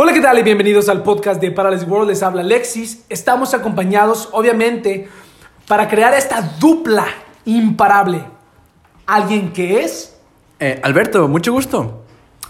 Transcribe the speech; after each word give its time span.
Hola, 0.00 0.12
¿qué 0.12 0.20
tal? 0.20 0.38
Y 0.38 0.44
bienvenidos 0.44 0.88
al 0.88 1.02
podcast 1.02 1.40
de 1.40 1.50
Paralysis 1.50 1.88
World. 1.88 2.08
Les 2.10 2.22
habla 2.22 2.42
Alexis. 2.42 3.04
Estamos 3.08 3.52
acompañados, 3.52 4.28
obviamente, 4.30 5.08
para 5.66 5.88
crear 5.88 6.14
esta 6.14 6.40
dupla 6.60 7.04
imparable. 7.44 8.22
Alguien 9.06 9.52
que 9.52 9.80
es 9.82 10.14
Eh, 10.60 10.78
Alberto, 10.84 11.26
mucho 11.26 11.52
gusto. 11.52 12.04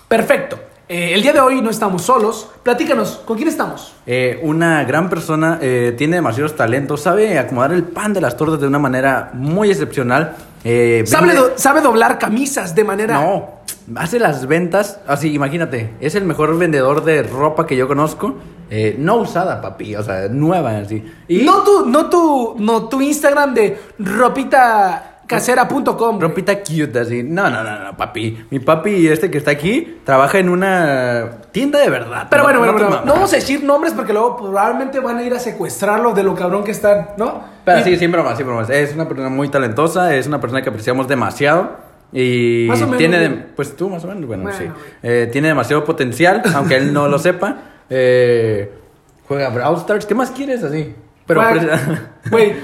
perfecto. 0.08 0.58
Eh, 0.90 1.12
el 1.14 1.22
día 1.22 1.32
de 1.32 1.40
hoy 1.40 1.62
no 1.62 1.70
estamos 1.70 2.02
solos. 2.02 2.50
Platícanos, 2.62 3.22
¿con 3.24 3.36
quién 3.36 3.48
estamos? 3.48 3.94
Eh, 4.06 4.40
una 4.42 4.84
gran 4.84 5.08
persona, 5.08 5.58
tiene 5.58 6.16
demasiados 6.16 6.54
talentos, 6.54 7.00
sabe 7.00 7.38
acomodar 7.38 7.72
el 7.72 7.84
pan 7.84 8.12
de 8.12 8.20
las 8.20 8.36
tortas 8.36 8.60
de 8.60 8.66
una 8.66 8.78
manera 8.78 9.30
muy 9.32 9.70
excepcional. 9.70 10.36
Eh, 10.64 11.04
Sabe, 11.06 11.28
vende- 11.28 11.40
do- 11.40 11.52
sabe 11.56 11.80
doblar 11.80 12.18
camisas 12.18 12.74
de 12.74 12.84
manera... 12.84 13.20
No, 13.20 13.58
hace 13.96 14.18
las 14.18 14.46
ventas, 14.46 14.98
así, 15.06 15.32
imagínate, 15.32 15.94
es 16.00 16.14
el 16.14 16.24
mejor 16.24 16.56
vendedor 16.58 17.04
de 17.04 17.22
ropa 17.22 17.66
que 17.66 17.76
yo 17.76 17.86
conozco. 17.88 18.34
Eh, 18.70 18.96
no 18.98 19.16
usada, 19.16 19.60
papi, 19.62 19.96
o 19.96 20.02
sea, 20.02 20.28
nueva, 20.28 20.76
así. 20.78 21.02
Y 21.26 21.38
No 21.42 21.62
tu, 21.62 21.86
no 21.86 22.10
tu, 22.10 22.56
no 22.58 22.88
tu 22.88 23.00
Instagram 23.00 23.54
de 23.54 23.78
ropitacasera.com. 23.98 25.17
güey. 25.28 25.40
ropita 26.20 26.58
cute, 26.60 26.98
así. 27.00 27.22
No, 27.22 27.50
no, 27.50 27.62
no, 27.62 27.84
no, 27.84 27.96
papi. 27.96 28.46
Mi 28.50 28.58
papi, 28.60 29.06
este 29.08 29.30
que 29.30 29.38
está 29.38 29.50
aquí, 29.50 29.98
trabaja 30.04 30.38
en 30.38 30.48
una 30.48 31.30
tienda 31.52 31.78
de 31.80 31.90
verdad. 31.90 32.26
Pero 32.30 32.42
bueno, 32.44 32.60
bueno, 32.60 33.02
no 33.04 33.12
vamos 33.12 33.32
a 33.32 33.36
decir 33.36 33.62
nombres 33.62 33.92
porque 33.92 34.12
luego 34.12 34.36
probablemente 34.36 35.00
van 35.00 35.18
a 35.18 35.22
ir 35.22 35.34
a 35.34 35.38
secuestrarlo 35.38 36.12
de 36.12 36.22
lo 36.22 36.34
cabrón 36.34 36.64
que 36.64 36.70
están, 36.70 37.10
¿no? 37.16 37.42
Pero 37.64 37.80
Y- 37.80 37.84
sí, 37.84 37.96
sin 37.96 38.10
bromas, 38.10 38.36
sin 38.38 38.46
bromas. 38.46 38.70
Es 38.70 38.94
una 38.94 39.06
persona 39.06 39.28
muy 39.28 39.48
talentosa, 39.48 40.14
es 40.16 40.26
una 40.26 40.40
persona 40.40 40.62
que 40.62 40.70
apreciamos 40.70 41.06
demasiado. 41.08 41.86
Y 42.10 42.64
Más 42.68 42.78
o 42.80 42.84
menos, 42.86 42.96
tiene, 42.98 43.18
de- 43.18 43.28
pues 43.28 43.76
tú 43.76 43.90
más 43.90 44.02
o 44.02 44.08
menos, 44.08 44.24
bueno, 44.26 44.44
Bueno, 44.44 44.58
sí. 44.58 44.64
Eh, 45.02 45.28
tiene 45.30 45.48
demasiado 45.48 45.84
potencial, 45.84 46.42
aunque 46.54 46.76
él 46.76 46.92
no 46.92 47.06
lo 47.06 47.18
sepa. 47.18 47.56
Eh, 47.90 48.72
juega 49.26 49.50
Brawl 49.50 49.76
Stars, 49.76 50.06
¿qué 50.06 50.14
más 50.14 50.30
quieres 50.30 50.64
así? 50.64 50.94
Pero 51.26 51.42
aprecia- 51.42 52.12
Güey, 52.30 52.54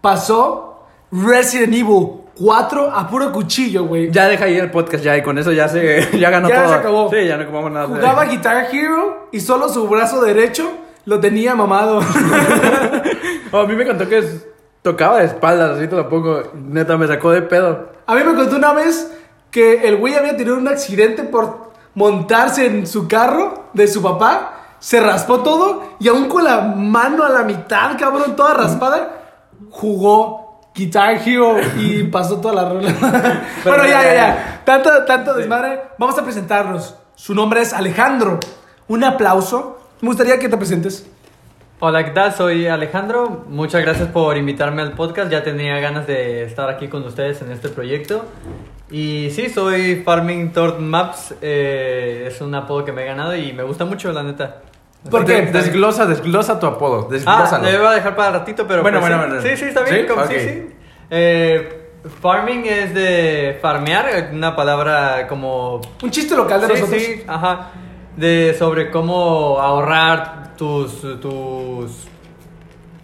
pasó 0.00 0.73
Resident 1.22 1.72
Evil 1.74 2.08
4 2.36 2.90
a 2.92 3.08
puro 3.08 3.30
cuchillo, 3.30 3.84
güey. 3.84 4.10
ya 4.10 4.26
deja 4.26 4.46
ahí 4.46 4.56
el 4.58 4.70
podcast 4.70 5.04
ya 5.04 5.16
y 5.16 5.22
con 5.22 5.38
eso 5.38 5.52
ya 5.52 5.68
se 5.68 6.08
ya 6.18 6.30
ganó 6.30 6.48
Ya 6.48 6.56
todo. 6.62 6.68
se 6.68 6.74
acabó. 6.74 7.10
Sí, 7.10 7.24
ya 7.26 7.36
no 7.36 7.46
comamos 7.46 7.70
nada. 7.70 7.86
Jugaba 7.86 8.24
Guitar 8.24 8.66
Hero 8.74 9.28
y 9.30 9.38
solo 9.40 9.68
su 9.68 9.86
brazo 9.88 10.20
derecho 10.22 10.68
lo 11.04 11.20
tenía 11.20 11.54
mamado. 11.54 12.00
Oh, 13.52 13.58
a 13.60 13.66
mí 13.68 13.76
me 13.76 13.86
contó 13.86 14.08
que 14.08 14.18
es- 14.18 14.44
tocaba 14.82 15.18
de 15.20 15.26
espaldas, 15.26 15.76
así 15.78 15.86
te 15.86 15.94
lo 15.94 16.08
pongo. 16.08 16.42
Neta, 16.54 16.96
me 16.96 17.06
sacó 17.06 17.30
de 17.30 17.40
pedo. 17.42 17.88
A 18.04 18.16
mí 18.16 18.22
me 18.24 18.34
contó 18.34 18.56
una 18.56 18.72
vez 18.72 19.12
que 19.52 19.86
el 19.86 19.96
güey 19.96 20.14
había 20.14 20.36
tenido 20.36 20.56
un 20.56 20.66
accidente 20.66 21.22
por 21.22 21.70
montarse 21.94 22.66
en 22.66 22.84
su 22.88 23.06
carro 23.06 23.66
de 23.72 23.86
su 23.86 24.02
papá. 24.02 24.54
Se 24.80 25.00
raspó 25.00 25.38
todo 25.44 25.84
y 26.00 26.08
aún 26.08 26.28
con 26.28 26.42
la 26.42 26.62
mano 26.62 27.22
a 27.22 27.28
la 27.28 27.44
mitad, 27.44 27.96
cabrón, 27.96 28.34
toda 28.34 28.54
raspada, 28.54 29.22
jugó 29.70 30.43
Guitar 30.74 31.20
Hero 31.26 31.56
y 31.78 32.02
pasó 32.10 32.40
toda 32.40 32.54
la 32.54 32.68
rola. 32.68 32.92
bueno, 33.64 33.84
ya, 33.86 34.02
ya, 34.02 34.14
ya. 34.14 34.62
Tanto, 34.64 35.04
tanto 35.04 35.34
desmadre. 35.34 35.80
Vamos 35.98 36.18
a 36.18 36.24
presentarnos. 36.24 36.96
Su 37.14 37.34
nombre 37.34 37.60
es 37.60 37.72
Alejandro. 37.72 38.40
Un 38.88 39.04
aplauso. 39.04 39.78
Me 40.00 40.08
gustaría 40.08 40.38
que 40.38 40.48
te 40.48 40.56
presentes. 40.56 41.08
Hola, 41.80 42.04
¿qué 42.04 42.10
tal? 42.10 42.32
Soy 42.34 42.66
Alejandro. 42.66 43.44
Muchas 43.48 43.82
gracias 43.82 44.08
por 44.08 44.36
invitarme 44.36 44.82
al 44.82 44.92
podcast. 44.92 45.30
Ya 45.30 45.42
tenía 45.42 45.78
ganas 45.80 46.06
de 46.06 46.44
estar 46.44 46.68
aquí 46.68 46.88
con 46.88 47.04
ustedes 47.04 47.40
en 47.42 47.52
este 47.52 47.68
proyecto. 47.68 48.24
Y 48.90 49.30
sí, 49.30 49.48
soy 49.48 49.96
Farming 49.96 50.52
Tort 50.52 50.78
Maps. 50.78 51.34
eh, 51.40 52.24
es 52.28 52.40
un 52.40 52.54
apodo 52.54 52.84
que 52.84 52.92
me 52.92 53.02
he 53.02 53.06
ganado 53.06 53.36
y 53.36 53.52
me 53.52 53.62
gusta 53.62 53.84
mucho, 53.84 54.12
la 54.12 54.22
neta. 54.22 54.62
¿Por 55.10 55.24
qué? 55.24 55.42
Desglosa, 55.42 56.06
desglosa 56.06 56.58
tu 56.58 56.66
apodo. 56.66 57.08
Ah, 57.26 57.60
le 57.62 57.76
voy 57.78 57.86
a 57.86 57.90
dejar 57.92 58.16
para 58.16 58.30
ratito, 58.38 58.66
pero. 58.66 58.82
Bueno, 58.82 59.00
pues, 59.00 59.12
bueno, 59.16 59.26
bueno. 59.28 59.42
Sí, 59.42 59.56
sí, 59.56 59.66
está 59.66 59.82
bien. 59.82 60.02
¿Sí? 60.02 60.06
como- 60.06 60.26
sí. 60.26 60.72
Eh, 61.10 61.90
farming 62.22 62.64
es 62.66 62.94
de 62.94 63.58
farmear, 63.60 64.30
una 64.32 64.56
palabra 64.56 65.26
como 65.28 65.80
Un 66.02 66.10
chiste 66.10 66.34
local 66.34 66.60
de 66.62 66.66
sí, 66.68 66.72
nosotros. 66.72 67.02
Sí, 67.02 67.22
ajá. 67.26 67.70
De 68.16 68.54
sobre 68.58 68.90
cómo 68.90 69.58
ahorrar 69.60 70.54
tus 70.56 71.00
tus 71.20 72.06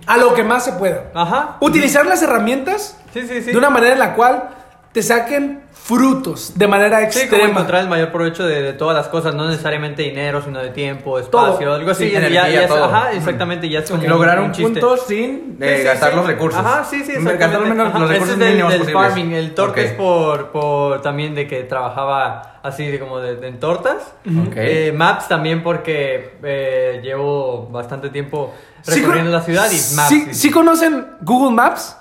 A 0.06 0.16
lo 0.16 0.34
que 0.34 0.42
más 0.44 0.64
se 0.64 0.72
pueda. 0.75 1.10
ajá. 1.14 1.56
Utilizar 1.60 2.06
las 2.06 2.22
herramientas 2.22 2.98
Sí, 3.12 3.26
sí, 3.26 3.42
sí. 3.42 3.50
de 3.52 3.58
una 3.58 3.70
manera 3.70 3.92
en 3.92 3.98
la 3.98 4.14
cual 4.14 4.48
te 4.92 5.02
saquen 5.02 5.60
frutos 5.72 6.52
de 6.58 6.66
manera 6.68 6.98
Sí, 7.10 7.20
como 7.20 7.22
extrema. 7.22 7.50
encontrar 7.50 7.82
el 7.82 7.88
mayor 7.88 8.10
provecho 8.12 8.44
de, 8.46 8.60
de 8.62 8.72
todas 8.74 8.94
las 8.96 9.08
cosas, 9.08 9.34
no 9.34 9.48
necesariamente 9.48 10.02
dinero, 10.02 10.42
sino 10.42 10.58
de 10.60 10.70
tiempo, 10.70 11.20
Todo. 11.22 11.46
espacio, 11.46 11.72
algo 11.72 11.90
así. 11.92 12.06
Sí, 12.06 12.10
ya- 12.12 12.18
energía, 12.18 12.48
ya 12.50 12.62
es- 12.62 12.68
todo. 12.68 12.84
Ajá, 12.84 13.12
exactamente, 13.12 13.68
ya 13.68 13.78
es 13.80 13.90
como 13.90 14.02
Lograr 14.04 14.40
un, 14.40 14.52
chiste. 14.52 14.80
punto 14.80 14.96
sin 14.96 15.56
eh, 15.60 15.76
Sí, 15.78 15.84
gastar 15.84 16.10
sí. 16.10 16.16
los 16.16 16.26
recursos. 16.26 16.60
Ajá, 16.60 16.84
sí, 16.84 17.02
sí, 17.04 17.12
Gastar 17.16 17.60
menos 17.62 17.88
Ajá, 17.88 17.98
los 17.98 18.10
ese 18.10 18.12
recursos 18.14 18.34
es 18.34 18.38
del, 18.40 18.50
mínimos 18.50 18.72
del 18.72 18.84
farming. 18.92 19.32
El 19.32 19.54
torte 19.54 19.80
Ok. 19.80 19.86
es 19.86 19.92
por, 19.94 20.48
por 20.50 21.02
también 21.02 21.34
de 21.34 21.46
que 21.46 21.62
trabajaba 21.62 22.60
así 22.62 22.86
de 22.86 22.98
como 22.98 23.18
de, 23.20 23.36
de 23.36 23.48
en 23.48 23.58
tortas. 23.60 24.12
Ok. 24.48 24.54
Eh, 24.56 24.92
maps 24.94 25.28
también 25.28 25.62
porque 25.62 26.36
eh, 26.42 27.00
llevo 27.02 27.68
bastante 27.68 28.10
tiempo 28.10 28.52
recorriendo 28.86 29.30
la 29.30 29.40
ciudad 29.42 29.66
y 29.70 29.94
maps. 29.94 30.08
¿Sí, 30.08 30.28
sí 30.32 30.50
conocen 30.50 31.06
Google 31.22 31.54
Maps? 31.54 31.96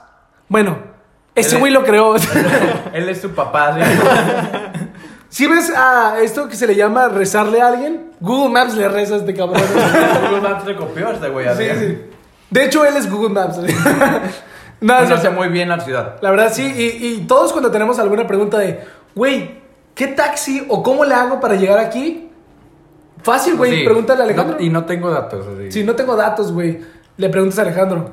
Bueno, 0.47 0.88
ese 1.39 1.57
güey 1.57 1.71
lo 1.71 1.83
creó. 1.83 2.15
Él 2.93 3.09
es 3.09 3.21
su 3.21 3.31
papá, 3.31 3.75
¿sí? 3.75 3.81
Si 5.29 5.45
ves 5.45 5.71
a 5.75 6.19
esto 6.21 6.49
que 6.49 6.55
se 6.55 6.65
le 6.65 6.75
llama 6.75 7.07
rezarle 7.07 7.61
a 7.61 7.67
alguien, 7.67 8.11
Google 8.19 8.51
Maps 8.51 8.73
le 8.75 8.89
reza 8.89 9.13
a 9.13 9.17
este 9.17 9.35
cabrón. 9.35 9.61
Google 10.23 10.41
Maps 10.41 10.65
le 10.65 10.75
copió 10.75 11.07
a 11.09 11.11
este 11.11 11.29
güey. 11.29 11.45
Sí, 11.55 11.65
sí. 11.77 12.01
De 12.49 12.65
hecho, 12.65 12.83
él 12.83 12.97
es 12.97 13.07
Google 13.07 13.29
Maps. 13.29 13.59
no, 14.81 14.97
es 14.99 15.03
Conoce 15.09 15.29
muy 15.29 15.49
bien 15.49 15.69
la 15.69 15.79
ciudad. 15.81 16.15
La 16.21 16.31
verdad, 16.31 16.51
sí. 16.51 16.63
Y, 16.75 17.05
y 17.05 17.17
todos 17.27 17.51
cuando 17.51 17.69
tenemos 17.69 17.99
alguna 17.99 18.25
pregunta 18.25 18.57
de, 18.57 18.83
güey, 19.13 19.61
¿qué 19.93 20.07
taxi 20.07 20.65
o 20.67 20.81
cómo 20.81 21.05
le 21.05 21.13
hago 21.13 21.39
para 21.39 21.53
llegar 21.53 21.77
aquí? 21.77 22.31
Fácil, 23.21 23.55
güey. 23.55 23.79
Sí. 23.79 23.83
Pregúntale 23.85 24.21
a 24.21 24.23
Alejandro. 24.23 24.55
No- 24.57 24.65
y 24.65 24.69
no 24.71 24.85
tengo 24.85 25.11
datos. 25.11 25.45
Así. 25.45 25.71
Si 25.71 25.83
no 25.83 25.93
tengo 25.95 26.15
datos, 26.15 26.51
güey, 26.51 26.81
le 27.17 27.29
preguntas 27.29 27.59
a 27.59 27.61
Alejandro. 27.61 28.09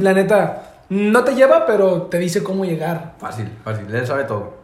La 0.00 0.14
neta, 0.14 0.65
no 0.88 1.24
te 1.24 1.34
lleva, 1.34 1.66
pero 1.66 2.02
te 2.02 2.18
dice 2.18 2.42
cómo 2.42 2.64
llegar. 2.64 3.14
Fácil, 3.18 3.50
fácil. 3.64 3.92
Él 3.94 4.06
sabe 4.06 4.24
todo. 4.24 4.54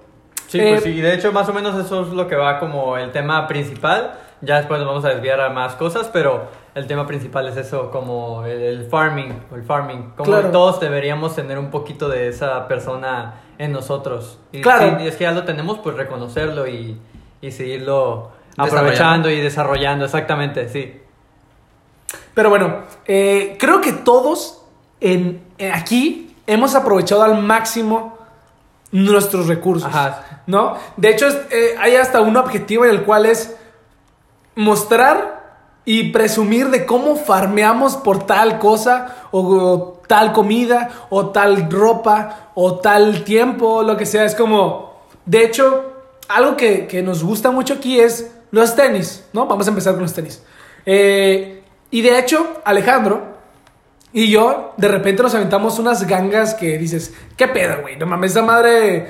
Sí, 0.48 0.60
Eh, 0.60 0.70
pues 0.72 0.82
sí, 0.82 1.00
de 1.00 1.14
hecho 1.14 1.32
más 1.32 1.48
o 1.48 1.52
menos 1.54 1.74
eso 1.84 2.02
es 2.02 2.08
lo 2.08 2.28
que 2.28 2.36
va 2.36 2.58
como 2.60 2.96
el 2.96 3.10
tema 3.12 3.46
principal. 3.48 4.12
Ya 4.42 4.56
después 4.56 4.80
nos 4.80 4.88
vamos 4.88 5.04
a 5.04 5.10
desviar 5.10 5.40
a 5.40 5.50
más 5.50 5.76
cosas, 5.76 6.10
pero 6.12 6.48
el 6.74 6.86
tema 6.88 7.06
principal 7.06 7.46
es 7.48 7.56
eso, 7.56 7.90
como 7.92 8.44
el, 8.44 8.60
el 8.60 8.84
farming, 8.86 9.32
o 9.52 9.54
el 9.54 9.62
farming. 9.62 10.12
Como 10.16 10.30
Claro. 10.30 10.50
todos 10.50 10.80
deberíamos 10.80 11.34
tener 11.36 11.58
un 11.58 11.70
poquito 11.70 12.08
de 12.08 12.28
esa 12.28 12.66
persona 12.66 13.34
en 13.58 13.70
nosotros. 13.72 14.38
Y 14.50 14.60
Claro. 14.60 14.98
si 14.98 15.06
es 15.06 15.16
que 15.16 15.24
ya 15.24 15.30
lo 15.32 15.44
tenemos, 15.44 15.78
pues 15.78 15.96
reconocerlo 15.96 16.66
y, 16.66 16.98
y 17.40 17.50
seguirlo 17.52 18.32
aprovechando 18.56 19.30
y 19.30 19.40
desarrollando, 19.40 20.04
exactamente, 20.04 20.68
sí. 20.68 21.00
Pero 22.34 22.50
bueno, 22.50 22.78
eh, 23.06 23.56
creo 23.60 23.80
que 23.80 23.92
todos 23.92 24.64
en 25.00 25.42
aquí 25.70 26.34
hemos 26.46 26.74
aprovechado 26.74 27.22
al 27.22 27.42
máximo 27.42 28.18
nuestros 28.90 29.46
recursos. 29.46 29.88
Ajá. 29.88 30.42
¿No? 30.46 30.76
De 30.96 31.10
hecho, 31.10 31.26
eh, 31.50 31.74
hay 31.78 31.96
hasta 31.96 32.20
un 32.20 32.36
objetivo 32.36 32.84
en 32.84 32.90
el 32.90 33.02
cual 33.04 33.26
es 33.26 33.54
mostrar 34.54 35.40
y 35.84 36.10
presumir 36.10 36.70
de 36.70 36.86
cómo 36.86 37.16
farmeamos 37.16 37.96
por 37.96 38.26
tal 38.26 38.58
cosa 38.58 39.28
o, 39.30 39.40
o 39.40 40.02
tal 40.06 40.32
comida 40.32 40.90
o 41.10 41.30
tal 41.30 41.70
ropa 41.70 42.50
o 42.54 42.78
tal 42.78 43.24
tiempo, 43.24 43.82
lo 43.82 43.96
que 43.96 44.06
sea. 44.06 44.24
Es 44.24 44.34
como, 44.34 45.00
de 45.24 45.44
hecho, 45.44 45.92
algo 46.28 46.56
que, 46.56 46.86
que 46.86 47.02
nos 47.02 47.22
gusta 47.22 47.50
mucho 47.50 47.74
aquí 47.74 47.98
es 47.98 48.30
los 48.50 48.76
tenis, 48.76 49.24
¿no? 49.32 49.46
Vamos 49.46 49.66
a 49.66 49.70
empezar 49.70 49.94
con 49.94 50.02
los 50.02 50.12
tenis. 50.12 50.42
Eh, 50.84 51.62
y 51.90 52.02
de 52.02 52.18
hecho, 52.18 52.60
Alejandro 52.64 53.31
y 54.12 54.30
yo, 54.30 54.74
de 54.76 54.88
repente 54.88 55.22
nos 55.22 55.34
aventamos 55.34 55.78
unas 55.78 56.06
gangas 56.06 56.54
que 56.54 56.76
dices, 56.78 57.12
¿qué 57.36 57.48
pedo, 57.48 57.76
güey? 57.82 57.96
No 57.96 58.06
mames, 58.06 58.32
esa 58.32 58.42
madre 58.42 59.06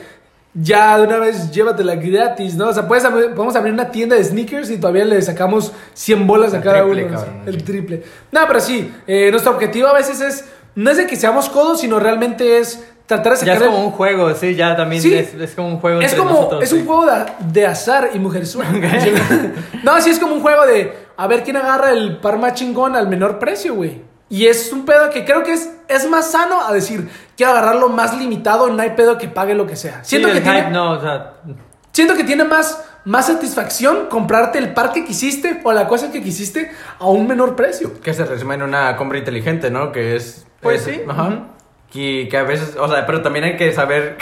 ya 0.54 0.98
de 0.98 1.04
una 1.06 1.16
vez 1.18 1.50
llévatela 1.50 1.94
gratis, 1.96 2.54
¿no? 2.56 2.68
O 2.68 2.72
sea, 2.74 2.86
puedes 2.86 3.04
podemos 3.04 3.56
abrir 3.56 3.72
una 3.72 3.90
tienda 3.90 4.16
de 4.16 4.22
sneakers 4.24 4.68
y 4.70 4.76
todavía 4.76 5.04
le 5.06 5.20
sacamos 5.22 5.72
100 5.94 6.26
bolas 6.26 6.52
a 6.52 6.58
El 6.58 6.62
cada 6.62 6.82
triple, 6.82 7.04
uno. 7.04 7.16
cabrón, 7.16 7.42
el 7.46 7.54
sí. 7.56 7.62
triple. 7.62 8.02
No, 8.30 8.40
pero 8.46 8.60
sí, 8.60 8.92
eh, 9.06 9.30
nuestro 9.30 9.52
objetivo 9.52 9.88
a 9.88 9.94
veces 9.94 10.20
es, 10.20 10.44
no 10.74 10.90
es 10.90 10.98
de 10.98 11.06
que 11.06 11.16
seamos 11.16 11.48
codos, 11.48 11.80
sino 11.80 11.98
realmente 11.98 12.58
es 12.58 12.84
tratar 13.06 13.32
de 13.32 13.38
Ya 13.38 13.40
sacar 13.40 13.56
es 13.56 13.62
el- 13.62 13.68
como 13.68 13.84
un 13.86 13.90
juego, 13.92 14.34
sí, 14.34 14.54
ya 14.54 14.76
también 14.76 15.00
Sí. 15.02 15.14
es, 15.14 15.32
es 15.34 15.54
como 15.54 15.68
un 15.68 15.80
juego 15.80 16.00
es 16.00 16.12
entre 16.12 16.18
como, 16.18 16.30
nosotros. 16.34 16.62
es 16.64 16.68
sí. 16.70 16.76
un 16.76 16.86
juego 16.86 17.06
de, 17.06 17.24
de 17.50 17.66
azar 17.66 18.10
y 18.14 18.18
mujer 18.18 18.44
no, 19.82 20.00
sí 20.00 20.10
es 20.10 20.18
como 20.18 20.34
un 20.34 20.40
juego 20.42 20.66
de 20.66 20.92
a 21.16 21.26
ver 21.26 21.42
quién 21.44 21.56
agarra 21.56 21.90
el 21.90 22.18
par 22.18 22.38
más 22.38 22.54
chingón 22.54 22.94
al 22.94 23.08
menor 23.08 23.38
precio, 23.38 23.74
güey. 23.74 24.11
Y 24.32 24.46
es 24.46 24.72
un 24.72 24.86
pedo 24.86 25.10
que 25.10 25.26
creo 25.26 25.42
que 25.42 25.52
es, 25.52 25.70
es 25.88 26.08
más 26.08 26.30
sano 26.30 26.66
a 26.66 26.72
decir, 26.72 27.06
quiero 27.36 27.52
agarrarlo 27.52 27.90
más 27.90 28.16
limitado, 28.16 28.70
no 28.70 28.80
hay 28.80 28.92
pedo 28.92 29.18
que 29.18 29.28
pague 29.28 29.54
lo 29.54 29.66
que 29.66 29.76
sea. 29.76 30.02
Siento, 30.04 30.32
que, 30.32 30.40
tiene, 30.40 30.70
no, 30.70 30.92
o 30.92 31.00
sea, 31.02 31.34
siento 31.92 32.14
que 32.16 32.24
tiene 32.24 32.44
más, 32.44 32.82
más 33.04 33.26
satisfacción 33.26 34.06
comprarte 34.08 34.58
el 34.58 34.72
par 34.72 34.94
que 34.94 35.04
quisiste 35.04 35.60
o 35.64 35.72
la 35.74 35.86
cosa 35.86 36.10
que 36.10 36.22
quisiste 36.22 36.72
a 36.98 37.08
un 37.08 37.26
menor 37.26 37.54
precio. 37.56 38.00
Que 38.00 38.14
se 38.14 38.24
resume 38.24 38.54
en 38.54 38.62
una 38.62 38.96
compra 38.96 39.18
inteligente, 39.18 39.70
¿no? 39.70 39.92
Que 39.92 40.16
es... 40.16 40.46
Pues 40.62 40.86
es- 40.86 40.94
sí, 40.94 41.02
Ajá. 41.06 41.48
Y 41.92 42.26
que 42.30 42.38
a 42.38 42.44
veces, 42.44 42.74
o 42.80 42.88
sea, 42.88 43.04
pero 43.04 43.20
también 43.20 43.44
hay 43.44 43.56
que 43.58 43.70
saber... 43.74 44.16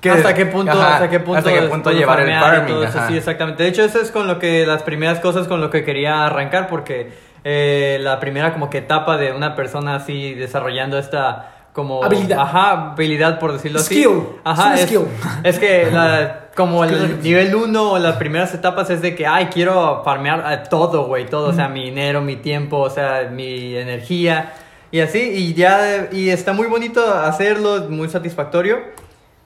que- 0.00 0.10
hasta 0.10 0.34
qué 0.34 0.46
punto, 0.46 0.72
ajá, 0.72 0.94
hasta 0.94 1.08
qué 1.08 1.20
punto, 1.20 1.38
hasta 1.38 1.52
qué 1.52 1.62
punto 1.68 1.92
llevar 1.92 2.18
el 2.18 2.30
y 2.30 2.32
farming. 2.34 2.66
todo 2.66 2.82
eso, 2.82 2.98
ajá. 2.98 3.06
sí, 3.06 3.16
exactamente. 3.16 3.62
De 3.62 3.68
hecho, 3.68 3.84
eso 3.84 4.00
es 4.00 4.10
con 4.10 4.26
lo 4.26 4.40
que 4.40 4.66
las 4.66 4.82
primeras 4.82 5.20
cosas 5.20 5.46
con 5.46 5.60
lo 5.60 5.70
que 5.70 5.84
quería 5.84 6.26
arrancar, 6.26 6.66
porque 6.66 7.30
eh, 7.44 7.98
la 8.00 8.20
primera 8.20 8.52
como 8.52 8.70
que 8.70 8.78
etapa 8.78 9.16
de 9.16 9.32
una 9.32 9.54
persona 9.56 9.96
así 9.96 10.34
desarrollando 10.34 10.98
esta 10.98 11.48
como 11.72 12.04
Habilidad. 12.04 12.38
ajá, 12.38 12.92
habilidad 12.92 13.38
por 13.38 13.52
decirlo 13.52 13.78
Skill. 13.78 14.08
así. 14.44 14.60
Ajá, 14.62 14.74
Es 14.74 14.80
es, 14.82 14.96
un 14.96 15.06
skill. 15.06 15.40
es 15.44 15.58
que 15.58 15.90
la- 15.92 16.38
como 16.54 16.84
el 16.84 17.22
nivel 17.22 17.54
1 17.54 17.92
o 17.92 17.98
las 17.98 18.16
primeras 18.16 18.52
etapas 18.52 18.90
es 18.90 19.00
de 19.00 19.14
que, 19.14 19.26
ay, 19.26 19.46
quiero 19.46 20.02
farmear 20.04 20.44
a 20.46 20.64
todo, 20.64 21.06
güey, 21.06 21.24
todo, 21.24 21.48
o 21.48 21.52
sea, 21.54 21.68
mi 21.68 21.84
dinero, 21.84 22.20
mi 22.20 22.36
tiempo, 22.36 22.76
o 22.78 22.90
sea, 22.90 23.30
mi 23.32 23.74
energía 23.74 24.52
y 24.90 25.00
así, 25.00 25.18
y 25.18 25.54
ya, 25.54 26.08
y 26.12 26.28
está 26.28 26.52
muy 26.52 26.66
bonito 26.66 27.02
hacerlo, 27.14 27.86
muy 27.88 28.10
satisfactorio, 28.10 28.80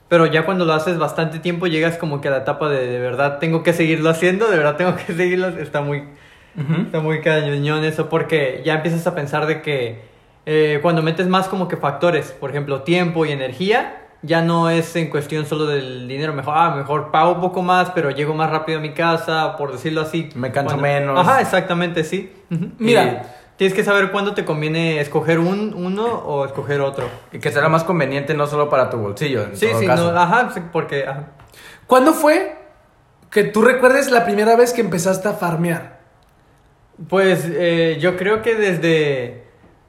pero 0.09 0.27
ya 0.27 0.45
cuando 0.45 0.65
lo 0.65 0.73
haces 0.73 0.99
bastante 0.99 1.39
tiempo 1.39 1.69
llegas 1.69 1.97
como 1.97 2.21
que 2.21 2.27
a 2.27 2.33
la 2.33 2.37
etapa 2.39 2.69
de, 2.69 2.89
de 2.89 2.99
verdad, 2.99 3.39
tengo 3.39 3.63
que 3.63 3.73
seguirlo 3.73 4.11
haciendo, 4.11 4.49
de 4.49 4.57
verdad 4.57 4.75
tengo 4.75 4.97
que 4.97 5.13
seguirlo, 5.17 5.47
está 5.61 5.83
muy, 5.83 6.03
Está 6.57 7.01
muy 7.01 7.21
cañón 7.21 7.85
eso 7.85 8.09
porque 8.09 8.63
ya 8.65 8.75
empiezas 8.75 9.07
a 9.07 9.15
pensar 9.15 9.47
de 9.47 9.61
que 9.63 10.03
eh, 10.47 10.79
cuando 10.83 11.03
metes 11.03 11.27
más 11.27 11.49
como 11.49 11.69
que 11.69 11.77
factores, 11.77 12.33
por 12.33 12.51
ejemplo, 12.51 12.83
tiempo 12.83 13.27
y 13.27 13.33
energía, 13.33 14.03
ya 14.23 14.41
no 14.43 14.71
es 14.71 14.97
en 14.97 15.11
cuestión 15.11 15.45
solo 15.47 15.67
del 15.67 16.09
dinero, 16.09 16.33
mejor, 16.33 16.55
ah, 16.57 16.75
mejor 16.75 17.11
pago 17.11 17.33
un 17.35 17.41
poco 17.41 17.63
más, 17.63 17.91
pero 17.91 18.11
llego 18.11 18.33
más 18.35 18.51
rápido 18.51 18.79
a 18.79 18.81
mi 18.83 18.93
casa, 18.95 19.57
por 19.57 19.73
decirlo 19.73 20.01
así. 20.01 20.31
Me 20.35 20.51
canso 20.53 20.77
Cuando- 20.77 20.83
menos. 20.83 21.19
Ajá, 21.19 21.41
exactamente, 21.41 22.05
sí. 22.05 22.33
Mira. 22.79 23.05
Y 23.05 23.57
tienes 23.57 23.75
que 23.75 23.85
saber 23.85 24.11
cuándo 24.11 24.35
te 24.35 24.45
conviene 24.45 25.01
escoger 25.01 25.39
un, 25.39 25.75
uno 25.75 26.05
o 26.07 26.45
escoger 26.47 26.81
otro. 26.81 27.09
Y 27.33 27.39
que 27.39 27.51
será 27.53 27.69
más 27.69 27.85
conveniente 27.85 28.35
no 28.35 28.47
solo 28.47 28.69
para 28.71 28.89
tu 28.91 28.97
bolsillo, 28.99 29.45
en 29.45 29.57
Sí, 29.57 29.67
todo 29.69 29.81
sí, 29.81 29.87
caso. 29.87 30.13
no, 30.13 30.19
ajá, 30.21 30.49
porque... 30.73 31.07
ajá. 31.07 31.25
¿Cuándo 31.87 32.13
fue 32.15 32.57
que 33.31 33.45
tú 33.45 33.63
recuerdes 33.63 34.11
la 34.11 34.25
primera 34.25 34.57
vez 34.57 34.73
que 34.73 34.81
empezaste 34.81 35.29
a 35.29 35.33
farmear? 35.35 35.96
Pues 37.09 37.47
eh, 37.51 37.99
yo 38.01 38.17
creo 38.17 38.41
que 38.41 38.55
desde, 38.55 39.43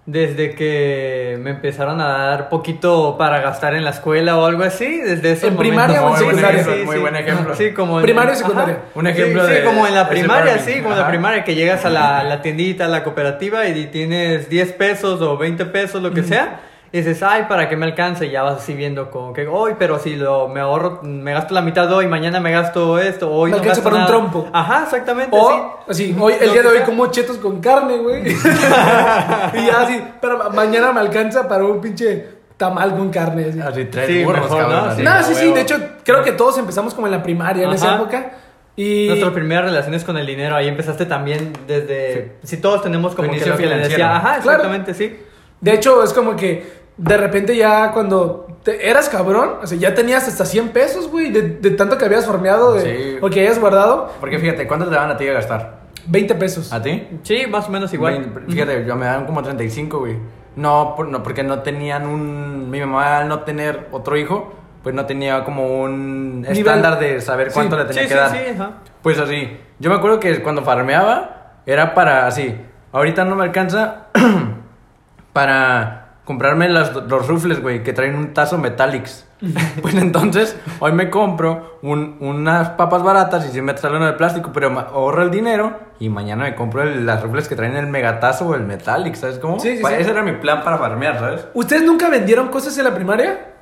desde 0.06 0.56
que 0.56 1.38
me 1.42 1.51
empezaron 1.51 2.01
a 2.01 2.07
dar 2.09 2.50
poquito 2.50 3.15
para 3.18 3.39
gastar 3.39 3.75
en 3.75 3.86
la 3.86 3.92
escuela 3.92 4.38
o 4.38 4.45
algo 4.45 4.63
así, 4.63 4.98
desde 5.00 5.31
ese 5.31 5.48
¿En 5.48 5.54
momento. 5.54 5.59
primaria 5.69 6.01
o 6.04 6.09
en 6.09 6.15
sí, 6.18 6.25
secundaria? 6.25 6.63
sí, 6.65 6.69
Muy 6.86 6.98
buen 6.98 7.15
ejemplo. 7.15 7.56
Sí, 7.56 7.71
como 7.71 8.00
en- 8.00 8.04
Primaria 8.04 8.31
o 8.31 8.33
ajá. 8.33 8.42
secundaria. 8.44 8.77
Un 8.94 9.07
ejemplo 9.07 9.45
sí, 9.45 9.51
de- 9.54 9.59
Sí, 9.59 9.65
como 9.65 9.88
en 9.88 9.95
la 9.95 10.09
primaria, 10.09 10.59
sí, 10.59 10.81
como 10.81 10.94
en 10.95 11.00
la 11.00 11.07
primaria, 11.07 11.44
que 11.45 11.56
llegas 11.56 11.86
a 11.86 11.89
la, 11.89 12.24
la 12.24 12.42
tiendita, 12.42 12.86
a 12.86 12.89
la 12.89 13.04
cooperativa 13.06 13.65
y 13.68 13.86
tienes 13.88 14.50
10 14.50 14.74
pesos 14.74 15.21
o 15.21 15.38
20 15.38 15.63
pesos, 15.65 16.01
lo 16.04 16.12
que 16.12 16.24
sea. 16.24 16.59
Y 16.92 16.98
dices, 17.00 17.22
ay, 17.22 17.45
¿para 17.50 17.68
qué 17.68 17.75
me 17.75 17.86
alcance? 17.86 18.25
Y 18.28 18.31
ya 18.31 18.44
vas 18.44 18.57
así 18.57 18.74
viendo 18.74 19.12
como 19.12 19.34
que, 19.34 19.45
hoy, 19.45 19.74
pero 19.78 20.00
si 20.00 20.16
lo, 20.16 20.48
me 20.48 20.62
ahorro, 20.62 21.01
me 21.04 21.34
gasto 21.34 21.54
la 21.54 21.62
mitad 21.62 21.92
hoy, 21.92 22.07
mañana 22.07 22.39
me 22.39 22.51
gasto 22.51 22.98
esto, 22.98 23.30
hoy 23.31 23.51
Me 23.51 23.57
no 23.57 23.62
alcanza 23.63 23.81
gasto 23.81 23.89
para 23.89 24.01
un 24.04 24.07
trompo. 24.07 24.48
Ajá, 24.54 24.84
exactamente, 24.84 25.36
O, 25.38 25.50
sí. 25.89 26.04
así, 26.06 26.18
hoy, 26.19 26.34
el 26.39 26.51
día 26.54 26.62
de 26.62 26.68
hoy 26.69 26.80
como 26.86 27.07
chetos 27.07 27.38
con 27.38 27.60
carne, 27.60 27.98
güey. 27.98 28.24
y 28.31 29.66
ya 29.66 29.81
así, 29.81 30.01
pero 30.22 30.38
ma- 30.38 30.50
mañana 30.50 30.92
me 30.94 31.00
alcanza 31.01 31.48
para 31.48 31.66
un 31.66 31.81
pinche 31.81 32.25
tamal 32.57 32.95
con 32.95 33.10
carne. 33.10 33.45
Así. 33.50 33.60
Así 33.60 33.86
tres 33.86 34.07
Sí, 34.07 34.24
burros, 34.24 34.44
mejor, 34.44 34.60
cabrón. 34.62 34.86
¿no? 34.86 34.92
así. 34.92 35.04
no, 35.04 35.24
sí, 35.24 35.36
sí, 35.36 35.51
de 35.54 35.62
hecho, 35.62 35.75
creo 36.04 36.24
que 36.24 36.31
todos 36.31 36.57
empezamos 36.57 36.94
como 36.94 37.07
en 37.07 37.12
la 37.12 37.24
primaria 37.24 37.66
en 37.66 37.72
esa 37.74 37.95
época. 37.95 38.31
Y 38.75 39.07
Nuestras 39.07 39.33
primeras 39.33 39.66
relaciones 39.66 40.04
con 40.04 40.18
el 40.18 40.28
dinero, 40.28 40.56
ahí 40.56 40.68
empezaste 40.68 41.07
también 41.07 41.51
desde... 41.66 42.33
Si 42.44 42.57
todos 42.57 42.83
tenemos 42.83 43.16
como 43.16 43.28
que 43.30 43.36
inicio 43.38 43.54
lo 43.54 43.57
que 43.57 43.63
le 43.66 43.69
financiero. 43.69 44.04
decía, 44.04 44.16
ajá, 44.18 44.40
Claro. 44.42 44.57
exactamente, 44.60 44.94
sí. 44.94 45.19
de 45.62 45.74
hecho, 45.74 46.04
es 46.04 46.13
como 46.13 46.36
que 46.36 46.77
de 46.98 47.18
repente 47.18 47.56
ya 47.56 47.92
cuando 47.92 48.48
te- 48.64 48.90
eras 48.90 49.08
cabrón, 49.10 49.56
o 49.62 49.68
sea, 49.68 49.78
ya 49.78 49.94
tenías 49.94 50.28
hasta 50.28 50.46
100 50.46 50.70
pesos, 50.70 51.10
güey, 51.10 51.32
de, 51.32 51.42
de 51.42 51.72
tanto 51.72 51.98
que 51.98 52.06
habías 52.06 52.26
farmeado 52.26 52.74
de, 52.74 52.82
Sí. 52.82 53.18
o 53.22 53.30
que 53.30 53.42
hayas 53.42 53.60
guardado, 53.60 54.12
Porque 54.20 54.40
fíjate, 54.40 54.68
¿cuánto 54.68 54.88
te 54.88 54.96
daban 54.96 55.12
a 55.12 55.18
ti 55.18 55.28
a 55.28 55.34
gastar? 55.34 55.78
20 56.08 56.36
pesos. 56.36 56.72
¿A 56.74 56.82
ti? 56.82 57.08
Sí, 57.24 57.46
más 57.50 57.68
o 57.68 57.72
menos 57.72 57.94
igual. 57.94 58.44
Fíjate, 58.50 58.86
yo 58.86 58.96
me 58.96 59.06
daban 59.06 59.26
como 59.26 59.44
35, 59.44 60.00
güey. 60.00 60.18
No, 60.56 60.94
por- 60.96 61.08
no, 61.08 61.22
porque 61.22 61.44
no 61.44 61.60
tenían 61.60 62.08
un... 62.08 62.70
Mi 62.72 62.80
mamá 62.80 63.20
al 63.20 63.28
no 63.28 63.42
tener 63.42 63.88
otro 63.92 64.18
hijo, 64.18 64.54
pues 64.84 64.96
no 64.96 65.06
tenía 65.06 65.44
como 65.44 65.82
un 65.82 66.42
Nivel. 66.42 66.58
estándar 66.58 66.98
de 66.98 67.22
saber 67.22 67.52
cuánto 67.54 67.76
Sí. 67.76 67.82
le 67.84 67.88
tenía 67.90 68.04
Sí, 68.04 68.08
que 68.08 68.14
sí, 68.14 68.20
dar. 68.20 68.32
sí, 68.32 68.38
ajá. 68.56 68.72
Pues 69.04 69.20
así, 69.20 69.58
yo 69.80 69.90
me 69.90 69.98
acuerdo 69.98 70.20
que 70.20 70.42
cuando 70.42 70.64
farmeaba 70.64 71.62
era 71.66 71.94
para 71.94 72.26
así, 72.26 72.56
ahorita 72.94 73.24
no 73.26 73.36
me 73.36 73.44
alcanza 73.44 74.06
para 75.34 76.06
comprarme 76.28 76.68
las- 76.68 76.94
los 76.94 77.26
rufles, 77.26 77.62
güey, 77.62 77.84
que 77.84 77.94
traen 77.94 78.16
un 78.16 78.34
tazo 78.34 78.58
Metallics. 78.58 79.26
pues 79.82 79.96
entonces, 79.96 80.58
hoy 80.80 80.92
me 80.92 81.10
compro 81.10 81.80
un- 81.84 82.18
unas 82.20 82.72
papas 82.72 83.02
baratas 83.02 83.46
y 83.48 83.50
si 83.54 83.62
me 83.62 83.78
sale 83.78 83.96
uno 83.96 84.08
de 84.08 84.14
plástico, 84.14 84.52
pero 84.54 84.78
ahorro 84.78 85.24
el 85.24 85.32
dinero 85.32 85.80
y 86.00 86.10
mañana 86.10 86.44
me 86.44 86.54
compro 86.56 86.84
el- 86.84 87.06
las 87.06 87.24
rufles 87.24 87.48
que 87.48 87.56
traen 87.56 87.78
el 87.78 87.88
megatazo 87.88 88.46
o 88.48 88.56
el 88.56 88.64
Metallics, 88.64 89.20
¿sabes 89.20 89.40
cómo? 89.40 89.58
Sí, 89.60 89.78
sí, 89.78 89.84
sí. 89.84 89.94
Ese 89.98 90.12
era 90.12 90.22
mi 90.22 90.34
plan 90.34 90.64
para 90.66 90.78
farmear, 90.78 91.18
¿sabes? 91.18 91.48
¿Ustedes 91.54 91.84
nunca 91.84 92.10
vendieron 92.10 92.50
cosas 92.50 92.78
en 92.78 92.84
la 92.84 92.94
primaria? 92.94 93.54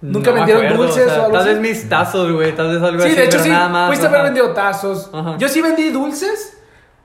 ¿Nunca 0.00 0.30
No 0.30 0.36
vendieron 0.38 0.64
acuerdo, 0.64 0.82
dulces 0.84 1.06
o 1.06 1.10
sea, 1.10 1.18
o 1.22 1.24
algo 1.26 1.38
Tal 1.38 1.40
así? 1.48 1.50
vez 1.50 1.60
mis 1.60 1.88
tazos, 1.88 2.32
güey, 2.32 2.52
tal 2.56 2.68
vez 2.74 2.82
algo 2.82 3.00
Sí, 3.02 3.08
así, 3.08 3.16
de 3.16 3.24
hecho 3.24 3.38
sí. 3.38 3.48
nada 3.48 3.68
más. 3.68 3.86
Pudiste 3.88 4.06
haber 4.06 4.18
ajá. 4.20 4.24
vendido 4.26 4.50
tazos. 4.52 5.10
Ajá. 5.14 5.36
Yo 5.38 5.48
sí 5.48 5.62
vendí 5.62 5.90
dulces 5.90 6.58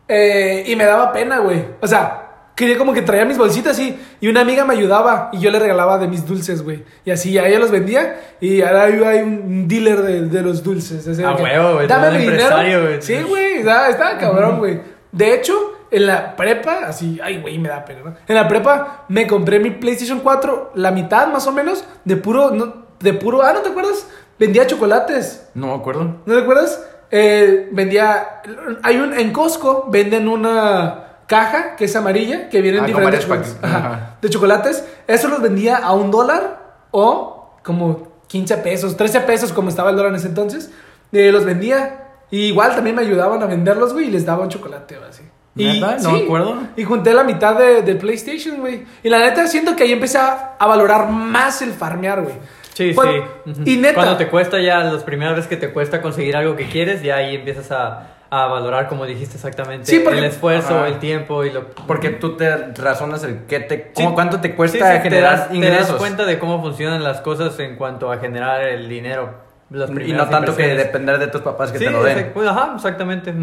eh, 0.07 0.63
y 0.66 0.75
me 0.75 0.86
daba 0.86 1.13
pena, 1.13 1.38
güey. 1.38 1.63
O 1.81 1.88
sea, 1.88 2.28
quería 2.59 2.77
como 2.77 2.94
que 2.94 3.01
traía 3.01 3.23
mis 3.23 3.38
bolsitas 3.38 3.79
y, 3.79 3.97
y 4.19 4.27
una 4.27 4.41
amiga 4.41 4.65
me 4.65 4.73
ayudaba 4.73 5.29
y 5.31 5.39
yo 5.39 5.50
le 5.50 5.59
regalaba 5.59 5.97
de 5.97 6.09
mis 6.09 6.25
dulces, 6.27 6.61
güey. 6.61 6.83
Y 7.06 7.11
así 7.11 7.38
a 7.38 7.47
ella 7.47 7.57
los 7.57 7.71
vendía 7.71 8.19
y 8.41 8.61
ahora 8.61 8.89
yo 8.89 9.07
hay 9.07 9.19
un 9.21 9.65
dealer 9.65 10.01
de, 10.01 10.21
de 10.23 10.41
los 10.41 10.61
dulces. 10.61 11.07
Así 11.07 11.23
Ah, 11.23 11.38
huevo, 11.39 11.75
güey, 11.75 11.88
Dame 11.88 12.11
mi 12.11 12.17
dinero. 12.25 12.81
güey. 12.81 13.01
Sí, 13.01 13.15
güey, 13.23 13.59
estaba, 13.59 13.88
estaba 13.88 14.17
cabrón, 14.17 14.57
güey. 14.59 14.81
De 15.13 15.33
hecho, 15.33 15.53
en 15.89 16.06
la 16.06 16.35
prepa, 16.35 16.79
así, 16.88 17.17
ay, 17.23 17.39
güey, 17.41 17.57
me 17.57 17.69
da 17.69 17.85
pena, 17.85 18.01
¿no? 18.03 18.13
En 18.27 18.35
la 18.35 18.45
prepa 18.50 19.05
me 19.07 19.25
compré 19.25 19.59
mi 19.59 19.71
PlayStation 19.71 20.19
4, 20.19 20.73
la 20.75 20.91
mitad 20.91 21.27
más 21.29 21.47
o 21.47 21.53
menos, 21.53 21.85
de 22.03 22.17
puro, 22.17 22.51
no, 22.51 22.88
de 23.00 23.13
puro, 23.13 23.41
ah, 23.41 23.53
¿no 23.53 23.62
te 23.62 23.69
acuerdas? 23.69 24.05
Vendía 24.38 24.67
chocolates. 24.67 25.50
No 25.55 25.67
me 25.67 25.73
acuerdo. 25.75 26.17
¿No 26.25 26.33
te 26.35 26.41
acuerdas? 26.41 26.85
Eh, 27.12 27.69
vendía. 27.71 28.41
Hay 28.83 28.97
un. 28.97 29.13
En 29.17 29.33
Costco 29.33 29.88
venden 29.89 30.27
una 30.27 31.08
caja 31.29 31.75
que 31.77 31.85
es 31.85 31.95
amarilla, 31.95 32.50
que 32.50 32.59
vienen 32.62 32.83
Ah, 32.83 32.88
diferentes 32.88 33.29
ajá, 33.62 33.77
Ajá. 33.77 34.17
de 34.21 34.29
chocolates. 34.29 34.83
Eso 35.07 35.27
los 35.29 35.41
vendía 35.41 35.77
a 35.77 35.93
un 35.93 36.09
dólar 36.12 36.57
o 36.91 37.53
como 37.63 38.09
15 38.27 38.57
pesos, 38.57 38.98
13 38.98 39.21
pesos, 39.21 39.53
como 39.53 39.69
estaba 39.69 39.91
el 39.91 39.95
dólar 39.95 40.12
en 40.12 40.17
ese 40.17 40.27
entonces. 40.27 40.71
Eh, 41.12 41.31
los 41.31 41.45
vendía. 41.45 42.07
Y 42.31 42.41
igual 42.45 42.75
también 42.75 42.95
me 42.95 43.01
ayudaban 43.03 43.41
a 43.41 43.45
venderlos, 43.45 43.93
güey, 43.93 44.07
y 44.07 44.12
les 44.12 44.25
daba 44.25 44.43
un 44.43 44.50
chocolate, 44.50 44.98
güey, 44.98 45.09
así. 45.09 45.24
Y. 45.55 45.79
No 45.79 46.12
me 46.12 46.24
acuerdo. 46.24 46.57
Y 46.75 46.83
junté 46.83 47.13
la 47.13 47.24
mitad 47.24 47.55
de, 47.57 47.81
del 47.81 47.98
PlayStation, 47.98 48.59
güey. 48.59 48.86
Y 49.03 49.09
la 49.09 49.19
neta, 49.19 49.48
siento 49.48 49.75
que 49.75 49.83
ahí 49.83 49.91
empecé 49.91 50.17
a, 50.19 50.55
a 50.59 50.67
valorar 50.67 51.09
más 51.09 51.62
el 51.62 51.71
farmear, 51.74 52.21
güey. 52.21 52.36
Sí, 52.74 52.93
Cuando- 52.93 53.24
sí. 53.45 53.62
Y 53.65 53.77
neta. 53.77 53.95
Cuando 53.95 54.17
te 54.17 54.27
cuesta 54.29 54.59
ya, 54.62 54.79
las 54.83 55.03
primeras 55.03 55.36
veces 55.36 55.50
que 55.50 55.57
te 55.57 55.71
cuesta 55.74 56.01
conseguir 56.01 56.36
algo 56.38 56.55
que 56.55 56.67
quieres, 56.69 57.01
ya 57.01 57.15
ahí 57.17 57.36
empiezas 57.36 57.71
a, 57.71 58.07
a 58.31 58.45
valorar, 58.48 58.88
como 58.88 59.05
dijiste 59.05 59.36
exactamente, 59.38 59.88
Sí, 59.88 60.00
porque- 60.00 60.19
el 60.19 60.25
esfuerzo, 60.25 60.77
Ajá. 60.77 60.88
el 60.88 61.00
tiempo 61.00 61.43
y 61.43 61.51
lo... 61.51 61.67
Porque 61.88 62.09
tú 62.12 62.38
te 62.38 62.55
razonas 62.74 63.24
el 63.24 63.45
qué 63.48 63.59
te... 63.62 63.75
Sí. 63.95 64.03
cómo- 64.03 64.13
¿Cuánto 64.13 64.39
te 64.39 64.55
cuesta 64.55 64.77
sí, 64.77 64.98
te 64.98 65.01
generar 65.01 65.38
das, 65.38 65.50
te 65.50 65.55
ingresos? 65.55 65.88
das 65.89 65.98
cuenta 65.98 66.25
de 66.25 66.38
cómo 66.38 66.62
funcionan 66.62 67.03
las 67.03 67.21
cosas 67.21 67.57
en 67.59 67.75
cuanto 67.75 68.12
a 68.12 68.17
generar 68.17 68.62
el 68.62 68.88
dinero. 68.88 69.33
las 69.71 69.89
Y 69.89 70.13
no 70.13 70.27
tanto 70.29 70.55
que 70.55 70.75
depender 70.75 71.17
de 71.19 71.27
tus 71.27 71.41
papás 71.41 71.71
que 71.71 71.79
Sí, 71.79 71.86
te 71.86 71.91
lo 71.91 72.03
den. 72.03 72.31
pues, 72.33 72.48
ajá, 72.48 72.74
exactamente. 72.75 73.33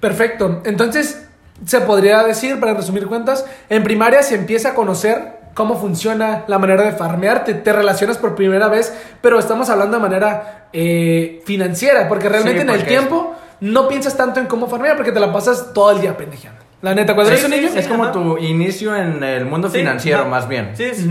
Perfecto. 0.00 0.62
Entonces, 0.64 1.28
se 1.64 1.80
podría 1.80 2.22
decir, 2.22 2.60
para 2.60 2.74
resumir 2.74 3.06
cuentas, 3.06 3.46
en 3.68 3.82
primaria 3.82 4.22
se 4.22 4.34
empieza 4.34 4.70
a 4.70 4.74
conocer 4.74 5.36
cómo 5.54 5.76
funciona 5.80 6.44
la 6.48 6.58
manera 6.58 6.82
de 6.84 6.92
farmear, 6.92 7.44
te, 7.44 7.54
te 7.54 7.72
relacionas 7.72 8.18
por 8.18 8.34
primera 8.34 8.68
vez, 8.68 8.94
pero 9.22 9.38
estamos 9.38 9.70
hablando 9.70 9.96
de 9.96 10.02
manera 10.02 10.68
eh, 10.74 11.42
financiera, 11.46 12.08
porque 12.08 12.28
realmente 12.28 12.60
Sí, 12.60 12.68
en 12.68 12.74
el 12.74 12.84
tiempo 12.84 13.34
no 13.60 13.88
piensas 13.88 14.16
tanto 14.16 14.40
en 14.40 14.46
cómo 14.46 14.66
farmear, 14.68 14.96
porque 14.96 15.12
te 15.12 15.20
la 15.20 15.32
pasas 15.32 15.72
todo 15.72 15.90
el 15.92 16.00
día 16.00 16.16
pendejeando. 16.16 16.60
La 16.82 16.94
neta, 16.94 17.14
cuando 17.14 17.32
Sí, 17.32 17.38
eres 17.38 17.44
un 17.46 17.52
sí, 17.52 17.58
niño, 17.58 17.72
sí. 17.72 17.78
es 17.78 17.88
como 17.88 18.04
ajá. 18.04 18.12
tu 18.12 18.38
inicio 18.38 18.94
en 18.94 19.22
el 19.24 19.46
mundo 19.46 19.68
Sí, 19.68 19.78
financiero, 19.78 20.20
ajá. 20.22 20.28
más 20.28 20.48
bien. 20.48 20.70
Sí, 20.74 20.84
es 20.84 21.06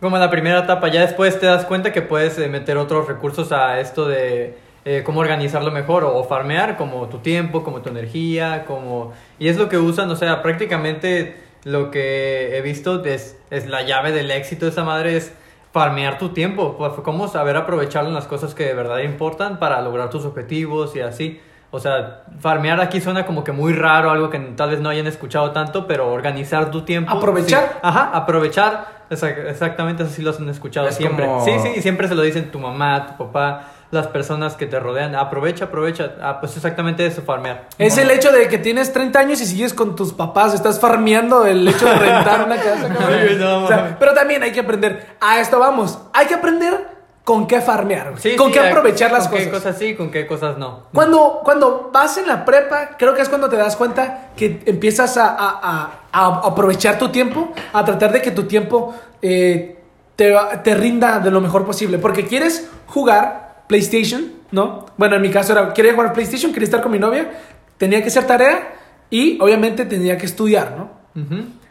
como 0.00 0.18
la 0.18 0.30
primera 0.30 0.60
etapa. 0.60 0.88
Ya 0.88 1.00
después 1.00 1.40
te 1.40 1.46
das 1.46 1.64
cuenta 1.64 1.92
que 1.92 2.02
puedes 2.02 2.38
eh, 2.38 2.48
meter 2.48 2.76
otros 2.76 3.08
recursos 3.08 3.50
a 3.50 3.80
esto 3.80 4.06
de 4.06 4.58
eh, 4.84 5.02
cómo 5.04 5.20
organizarlo 5.20 5.72
mejor 5.72 6.04
o, 6.04 6.14
o 6.16 6.24
farmear, 6.24 6.76
como 6.76 7.08
tu 7.08 7.18
tiempo, 7.18 7.64
como 7.64 7.80
tu 7.80 7.88
energía, 7.88 8.64
como... 8.66 9.12
Y 9.38 9.48
es 9.48 9.56
lo 9.56 9.68
que 9.68 9.78
usan, 9.78 10.10
o 10.10 10.16
sea, 10.16 10.42
prácticamente 10.42 11.36
lo 11.64 11.90
que 11.90 12.56
he 12.56 12.60
visto 12.60 13.02
es, 13.04 13.36
es 13.50 13.66
la 13.66 13.82
llave 13.82 14.12
del 14.12 14.30
éxito 14.30 14.66
de 14.66 14.70
esa 14.70 14.84
madre 14.84 15.16
es 15.16 15.32
farmear 15.72 16.18
tu 16.18 16.28
tiempo, 16.28 16.76
pues, 16.78 16.92
cómo 17.02 17.26
saber 17.26 17.56
aprovechar 17.56 18.04
las 18.04 18.26
cosas 18.26 18.54
que 18.54 18.64
de 18.64 18.74
verdad 18.74 18.98
importan 19.00 19.58
para 19.58 19.80
lograr 19.82 20.10
tus 20.10 20.24
objetivos 20.24 20.94
y 20.94 21.00
así. 21.00 21.40
O 21.76 21.80
sea, 21.80 22.22
farmear 22.40 22.80
aquí 22.80 23.00
suena 23.00 23.24
como 23.26 23.44
que 23.44 23.52
muy 23.52 23.72
raro, 23.72 24.10
algo 24.10 24.30
que 24.30 24.38
tal 24.38 24.70
vez 24.70 24.80
no 24.80 24.88
hayan 24.88 25.06
escuchado 25.06 25.50
tanto, 25.52 25.86
pero 25.86 26.10
organizar 26.12 26.70
tu 26.70 26.82
tiempo. 26.82 27.12
Aprovechar. 27.12 27.68
sí. 27.72 27.78
Ajá, 27.82 28.10
aprovechar. 28.12 28.96
Exac- 29.10 29.46
Exactamente, 29.48 30.02
eso 30.02 30.12
sí 30.12 30.22
lo 30.22 30.34
han 30.36 30.48
escuchado 30.48 30.88
Es 30.88 30.96
siempre. 30.96 31.26
como- 31.26 31.44
Sí, 31.44 31.52
sí, 31.62 31.72
y 31.76 31.82
siempre 31.82 32.08
se 32.08 32.14
lo 32.14 32.22
dicen 32.22 32.50
tu 32.50 32.58
mamá, 32.58 33.06
tu 33.06 33.24
papá, 33.26 33.68
las 33.92 34.08
personas 34.08 34.54
que 34.56 34.66
te 34.66 34.80
rodean. 34.80 35.14
Aprovecha, 35.14 35.66
aprovecha. 35.66 36.12
Ah, 36.20 36.38
pues 36.40 36.56
exactamente 36.56 37.06
eso, 37.06 37.22
farmear. 37.22 37.68
Es 37.78 37.96
el 37.98 38.10
hecho 38.10 38.32
de 38.32 38.48
que 38.48 38.58
tienes 38.58 38.92
30 38.92 39.20
años 39.20 39.40
y 39.40 39.46
sigues 39.46 39.74
con 39.74 39.94
tus 39.94 40.12
papás, 40.12 40.54
estás 40.54 40.80
farmeando 40.80 41.46
el 41.46 41.68
hecho 41.68 41.86
de 41.86 41.94
rentar 41.96 42.46
una 42.46 42.56
casa. 42.56 42.88
no, 43.38 43.64
O 43.64 43.68
sea, 43.68 43.96
pero 44.00 44.12
también 44.12 44.42
hay 44.42 44.50
que 44.50 44.60
aprender, 44.60 45.06
a 45.20 45.38
esto 45.38 45.60
vamos, 45.60 46.00
hay 46.12 46.26
que 46.26 46.34
aprender 46.34 46.95
con 47.26 47.48
qué 47.48 47.60
farmear. 47.60 48.14
Sí, 48.18 48.36
con 48.36 48.46
sí, 48.46 48.52
qué 48.52 48.60
aprovechar 48.60 49.10
las 49.10 49.24
con 49.26 49.32
cosas. 49.32 49.44
qué 49.46 49.50
cosas 49.50 49.78
sí, 49.80 49.94
con 49.96 50.10
qué 50.12 50.28
cosas 50.28 50.58
no. 50.58 50.84
Cuando, 50.94 51.40
cuando 51.42 51.90
vas 51.92 52.16
en 52.18 52.28
la 52.28 52.44
prepa, 52.44 52.90
creo 52.96 53.14
que 53.14 53.22
es 53.22 53.28
cuando 53.28 53.48
te 53.48 53.56
das 53.56 53.74
cuenta 53.74 54.28
que 54.36 54.60
empiezas 54.64 55.16
a, 55.16 55.26
a- 55.30 55.60
a- 55.60 55.90
a 56.12 56.26
aprovechar 56.46 56.98
tu 57.00 57.08
tiempo, 57.08 57.52
a 57.72 57.84
tratar 57.84 58.12
de 58.12 58.22
que 58.22 58.30
tu 58.30 58.44
tiempo 58.44 58.94
eh, 59.20 59.76
te, 60.14 60.32
te 60.62 60.74
rinda 60.76 61.18
de 61.18 61.32
lo 61.32 61.40
mejor 61.40 61.66
posible. 61.66 61.98
Porque 61.98 62.26
quieres 62.28 62.70
jugar 62.86 63.64
PlayStation, 63.66 64.32
¿no? 64.52 64.86
Bueno, 64.96 65.16
en 65.16 65.22
mi 65.22 65.30
caso 65.30 65.52
era, 65.52 65.74
quería 65.74 65.94
jugar 65.94 66.12
PlayStation, 66.12 66.52
quería 66.52 66.66
estar 66.66 66.80
con 66.80 66.92
mi 66.92 67.00
novia, 67.00 67.28
tenía 67.76 68.00
que 68.02 68.06
hacer 68.06 68.24
tarea 68.24 68.72
y 69.10 69.36
obviamente 69.40 69.84
tenía 69.84 70.16
que 70.16 70.26
estudiar, 70.26 70.76
¿no? 70.78 70.90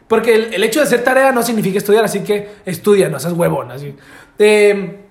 Porque 0.06 0.34
el, 0.34 0.52
el 0.54 0.62
hecho 0.64 0.80
de 0.80 0.84
hacer 0.86 1.02
tarea 1.02 1.32
no 1.32 1.42
significa 1.42 1.78
estudiar, 1.78 2.04
así 2.04 2.20
que 2.20 2.56
estudia, 2.66 3.08
no 3.08 3.18
seas 3.18 3.32
huevón. 3.32 3.70
Así. 3.72 3.96
Eh, 4.38 5.05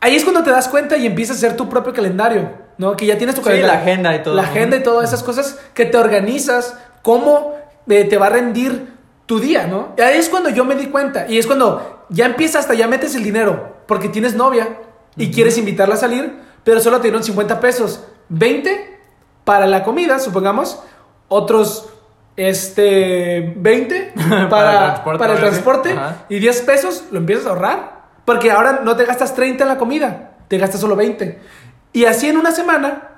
ahí 0.00 0.14
es 0.16 0.24
cuando 0.24 0.42
te 0.42 0.50
das 0.50 0.68
cuenta 0.68 0.96
y 0.96 1.06
empiezas 1.06 1.36
a 1.36 1.46
hacer 1.46 1.56
tu 1.56 1.68
propio 1.68 1.92
calendario, 1.92 2.50
¿no? 2.78 2.96
Que 2.96 3.06
ya 3.06 3.16
tienes 3.18 3.34
tu 3.34 3.40
Sí, 3.42 3.48
calendario. 3.48 3.74
la 3.74 3.80
agenda 3.82 4.14
y 4.14 4.22
todo. 4.22 4.34
La 4.34 4.42
agenda 4.42 4.76
y 4.76 4.82
todas 4.82 5.08
esas 5.08 5.22
cosas 5.22 5.58
que 5.74 5.84
te 5.84 5.96
organizas, 5.96 6.76
cómo 7.02 7.54
eh, 7.88 8.04
te 8.04 8.16
va 8.18 8.26
a 8.26 8.30
rendir 8.30 8.94
tu 9.26 9.40
día, 9.40 9.66
¿no? 9.66 9.88
Y 9.96 10.00
ahí 10.02 10.18
es 10.18 10.28
cuando 10.28 10.50
yo 10.50 10.64
me 10.64 10.74
di 10.76 10.86
cuenta. 10.86 11.26
Y 11.28 11.38
es 11.38 11.46
cuando 11.46 12.04
ya 12.10 12.26
empiezas 12.26 12.60
hasta 12.62 12.74
ya 12.74 12.86
metes 12.86 13.14
el 13.14 13.24
dinero, 13.24 13.76
porque 13.86 14.08
tienes 14.08 14.34
novia 14.34 14.78
y 15.16 15.30
quieres 15.32 15.58
invitarla 15.58 15.94
a 15.94 15.98
salir, 15.98 16.38
pero 16.62 16.80
solo 16.80 16.98
te 16.98 17.04
dieron 17.04 17.24
50 17.24 17.58
pesos. 17.60 18.04
20 18.28 18.98
para 19.44 19.66
la 19.66 19.82
comida, 19.84 20.18
supongamos. 20.18 20.80
Otros, 21.28 21.88
este, 22.36 23.52
20 23.56 24.12
para, 24.50 25.02
Para 25.18 25.32
el 25.32 25.38
transporte, 25.40 25.94
para 25.94 26.08
el. 26.28 26.36
Y 26.36 26.38
10 26.40 26.60
pesos 26.62 27.04
lo 27.10 27.18
empiezas 27.18 27.46
a 27.46 27.50
ahorrar. 27.50 27.95
Porque 28.26 28.50
ahora 28.50 28.80
no 28.84 28.94
te 28.96 29.06
gastas 29.06 29.34
30 29.34 29.64
en 29.64 29.68
la 29.68 29.78
comida, 29.78 30.32
te 30.48 30.58
gastas 30.58 30.80
solo 30.80 30.94
20. 30.96 31.38
Y 31.94 32.04
así 32.04 32.28
en 32.28 32.36
una 32.36 32.50
semana, 32.50 33.08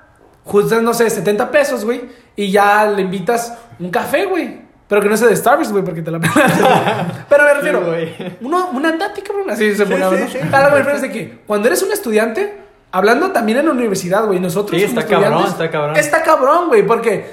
juntas, 0.45 0.81
no 0.81 0.93
sé, 0.93 1.09
70 1.09 1.51
pesos, 1.51 1.83
güey. 1.83 2.03
Y 2.37 2.51
ya 2.51 2.85
le 2.85 3.01
invitas 3.01 3.53
un 3.79 3.89
café, 3.89 4.25
güey. 4.25 4.61
Pero 4.87 5.01
que 5.01 5.09
no 5.09 5.17
sea 5.17 5.27
de 5.27 5.35
Starbucks, 5.35 5.71
güey, 5.71 5.83
porque 5.83 6.01
te 6.01 6.09
la. 6.09 6.19
Pero 7.29 7.43
me 7.43 7.53
refiero, 7.53 7.85
güey. 7.85 8.37
uno, 8.41 8.69
un 8.71 8.85
andati, 8.85 9.21
cabrón. 9.21 9.49
Así 9.49 9.75
se 9.75 9.85
Sí, 9.85 9.91
pone, 9.91 10.09
sí, 10.09 10.23
¿no? 10.23 10.29
sí. 10.29 10.47
Claro, 10.49 10.69
me 10.71 10.77
refiero 10.77 10.95
es 10.95 11.01
de 11.01 11.11
que 11.11 11.41
cuando 11.45 11.67
eres 11.67 11.83
un 11.83 11.91
estudiante, 11.91 12.57
hablando 12.91 13.31
también 13.31 13.59
en 13.59 13.65
la 13.65 13.71
universidad, 13.71 14.25
güey, 14.25 14.39
nosotros 14.39 14.79
Sí, 14.79 14.85
está 14.85 15.05
cabrón, 15.05 15.43
está 15.45 15.69
cabrón. 15.69 15.95
Está 15.97 16.23
cabrón, 16.23 16.67
güey, 16.69 16.85
porque 16.87 17.29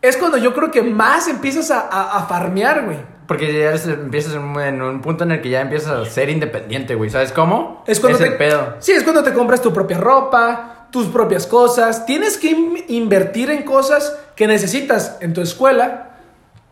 es 0.00 0.16
cuando 0.16 0.36
yo 0.38 0.54
creo 0.54 0.70
que 0.70 0.82
más 0.82 1.28
empiezas 1.28 1.70
a, 1.70 1.80
a, 1.80 2.18
a 2.18 2.26
farmear, 2.26 2.84
güey. 2.84 2.98
Porque 3.26 3.52
ya 3.52 3.70
eres- 3.70 3.86
empiezas 3.86 4.34
en 4.34 4.42
un, 4.42 4.60
en 4.60 4.82
un 4.82 5.00
punto 5.00 5.24
en 5.24 5.32
el 5.32 5.40
que 5.40 5.48
ya 5.50 5.60
empiezas 5.62 5.90
a 5.92 6.04
ser 6.04 6.28
independiente, 6.30 6.94
güey. 6.94 7.08
¿Sabes 7.10 7.32
cómo? 7.32 7.82
Es 7.86 8.00
cuando 8.00 8.18
te, 8.18 8.26
el 8.26 8.36
pedo. 8.36 8.74
Sí, 8.80 8.92
es 8.92 9.02
cuando 9.02 9.22
te 9.22 9.32
compras 9.32 9.62
tu 9.62 9.72
propia 9.72 9.98
ropa, 9.98 10.88
tus 10.90 11.06
propias 11.06 11.46
cosas. 11.46 12.04
Tienes 12.06 12.36
que 12.38 12.48
in- 12.50 12.84
invertir 12.88 13.50
en 13.50 13.62
cosas 13.62 14.16
que 14.36 14.46
necesitas 14.46 15.16
en 15.20 15.32
tu 15.32 15.40
escuela, 15.40 16.10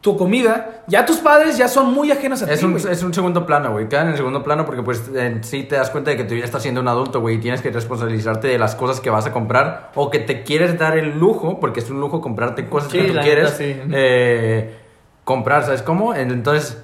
tu 0.02 0.16
comida. 0.18 0.82
Ya 0.88 1.06
tus 1.06 1.18
padres 1.18 1.56
ya 1.56 1.68
son 1.68 1.94
muy 1.94 2.10
ajenos 2.10 2.42
a 2.42 2.52
Es 2.52 2.58
ti, 2.60 2.66
un, 2.66 2.72
güey. 2.72 2.84
es 2.92 3.02
un 3.02 3.14
segundo 3.14 3.46
plano, 3.46 3.70
güey. 3.72 3.88
Quedan 3.88 4.06
en 4.06 4.10
el 4.12 4.16
segundo 4.16 4.42
plano 4.42 4.66
porque 4.66 4.82
pues 4.82 5.02
en 5.14 5.42
sí 5.44 5.62
te 5.62 5.76
das 5.76 5.90
cuenta 5.90 6.10
de 6.10 6.16
que 6.16 6.24
tú 6.24 6.34
ya 6.34 6.44
estás 6.44 6.60
siendo 6.62 6.80
un 6.80 6.88
adulto, 6.88 7.20
güey. 7.20 7.36
Y 7.36 7.38
tienes 7.38 7.62
que 7.62 7.70
responsabilizarte 7.70 8.48
de 8.48 8.58
las 8.58 8.74
cosas 8.74 9.00
que 9.00 9.08
vas 9.10 9.26
a 9.26 9.32
comprar. 9.32 9.90
O 9.94 10.10
que 10.10 10.18
te 10.18 10.42
quieres 10.42 10.76
dar 10.78 10.98
el 10.98 11.18
lujo, 11.18 11.60
porque 11.60 11.80
es 11.80 11.88
un 11.88 12.00
lujo 12.00 12.20
comprarte 12.20 12.68
cosas 12.68 12.90
Sí, 12.90 12.98
que 12.98 13.04
tú 13.08 13.14
la 13.14 13.22
quieres 13.22 13.58
neta, 13.58 13.84
sí. 13.84 13.90
eh, 13.92 14.78
comprar, 15.24 15.64
¿sabes 15.64 15.82
cómo? 15.82 16.14
Entonces, 16.14 16.78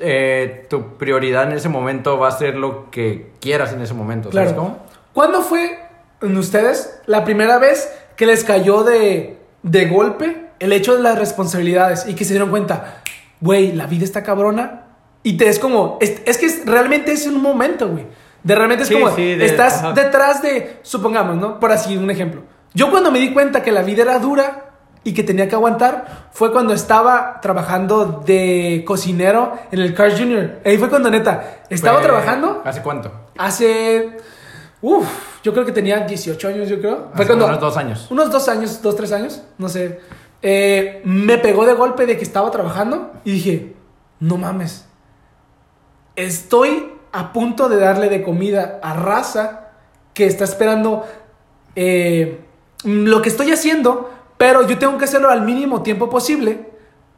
eh, 0.00 0.66
tu 0.70 0.96
prioridad 0.96 1.44
en 1.44 1.52
ese 1.52 1.68
momento 1.68 2.18
va 2.18 2.28
a 2.28 2.32
ser 2.32 2.54
lo 2.56 2.90
que 2.90 3.32
quieras 3.40 3.72
en 3.72 3.80
ese 3.82 3.94
momento, 3.94 4.30
¿sabes 4.30 4.52
Claro. 4.52 4.62
cómo? 4.62 4.78
¿Cuándo 5.12 5.42
fue 5.42 5.78
en 6.22 6.36
ustedes 6.36 7.00
la 7.06 7.24
primera 7.24 7.58
vez 7.58 7.92
que 8.16 8.26
les 8.26 8.44
cayó 8.44 8.84
de, 8.84 9.38
de 9.62 9.86
golpe 9.86 10.50
el 10.60 10.72
hecho 10.72 10.96
de 10.96 11.02
las 11.02 11.18
responsabilidades 11.18 12.06
y 12.06 12.14
que 12.14 12.24
se 12.24 12.32
dieron 12.34 12.50
cuenta, 12.50 13.02
güey, 13.40 13.72
la 13.72 13.86
vida 13.86 14.04
está 14.04 14.22
cabrona? 14.22 14.84
Y 15.24 15.36
te 15.36 15.48
es 15.48 15.58
como, 15.58 15.98
es, 16.00 16.22
es 16.26 16.38
que 16.38 16.46
es- 16.46 16.64
realmente 16.64 17.10
es 17.12 17.26
un 17.26 17.42
momento, 17.42 17.88
güey. 17.88 18.06
De 18.44 18.54
realmente 18.54 18.84
es 18.84 18.88
Sí, 18.88 18.94
como, 18.94 19.10
sí, 19.16 19.34
de- 19.34 19.46
estás 19.46 19.78
ajá. 19.78 19.92
detrás 19.92 20.42
de, 20.42 20.76
supongamos, 20.82 21.36
¿no? 21.36 21.58
Por 21.58 21.72
así, 21.72 21.96
un 21.96 22.08
ejemplo. 22.10 22.42
Yo 22.72 22.90
cuando 22.90 23.10
me 23.10 23.18
di 23.18 23.32
cuenta 23.32 23.62
que 23.64 23.72
la 23.72 23.82
vida 23.82 24.02
era 24.02 24.18
dura 24.20 24.67
y 25.04 25.14
que 25.14 25.22
tenía 25.22 25.48
que 25.48 25.54
aguantar, 25.54 26.28
fue 26.32 26.52
cuando 26.52 26.74
estaba 26.74 27.40
trabajando 27.40 28.22
de 28.26 28.82
cocinero 28.86 29.52
en 29.70 29.80
el 29.80 29.94
Cars 29.94 30.18
Junior. 30.18 30.60
Ahí 30.64 30.76
fue 30.78 30.88
cuando 30.90 31.10
neta, 31.10 31.60
estaba 31.70 31.98
Fue- 31.98 32.06
trabajando 32.06 32.62
¿Hace 32.64 32.82
cuánto? 32.82 33.10
Hace. 33.38 34.16
Uf, 34.82 35.06
yo 35.42 35.52
creo 35.52 35.64
que 35.64 35.72
tenía 35.72 36.00
18 36.00 36.48
años, 36.48 36.68
yo 36.68 36.78
creo. 36.80 37.08
Fue 37.14 37.24
Hace 37.24 37.26
cuando. 37.26 37.46
unos 37.46 37.60
dos 37.60 37.76
años. 37.76 38.06
Unos 38.10 38.30
dos 38.30 38.48
años, 38.48 38.80
dos, 38.82 38.94
tres 38.96 39.12
años, 39.12 39.42
no 39.58 39.68
sé. 39.68 40.00
Eh, 40.42 41.00
me 41.04 41.38
pegó 41.38 41.66
de 41.66 41.74
golpe 41.74 42.06
de 42.06 42.16
que 42.16 42.22
estaba 42.24 42.50
trabajando 42.50 43.12
y 43.24 43.32
dije: 43.32 43.74
No 44.20 44.36
mames. 44.36 44.86
Estoy 46.16 46.92
a 47.12 47.32
punto 47.32 47.68
de 47.68 47.76
darle 47.78 48.08
de 48.08 48.22
comida 48.22 48.80
a 48.82 48.92
raza 48.94 49.70
que 50.14 50.26
está 50.26 50.44
esperando 50.44 51.06
eh, 51.76 52.40
lo 52.84 53.22
que 53.22 53.28
estoy 53.28 53.50
haciendo, 53.52 54.10
pero 54.38 54.66
yo 54.66 54.78
tengo 54.78 54.96
que 54.96 55.04
hacerlo 55.04 55.28
al 55.28 55.42
mínimo 55.42 55.82
tiempo 55.82 56.08
posible. 56.08 56.70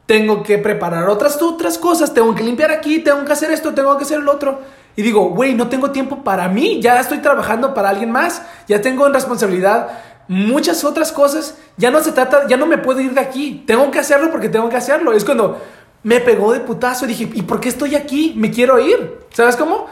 Tengo 0.07 0.43
que 0.43 0.57
preparar 0.57 1.07
otras, 1.07 1.41
otras 1.41 1.77
cosas, 1.77 2.13
tengo 2.13 2.35
que 2.35 2.43
limpiar 2.43 2.71
aquí, 2.71 2.99
tengo 2.99 3.23
que 3.23 3.31
hacer 3.31 3.51
esto, 3.51 3.73
tengo 3.73 3.95
que 3.97 4.03
hacer 4.03 4.19
el 4.19 4.27
otro. 4.27 4.59
Y 4.97 5.03
digo, 5.03 5.29
güey, 5.29 5.53
no 5.53 5.69
tengo 5.69 5.91
tiempo 5.91 6.23
para 6.23 6.49
mí, 6.49 6.81
ya 6.81 6.99
estoy 6.99 7.19
trabajando 7.19 7.73
para 7.73 7.89
alguien 7.89 8.11
más, 8.11 8.41
ya 8.67 8.81
tengo 8.81 9.07
en 9.07 9.13
responsabilidad 9.13 9.89
muchas 10.27 10.83
otras 10.83 11.11
cosas, 11.11 11.57
ya 11.77 11.91
no 11.91 12.01
se 12.01 12.11
trata, 12.11 12.47
ya 12.47 12.57
no 12.57 12.65
me 12.65 12.77
puedo 12.77 12.99
ir 12.99 13.13
de 13.13 13.21
aquí, 13.21 13.63
tengo 13.65 13.89
que 13.91 13.99
hacerlo 13.99 14.31
porque 14.31 14.49
tengo 14.49 14.67
que 14.67 14.75
hacerlo. 14.75 15.13
Es 15.13 15.23
cuando 15.23 15.61
me 16.03 16.19
pegó 16.19 16.51
de 16.51 16.59
putazo 16.59 17.05
y 17.05 17.09
dije, 17.09 17.29
¿y 17.33 17.43
por 17.43 17.59
qué 17.59 17.69
estoy 17.69 17.95
aquí? 17.95 18.33
Me 18.35 18.51
quiero 18.51 18.79
ir. 18.79 19.19
¿Sabes 19.31 19.55
cómo? 19.55 19.85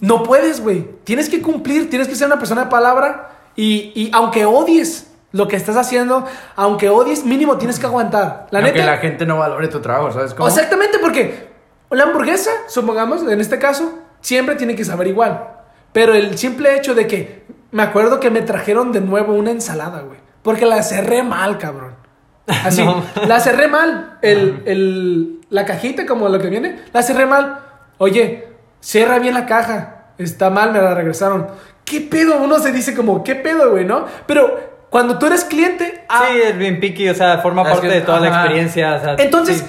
No 0.00 0.22
puedes, 0.22 0.60
güey. 0.60 0.88
Tienes 1.04 1.28
que 1.28 1.42
cumplir, 1.42 1.90
tienes 1.90 2.08
que 2.08 2.16
ser 2.16 2.26
una 2.26 2.38
persona 2.38 2.64
de 2.64 2.70
palabra. 2.70 3.30
Y, 3.54 3.92
y 3.94 4.10
aunque 4.12 4.46
odies 4.46 5.13
lo 5.34 5.48
que 5.48 5.56
estás 5.56 5.76
haciendo, 5.76 6.24
aunque 6.54 6.88
odies, 6.88 7.24
mínimo 7.24 7.58
tienes 7.58 7.80
que 7.80 7.86
aguantar. 7.86 8.46
La 8.52 8.60
Aunque 8.60 8.72
neta. 8.78 8.86
la 8.92 8.98
gente 8.98 9.26
no 9.26 9.38
valore 9.38 9.66
tu 9.66 9.80
trabajo, 9.80 10.12
¿sabes 10.12 10.32
cómo? 10.32 10.48
Exactamente, 10.48 10.98
porque 11.00 11.48
la 11.90 12.04
hamburguesa, 12.04 12.50
supongamos, 12.68 13.22
en 13.28 13.40
este 13.40 13.58
caso, 13.58 13.98
siempre 14.20 14.54
tiene 14.54 14.76
que 14.76 14.84
saber 14.84 15.08
igual. 15.08 15.48
Pero 15.92 16.14
el 16.14 16.38
simple 16.38 16.76
hecho 16.76 16.94
de 16.94 17.06
que 17.08 17.44
me 17.72 17.82
acuerdo 17.82 18.20
que 18.20 18.30
me 18.30 18.42
trajeron 18.42 18.92
de 18.92 19.00
nuevo 19.00 19.34
una 19.34 19.50
ensalada, 19.50 20.02
güey. 20.02 20.18
Porque 20.42 20.66
la 20.66 20.82
cerré 20.84 21.22
mal, 21.24 21.58
cabrón. 21.58 21.94
Así, 22.46 22.84
No. 22.84 23.02
la 23.26 23.40
cerré 23.40 23.66
mal. 23.68 24.18
El, 24.22 24.62
el- 24.66 25.40
la 25.50 25.64
cajita, 25.64 26.06
como 26.06 26.28
lo 26.28 26.38
que 26.38 26.48
viene, 26.48 26.80
la 26.92 27.02
cerré 27.02 27.26
mal. 27.26 27.58
Oye, 27.98 28.48
cierra 28.80 29.18
bien 29.18 29.34
la 29.34 29.46
caja. 29.46 30.06
Está 30.18 30.50
mal, 30.50 30.70
me 30.72 30.80
la 30.80 30.94
regresaron. 30.94 31.48
¿Qué 31.84 32.00
pedo? 32.00 32.38
Uno 32.38 32.58
se 32.60 32.70
dice 32.72 32.94
como, 32.94 33.22
¿qué 33.24 33.34
pedo, 33.34 33.70
güey, 33.72 33.84
no? 33.84 34.04
Pero 34.26 34.73
cuando 34.94 35.18
tú 35.18 35.26
eres 35.26 35.42
cliente, 35.44 36.04
ah, 36.08 36.28
Sí, 36.30 36.38
es 36.40 36.56
bien 36.56 36.78
picky, 36.78 37.08
o 37.08 37.14
sea, 37.16 37.38
forma 37.38 37.62
Es 37.62 37.68
parte 37.68 37.88
que- 37.88 37.94
de 37.94 38.00
toda 38.02 38.20
la 38.20 38.28
ajá. 38.28 38.40
experiencia. 38.42 38.94
o 38.94 39.00
sea, 39.00 39.16
Entonces, 39.18 39.58
sí. 39.58 39.64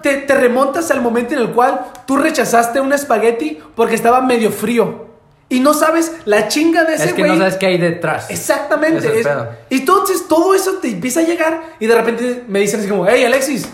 te, 0.00 0.14
te 0.18 0.32
remontas 0.36 0.92
al 0.92 1.00
momento 1.00 1.34
en 1.34 1.40
el 1.40 1.48
cual 1.50 1.80
tú 2.06 2.16
rechazaste 2.18 2.78
un 2.80 2.92
espagueti 2.92 3.58
porque 3.74 3.96
estaba 3.96 4.20
medio 4.20 4.52
frío. 4.52 5.06
Y 5.48 5.58
no 5.58 5.74
sabes 5.74 6.18
la 6.24 6.46
chinga 6.46 6.84
de 6.84 6.94
ese 6.94 7.06
es 7.06 7.12
que 7.14 7.22
güey. 7.22 7.32
no 7.32 7.38
sabes 7.38 7.56
qué 7.56 7.66
hay 7.66 7.78
detrás. 7.78 8.30
Exactamente. 8.30 8.98
Es 8.98 9.04
el 9.06 9.18
es- 9.18 9.28
entonces 9.70 10.28
todo 10.28 10.54
eso 10.54 10.74
te 10.80 10.88
empieza 10.88 11.18
a 11.18 11.24
llegar 11.24 11.60
y 11.80 11.88
de 11.88 11.94
repente 11.96 12.44
me 12.46 12.60
dicen 12.60 12.78
así 12.78 12.88
como, 12.88 13.08
hey 13.08 13.24
Alexis, 13.24 13.68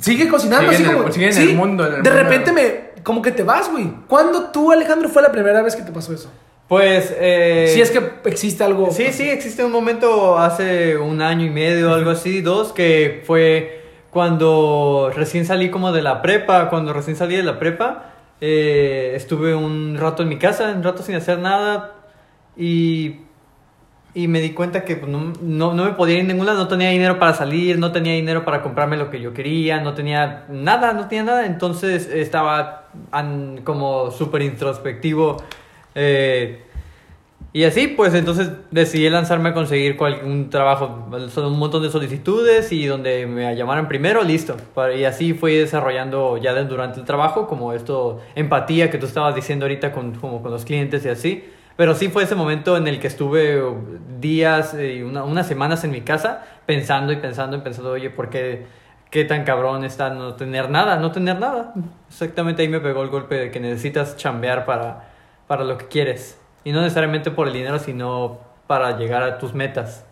sigue 0.00 0.28
cocinando. 0.28 0.64
Sigue 0.72 0.74
así 0.74 0.82
en 0.84 0.90
el- 0.90 0.96
como, 0.96 1.12
sigue 1.12 1.26
en 1.26 1.32
sí, 1.32 1.42
el 1.50 1.54
mundo, 1.54 1.86
en 1.86 1.94
el 1.94 2.02
de 2.02 2.10
mundo. 2.10 2.22
repente 2.24 2.50
me, 2.52 3.02
como 3.04 3.22
que 3.22 3.30
te 3.30 3.44
vas, 3.44 3.70
güey. 3.70 3.88
¿Cuándo 4.08 4.46
tú, 4.50 4.72
Alejandro, 4.72 5.08
fue 5.08 5.22
la 5.22 5.30
primera 5.30 5.62
vez 5.62 5.76
que 5.76 5.82
te 5.82 5.92
pasó 5.92 6.12
eso? 6.12 6.28
Pues. 6.68 7.14
Eh, 7.18 7.70
si 7.72 7.80
es 7.80 7.90
que 7.90 8.00
existe 8.28 8.64
algo. 8.64 8.90
Sí, 8.90 9.06
sí, 9.12 9.28
existe 9.28 9.64
un 9.64 9.72
momento 9.72 10.38
hace 10.38 10.96
un 10.96 11.22
año 11.22 11.44
y 11.46 11.50
medio, 11.50 11.94
algo 11.94 12.10
así, 12.10 12.40
dos, 12.40 12.72
que 12.72 13.22
fue 13.24 13.82
cuando 14.10 15.12
recién 15.14 15.44
salí 15.46 15.70
como 15.70 15.92
de 15.92 16.02
la 16.02 16.22
prepa, 16.22 16.68
cuando 16.70 16.92
recién 16.92 17.16
salí 17.16 17.36
de 17.36 17.42
la 17.42 17.58
prepa, 17.58 18.12
eh, 18.40 19.12
estuve 19.14 19.54
un 19.54 19.96
rato 19.98 20.22
en 20.22 20.28
mi 20.30 20.38
casa, 20.38 20.72
un 20.74 20.82
rato 20.82 21.02
sin 21.02 21.14
hacer 21.16 21.38
nada 21.38 21.92
y, 22.56 23.16
y 24.14 24.26
me 24.28 24.40
di 24.40 24.50
cuenta 24.50 24.84
que 24.84 24.96
pues, 24.96 25.10
no, 25.12 25.34
no, 25.42 25.74
no 25.74 25.84
me 25.84 25.90
podía 25.92 26.16
ir 26.16 26.24
a 26.24 26.28
ningún 26.28 26.46
lado, 26.46 26.58
no 26.58 26.68
tenía 26.68 26.88
dinero 26.90 27.18
para 27.18 27.34
salir, 27.34 27.78
no 27.78 27.92
tenía 27.92 28.14
dinero 28.14 28.44
para 28.46 28.62
comprarme 28.62 28.96
lo 28.96 29.10
que 29.10 29.20
yo 29.20 29.34
quería, 29.34 29.80
no 29.80 29.92
tenía 29.94 30.46
nada, 30.48 30.94
no 30.94 31.08
tenía 31.08 31.24
nada, 31.24 31.46
entonces 31.46 32.08
estaba 32.10 32.86
an- 33.12 33.60
como 33.64 34.10
súper 34.10 34.42
introspectivo. 34.42 35.36
Eh, 35.96 36.62
y 37.52 37.64
así, 37.64 37.88
pues 37.88 38.12
entonces 38.12 38.50
decidí 38.70 39.08
lanzarme 39.08 39.48
a 39.48 39.54
conseguir 39.54 39.96
un 40.24 40.50
trabajo, 40.50 41.08
un 41.10 41.58
montón 41.58 41.82
de 41.82 41.90
solicitudes 41.90 42.70
y 42.70 42.84
donde 42.84 43.26
me 43.26 43.56
llamaran 43.56 43.88
primero, 43.88 44.22
listo. 44.22 44.56
Y 44.94 45.04
así 45.04 45.32
fui 45.32 45.54
desarrollando 45.56 46.36
ya 46.36 46.52
durante 46.64 47.00
el 47.00 47.06
trabajo, 47.06 47.46
como 47.46 47.72
esto, 47.72 48.20
empatía 48.34 48.90
que 48.90 48.98
tú 48.98 49.06
estabas 49.06 49.34
diciendo 49.34 49.64
ahorita 49.64 49.92
con, 49.92 50.12
como 50.16 50.42
con 50.42 50.50
los 50.52 50.66
clientes 50.66 51.04
y 51.06 51.08
así. 51.08 51.44
Pero 51.76 51.94
sí 51.94 52.08
fue 52.08 52.24
ese 52.24 52.34
momento 52.34 52.76
en 52.76 52.88
el 52.88 53.00
que 53.00 53.06
estuve 53.06 53.62
días 54.20 54.74
y 54.78 55.02
una- 55.02 55.24
unas 55.24 55.46
semanas 55.46 55.82
en 55.84 55.92
mi 55.92 56.02
casa 56.02 56.44
pensando 56.66 57.12
y 57.12 57.16
pensando 57.16 57.56
y 57.56 57.60
pensando, 57.60 57.90
oye, 57.92 58.10
¿por 58.10 58.28
qué, 58.28 58.66
qué 59.10 59.24
tan 59.24 59.44
cabrón 59.44 59.82
está 59.84 60.10
no 60.10 60.34
tener 60.34 60.68
nada? 60.68 60.96
No 60.98 61.10
tener 61.10 61.38
nada. 61.38 61.72
Exactamente 62.08 62.60
ahí 62.62 62.68
me 62.68 62.80
pegó 62.80 63.02
el 63.02 63.08
golpe 63.08 63.34
de 63.36 63.50
que 63.50 63.60
necesitas 63.60 64.16
chambear 64.16 64.64
para, 64.66 65.15
para 65.46 65.64
lo 65.64 65.78
que 65.78 65.86
quieres. 65.86 66.38
Y 66.64 66.72
no 66.72 66.82
necesariamente 66.82 67.30
por 67.30 67.46
el 67.48 67.52
dinero, 67.54 67.78
sino 67.78 68.38
para 68.66 68.98
llegar 68.98 69.22
a 69.22 69.38
tus 69.38 69.54
metas. 69.54 70.04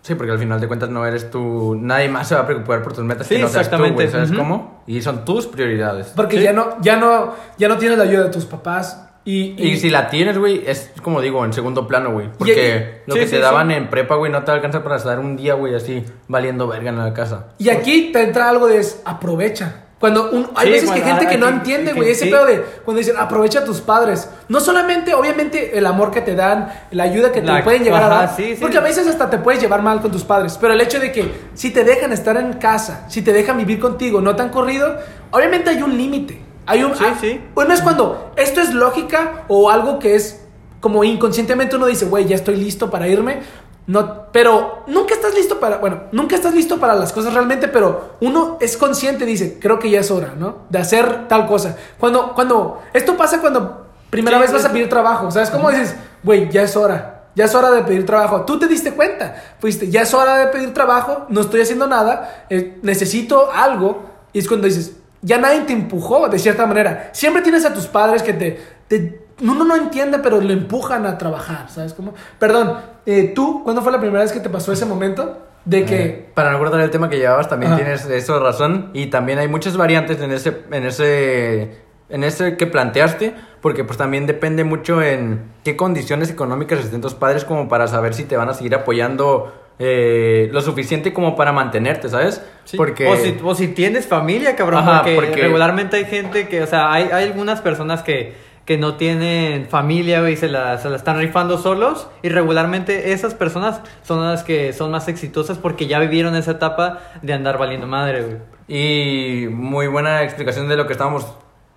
Sí, 0.00 0.14
porque 0.14 0.32
al 0.32 0.38
final 0.38 0.60
de 0.60 0.68
cuentas 0.68 0.88
no 0.88 1.04
eres 1.04 1.30
tú. 1.30 1.76
Nadie 1.78 2.08
más 2.08 2.28
se 2.28 2.34
va 2.34 2.42
a 2.42 2.46
preocupar 2.46 2.82
por 2.82 2.94
tus 2.94 3.04
metas 3.04 3.26
Sí, 3.26 3.34
que 3.36 3.42
no 3.42 3.48
seas 3.48 3.68
tú, 3.68 3.74
exactamente. 3.76 3.94
güey, 3.94 4.08
¿Sabes 4.08 4.30
Ujú. 4.30 4.38
cómo? 4.38 4.82
Y 4.86 5.02
son 5.02 5.24
tus 5.24 5.46
prioridades. 5.46 6.12
Porque 6.16 6.38
Sí. 6.38 6.42
ya 6.44 6.52
no, 6.52 6.80
ya 6.80 6.96
no, 6.96 7.34
ya 7.58 7.68
no 7.68 7.76
tienes 7.76 7.98
la 7.98 8.04
ayuda 8.04 8.24
de 8.24 8.30
tus 8.30 8.46
papás. 8.46 9.04
Y, 9.24 9.62
Y 9.62 9.76
si 9.76 9.90
la 9.90 10.08
tienes, 10.08 10.38
güey, 10.38 10.62
es 10.66 10.90
como 11.02 11.20
digo, 11.20 11.44
en 11.44 11.52
segundo 11.52 11.86
plano, 11.86 12.12
güey. 12.12 12.28
Porque 12.38 13.02
lo 13.06 13.12
sí, 13.14 13.20
que 13.20 13.26
sí, 13.26 13.32
te 13.32 13.40
daban 13.40 13.68
sí. 13.68 13.74
en 13.74 13.90
prepa, 13.90 14.14
güey, 14.14 14.32
no 14.32 14.42
te 14.44 14.50
alcanza 14.52 14.82
para 14.82 14.96
estar 14.96 15.18
un 15.18 15.36
día, 15.36 15.52
güey, 15.52 15.74
así, 15.74 16.02
valiendo 16.28 16.66
verga 16.66 16.88
en 16.88 16.96
la 16.96 17.12
casa. 17.12 17.48
Y 17.58 17.68
aquí 17.68 18.10
te 18.10 18.22
entra 18.22 18.48
algo 18.48 18.68
de 18.68 18.78
es, 18.78 19.02
aprovecha. 19.04 19.84
Cuando 19.98 20.30
un- 20.30 20.48
hay 20.54 20.66
Sí, 20.68 20.72
veces 20.74 20.90
que 20.92 21.00
cuando 21.00 21.06
gente 21.06 21.26
que 21.26 21.34
hay- 21.34 21.40
no 21.40 21.46
que- 21.48 21.52
entiende, 21.54 21.90
que- 21.92 21.96
güey, 21.96 22.10
ese 22.12 22.24
sí. 22.26 22.30
pedo 22.30 22.46
de 22.46 22.62
cuando 22.84 22.98
dicen 22.98 23.16
aprovecha 23.18 23.58
a 23.60 23.64
tus 23.64 23.80
padres. 23.80 24.28
No 24.48 24.60
solamente, 24.60 25.12
obviamente, 25.14 25.76
el 25.76 25.86
amor 25.86 26.12
que 26.12 26.20
te 26.20 26.36
dan, 26.36 26.72
la 26.92 27.02
ayuda 27.02 27.32
que 27.32 27.40
te 27.40 27.48
La- 27.48 27.64
pueden 27.64 27.82
llegar 27.82 28.04
a 28.04 28.08
dar. 28.08 28.36
sí. 28.36 28.56
Porque 28.60 28.78
a 28.78 28.80
veces 28.80 29.08
hasta 29.08 29.28
te 29.28 29.38
puedes 29.38 29.60
llevar 29.60 29.82
mal 29.82 30.00
con 30.00 30.12
tus 30.12 30.22
padres. 30.22 30.56
Pero 30.60 30.72
el 30.72 30.80
hecho 30.80 31.00
de 31.00 31.10
que 31.10 31.32
si 31.54 31.70
te 31.70 31.82
dejan 31.82 32.12
estar 32.12 32.36
en 32.36 32.52
casa, 32.54 33.06
si 33.08 33.22
te 33.22 33.32
dejan 33.32 33.56
vivir 33.58 33.80
contigo, 33.80 34.20
no 34.20 34.36
tan 34.36 34.50
corrido, 34.50 34.96
obviamente 35.32 35.70
hay 35.70 35.82
un 35.82 35.96
límite. 35.96 36.42
Hay 36.66 36.84
un. 36.84 36.92
Sí. 37.20 37.40
Bueno, 37.54 37.74
es 37.74 37.80
cuando 37.82 38.32
esto 38.36 38.60
es 38.60 38.74
lógica 38.74 39.44
o 39.48 39.68
algo 39.70 39.98
que 39.98 40.14
es 40.14 40.44
como 40.80 41.02
inconscientemente 41.02 41.74
uno 41.74 41.86
dice, 41.86 42.04
güey, 42.04 42.24
ya 42.26 42.36
estoy 42.36 42.54
listo 42.56 42.88
para 42.88 43.08
irme. 43.08 43.40
No, 43.88 44.30
pero 44.32 44.84
nunca 44.86 45.14
estás 45.14 45.34
listo 45.34 45.58
para, 45.58 45.78
bueno, 45.78 46.02
nunca 46.12 46.36
estás 46.36 46.54
listo 46.54 46.78
para 46.78 46.94
las 46.94 47.10
cosas 47.10 47.32
realmente, 47.32 47.68
pero 47.68 48.16
uno 48.20 48.58
es 48.60 48.76
consciente, 48.76 49.24
dice, 49.24 49.58
creo 49.58 49.78
que 49.78 49.88
ya 49.88 50.00
es 50.00 50.10
hora, 50.10 50.34
¿no? 50.38 50.58
De 50.68 50.78
hacer 50.78 51.26
tal 51.26 51.46
cosa. 51.46 51.74
Cuando, 51.98 52.34
cuando, 52.34 52.82
esto 52.92 53.16
pasa 53.16 53.40
cuando 53.40 53.86
primera 54.10 54.36
Sí, 54.36 54.42
vez 54.42 54.52
vas 54.52 54.66
a 54.66 54.72
pedir 54.72 54.90
trabajo, 54.90 55.30
¿sabes? 55.30 55.48
cómo 55.48 55.70
dices, 55.70 55.96
güey, 56.22 56.50
ya 56.50 56.64
es 56.64 56.76
hora, 56.76 57.30
ya 57.34 57.46
es 57.46 57.54
hora 57.54 57.70
de 57.70 57.80
pedir 57.80 58.04
trabajo. 58.04 58.42
Tú 58.42 58.58
te 58.58 58.66
diste 58.66 58.92
cuenta, 58.92 59.34
fuiste, 59.58 59.88
ya 59.88 60.02
es 60.02 60.12
hora 60.12 60.36
de 60.36 60.48
pedir 60.48 60.74
trabajo, 60.74 61.24
no 61.30 61.40
estoy 61.40 61.62
haciendo 61.62 61.86
nada, 61.86 62.44
eh, 62.50 62.78
necesito 62.82 63.50
algo, 63.50 64.04
y 64.34 64.40
es 64.40 64.48
cuando 64.48 64.66
dices, 64.66 64.96
ya 65.22 65.38
nadie 65.38 65.62
te 65.62 65.72
empujó 65.72 66.28
de 66.28 66.38
cierta 66.38 66.66
manera. 66.66 67.08
Siempre 67.14 67.40
tienes 67.40 67.64
a 67.64 67.72
tus 67.72 67.86
padres 67.86 68.22
que 68.22 68.34
te, 68.34 68.60
te 68.86 69.27
uno 69.40 69.64
no 69.64 69.76
entiende, 69.76 70.18
pero 70.18 70.40
lo 70.40 70.52
empujan 70.52 71.06
a 71.06 71.18
trabajar, 71.18 71.70
¿sabes 71.70 71.94
cómo? 71.94 72.14
Perdón, 72.38 72.78
eh, 73.06 73.32
¿tú 73.34 73.62
cuándo 73.64 73.82
fue 73.82 73.92
la 73.92 74.00
primera 74.00 74.22
vez 74.22 74.32
que 74.32 74.40
te 74.40 74.48
pasó 74.50 74.72
ese 74.72 74.84
momento? 74.86 75.38
De 75.64 75.84
que... 75.84 76.02
Eh, 76.02 76.26
para 76.34 76.50
no 76.52 76.58
cortar 76.58 76.80
el 76.80 76.90
tema 76.90 77.10
que 77.10 77.18
llevabas, 77.18 77.48
también 77.48 77.72
Ajá. 77.72 77.82
tienes 77.82 78.06
eso 78.06 78.40
razón. 78.40 78.90
Y 78.94 79.06
también 79.06 79.38
hay 79.38 79.48
muchas 79.48 79.76
variantes 79.76 80.20
en 80.20 80.32
ese, 80.32 80.62
en 80.70 80.86
ese, 80.86 81.78
en 82.08 82.24
ese 82.24 82.56
que 82.56 82.66
planteaste, 82.66 83.34
porque 83.60 83.84
pues 83.84 83.98
también 83.98 84.26
depende 84.26 84.64
mucho 84.64 85.02
en 85.02 85.42
qué 85.64 85.76
condiciones 85.76 86.30
económicas 86.30 86.78
estén 86.80 87.00
tus 87.00 87.14
padres 87.14 87.44
como 87.44 87.68
para 87.68 87.86
saber 87.86 88.14
si 88.14 88.24
te 88.24 88.36
van 88.36 88.48
a 88.48 88.54
seguir 88.54 88.74
apoyando 88.74 89.52
eh, 89.78 90.48
lo 90.52 90.60
suficiente 90.62 91.12
como 91.12 91.36
para 91.36 91.52
mantenerte, 91.52 92.08
¿sabes? 92.08 92.42
Sí. 92.64 92.76
Porque... 92.76 93.06
O, 93.06 93.16
si, 93.16 93.38
o 93.44 93.54
si 93.54 93.68
tienes 93.68 94.06
familia, 94.06 94.56
cabrón, 94.56 94.80
Ajá, 94.80 95.02
porque, 95.02 95.14
porque- 95.16 95.42
regularmente 95.42 95.96
hay 95.98 96.04
gente 96.06 96.48
que, 96.48 96.62
o 96.62 96.66
sea, 96.66 96.92
hay, 96.92 97.10
hay 97.12 97.26
algunas 97.26 97.60
personas 97.60 98.02
que, 98.02 98.34
que 98.68 98.76
no 98.76 98.96
tienen 98.96 99.66
familia, 99.66 100.28
y 100.28 100.36
se 100.36 100.46
la, 100.46 100.74
están 100.74 101.18
rifando 101.18 101.56
solos, 101.56 102.06
y 102.22 102.28
regularmente 102.28 103.12
esas 103.12 103.32
personas 103.32 103.80
son 104.02 104.22
las 104.22 104.44
que 104.44 104.74
son 104.74 104.90
más 104.90 105.08
exitosas 105.08 105.56
porque 105.56 105.86
ya 105.86 105.98
vivieron 105.98 106.36
esa 106.36 106.50
etapa 106.50 106.98
de 107.22 107.32
andar 107.32 107.56
valiendo 107.56 107.86
madre. 107.86 108.42
Y 108.68 109.46
muy 109.50 109.86
buena 109.86 110.22
explicación 110.22 110.68
de 110.68 110.76
lo 110.76 110.86
que 110.86 110.92
estábamos 110.92 111.26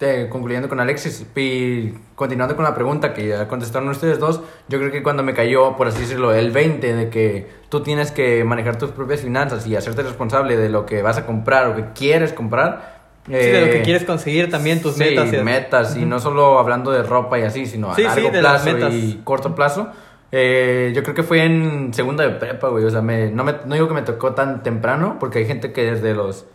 eh, 0.02 0.28
concluyendo 0.30 0.68
con 0.68 0.80
Alexis. 0.80 1.26
Y 1.36 1.94
continuando 2.16 2.56
con 2.56 2.66
la 2.66 2.76
pregunta 2.76 3.14
que 3.14 3.28
ya 3.28 3.48
contestaron 3.48 3.88
ustedes 3.88 4.20
dos, 4.20 4.42
yo 4.68 4.80
creo 4.80 4.92
que 4.92 5.02
cuando 5.02 5.24
me 5.24 5.34
cayó, 5.34 5.78
por 5.78 5.88
así 5.88 6.02
decirlo, 6.02 6.34
el 6.34 6.52
20 6.52 6.94
de 6.94 7.10
que 7.10 7.48
tú 7.70 7.84
tienes 7.84 8.12
que 8.12 8.44
manejar 8.44 8.78
tus 8.78 8.90
propias 8.90 9.22
finanzas 9.22 9.66
y 9.66 9.78
hacerte 9.78 10.04
responsable 10.04 10.58
de 10.58 10.68
lo 10.68 10.86
que 10.86 11.04
vas 11.04 11.18
a 11.18 11.26
comprar 11.26 11.68
o 11.68 11.76
que 11.76 11.86
quieres 11.94 12.34
comprar. 12.34 12.91
Sí, 13.28 13.34
de 13.34 13.62
lo 13.62 13.68
que 13.68 13.80
eh, 13.80 13.84
quieres 13.84 14.04
conseguir 14.04 14.50
también, 14.50 14.82
tus 14.82 14.94
sí, 14.96 15.00
metas. 15.00 15.32
y 15.32 15.38
metas, 15.38 15.96
y 15.96 16.06
no 16.06 16.20
solo 16.20 16.58
hablando 16.60 16.92
de 16.92 17.04
ropa 17.04 17.38
y 17.40 17.44
así, 17.44 17.66
sino 17.68 17.92
a 17.92 17.96
Sí, 17.96 18.02
sí, 18.02 18.22
largo 18.22 18.32
las 18.42 18.62
plazo 18.64 18.66
metas. 18.78 18.94
y 18.94 19.22
corto 19.24 19.54
plazo. 19.56 19.90
Eh, 20.32 20.92
yo 20.96 21.04
creo 21.04 21.14
que 21.14 21.24
fue 21.24 21.44
en 21.44 21.94
segunda 21.94 22.24
de 22.24 22.32
prepa, 22.32 22.70
güey. 22.70 22.84
O 22.86 22.90
sea, 22.90 23.02
me, 23.02 23.30
no, 23.32 23.44
me, 23.44 23.54
no 23.66 23.76
digo 23.76 23.88
que 23.88 23.94
me 23.94 24.02
tocó 24.02 24.34
tan 24.34 24.64
temprano, 24.64 25.18
porque 25.20 25.40
hay 25.40 25.46
gente 25.46 25.72
que 25.74 25.84
desde 25.92 26.14
los 26.14 26.46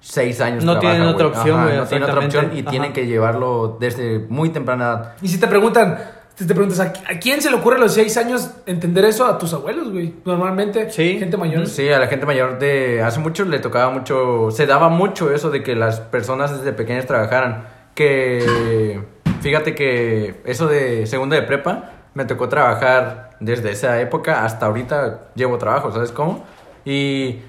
seis 0.00 0.40
años 0.40 0.64
No 0.64 0.78
trabaja, 0.78 0.92
tienen 0.96 1.08
otra 1.14 1.26
güey. 1.26 1.38
opción, 1.38 1.56
Ajá, 1.58 1.66
güey, 1.66 1.78
No 1.78 1.86
tienen 1.86 2.08
otra 2.10 2.24
opción 2.24 2.50
y 2.54 2.62
tienen 2.62 2.92
que 2.92 3.06
llevarlo 3.06 3.76
desde 3.80 4.20
muy 4.28 4.50
temprana 4.50 4.84
edad. 4.84 5.12
Y 5.20 5.28
si 5.28 5.38
te 5.40 5.48
preguntan, 5.48 5.98
te 6.44 6.54
preguntas, 6.54 6.80
¿a, 6.80 6.92
a 7.12 7.18
quién 7.18 7.40
se 7.40 7.48
le 7.50 7.56
ocurre 7.56 7.76
a 7.76 7.78
los 7.78 7.94
seis 7.94 8.16
años 8.18 8.50
entender 8.66 9.04
eso? 9.06 9.24
A 9.24 9.38
tus 9.38 9.54
abuelos, 9.54 9.90
güey. 9.90 10.12
Normalmente, 10.24 10.90
Sí. 10.90 11.18
gente 11.18 11.36
mayor. 11.36 11.66
Sí, 11.66 11.88
a 11.88 11.98
la 11.98 12.08
gente 12.08 12.26
mayor 12.26 12.58
de 12.58 13.00
hace 13.02 13.20
mucho 13.20 13.44
le 13.44 13.58
tocaba 13.58 13.90
mucho, 13.90 14.50
se 14.50 14.66
daba 14.66 14.88
mucho 14.90 15.32
eso 15.32 15.50
de 15.50 15.62
que 15.62 15.74
las 15.74 16.00
personas 16.00 16.56
desde 16.58 16.72
pequeñas 16.74 17.06
trabajaran. 17.06 17.64
Que 17.94 19.00
fíjate 19.40 19.74
que 19.74 20.42
eso 20.44 20.66
de 20.66 21.06
segunda 21.06 21.36
de 21.36 21.42
prepa 21.42 21.92
me 22.14 22.24
tocó 22.26 22.48
trabajar 22.48 23.30
desde 23.40 23.70
esa 23.70 24.00
época 24.00 24.44
hasta 24.44 24.66
ahorita 24.66 25.28
llevo 25.34 25.56
trabajo, 25.58 25.90
¿sabes 25.92 26.12
cómo? 26.12 26.44
Y 26.84 27.40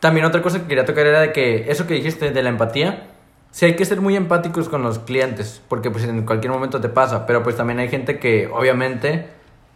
también 0.00 0.24
otra 0.26 0.40
cosa 0.42 0.60
que 0.60 0.66
quería 0.66 0.84
tocar 0.86 1.06
era 1.06 1.20
de 1.20 1.32
que 1.32 1.70
eso 1.70 1.86
que 1.86 1.94
dijiste 1.94 2.30
de 2.30 2.42
la 2.42 2.48
empatía, 2.48 3.09
sí 3.50 3.66
hay 3.66 3.76
que 3.76 3.84
ser 3.84 4.00
muy 4.00 4.16
empáticos 4.16 4.68
con 4.68 4.82
los 4.82 4.98
clientes, 5.00 5.60
porque 5.68 5.90
pues 5.90 6.04
en 6.04 6.24
cualquier 6.26 6.52
momento 6.52 6.80
te 6.80 6.88
pasa, 6.88 7.26
pero 7.26 7.42
pues 7.42 7.56
también 7.56 7.78
hay 7.78 7.88
gente 7.88 8.18
que 8.18 8.48
obviamente 8.52 9.26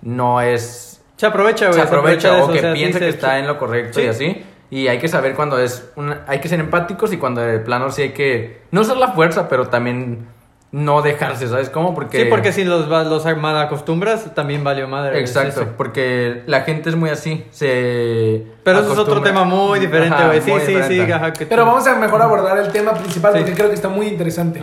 no 0.02 0.40
es 0.40 1.02
Se 1.16 1.26
aprovecha, 1.26 1.66
güey. 1.66 1.78
se 1.78 1.82
aprovecha 1.86 2.30
de 2.34 2.40
o 2.40 2.44
eso, 2.44 2.52
que 2.52 2.60
sea, 2.60 2.72
sí 2.72 2.78
piensa 2.78 2.98
se- 2.98 3.04
que 3.06 3.10
está 3.10 3.38
en 3.38 3.46
lo 3.46 3.58
correcto 3.58 3.98
Sí. 4.00 4.06
y 4.06 4.08
así. 4.08 4.46
Y 4.70 4.88
hay 4.88 4.98
que 4.98 5.08
saber 5.08 5.34
cuando 5.34 5.58
es 5.58 5.88
una, 5.94 6.24
hay 6.26 6.40
que 6.40 6.48
ser 6.48 6.58
empáticos 6.58 7.12
y 7.12 7.16
cuando 7.18 7.40
de 7.40 7.58
plano 7.60 7.90
sí 7.90 8.02
hay 8.02 8.10
que 8.12 8.62
no 8.72 8.80
usar 8.80 8.96
la 8.96 9.08
fuerza, 9.12 9.48
pero 9.48 9.68
también 9.68 10.26
no 10.74 11.02
dejarse, 11.02 11.46
¿sabes 11.46 11.70
cómo? 11.70 11.94
Porque 11.94 12.24
Sí, 12.24 12.26
porque 12.28 12.52
si 12.52 12.64
los, 12.64 12.90
va- 12.90 13.04
los 13.04 13.24
mal 13.36 13.56
acostumbras, 13.58 14.34
también 14.34 14.64
valió 14.64 14.88
madre. 14.88 15.20
Exacto, 15.20 15.60
Sí, 15.60 15.66
sí. 15.66 15.72
porque 15.76 16.42
la 16.46 16.62
gente 16.62 16.90
es 16.90 16.96
muy 16.96 17.10
así, 17.10 17.44
se 17.52 18.44
Pero 18.64 18.80
eso 18.80 18.92
es 18.92 18.98
otro 18.98 19.22
tema 19.22 19.44
muy 19.44 19.78
diferente, 19.78 20.16
güey. 20.26 20.40
Sí, 20.40 20.50
sí, 20.50 20.66
sí. 20.66 20.72
diferente. 20.72 21.12
ajá, 21.12 21.32
que 21.32 21.46
Pero 21.46 21.62
tú- 21.62 21.68
vamos 21.68 21.86
a 21.86 21.94
mejor 21.94 22.20
abordar 22.22 22.58
el 22.58 22.72
tema 22.72 22.92
principal 22.94 23.32
Sí. 23.34 23.38
porque 23.38 23.54
creo 23.54 23.68
que 23.68 23.76
está 23.76 23.88
muy 23.88 24.08
interesante. 24.08 24.62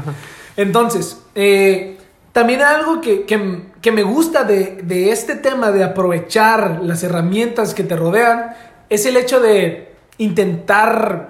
Entonces, 0.58 1.18
eh, 1.34 1.98
también 2.34 2.62
algo 2.62 3.00
que, 3.00 3.24
que- 3.24 3.68
que 3.82 3.92
me 3.94 4.04
gusta 4.04 4.44
de, 4.44 4.82
de 4.84 5.12
este 5.12 5.36
tema 5.36 5.72
de 5.72 5.86
aprovechar 5.86 6.80
las 6.84 7.04
herramientas 7.04 7.74
que 7.74 7.84
te 7.84 7.96
rodean 7.96 8.54
es 8.90 9.06
el 9.06 9.16
hecho 9.16 9.40
de 9.40 9.94
intentar, 10.18 11.30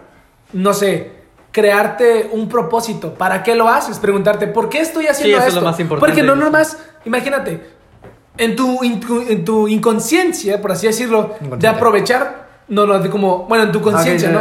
no 0.54 0.74
sé, 0.74 1.21
crearte 1.52 2.30
un 2.32 2.48
propósito. 2.48 3.14
¿Para 3.14 3.44
qué 3.44 3.56
lo 3.56 3.68
haces? 3.68 4.00
Preguntarte, 4.00 4.48
¿por 4.48 4.70
qué 4.70 4.80
estoy 4.80 5.08
haciendo 5.08 5.38
eso 5.38 5.48
es 5.48 5.54
esto? 5.54 5.62
lo 5.62 5.70
más 5.72 5.80
importante. 5.80 6.08
Porque 6.12 6.24
no 6.24 6.36
nomás, 6.36 6.78
imagínate, 7.06 7.70
en 8.38 8.56
tu, 8.56 8.84
in- 8.84 9.02
en 9.30 9.44
tu 9.46 9.68
inconsciencia, 9.68 10.62
por 10.62 10.72
así 10.72 10.88
decirlo, 10.88 11.36
de 11.58 11.68
aprovechar, 11.68 12.48
no, 12.70 12.86
no, 12.86 13.00
de 13.00 13.10
como, 13.10 13.46
bueno, 13.46 13.66
en 13.66 13.72
tu 13.72 13.82
conciencia, 13.82 14.30
¿no? 14.30 14.40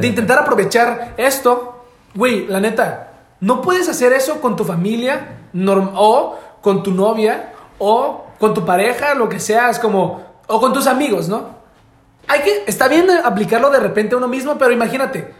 de 0.00 0.06
intentar 0.06 0.38
aprovechar 0.38 1.14
esto, 1.16 1.84
güey, 2.14 2.46
la 2.46 2.60
neta, 2.60 3.08
no 3.40 3.60
puedes 3.60 3.88
hacer 3.88 4.12
eso 4.12 4.40
con 4.40 4.54
tu 4.54 4.64
familia 4.64 5.38
norm- 5.52 5.90
o 5.96 6.38
con 6.60 6.82
tu 6.82 6.92
novia 6.92 7.52
o 7.78 8.26
con 8.38 8.54
tu 8.54 8.64
pareja, 8.64 9.14
lo 9.14 9.28
que 9.28 9.40
sea, 9.40 9.70
es 9.70 9.78
como, 9.80 10.22
o 10.46 10.60
con 10.60 10.72
tus 10.72 10.86
amigos, 10.86 11.28
¿no? 11.28 11.48
Hay 12.28 12.40
que, 12.40 12.64
está 12.66 12.88
bien 12.88 13.06
aplicarlo 13.24 13.68
de 13.70 13.80
repente 13.80 14.14
a 14.14 14.18
uno 14.18 14.28
mismo, 14.28 14.56
pero 14.56 14.70
imagínate, 14.72 15.34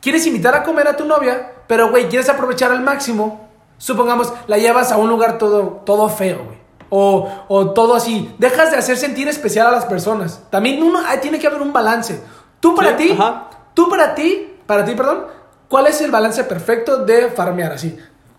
quieres 0.00 0.26
invitar 0.26 0.54
a 0.54 0.62
comer 0.62 0.88
a 0.88 0.96
tu 0.96 1.04
novia, 1.04 1.52
pero 1.66 1.90
güey, 1.90 2.08
quieres 2.08 2.28
aprovechar 2.28 2.70
al 2.72 2.80
máximo 2.80 3.48
Supongamos, 3.78 4.32
la 4.48 4.58
llevas 4.58 4.90
a 4.90 4.96
un 4.96 5.08
lugar 5.08 5.38
todo, 5.38 5.82
todo 5.86 6.08
feo, 6.08 6.44
güey. 6.44 6.58
O, 6.90 7.28
o 7.48 7.70
todo 7.70 7.94
así. 7.94 8.34
Dejas 8.38 8.72
de 8.72 8.76
hacer 8.76 8.96
sentir 8.96 9.28
especial 9.28 9.68
a 9.68 9.70
las 9.70 9.84
personas. 9.84 10.42
También 10.50 10.82
uno, 10.82 11.00
tiene 11.22 11.38
que 11.38 11.46
haber 11.46 11.62
un 11.62 11.72
balance. 11.72 12.20
Tú 12.60 12.74
para 12.74 12.98
Sí, 12.98 13.08
ti, 13.08 13.12
ajá. 13.12 13.50
tú 13.74 13.88
para 13.88 14.14
ti, 14.16 14.54
para 14.66 14.84
ti, 14.84 14.94
perdón, 14.96 15.26
¿cuál 15.68 15.86
es 15.86 16.00
el 16.00 16.10
balance 16.10 16.42
perfecto 16.44 17.04
de 17.04 17.28
farmear 17.28 17.72
así? 17.72 17.96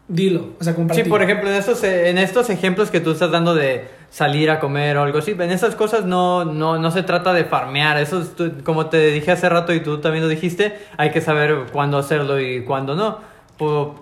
Dilo, 0.10 0.56
o 0.60 0.63
sea, 0.63 0.76
como 0.76 0.88
para 0.88 1.02
Sí, 1.02 1.08
por 1.08 1.22
ejemplo, 1.22 1.50
en 1.50 1.56
estos, 1.56 1.84
en 1.84 2.17
estos 2.17 2.50
ejemplos 2.50 2.89
que 2.91 3.00
tú 3.00 3.12
estás 3.12 3.32
dando 3.32 3.54
de 3.56 3.88
salir 4.10 4.50
a 4.50 4.60
comer 4.60 4.98
o 4.98 5.04
algo 5.04 5.19
así, 5.19 5.32
en 5.32 5.52
esas 5.52 5.76
cosas 5.76 6.06
no, 6.06 6.45
no, 6.45 6.80
no 6.80 6.91
se 6.91 7.04
trata 7.04 7.34
de 7.34 7.45
farmear. 7.45 7.98
Eso 7.98 8.22
es 8.22 8.32
como 8.63 8.88
te 8.88 9.12
dije 9.12 9.32
hace 9.32 9.50
rato 9.50 9.74
y 9.74 9.82
tú 9.82 10.00
también 10.00 10.24
lo 10.24 10.30
dijiste, 10.30 10.78
hay 10.98 11.12
que 11.12 11.22
saber 11.22 11.67
cuándo 11.72 11.98
hacerlo 11.98 12.39
y 12.39 12.63
cuándo 12.63 12.95
no. 12.95 13.19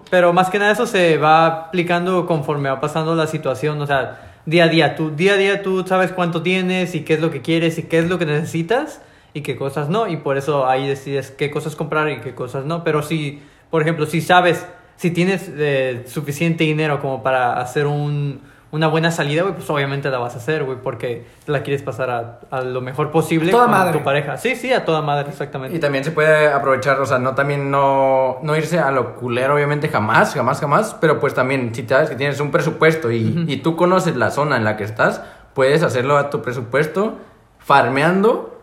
Pero 0.10 0.34
más 0.34 0.50
que 0.50 0.60
nada 0.60 0.72
eso 0.72 0.86
se 0.86 1.17
va 1.17 1.48
aplicando 1.48 2.26
conforme 2.28 2.70
va 2.70 2.80
pasando 2.80 3.15
la 3.15 3.26
situación, 3.28 3.82
o 3.82 3.88
sea, 3.88 4.41
día 4.46 4.65
a 4.65 4.67
día. 4.67 4.96
Tú, 4.96 5.12
día 5.12 5.34
a 5.34 5.38
día 5.38 5.63
tú 5.63 5.84
sabes 5.86 6.12
cuánto 6.12 6.41
tienes 6.43 6.93
y 6.96 7.02
qué 7.02 7.15
es 7.15 7.20
lo 7.20 7.32
que 7.32 7.41
quieres 7.41 7.78
y 7.80 7.84
qué 7.84 8.00
es 8.00 8.08
lo 8.08 8.20
que 8.20 8.26
necesitas 8.26 9.02
y 9.34 9.41
qué 9.41 9.56
cosas 9.56 9.89
no. 9.89 10.08
Y 10.08 10.17
por 10.17 10.38
eso 10.38 10.67
ahí 10.67 10.88
decides 10.88 11.32
qué 11.32 11.50
cosas 11.50 11.76
comprar 11.76 12.10
y 12.10 12.22
qué 12.22 12.36
cosas 12.36 12.65
no. 12.65 12.84
Pero 12.84 13.02
si, 13.02 13.41
por 13.72 13.82
ejemplo, 13.82 14.06
si 14.06 14.22
sabes, 14.22 14.65
si 14.96 15.10
tienes 15.10 15.52
eh, 15.56 16.04
suficiente 16.08 16.63
dinero 16.63 17.02
como 17.02 17.24
para 17.24 17.60
hacer 17.60 17.88
un, 17.88 18.41
una 18.72 18.88
buena 18.88 19.12
salida, 19.12 19.44
güey, 19.44 19.54
pues 19.56 19.70
obviamente 19.70 20.10
la 20.10 20.18
vas 20.20 20.34
a 20.36 20.38
hacer, 20.38 20.64
güey, 20.66 20.78
porque 20.84 21.26
te 21.46 21.52
la 21.52 21.64
quieres 21.64 21.82
pasar 21.84 22.10
a, 22.10 22.40
a 22.52 22.62
lo 22.62 22.82
mejor 22.82 23.12
posible 23.12 23.50
Toda 23.52 23.64
con 23.66 23.72
madre. 23.72 23.98
tu 23.98 24.04
pareja. 24.04 24.38
Sí, 24.38 24.56
sí, 24.56 24.74
a 24.74 24.84
toda 24.84 25.02
madre, 25.02 25.30
exactamente. 25.30 25.76
Y 25.78 25.80
también 25.80 26.04
se 26.04 26.12
puede 26.12 26.48
aprovechar, 26.52 27.00
o 27.00 27.06
sea, 27.06 27.18
no 27.18 27.34
también 27.34 27.72
no, 27.72 28.40
no 28.42 28.56
irse 28.58 28.80
a 28.80 28.92
lo 28.92 29.16
culero, 29.16 29.56
obviamente, 29.56 29.88
jamás, 29.88 30.34
jamás, 30.34 30.60
jamás. 30.60 30.96
Pero 31.00 31.20
pues 31.20 31.34
también, 31.34 31.74
si 31.74 31.88
sabes 31.88 32.10
que 32.10 32.16
tienes 32.16 32.40
un 32.42 32.52
presupuesto 32.52 33.10
y, 33.12 33.46
y 33.48 33.58
tú 33.58 33.76
conoces 33.78 34.16
la 34.18 34.32
zona 34.32 34.58
en 34.58 34.64
la 34.66 34.76
que 34.76 34.84
estás, 34.84 35.22
puedes 35.54 35.82
hacerlo 35.84 36.18
a 36.18 36.30
tu 36.30 36.42
presupuesto, 36.42 37.16
farmeando, 37.60 38.57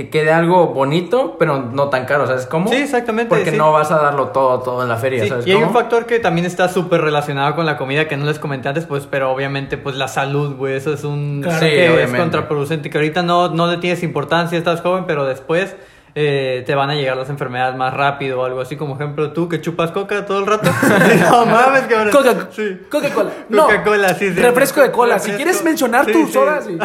que 0.00 0.08
quede 0.08 0.32
algo 0.32 0.68
bonito, 0.68 1.36
pero 1.38 1.58
no 1.58 1.88
tan 1.88 2.06
caro, 2.06 2.26
¿sabes 2.26 2.46
cómo? 2.46 2.68
Sí, 2.68 2.76
exactamente, 2.76 3.28
Porque 3.28 3.50
sí. 3.50 3.56
no 3.56 3.72
vas 3.72 3.90
a 3.90 3.98
darlo 3.98 4.28
todo, 4.28 4.60
todo 4.60 4.82
en 4.82 4.88
la 4.88 4.96
feria, 4.96 5.22
Sí, 5.22 5.28
¿sabes 5.28 5.46
y 5.46 5.50
hay 5.50 5.62
un 5.62 5.72
factor 5.72 6.06
que 6.06 6.18
también 6.18 6.46
está 6.46 6.68
súper 6.68 7.02
relacionado 7.02 7.54
con 7.54 7.66
la 7.66 7.76
comida 7.76 8.08
que 8.08 8.16
no 8.16 8.24
les 8.24 8.38
comenté 8.38 8.68
antes, 8.68 8.86
pues, 8.86 9.06
pero 9.06 9.30
obviamente, 9.30 9.76
pues 9.76 9.96
la 9.96 10.08
salud, 10.08 10.56
güey, 10.56 10.74
eso 10.74 10.92
es 10.94 11.04
un 11.04 11.40
Claro. 11.42 11.58
Sí, 11.58 11.66
que 11.66 12.02
es 12.02 12.10
contraproducente, 12.14 12.88
que 12.88 12.98
ahorita 12.98 13.22
no, 13.22 13.48
no 13.48 13.66
le 13.66 13.76
tienes 13.76 14.02
importancia, 14.02 14.56
estás 14.56 14.80
joven, 14.80 15.04
pero 15.06 15.26
después 15.26 15.76
eh, 16.14 16.62
te 16.66 16.74
van 16.74 16.90
a 16.90 16.94
llegar 16.94 17.16
las 17.16 17.30
enfermedades 17.30 17.76
más 17.76 17.94
rápido 17.94 18.40
o 18.40 18.44
algo 18.44 18.60
así, 18.60 18.76
como 18.76 18.94
ejemplo 18.96 19.32
tú 19.32 19.48
que 19.48 19.60
chupas 19.60 19.90
coca 19.92 20.26
todo 20.26 20.40
el 20.40 20.46
rato. 20.46 20.70
no 21.30 21.46
mames, 21.46 21.82
cabrón. 21.82 22.10
Coca- 22.10 22.48
Sí. 22.52 22.80
Coca-Cola. 22.90 23.30
No. 23.48 23.64
Coca-Cola, 23.66 24.08
sí, 24.14 24.32
sí. 24.32 24.40
Refresco 24.40 24.80
de 24.80 24.90
cola. 24.90 25.18
Si 25.18 25.30
quieres 25.32 25.62
mencionar 25.64 26.04
Sí, 26.06 26.12
tu 26.12 26.26
sí. 26.26 26.32
soda, 26.32 26.60
sí. 26.62 26.76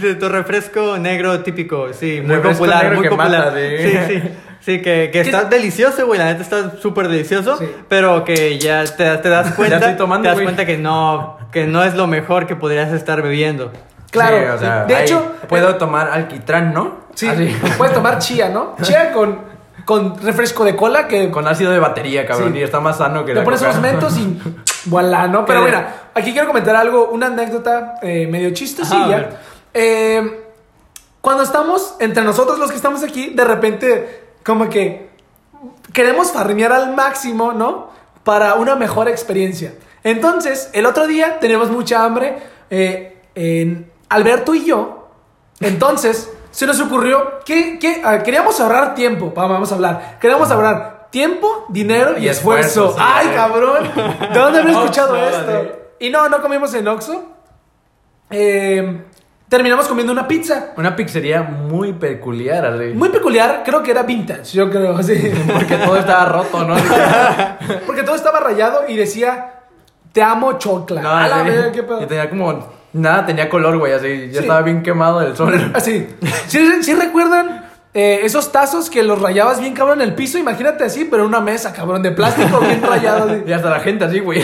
Sí, 0.00 0.14
tu 0.14 0.28
refresco 0.28 0.96
negro 0.98 1.40
típico, 1.40 1.92
sí, 1.92 2.20
muy 2.22 2.36
Refresco 2.36 2.64
popular, 2.64 2.82
negro 2.84 2.96
muy 2.98 3.04
que 3.04 3.10
popular. 3.10 3.44
mata, 3.46 3.56
sí. 3.56 3.76
sí, 3.78 4.20
sí. 4.22 4.22
Sí, 4.60 4.82
que, 4.82 5.10
que 5.12 5.20
está 5.20 5.44
delicioso, 5.44 6.06
güey, 6.06 6.18
la 6.18 6.24
neta 6.24 6.42
está 6.42 6.76
súper 6.78 7.06
delicioso, 7.06 7.56
Sí. 7.56 7.66
pero 7.88 8.24
que 8.24 8.58
ya 8.58 8.84
te, 8.84 9.16
te 9.18 9.28
das 9.28 9.52
cuenta, 9.54 9.76
estoy 9.76 9.94
tomando, 9.94 10.22
te 10.24 10.28
das 10.28 10.36
güey. 10.36 10.44
cuenta 10.46 10.66
que 10.66 10.76
no, 10.76 11.38
que 11.52 11.66
no 11.68 11.84
es 11.84 11.94
lo 11.94 12.08
mejor 12.08 12.48
que 12.48 12.56
podrías 12.56 12.92
estar 12.92 13.22
bebiendo. 13.22 13.70
Claro. 14.10 14.36
Sí, 14.38 14.44
o 14.44 14.58
sea, 14.58 14.84
de 14.84 15.02
hecho, 15.04 15.32
puedo 15.48 15.76
tomar 15.76 16.08
alquitrán, 16.10 16.72
¿no? 16.72 17.06
sí, 17.14 17.28
Así. 17.28 17.56
puedes 17.78 17.94
tomar 17.94 18.18
chía, 18.20 18.48
¿no? 18.48 18.74
Chía 18.82 19.12
con, 19.12 19.40
con 19.84 20.20
refresco 20.22 20.64
de 20.64 20.74
cola 20.76 21.06
que 21.08 21.30
Con 21.30 21.46
ácido 21.48 21.72
de 21.72 21.78
batería, 21.78 22.26
cabrón, 22.26 22.52
Sí. 22.52 22.58
y 22.60 22.62
está 22.62 22.80
más 22.80 22.98
sano 22.98 23.24
que 23.24 23.34
la 23.34 23.44
pones 23.44 23.60
unos 23.62 23.80
mentos 23.80 24.16
y 24.18 24.38
voilà, 24.86 25.26
¿no? 25.28 25.44
Pero 25.44 25.62
mira, 25.62 26.10
aquí 26.14 26.32
quiero 26.32 26.46
comentar 26.46 26.76
algo, 26.76 27.08
una 27.08 27.26
anécdota 27.26 27.94
eh, 28.02 28.26
medio 28.26 28.50
chistosilla. 28.54 29.30
Eh, 29.74 30.42
cuando 31.20 31.42
estamos, 31.42 31.96
entre 31.98 32.22
nosotros 32.22 32.58
los 32.58 32.70
que 32.70 32.76
estamos 32.76 33.02
aquí, 33.02 33.30
de 33.34 33.44
repente, 33.44 34.24
como 34.44 34.68
que 34.68 35.10
queremos 35.92 36.30
farmear 36.32 36.72
al 36.72 36.94
máximo, 36.94 37.52
¿no? 37.52 37.90
Para 38.22 38.54
una 38.54 38.76
mejor 38.76 39.08
experiencia. 39.08 39.74
Entonces, 40.04 40.70
el 40.72 40.86
otro 40.86 41.06
día 41.08 41.38
tenemos 41.40 41.70
mucha 41.70 42.04
hambre, 42.04 42.38
eh, 42.70 43.16
en 43.34 43.90
Alberto 44.08 44.54
y 44.54 44.64
yo, 44.64 45.08
entonces 45.60 46.32
se 46.50 46.66
nos 46.66 46.80
ocurrió 46.80 47.40
que, 47.44 47.78
que, 47.78 48.02
ah, 48.04 48.22
queríamos 48.22 48.58
ahorrar 48.60 48.94
tiempo, 48.94 49.32
va, 49.34 49.46
vamos 49.46 49.70
a 49.72 49.74
hablar, 49.74 50.18
queríamos 50.20 50.50
ahorrar 50.50 51.08
tiempo, 51.10 51.66
dinero 51.68 52.18
y, 52.18 52.24
Y 52.24 52.28
esfuerzo. 52.28 52.94
¡Ay, 52.98 53.28
eh. 53.28 53.34
cabrón! 53.34 53.90
¿De 54.32 54.38
dónde 54.38 54.60
había 54.60 54.72
escuchado 54.78 55.16
esto? 55.16 55.76
Y 55.98 56.10
no, 56.10 56.28
no 56.28 56.40
comimos 56.42 56.74
en 56.74 56.88
Oxxo. 56.88 57.24
Eh, 58.30 59.02
terminamos 59.48 59.86
comiendo 59.86 60.12
una 60.12 60.26
pizza. 60.26 60.72
Una 60.76 60.94
pizzería 60.94 61.42
muy 61.42 61.92
peculiar, 61.92 62.66
así. 62.66 62.92
Muy 62.94 63.08
peculiar, 63.08 63.62
creo 63.64 63.82
que 63.82 63.92
era 63.92 64.02
vintage, 64.02 64.56
yo 64.56 64.70
creo, 64.70 65.02
sí. 65.02 65.32
Porque 65.52 65.76
todo 65.76 65.96
estaba 65.96 66.26
roto, 66.26 66.64
¿no? 66.64 66.74
Porque 67.86 68.02
todo 68.02 68.14
estaba 68.14 68.40
rayado 68.40 68.84
y 68.88 68.96
decía, 68.96 69.62
te 70.12 70.22
amo 70.22 70.54
chocla. 70.58 71.00
No, 71.00 71.10
a 71.10 71.28
la 71.28 71.44
sí. 71.44 71.50
verga, 71.50 71.72
qué 71.72 71.82
pedo. 71.82 72.02
Y 72.02 72.06
tenía 72.06 72.28
como. 72.28 72.75
Nada 72.96 73.26
tenía 73.26 73.48
color, 73.48 73.78
güey, 73.78 73.92
así. 73.92 74.26
Ya 74.28 74.32
Sí. 74.32 74.38
estaba 74.40 74.62
bien 74.62 74.82
quemado 74.82 75.20
el 75.22 75.36
sol. 75.36 75.54
Así. 75.74 76.06
¿Sí, 76.46 76.82
sí 76.82 76.94
recuerdan 76.94 77.64
eh, 77.94 78.20
esos 78.24 78.52
tazos 78.52 78.90
que 78.90 79.02
los 79.02 79.20
rayabas 79.22 79.58
bien 79.60 79.72
cabrón 79.74 80.00
en 80.02 80.08
el 80.08 80.14
piso? 80.14 80.36
Imagínate 80.38 80.84
así, 80.84 81.04
pero 81.06 81.22
en 81.22 81.28
una 81.28 81.40
mesa, 81.40 81.72
cabrón, 81.72 82.02
de 82.02 82.10
plástico 82.12 82.58
bien 82.60 82.82
rayado. 82.86 83.30
así. 83.30 83.42
Y 83.46 83.52
hasta 83.52 83.70
la 83.70 83.80
gente 83.80 84.04
así, 84.04 84.20
güey. 84.20 84.42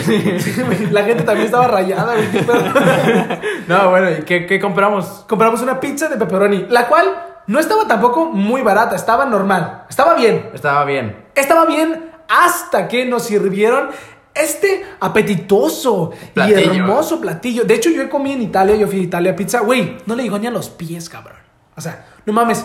La 0.90 1.02
gente 1.04 1.22
también 1.24 1.46
estaba 1.46 1.66
rayada, 1.68 2.14
güey. 2.14 2.28
No, 3.68 3.90
bueno, 3.90 4.10
¿y 4.10 4.22
qué, 4.22 4.46
qué 4.46 4.58
compramos? 4.60 5.24
Compramos 5.28 5.60
una 5.62 5.80
pizza 5.80 6.08
de 6.08 6.16
pepperoni, 6.16 6.66
la 6.68 6.86
cual 6.88 7.06
no 7.46 7.58
estaba 7.58 7.86
tampoco 7.86 8.26
muy 8.26 8.62
barata, 8.62 8.96
estaba 8.96 9.24
normal. 9.26 9.84
Estaba 9.88 10.14
bien. 10.14 10.50
Estaba 10.54 10.84
bien. 10.84 11.16
Estaba 11.34 11.66
bien 11.66 12.10
hasta 12.28 12.88
que 12.88 13.04
nos 13.04 13.24
sirvieron 13.24 13.90
este 14.34 14.84
apetitoso 15.00 16.10
Platillo. 16.34 16.58
y 16.72 16.76
hermoso 16.78 17.20
platillo. 17.20 17.64
De 17.64 17.74
hecho, 17.74 17.90
yo 17.90 18.08
comí 18.08 18.32
en 18.32 18.42
Italia, 18.42 18.76
yo 18.76 18.86
fui 18.86 19.00
a 19.00 19.02
Italia 19.02 19.36
pizza. 19.36 19.60
Güey, 19.60 19.98
no 20.06 20.14
le 20.14 20.22
llegó 20.24 20.38
ni 20.38 20.46
a 20.46 20.50
los 20.50 20.68
pies, 20.70 21.08
cabrón. 21.08 21.38
O 21.76 21.80
sea, 21.80 22.04
no 22.26 22.32
mames. 22.32 22.64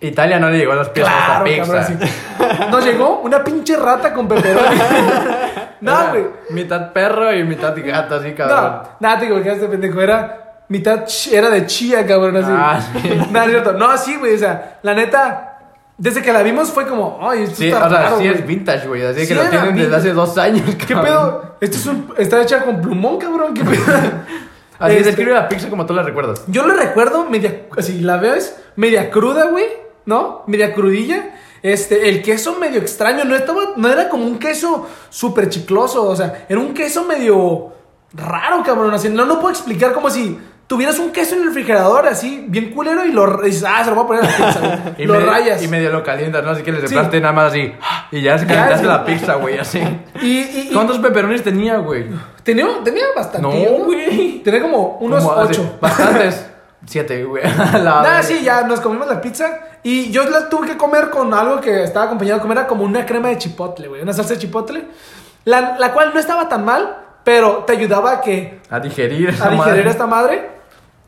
Italia 0.00 0.38
no 0.38 0.48
le 0.48 0.58
llegó 0.58 0.72
a 0.72 0.76
los 0.76 0.88
pies 0.90 1.06
a 1.06 1.10
Claro, 1.10 1.46
esta 1.46 1.64
pizza. 1.64 1.96
cabrón. 1.96 2.08
sí. 2.58 2.70
Nos 2.70 2.84
llegó 2.84 3.20
una 3.20 3.42
pinche 3.42 3.76
rata 3.76 4.12
con 4.14 4.28
pepperoni. 4.28 4.76
no, 5.80 6.08
güey. 6.10 6.24
Mitad 6.50 6.92
perro 6.92 7.32
y 7.34 7.42
mitad 7.44 7.74
gato, 7.76 8.16
así, 8.16 8.32
cabrón. 8.32 8.82
No, 8.82 8.88
nada 9.00 9.18
te 9.18 9.24
equivocaste, 9.26 9.66
pendejo. 9.66 10.00
Era 10.00 10.62
mitad 10.68 11.04
era 11.32 11.50
de 11.50 11.66
chía, 11.66 12.06
cabrón, 12.06 12.36
así. 12.36 12.50
Ah, 12.52 12.80
sí. 13.02 13.20
No. 13.32 13.72
No, 13.72 13.98
sí, 13.98 14.16
güey. 14.16 14.34
O 14.34 14.38
sea, 14.38 14.78
la 14.82 14.94
neta, 14.94 15.47
desde 15.98 16.22
que 16.22 16.32
la 16.32 16.42
vimos 16.42 16.70
fue 16.70 16.86
como, 16.86 17.18
ay, 17.20 17.42
esto 17.42 17.56
Sí, 17.56 17.66
está 17.68 17.86
o 17.86 17.90
sea, 17.90 17.98
raro, 18.02 18.18
sí 18.18 18.24
güey. 18.24 18.36
es 18.38 18.46
vintage, 18.46 18.86
güey. 18.88 19.02
Así 19.04 19.20
Sí 19.22 19.28
que 19.28 19.34
lo 19.34 19.44
tienen 19.50 19.76
desde 19.76 19.94
hace 19.96 20.12
dos 20.12 20.38
años, 20.38 20.62
¿Qué 20.76 20.94
cabrón. 20.94 21.04
pedo? 21.04 21.56
Esto 21.60 21.76
es 21.76 21.86
un, 21.86 22.14
está 22.16 22.40
hecha 22.42 22.64
con 22.64 22.80
plumón, 22.80 23.18
cabrón. 23.18 23.52
¿Qué 23.52 23.64
pedo? 23.64 23.76
Así 24.78 24.92
Este, 24.94 25.04
describe 25.06 25.32
la 25.34 25.48
pizza 25.48 25.68
como 25.68 25.84
tú 25.86 25.92
la 25.92 26.04
recuerdas. 26.04 26.44
Yo 26.46 26.64
lo 26.64 26.72
recuerdo 26.74 27.24
media, 27.28 27.62
así 27.76 27.98
la 28.00 28.16
ves, 28.16 28.54
media 28.76 29.10
cruda, 29.10 29.46
güey, 29.46 29.66
¿no? 30.06 30.44
Media 30.46 30.72
crudilla. 30.72 31.34
Este, 31.64 32.08
el 32.08 32.22
queso 32.22 32.54
medio 32.60 32.80
extraño, 32.80 33.24
no 33.24 33.34
estaba, 33.34 33.60
no 33.76 33.88
era 33.88 34.08
como 34.08 34.24
un 34.24 34.38
queso 34.38 34.88
súper 35.10 35.48
chicloso, 35.48 36.04
o 36.08 36.14
sea, 36.14 36.46
era 36.48 36.60
un 36.60 36.74
queso 36.74 37.04
medio 37.06 37.72
raro, 38.12 38.62
cabrón, 38.62 38.94
así, 38.94 39.08
no, 39.08 39.24
no 39.26 39.40
puedo 39.40 39.50
explicar 39.50 39.92
como 39.92 40.08
si 40.10 40.38
tuvieras 40.68 40.98
un 41.00 41.10
queso 41.10 41.34
en 41.34 41.40
el 41.40 41.46
refrigerador, 41.48 42.06
así, 42.06 42.44
bien 42.46 42.70
culero, 42.70 43.04
y 43.04 43.10
lo, 43.10 43.38
dices, 43.42 43.64
ah, 43.66 43.82
se 43.82 43.90
lo 43.90 43.96
voy 43.96 44.04
a 44.04 44.06
poner 44.06 44.24
en 44.24 44.30
la 44.30 44.36
pizza, 44.46 44.60
güey. 44.60 44.94
Y 44.98 45.04
lo 45.06 45.14
medio, 45.14 45.26
rayas. 45.26 45.62
Y 45.62 45.68
medio 45.68 45.90
lo 45.90 46.02
calientas, 46.04 46.44
¿no? 46.44 46.50
Así 46.50 46.62
que 46.62 46.70
le 46.72 46.80
Sí. 46.82 46.86
soplaste 46.88 47.20
nada 47.20 47.32
más 47.32 47.50
así. 47.52 47.72
Y 48.12 48.20
ya 48.22 48.38
se 48.38 48.46
calentaste 48.46 48.80
sí. 48.82 48.86
la 48.86 49.04
pizza, 49.04 49.34
güey, 49.34 49.58
así. 49.58 49.80
Y, 50.22 50.26
y- 50.26 50.68
y- 50.70 50.74
¿Cuántos 50.74 50.98
peperones 50.98 51.42
tenía, 51.42 51.78
güey? 51.78 52.04
tenía, 52.44 52.66
tenía 52.84 53.04
bastante. 53.16 53.42
No, 53.42 53.84
güey. 53.84 54.42
Tenía 54.44 54.60
como 54.62 54.98
unos 55.00 55.24
Como 55.24 55.40
así, 55.40 55.52
ocho. 55.54 55.78
Bastantes. 55.80 56.46
Siete, 56.86 57.24
güey. 57.24 57.42
Nada, 57.72 58.22
sí, 58.22 58.40
ya 58.44 58.62
nos 58.62 58.80
comimos 58.80 59.08
la 59.08 59.20
pizza 59.20 59.60
y 59.82 60.10
yo 60.10 60.24
la 60.30 60.48
tuve 60.48 60.68
que 60.68 60.76
comer 60.76 61.10
con 61.10 61.34
algo 61.34 61.60
que 61.60 61.82
estaba 61.82 62.06
acompañado 62.06 62.36
de 62.38 62.42
comer, 62.42 62.58
era 62.58 62.66
como 62.66 62.84
una 62.84 63.04
crema 63.04 63.28
de 63.28 63.38
chipotle, 63.38 63.88
güey, 63.88 64.02
una 64.02 64.12
salsa 64.12 64.34
de 64.34 64.40
chipotle, 64.40 64.84
la, 65.44 65.76
la 65.78 65.92
cual 65.92 66.12
no 66.14 66.20
estaba 66.20 66.48
tan 66.48 66.64
mal, 66.64 66.96
pero 67.24 67.64
te 67.66 67.72
ayudaba 67.72 68.12
a 68.12 68.20
que 68.20 68.60
A 68.70 68.78
digerir. 68.80 69.28
a 69.30 69.48
digerir 69.50 69.56
madre. 69.58 69.90
esta 69.90 70.06
madre 70.06 70.50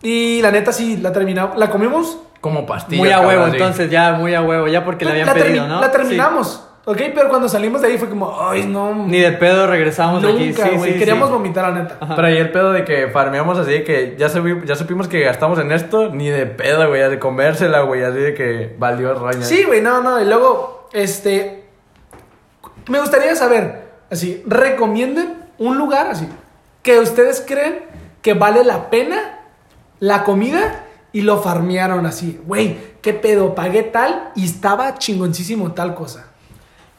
y 0.02 0.40
la 0.42 0.50
neta 0.50 0.72
sí 0.72 0.96
la 0.96 1.12
terminamos, 1.12 1.56
la 1.58 1.70
comimos, 1.70 2.18
Como 2.40 2.64
pastillas. 2.66 3.00
Muy 3.04 3.10
a 3.12 3.20
huevo, 3.20 3.46
entonces 3.46 3.90
ya, 3.90 4.12
muy 4.12 4.34
a 4.34 4.42
huevo, 4.42 4.66
ya 4.68 4.84
porque 4.84 5.04
le 5.04 5.10
habían 5.12 5.26
la, 5.26 5.34
pedido, 5.34 5.66
¿no? 5.68 5.80
la 5.80 5.86
Sí. 5.88 5.92
terminamos, 5.92 6.66
¿ok? 6.86 6.96
Pero 7.14 7.28
cuando 7.28 7.48
salimos 7.50 7.82
de 7.82 7.88
ahí 7.88 7.98
fue 7.98 8.08
como, 8.08 8.34
ay 8.48 8.64
no, 8.66 8.94
Ni 9.06 9.18
de 9.18 9.32
pedo 9.32 9.66
regresamos 9.66 10.22
de 10.22 10.28
aquí. 10.32 10.46
nunca, 10.46 10.64
Sí, 10.64 10.76
güey, 10.76 10.92
sí, 10.94 10.98
queríamos 10.98 11.28
sí. 11.28 11.34
vomitar 11.34 11.70
la 11.72 11.82
neta. 11.82 11.98
Pero 12.16 12.26
ahí 12.26 12.38
el 12.38 12.50
pedo 12.50 12.72
de 12.72 12.84
que 12.86 13.08
farmeamos 13.08 13.58
así 13.58 13.72
de 13.72 13.84
que 13.84 14.16
ya, 14.18 14.28
supi- 14.28 14.64
ya 14.64 14.74
supimos 14.74 15.06
que 15.06 15.20
gastamos 15.20 15.58
en 15.58 15.70
esto, 15.70 16.08
ni 16.08 16.30
de 16.30 16.46
pedo, 16.46 16.88
güey, 16.88 17.02
de 17.10 17.18
comérsela, 17.18 17.80
güey, 17.82 18.02
así 18.04 18.18
de 18.18 18.32
que 18.34 18.74
valió 18.78 19.12
roña. 19.14 19.42
Sí, 19.42 19.64
güey, 19.64 19.82
no, 19.82 20.00
no. 20.02 20.18
Y 20.20 20.24
luego, 20.24 20.88
este. 20.94 21.64
Me 22.88 22.98
gustaría 23.00 23.36
saber, 23.36 23.88
así, 24.10 24.42
recomienden 24.46 25.34
un 25.58 25.76
lugar 25.76 26.06
así 26.08 26.26
que 26.82 26.98
ustedes 26.98 27.44
creen 27.46 27.80
que 28.22 28.32
vale 28.32 28.64
la 28.64 28.88
pena 28.88 29.39
la 30.00 30.24
comida 30.24 30.84
y 31.12 31.22
lo 31.22 31.40
farmearon 31.42 32.04
así. 32.06 32.40
Güey, 32.46 32.76
qué 33.02 33.12
pedo, 33.14 33.54
pagué 33.54 33.82
tal 33.84 34.30
y 34.34 34.44
estaba 34.44 34.96
chingoncísimo 34.98 35.72
tal 35.72 35.94
cosa. 35.94 36.26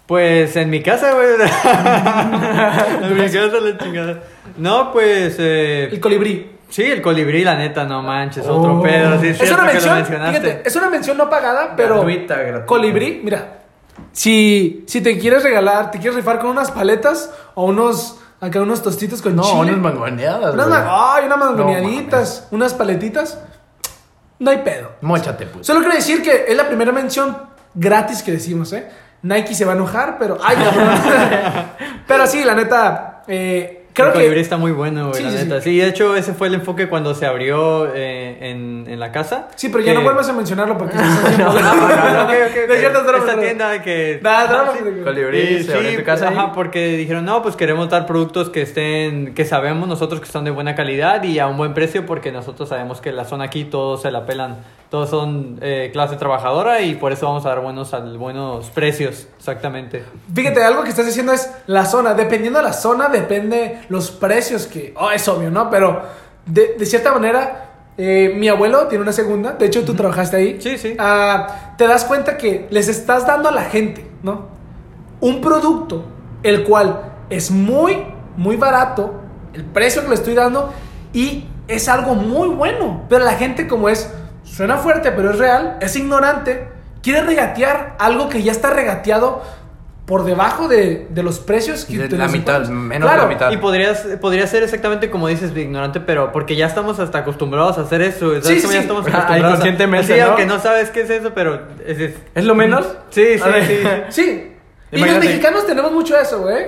Pues 0.07 0.55
en 0.57 0.69
mi 0.69 0.81
casa, 0.81 1.13
güey. 1.13 1.27
en 3.03 3.15
mi 3.17 3.23
casa 3.31 3.59
la 3.59 3.77
chingada. 3.77 4.23
No, 4.57 4.91
pues. 4.91 5.35
eh, 5.39 5.89
El 5.91 5.99
colibrí. 5.99 6.51
sí, 6.69 6.83
el 6.83 7.01
colibrí, 7.01 7.43
la 7.43 7.55
neta, 7.55 7.85
no 7.85 8.01
manches, 8.01 8.45
otro 8.45 8.79
Oh. 8.79 8.81
pedo. 8.81 9.19
Sí, 9.21 9.27
es 9.27 9.41
es 9.41 9.51
una 9.51 9.63
mención, 9.65 10.05
fíjate, 10.05 10.61
es 10.65 10.75
una 10.75 10.89
mención 10.89 11.17
no 11.17 11.29
pagada, 11.29 11.75
pero 11.77 11.95
Gratuita, 11.95 12.35
gratuita. 12.35 12.65
colibrí, 12.65 13.21
mira, 13.23 13.59
si, 14.11 14.83
si 14.87 15.01
te 15.01 15.17
quieres 15.17 15.43
regalar, 15.43 15.91
te 15.91 15.99
quieres 15.99 16.15
rifar 16.15 16.39
con 16.39 16.49
unas 16.49 16.71
paletas 16.71 17.33
o 17.55 17.65
unos 17.65 18.19
acá 18.41 18.59
unos 18.61 18.81
tostitos 18.83 19.21
con 19.21 19.35
No, 19.35 19.43
chile, 19.43 19.73
unas 19.73 19.77
mangoneadas, 19.77 20.53
unas, 20.53 20.67
güey. 20.67 20.79
ma- 20.81 21.15
ay, 21.15 21.25
unas 21.27 21.37
No 21.39 21.45
mangoneaditas, 21.45 22.47
unas 22.51 22.73
paletitas, 22.73 23.37
no 24.39 24.49
hay 24.51 24.57
pedo. 24.57 24.91
Móchate, 25.01 25.45
pues. 25.45 25.65
Solo 25.67 25.79
quiero 25.81 25.95
decir 25.95 26.21
que 26.21 26.45
es 26.47 26.57
la 26.57 26.67
primera 26.67 26.91
mención 26.91 27.37
gratis 27.73 28.21
que 28.23 28.31
decimos, 28.33 28.73
¿eh? 28.73 28.89
Nike 29.23 29.53
se 29.53 29.63
va 29.65 29.73
a 29.73 29.75
enojar, 29.75 30.17
pero 30.17 30.37
ay, 30.43 30.57
pero 32.07 32.25
sí, 32.27 32.43
la 32.43 32.55
neta, 32.55 33.23
eh, 33.27 33.80
creo 33.93 34.07
el 34.07 34.13
colibrí 34.13 34.35
que 34.35 34.41
está 34.41 34.57
muy 34.57 34.71
bueno, 34.71 35.09
güey, 35.09 35.17
Sí, 35.17 35.23
la 35.23 35.31
sí, 35.31 35.37
sí. 35.37 35.43
neta. 35.45 35.61
Sí. 35.61 35.77
de 35.77 35.87
hecho, 35.87 36.15
ese 36.15 36.33
fue 36.33 36.47
el 36.47 36.55
enfoque 36.55 36.87
cuando 36.89 37.13
se 37.15 37.25
abrió 37.25 37.87
eh, 37.93 38.37
en, 38.51 38.85
en 38.87 38.99
la 38.99 39.11
casa. 39.11 39.47
sí, 39.55 39.69
pero 39.69 39.83
ya 39.83 39.91
que- 39.91 39.97
no 39.99 40.03
vuelvas 40.03 40.27
a 40.29 40.33
mencionarlo 40.33 40.77
porque 40.77 40.95
No, 41.37 41.53
no, 41.53 41.53
no. 41.53 42.23
No 42.25 42.31
es 42.31 42.51
cierto, 42.79 42.99
es 42.99 43.05
broma, 43.05 43.17
Esta 43.25 43.39
tienda 43.39 43.81
que... 43.81 44.19
Ah, 44.23 44.71
sí. 44.73 44.79
güey. 44.83 45.03
Colibrí, 45.03 45.39
Y 45.39 45.63
se 45.63 45.73
abrió 45.73 45.89
en 45.89 45.97
tu 45.97 46.03
casa 46.03 46.29
ahí. 46.29 46.35
ajá, 46.37 46.53
porque 46.53 46.97
dijeron, 46.97 47.25
no, 47.25 47.41
pues 47.41 47.55
queremos 47.55 47.89
dar 47.89 48.05
productos 48.05 48.49
que 48.49 48.61
estén, 48.61 49.33
que 49.33 49.45
sabemos 49.45 49.87
nosotros 49.87 50.19
que 50.21 50.27
son 50.27 50.45
de 50.45 50.51
buena 50.51 50.75
calidad 50.75 51.23
y 51.23 51.39
a 51.39 51.47
un 51.47 51.57
buen 51.57 51.73
precio 51.73 52.05
porque 52.05 52.31
nosotros 52.31 52.69
sabemos 52.69 53.01
que 53.01 53.11
la 53.11 53.25
zona 53.25 53.45
aquí 53.45 53.65
todos 53.65 54.01
se 54.01 54.11
la 54.11 54.25
pelan, 54.25 54.57
todos 54.91 55.09
son 55.09 55.57
eh, 55.61 55.89
clase 55.93 56.17
trabajadora 56.17 56.81
y 56.81 56.95
por 56.95 57.13
eso 57.13 57.25
vamos 57.25 57.45
a 57.45 57.49
dar 57.49 57.61
buenos, 57.61 57.93
al- 57.93 58.17
buenos 58.17 58.69
precios, 58.71 59.27
exactamente. 59.37 60.03
Fíjate, 60.35 60.61
algo 60.63 60.83
que 60.83 60.89
estás 60.89 61.05
diciendo 61.05 61.31
es 61.31 61.49
la 61.65 61.85
zona. 61.85 62.13
Dependiendo 62.13 62.59
de 62.59 62.65
la 62.65 62.73
zona, 62.73 63.07
depende 63.07 63.79
los 63.87 64.11
precios 64.11 64.67
que... 64.67 64.93
Oh, 64.99 65.09
es 65.09 65.25
obvio, 65.29 65.49
¿no? 65.49 65.69
Pero 65.69 66.01
de, 66.45 66.75
de 66.77 66.85
cierta 66.85 67.13
manera, 67.13 67.69
eh, 67.97 68.33
mi 68.35 68.49
abuelo 68.49 68.87
tiene 68.87 69.01
una 69.03 69.13
segunda. 69.13 69.53
De 69.53 69.65
hecho, 69.67 69.85
tú 69.85 69.93
trabajaste 69.93 70.35
ahí. 70.35 70.57
Sí, 70.61 70.77
sí. 70.77 70.95
Ah, 70.99 71.73
te 71.77 71.87
das 71.87 72.03
cuenta 72.03 72.35
que 72.37 72.67
les 72.69 72.89
estás 72.89 73.25
dando 73.25 73.47
a 73.47 73.53
la 73.53 73.63
gente, 73.63 74.05
¿no? 74.23 74.47
Un 75.21 75.39
producto, 75.39 76.03
el 76.43 76.63
cual 76.65 77.13
es 77.29 77.49
muy, 77.49 78.03
muy 78.35 78.57
barato, 78.57 79.21
el 79.53 79.63
precio 79.63 80.01
que 80.01 80.09
le 80.09 80.15
estoy 80.15 80.33
dando, 80.33 80.73
y 81.13 81.45
es 81.69 81.87
algo 81.87 82.13
muy 82.15 82.49
bueno. 82.49 83.03
Pero 83.07 83.23
la 83.23 83.35
gente, 83.35 83.67
como 83.67 83.87
es, 83.87 84.13
suena 84.61 84.77
fuerte, 84.77 85.11
pero 85.11 85.31
es 85.31 85.39
real, 85.39 85.77
es 85.81 85.95
ignorante, 85.95 86.67
quiere 87.01 87.23
regatear 87.23 87.95
algo 87.97 88.29
que 88.29 88.43
ya 88.43 88.51
está 88.51 88.69
regateado 88.69 89.41
por 90.05 90.23
debajo 90.23 90.67
de, 90.67 91.07
de 91.09 91.23
los 91.23 91.39
precios 91.39 91.85
que 91.85 91.97
De 91.97 92.15
la 92.15 92.27
mitad, 92.27 92.67
menos 92.67 93.09
de 93.09 93.17
la 93.17 93.25
mitad. 93.25 93.49
Y 93.49 93.57
podrías, 93.57 94.01
podría 94.21 94.45
ser 94.45 94.61
exactamente 94.61 95.09
como 95.09 95.27
dices, 95.27 95.51
ignorante, 95.55 95.99
pero 95.99 96.31
porque 96.31 96.55
ya 96.55 96.67
estamos 96.67 96.99
hasta 96.99 97.17
acostumbrados 97.19 97.79
a 97.79 97.81
hacer 97.81 98.01
eso. 98.03 98.39
¿sabes 98.39 98.45
Sí, 98.45 98.55
sí, 98.55 98.61
cómo 98.61 98.71
sí. 98.71 98.75
Ya 98.75 98.81
estamos 98.81 99.05
Ah, 99.05 99.09
acostumbrados. 99.09 99.31
a- 99.31 99.47
inconscientemente, 99.47 100.13
Sí, 100.13 100.19
¿no? 100.19 100.25
aunque 100.27 100.45
no 100.45 100.59
sabes 100.59 100.89
qué 100.91 101.01
es 101.01 101.09
eso, 101.09 101.31
pero 101.33 101.61
es, 101.83 101.99
es- 101.99 102.15
¿Es 102.35 102.43
lo 102.45 102.53
menos? 102.53 102.85
Sí, 103.09 103.39
sí, 103.39 103.49
ver. 103.49 104.05
sí. 104.09 104.21
Sí. 104.21 104.57
Y 104.91 104.99
los 104.99 105.17
mexicanos 105.19 105.65
tenemos 105.65 105.91
mucho 105.91 106.15
eso, 106.19 106.41
güey. 106.41 106.65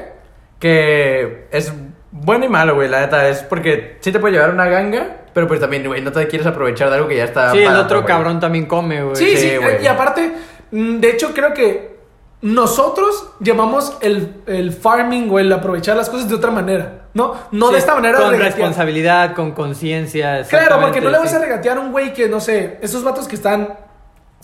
Que 0.59 1.47
es 1.51 1.71
bueno 2.15 2.45
y 2.45 2.49
malo, 2.49 2.75
güey, 2.75 2.87
la 2.87 3.01
neta. 3.01 3.27
Es 3.27 3.39
porque 3.43 3.97
sí 4.01 4.11
te 4.11 4.19
puede 4.19 4.33
llevar 4.35 4.51
una 4.51 4.67
ganga, 4.67 5.17
pero 5.33 5.47
pues 5.47 5.59
también, 5.59 5.85
güey, 5.87 6.01
no 6.01 6.11
te 6.11 6.27
quieres 6.27 6.47
aprovechar 6.47 6.89
de 6.89 6.95
algo 6.95 7.07
que 7.07 7.17
ya 7.17 7.23
está 7.25 7.51
Sí, 7.51 7.59
el 7.63 7.75
otro 7.75 7.97
güey. 8.01 8.07
cabrón 8.07 8.39
también 8.39 8.65
come, 8.67 9.03
güey. 9.03 9.15
Sí, 9.15 9.35
sí, 9.35 9.49
sí, 9.49 9.57
güey. 9.57 9.83
y 9.83 9.87
aparte, 9.87 10.31
mm, 10.71 10.99
de 10.99 11.09
hecho 11.09 11.33
creo 11.33 11.53
que 11.53 11.93
nosotros 12.41 13.29
llamamos 13.39 13.97
el, 14.01 14.41
el 14.47 14.73
farming 14.73 15.29
o 15.31 15.39
el 15.39 15.51
aprovechar 15.51 15.95
las 15.95 16.09
cosas 16.09 16.27
de 16.27 16.35
otra 16.35 16.51
manera, 16.51 17.05
¿no? 17.13 17.35
No 17.51 17.67
Sí, 17.67 17.73
de 17.73 17.79
esta 17.79 17.95
manera 17.95 18.17
Con 18.19 18.31
regatear. 18.31 18.53
responsabilidad, 18.53 19.33
con 19.33 19.51
conciencia. 19.53 20.43
Claro, 20.43 20.79
porque 20.81 20.99
no 21.01 21.09
le 21.09 21.17
vas 21.19 21.29
sí. 21.29 21.35
a 21.37 21.39
regatear 21.39 21.77
a 21.77 21.79
un 21.79 21.91
güey 21.93 22.13
que, 22.13 22.27
no 22.27 22.39
sé, 22.41 22.79
esos 22.81 23.03
vatos 23.03 23.27
que 23.29 23.35
están 23.35 23.75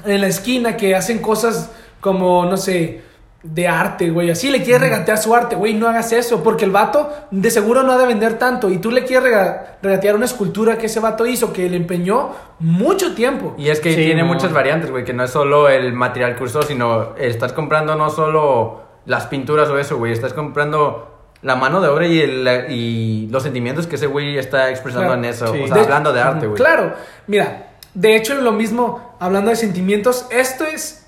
en 0.06 0.22
la 0.22 0.28
esquina, 0.28 0.78
que 0.78 0.96
hacen 0.96 1.20
cosas 1.20 1.72
como, 2.00 2.46
no 2.46 2.56
sé, 2.56 3.02
de 3.42 3.68
arte, 3.70 4.10
güey. 4.10 4.30
Así 4.30 4.52
le 4.52 4.62
quieres 4.64 4.82
regatear 4.82 5.18
su 5.18 5.34
arte, 5.34 5.56
güey, 5.56 5.74
no 5.74 5.88
hagas 5.88 6.12
eso, 6.12 6.44
porque 6.44 6.66
el 6.66 6.72
vato 6.72 7.10
de 7.32 7.50
seguro 7.50 7.84
no 7.84 7.94
ha 7.94 7.98
de 7.98 8.06
vender 8.06 8.38
tanto 8.38 8.70
y 8.70 8.80
tú 8.80 8.92
le 8.92 9.06
quieres 9.06 9.24
rega- 9.32 9.78
regatear 9.82 10.16
una 10.16 10.26
escultura 10.26 10.78
que 10.78 10.88
ese 10.88 11.00
vato 11.00 11.26
hizo, 11.26 11.54
que 11.54 11.70
le 11.70 11.78
empeñó 11.78 12.32
mucho 12.60 13.16
tiempo. 13.16 13.56
Y 13.58 13.70
es 13.70 13.80
que 13.80 13.92
Sí, 13.94 14.04
tiene 14.04 14.24
muchas 14.26 14.52
variantes, 14.52 14.92
güey, 14.92 15.06
que 15.06 15.14
no 15.14 15.24
es 15.24 15.32
solo 15.32 15.70
el 15.70 15.94
material 15.94 16.36
que 16.36 16.44
usó, 16.44 16.64
sino 16.64 17.16
estás 17.16 17.54
comprando 17.54 17.96
no 17.96 18.10
solo 18.10 18.82
las 19.06 19.28
pinturas 19.28 19.70
o 19.70 19.80
eso, 19.80 19.98
güey, 19.98 20.12
estás 20.12 20.34
comprando 20.34 21.16
la 21.42 21.56
mano 21.56 21.80
de 21.80 21.88
obra 21.88 22.06
y, 22.08 22.20
el- 22.20 22.66
y 22.70 23.28
los 23.32 23.44
sentimientos 23.44 23.88
que 23.88 23.96
ese 23.96 24.08
güey 24.08 24.38
está 24.38 24.70
expresando 24.70 25.08
Claro, 25.08 25.20
en 25.24 25.26
eso, 25.30 25.48
sí. 25.54 25.62
o 25.64 25.68
sea, 25.68 25.76
De- 25.78 25.82
hablando 25.84 26.12
de 26.12 26.20
arte, 26.20 26.46
güey. 26.48 26.58
Claro, 26.58 26.94
mira, 27.28 27.68
de 27.94 28.18
hecho 28.18 28.36
lo 28.36 28.52
mismo, 28.52 29.16
hablando 29.22 29.50
de 29.50 29.56
sentimientos, 29.56 30.28
esto 30.30 30.66
es, 30.66 30.99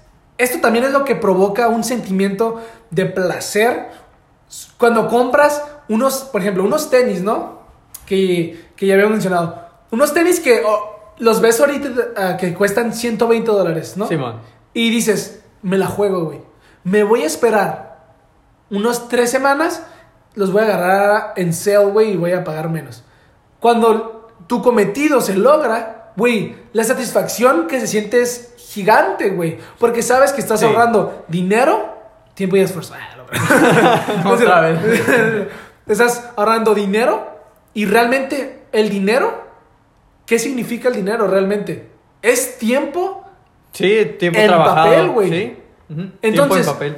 esto 0.41 0.59
también 0.59 0.85
es 0.85 0.91
lo 0.91 1.05
que 1.05 1.15
provoca 1.15 1.67
un 1.67 1.83
sentimiento 1.83 2.61
de 2.89 3.05
placer 3.05 3.89
cuando 4.77 5.07
compras 5.07 5.63
unos, 5.87 6.21
por 6.31 6.41
ejemplo, 6.41 6.63
unos 6.63 6.89
tenis, 6.89 7.21
¿no? 7.21 7.61
Que, 8.05 8.69
que 8.75 8.87
ya 8.87 8.95
había 8.95 9.07
mencionado. 9.07 9.69
Unos 9.91 10.13
tenis 10.13 10.39
que 10.39 10.61
oh, 10.65 11.13
los 11.19 11.41
ves 11.41 11.59
ahorita 11.59 11.89
ah, 12.17 12.37
que 12.37 12.53
cuestan 12.53 12.93
120 12.93 13.49
dólares, 13.51 13.95
¿no? 13.97 14.07
Simón. 14.07 14.39
Y 14.73 14.89
dices, 14.89 15.43
me 15.61 15.77
la 15.77 15.87
juego, 15.87 16.25
güey. 16.25 16.41
Me 16.83 17.03
voy 17.03 17.21
a 17.21 17.27
esperar 17.27 18.15
unos 18.69 19.07
tres 19.09 19.29
semanas, 19.29 19.83
los 20.33 20.51
voy 20.51 20.63
a 20.63 20.65
agarrar 20.65 21.33
en 21.35 21.53
sale, 21.53 21.85
güey, 21.85 22.13
y 22.13 22.17
voy 22.17 22.31
a 22.31 22.43
pagar 22.43 22.69
menos. 22.69 23.03
Cuando 23.59 24.29
tu 24.47 24.61
cometido 24.63 25.21
se 25.21 25.35
logra, 25.35 26.13
güey, 26.17 26.55
la 26.73 26.83
satisfacción 26.83 27.67
que 27.67 27.79
se 27.79 27.87
siente 27.87 28.21
es 28.21 28.50
gigante, 28.71 29.29
güey. 29.29 29.57
Porque 29.79 30.01
sabes 30.01 30.31
que 30.31 30.41
estás 30.41 30.59
Sí. 30.59 30.65
ahorrando 30.65 31.25
dinero, 31.27 31.93
tiempo 32.33 32.55
y 32.57 32.61
esfuerzo. 32.61 32.93
Ah, 32.95 34.23
Otra 34.29 34.61
vez. 34.61 34.79
estás 35.87 36.29
ahorrando 36.35 36.73
dinero 36.73 37.27
y 37.73 37.85
realmente 37.85 38.63
el 38.71 38.89
dinero, 38.89 39.43
¿qué 40.25 40.39
significa 40.39 40.87
el 40.89 40.95
dinero 40.95 41.27
realmente? 41.27 41.89
Es 42.21 42.57
tiempo 42.57 43.17
Sí, 43.73 44.15
tiempo 44.19 44.37
En 44.37 44.47
trabajado. 44.47 44.75
papel, 44.89 45.09
güey. 45.11 45.29
Sí. 45.29 45.57
Tiempo 45.87 46.17
Entonces, 46.21 46.67
en 46.67 46.73
papel. 46.73 46.97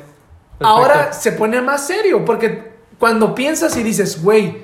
Ahora 0.59 1.13
se 1.13 1.31
pone 1.33 1.62
más 1.62 1.86
serio, 1.86 2.25
porque 2.25 2.73
cuando 2.97 3.36
piensas 3.36 3.75
y 3.77 3.83
dices, 3.83 4.23
güey, 4.23 4.63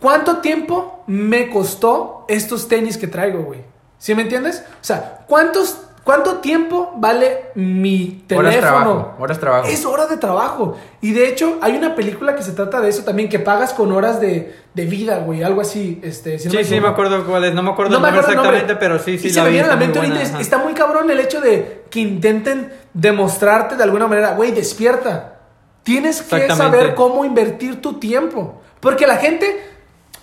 ¿cuánto 0.00 0.38
tiempo 0.38 1.02
me 1.08 1.50
costó 1.50 2.24
estos 2.28 2.68
tenis 2.68 2.96
que 2.96 3.08
traigo, 3.08 3.42
güey? 3.42 3.60
¿Sí 3.98 4.14
me 4.14 4.22
entiendes? 4.22 4.62
O 4.80 4.84
sea, 4.84 5.24
¿cuántos, 5.26 5.80
¿cuánto 6.06 6.36
tiempo 6.36 6.92
vale 6.96 7.46
mi 7.56 8.22
teléfono? 8.28 8.46
Horas 8.48 8.60
trabajo, 8.60 9.14
horas 9.18 9.40
trabajo. 9.40 9.68
Es 9.68 9.84
hora 9.84 10.06
de 10.06 10.16
trabajo. 10.18 10.76
Y 11.00 11.12
de 11.12 11.28
hecho, 11.28 11.58
hay 11.60 11.76
una 11.76 11.96
película 11.96 12.36
que 12.36 12.44
se 12.44 12.52
trata 12.52 12.80
de 12.80 12.88
eso 12.90 13.02
también, 13.02 13.28
que 13.28 13.40
pagas 13.40 13.74
con 13.74 13.90
horas 13.90 14.20
de, 14.20 14.54
de 14.72 14.84
vida, 14.86 15.18
güey, 15.18 15.42
algo 15.42 15.60
así. 15.60 16.00
Este, 16.04 16.38
si 16.38 16.46
no 16.46 16.52
Sí, 16.52 16.64
sí, 16.64 16.80
me 16.80 16.86
acuerdo 16.86 17.26
cuál 17.26 17.44
es. 17.44 17.54
No 17.54 17.62
me 17.64 17.70
acuerdo 17.72 17.98
No 17.98 18.00
me 18.00 18.08
exactamente, 18.08 18.58
nombre. 18.58 18.76
pero 18.76 19.00
sí, 19.00 19.18
sí 19.18 19.26
y 19.26 19.30
se 19.30 19.40
me 19.40 19.48
vi. 19.48 19.54
viene 19.54 19.66
a 19.66 19.72
la 19.72 19.76
mente 19.76 19.98
ahorita. 19.98 20.40
Está 20.40 20.58
muy 20.58 20.74
cabrón 20.74 21.10
el 21.10 21.18
hecho 21.18 21.40
de 21.40 21.84
que 21.90 21.98
intenten 21.98 22.72
demostrarte 22.94 23.74
de 23.76 23.82
alguna 23.82 24.06
manera, 24.06 24.34
güey, 24.34 24.52
despierta. 24.52 25.40
Tienes 25.82 26.22
que 26.22 26.48
saber 26.50 26.94
cómo 26.94 27.24
invertir 27.24 27.82
tu 27.82 27.94
tiempo. 27.98 28.62
Porque 28.78 29.08
la 29.08 29.16
gente, 29.16 29.60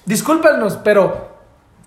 discúlpanos, 0.06 0.78
pero, 0.82 1.30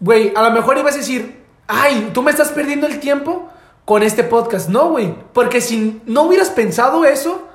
güey, 0.00 0.34
a 0.36 0.42
lo 0.42 0.50
mejor 0.50 0.76
ibas 0.76 0.94
a 0.94 0.98
decir, 0.98 1.42
ay, 1.66 2.10
tú 2.12 2.22
me 2.22 2.30
estás 2.30 2.50
perdiendo 2.50 2.86
el 2.86 3.00
tiempo 3.00 3.48
con 3.86 4.02
este 4.02 4.22
podcast. 4.24 4.68
No, 4.68 4.90
güey. 4.90 5.14
Porque 5.32 5.62
si 5.62 6.02
no 6.04 6.24
hubieras 6.24 6.50
pensado 6.50 7.06
eso, 7.06 7.48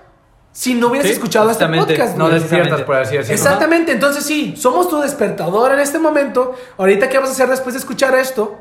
si 0.51 0.73
no 0.73 0.87
hubieras 0.87 1.07
Sí, 1.07 1.13
escuchado 1.13 1.51
este 1.51 1.67
podcast, 1.67 2.17
No 2.17 2.29
despiertas, 2.29 2.81
por 2.81 2.95
así 2.95 3.15
decirlo. 3.17 3.35
Exactamente, 3.35 3.91
entonces 3.91 4.25
sí, 4.25 4.55
somos 4.57 4.89
tu 4.89 4.99
despertador 4.99 5.73
en 5.73 5.79
este 5.79 5.99
momento. 5.99 6.55
Ahorita, 6.77 7.07
¿qué 7.09 7.19
vas 7.19 7.29
a 7.29 7.31
hacer 7.33 7.49
después 7.49 7.73
de 7.75 7.79
escuchar 7.79 8.15
esto? 8.15 8.57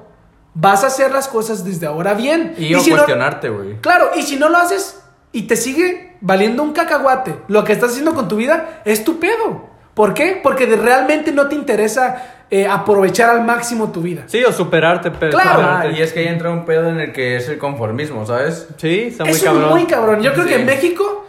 Vas 0.53 0.85
a 0.85 0.89
hacer 0.89 1.11
las 1.13 1.27
cosas 1.29 1.65
desde 1.65 1.87
ahora 1.87 2.13
bien. 2.15 2.55
Y, 2.59 2.75
si 2.75 2.91
no- 2.91 2.97
cuestionarte, 2.97 3.49
güey. 3.49 3.81
claro, 3.81 4.11
y 4.17 4.23
si 4.23 4.37
no 4.37 4.49
lo 4.49 4.59
haces 4.59 5.01
y 5.33 5.43
te 5.43 5.57
sigue 5.57 6.17
valiendo 6.21 6.63
un 6.63 6.73
cacahuate, 6.73 7.41
lo 7.49 7.65
que 7.65 7.73
estás 7.73 7.91
haciendo 7.91 8.15
con 8.15 8.29
tu 8.29 8.37
vida 8.37 8.83
es 8.85 9.03
tu 9.05 9.19
pedo. 9.19 9.71
¿Por 9.95 10.15
qué? 10.15 10.39
Porque 10.43 10.67
de- 10.67 10.77
realmente 10.77 11.33
no 11.33 11.49
te 11.49 11.55
interesa 11.55 12.37
eh, 12.51 12.67
aprovechar 12.67 13.31
al 13.31 13.45
máximo 13.45 13.91
tu 13.93 14.01
vida. 14.03 14.25
Sí, 14.27 14.43
o 14.45 14.53
superarte, 14.53 15.11
pero. 15.13 15.33
Claro. 15.33 15.61
Superarte. 15.61 15.93
y 15.99 16.03
es 16.03 16.13
que 16.13 16.21
ahí 16.21 16.29
entra 16.29 16.51
un 16.51 16.65
pedo 16.65 16.89
en 16.89 16.99
el 17.01 17.13
que 17.13 17.37
es 17.37 17.49
el 17.49 17.59
conformismo, 17.59 18.27
¿sabes? 18.27 18.67
Sí, 18.77 19.05
está 19.09 19.25
muy 19.25 19.33
Eso 19.35 19.45
cabrón. 19.47 19.65
es 19.65 19.71
muy 19.71 19.85
cabrón. 19.87 20.21
Yo 20.23 20.33
creo 20.33 20.45
Sí. 20.45 20.51
que 20.51 20.57
en 20.61 20.67
México 20.67 21.27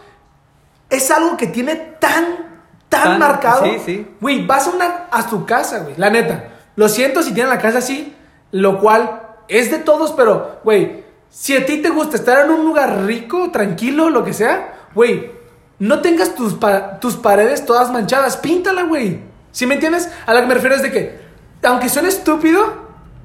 es 0.90 1.10
algo 1.10 1.36
que 1.36 1.46
tiene 1.46 1.76
tan, 1.76 2.24
tan, 2.88 3.02
Tan- 3.04 3.18
marcado. 3.18 3.64
sí, 3.64 3.78
sí. 3.84 4.06
Güey, 4.20 4.46
vas 4.46 4.66
a, 4.66 4.70
una, 4.70 4.86
a 5.10 5.28
su 5.28 5.44
casa, 5.46 5.80
güey. 5.80 5.94
La 5.96 6.10
neta. 6.10 6.44
Lo 6.76 6.88
siento 6.88 7.22
si 7.22 7.32
tienen 7.32 7.50
la 7.50 7.58
casa 7.58 7.78
así, 7.78 8.14
lo 8.50 8.78
cual 8.80 9.20
es 9.48 9.70
de 9.70 9.78
todos, 9.78 10.12
pero, 10.12 10.60
güey, 10.64 11.02
si 11.30 11.56
a 11.56 11.64
ti 11.64 11.78
te 11.78 11.88
gusta 11.90 12.16
estar 12.16 12.44
en 12.44 12.50
un 12.50 12.64
lugar 12.64 13.04
rico, 13.04 13.50
tranquilo, 13.50 14.10
lo 14.10 14.24
que 14.24 14.32
sea, 14.32 14.72
güey, 14.94 15.30
no 15.82 16.00
tengas 16.00 16.34
tus, 16.36 16.54
pa- 16.54 17.00
tus 17.00 17.16
paredes 17.16 17.66
todas 17.66 17.90
manchadas, 17.90 18.36
píntala, 18.36 18.84
güey. 18.84 19.20
¿Sí 19.50 19.66
me 19.66 19.74
entiendes? 19.74 20.08
A 20.26 20.32
lo 20.32 20.40
que 20.40 20.46
me 20.46 20.54
refiero 20.54 20.76
es 20.76 20.82
de 20.82 20.92
que, 20.92 21.18
aunque 21.64 21.88
suene 21.88 22.08
estúpido, 22.08 22.60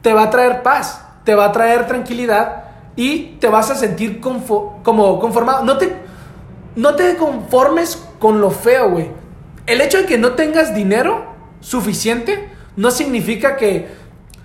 te 0.01 0.11
va 0.13 0.23
a 0.23 0.29
traer 0.31 0.63
paz, 0.63 1.03
te 1.23 1.35
va 1.35 1.45
a 1.45 1.51
traer 1.51 1.85
tranquilidad 1.85 2.63
y 2.95 3.35
te 3.39 3.47
vas 3.47 3.69
a 3.69 3.75
sentir 3.75 4.19
confo- 4.19 4.81
como 4.83 5.19
conformado. 5.19 5.63
No 5.63 5.77
te, 5.77 5.95
no 6.75 6.95
te 6.95 7.15
conformes 7.15 8.03
con 8.17 8.41
lo 8.41 8.49
feo, 8.49 8.89
güey. 8.89 9.11
El 9.67 9.79
hecho 9.81 9.99
de 9.99 10.05
que 10.07 10.17
no 10.17 10.31
tengas 10.31 10.73
dinero 10.73 11.25
suficiente 11.59 12.49
no 12.75 12.89
significa 12.89 13.55
que... 13.55 13.87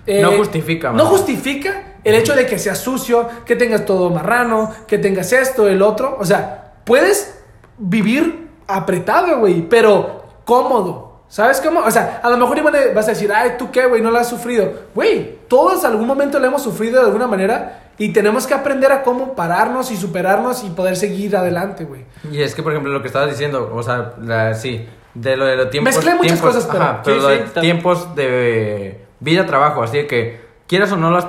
eh, 0.05 0.21
No 0.21 0.33
justifica, 0.33 0.89
No 0.91 1.05
man. 1.05 1.07
justifica 1.07 1.93
el 2.03 2.13
hecho 2.15 2.35
de 2.35 2.45
que 2.45 2.59
seas 2.59 2.77
sucio, 2.79 3.27
que 3.45 3.55
tengas 3.55 3.85
todo 3.85 4.09
marrano, 4.11 4.71
que 4.87 4.97
tengas 4.99 5.31
esto, 5.33 5.67
el 5.67 5.81
otro. 5.81 6.15
O 6.19 6.25
sea, 6.25 6.73
puedes 6.83 7.39
vivir 7.77 8.49
apretado, 8.67 9.39
güey, 9.39 9.61
pero 9.67 10.23
cómodo. 10.45 11.11
¿Sabes 11.27 11.59
cómo? 11.61 11.79
O 11.79 11.89
sea, 11.91 12.19
a 12.23 12.29
lo 12.29 12.37
mejor 12.37 12.57
iban 12.59 12.75
a- 12.75 12.93
vas 12.93 13.07
a 13.07 13.11
decir, 13.11 13.31
ay, 13.33 13.53
¿tú 13.57 13.71
qué, 13.71 13.87
güey? 13.87 14.01
No 14.01 14.11
lo 14.11 14.19
has 14.19 14.29
sufrido. 14.29 14.71
Güey, 14.93 15.39
todos 15.47 15.83
algún 15.83 16.05
momento 16.05 16.37
lo 16.39 16.45
hemos 16.45 16.61
sufrido 16.61 16.99
de 17.01 17.07
alguna 17.07 17.25
manera 17.27 17.89
y 17.97 18.09
tenemos 18.13 18.45
que 18.45 18.53
aprender 18.53 18.91
a 18.91 19.01
cómo 19.01 19.33
pararnos 19.33 19.89
y 19.91 19.97
superarnos 19.97 20.63
y 20.63 20.69
poder 20.69 20.95
seguir 20.95 21.35
adelante, 21.35 21.85
güey. 21.85 22.05
Y 22.31 22.41
es 22.41 22.53
que, 22.53 22.61
por 22.61 22.71
ejemplo, 22.71 22.91
lo 22.93 23.01
que 23.01 23.07
estabas 23.07 23.29
diciendo, 23.31 23.71
o 23.73 23.81
sea, 23.81 24.13
la- 24.21 24.53
sí, 24.53 24.87
de 25.15 25.35
lo 25.37 25.45
de 25.45 25.55
los 25.55 25.69
tiempos. 25.71 25.95
Mezclé 25.95 26.13
muchas 26.15 26.39
tiempos- 26.39 26.55
cosas, 26.55 26.69
pero- 26.71 26.83
ajá, 26.83 27.01
pero 27.03 27.15
sí, 27.17 27.21
lo 27.23 27.27
de 27.29 27.37
tiempos 27.61 28.15
de 28.15 29.05
vida-trabajo, 29.19 29.81
así 29.81 30.05
que 30.05 30.39
quieras 30.67 30.91
o 30.91 30.97
no, 30.97 31.09
las, 31.09 31.27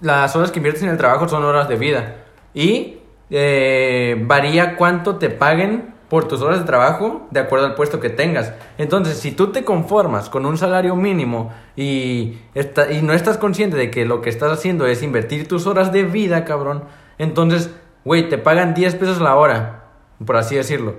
las 0.00 0.34
horas 0.34 0.50
que 0.50 0.58
inviertes 0.60 0.82
en 0.82 0.88
el 0.88 0.96
trabajo 0.96 1.28
son 1.28 1.44
horas 1.44 1.68
de 1.68 1.76
vida. 1.76 2.14
Y 2.54 2.98
eh, 3.34 4.22
varía 4.26 4.76
cuánto 4.76 5.16
te 5.16 5.30
paguen 5.30 5.90
por 6.10 6.28
tus 6.28 6.42
horas 6.42 6.58
de 6.60 6.66
trabajo 6.66 7.26
de 7.30 7.40
acuerdo 7.40 7.64
al 7.64 7.74
puesto 7.74 7.98
que 7.98 8.10
tengas. 8.10 8.52
Entonces, 8.76 9.18
si 9.18 9.32
tú 9.32 9.50
te 9.50 9.64
conformas 9.64 10.28
con 10.28 10.44
un 10.44 10.58
salario 10.58 10.94
mínimo 10.94 11.50
y, 11.74 12.34
esta- 12.54 12.92
y 12.92 13.00
no 13.00 13.14
estás 13.14 13.38
consciente 13.38 13.78
de 13.78 13.90
que 13.90 14.04
lo 14.04 14.20
que 14.20 14.28
estás 14.28 14.52
haciendo 14.52 14.86
es 14.86 15.02
invertir 15.02 15.48
tus 15.48 15.66
horas 15.66 15.90
de 15.90 16.02
vida, 16.04 16.44
cabrón, 16.44 16.84
entonces, 17.16 17.70
güey, 18.04 18.28
te 18.28 18.36
pagan 18.36 18.74
10 18.74 18.94
pesos 18.96 19.22
la 19.22 19.34
hora, 19.36 19.84
por 20.24 20.36
así 20.36 20.54
decirlo. 20.56 20.96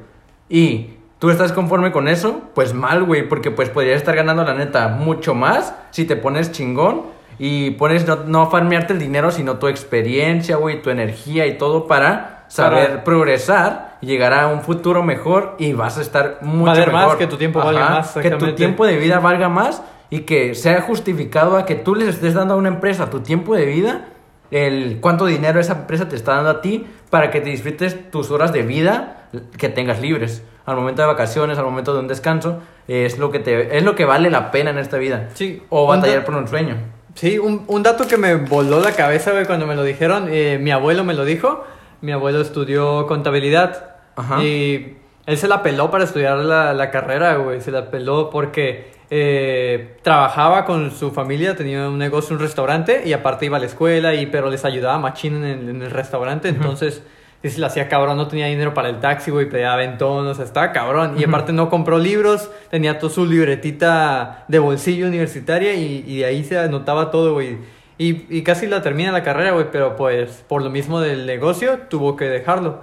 Y 0.50 0.96
tú 1.19 1.30
estás 1.30 1.52
conforme 1.52 1.91
con 1.91 2.08
eso, 2.08 2.41
pues 2.56 2.74
mal, 2.74 3.04
güey, 3.04 3.30
porque 3.30 3.52
pues 3.52 3.69
podrías 3.69 3.98
estar 3.98 4.15
ganando 4.15 4.43
la 4.43 4.56
neta 4.56 4.88
mucho 4.88 5.36
más 5.36 5.76
si 5.91 6.06
te 6.06 6.15
pones 6.15 6.52
chingón 6.52 7.04
y 7.39 7.72
pones 7.72 8.08
no, 8.08 8.17
no 8.26 8.50
farmearte 8.50 8.93
el 8.93 9.00
dinero, 9.00 9.32
sino 9.32 9.58
tu 9.58 9.67
experiencia, 9.67 10.58
güey, 10.58 10.82
tu 10.82 10.89
energía 10.89 11.46
y 11.48 11.58
todo 11.58 11.88
para 11.88 12.46
saber 12.48 12.88
Para- 12.89 13.04
progresar 13.04 13.98
y 14.02 14.08
llegar 14.08 14.34
a 14.34 14.48
un 14.48 14.62
futuro 14.62 15.02
mejor 15.04 15.56
y 15.58 15.74
vas 15.74 15.98
a 15.98 16.02
estar 16.02 16.39
mucho 16.41 16.72
Valer 16.72 16.91
más, 16.91 17.04
mejor. 17.04 17.17
que 17.17 17.28
tu 17.28 17.38
tiempo 17.38 17.60
valga 17.60 17.89
más, 17.89 18.13
Que 18.13 18.32
tu 18.32 18.54
tiempo 18.54 18.86
de 18.86 18.98
vida 18.98 19.19
valga 19.19 19.50
más 19.50 19.82
y 20.10 20.22
que 20.22 20.54
sea 20.54 20.82
justificado 20.82 21.58
a 21.58 21.65
que 21.65 21.76
tú 21.76 21.96
les 21.96 22.10
estés 22.10 22.34
dando 22.36 22.54
a 22.54 22.58
una 22.58 22.69
empresa 22.69 23.10
tu 23.10 23.22
tiempo 23.22 23.56
de 23.56 23.65
vida, 23.65 24.06
el 24.52 25.00
cuánto 25.02 25.26
dinero 25.26 25.60
esa 25.60 25.74
empresa 25.74 26.08
te 26.08 26.15
está 26.15 26.36
dando 26.36 26.50
a 26.52 26.62
ti 26.62 26.86
para 27.10 27.32
que 27.32 27.41
te 27.41 27.50
disfrutes 27.50 28.12
tus 28.12 28.30
horas 28.30 28.54
de 28.54 28.62
vida 28.62 29.30
que 29.58 29.69
tengas 29.69 30.00
libres. 30.00 30.43
Al 30.65 30.76
momento 30.76 31.02
de 31.02 31.08
vacaciones, 31.08 31.58
al 31.58 31.65
momento 31.65 31.93
de 31.93 32.00
un 32.02 32.08
descanso, 32.08 32.60
es 32.88 33.17
lo 33.17 33.32
que 33.32 33.39
te 33.39 33.76
es 33.78 33.84
lo 33.84 33.96
que 33.96 34.06
vale 34.06 34.30
la 34.30 34.52
pena 34.52 34.69
en 34.69 34.78
esta 34.78 34.98
vida. 34.98 35.30
Sí. 35.34 35.63
O 35.69 35.88
batallar 35.88 36.24
por 36.24 36.36
un 36.36 36.48
sueño. 36.48 36.76
Sí, 37.15 37.38
un, 37.38 37.63
un 37.67 37.84
dato 37.84 38.08
que 38.08 38.17
me 38.17 38.36
voló 38.36 38.80
la 38.80 38.91
cabeza, 38.93 39.32
güey, 39.32 39.45
cuando 39.45 39.67
me 39.67 39.76
lo 39.76 39.84
dijeron, 39.84 40.28
eh, 40.30 40.58
mi 40.60 40.71
abuelo 40.71 41.04
me 41.04 41.13
lo 41.13 41.26
dijo, 41.26 41.63
mi 42.02 42.12
abuelo 42.12 42.41
estudió 42.41 43.06
contabilidad 43.08 43.95
Ajá. 44.15 44.43
y 44.43 44.97
él 45.26 45.38
se 45.38 45.47
la 45.47 45.62
peló 45.63 45.91
para 45.91 46.04
estudiar 46.04 46.38
la, 46.38 46.73
la 46.73 46.91
carrera, 46.91 47.36
güey, 47.36 47.62
se 47.62 47.71
la 47.71 47.91
peló 47.91 48.30
porque 48.30 48.91
eh, 49.10 49.97
trabajaba 50.02 50.65
con 50.65 50.91
su 50.91 51.12
familia, 51.12 51.56
tenía 51.56 51.88
un 51.88 51.99
negocio, 51.99 52.36
un 52.36 52.41
restaurante 52.41 53.04
y 53.06 53.13
aparte 53.13 53.45
iba 53.45 53.58
a 53.58 53.60
la 53.60 53.67
escuela, 53.67 54.15
y, 54.15 54.26
pero 54.26 54.49
les 54.49 54.65
ayudaba 54.65 54.97
machín 54.97 55.43
en 55.43 55.69
en 55.69 55.82
el 55.82 55.91
restaurante, 55.91 56.49
entonces... 56.49 57.04
Sí, 57.43 57.49
se 57.49 57.60
la 57.60 57.67
hacía 57.67 57.89
cabrón, 57.89 58.15
no 58.17 58.27
tenía 58.27 58.47
dinero 58.47 58.73
para 58.73 58.88
el 58.89 58.99
taxi, 59.01 59.29
güey, 59.29 59.49
pedía 59.49 59.73
aventón, 59.73 60.25
o 60.25 60.34
sea, 60.34 60.45
estaba 60.45 60.71
cabrón. 60.71 61.15
Y 61.19 61.25
aparte 61.25 61.51
no 61.53 61.69
compró 61.69 61.99
libros, 61.99 62.49
tenía 62.71 62.97
toda 62.99 63.13
su 63.13 63.25
libretita 63.25 64.45
de 64.47 64.60
bolsillo 64.60 65.08
universitaria 65.08 65.73
y, 65.75 66.03
y 66.08 66.19
de 66.19 66.25
ahí 66.25 66.43
se 66.45 66.58
anotaba 66.58 67.12
todo, 67.12 67.34
güey. 67.34 67.58
Y, 67.97 68.25
y 68.36 68.43
casi 68.43 68.65
la 68.67 68.82
termina 68.82 69.12
la 69.12 69.23
carrera, 69.23 69.51
güey, 69.51 69.67
pero 69.71 69.95
pues 69.95 70.43
por 70.47 70.62
lo 70.63 70.69
mismo 70.69 70.99
del 71.01 71.25
negocio 71.25 71.79
tuvo 71.89 72.15
que 72.15 72.25
dejarlo. 72.25 72.82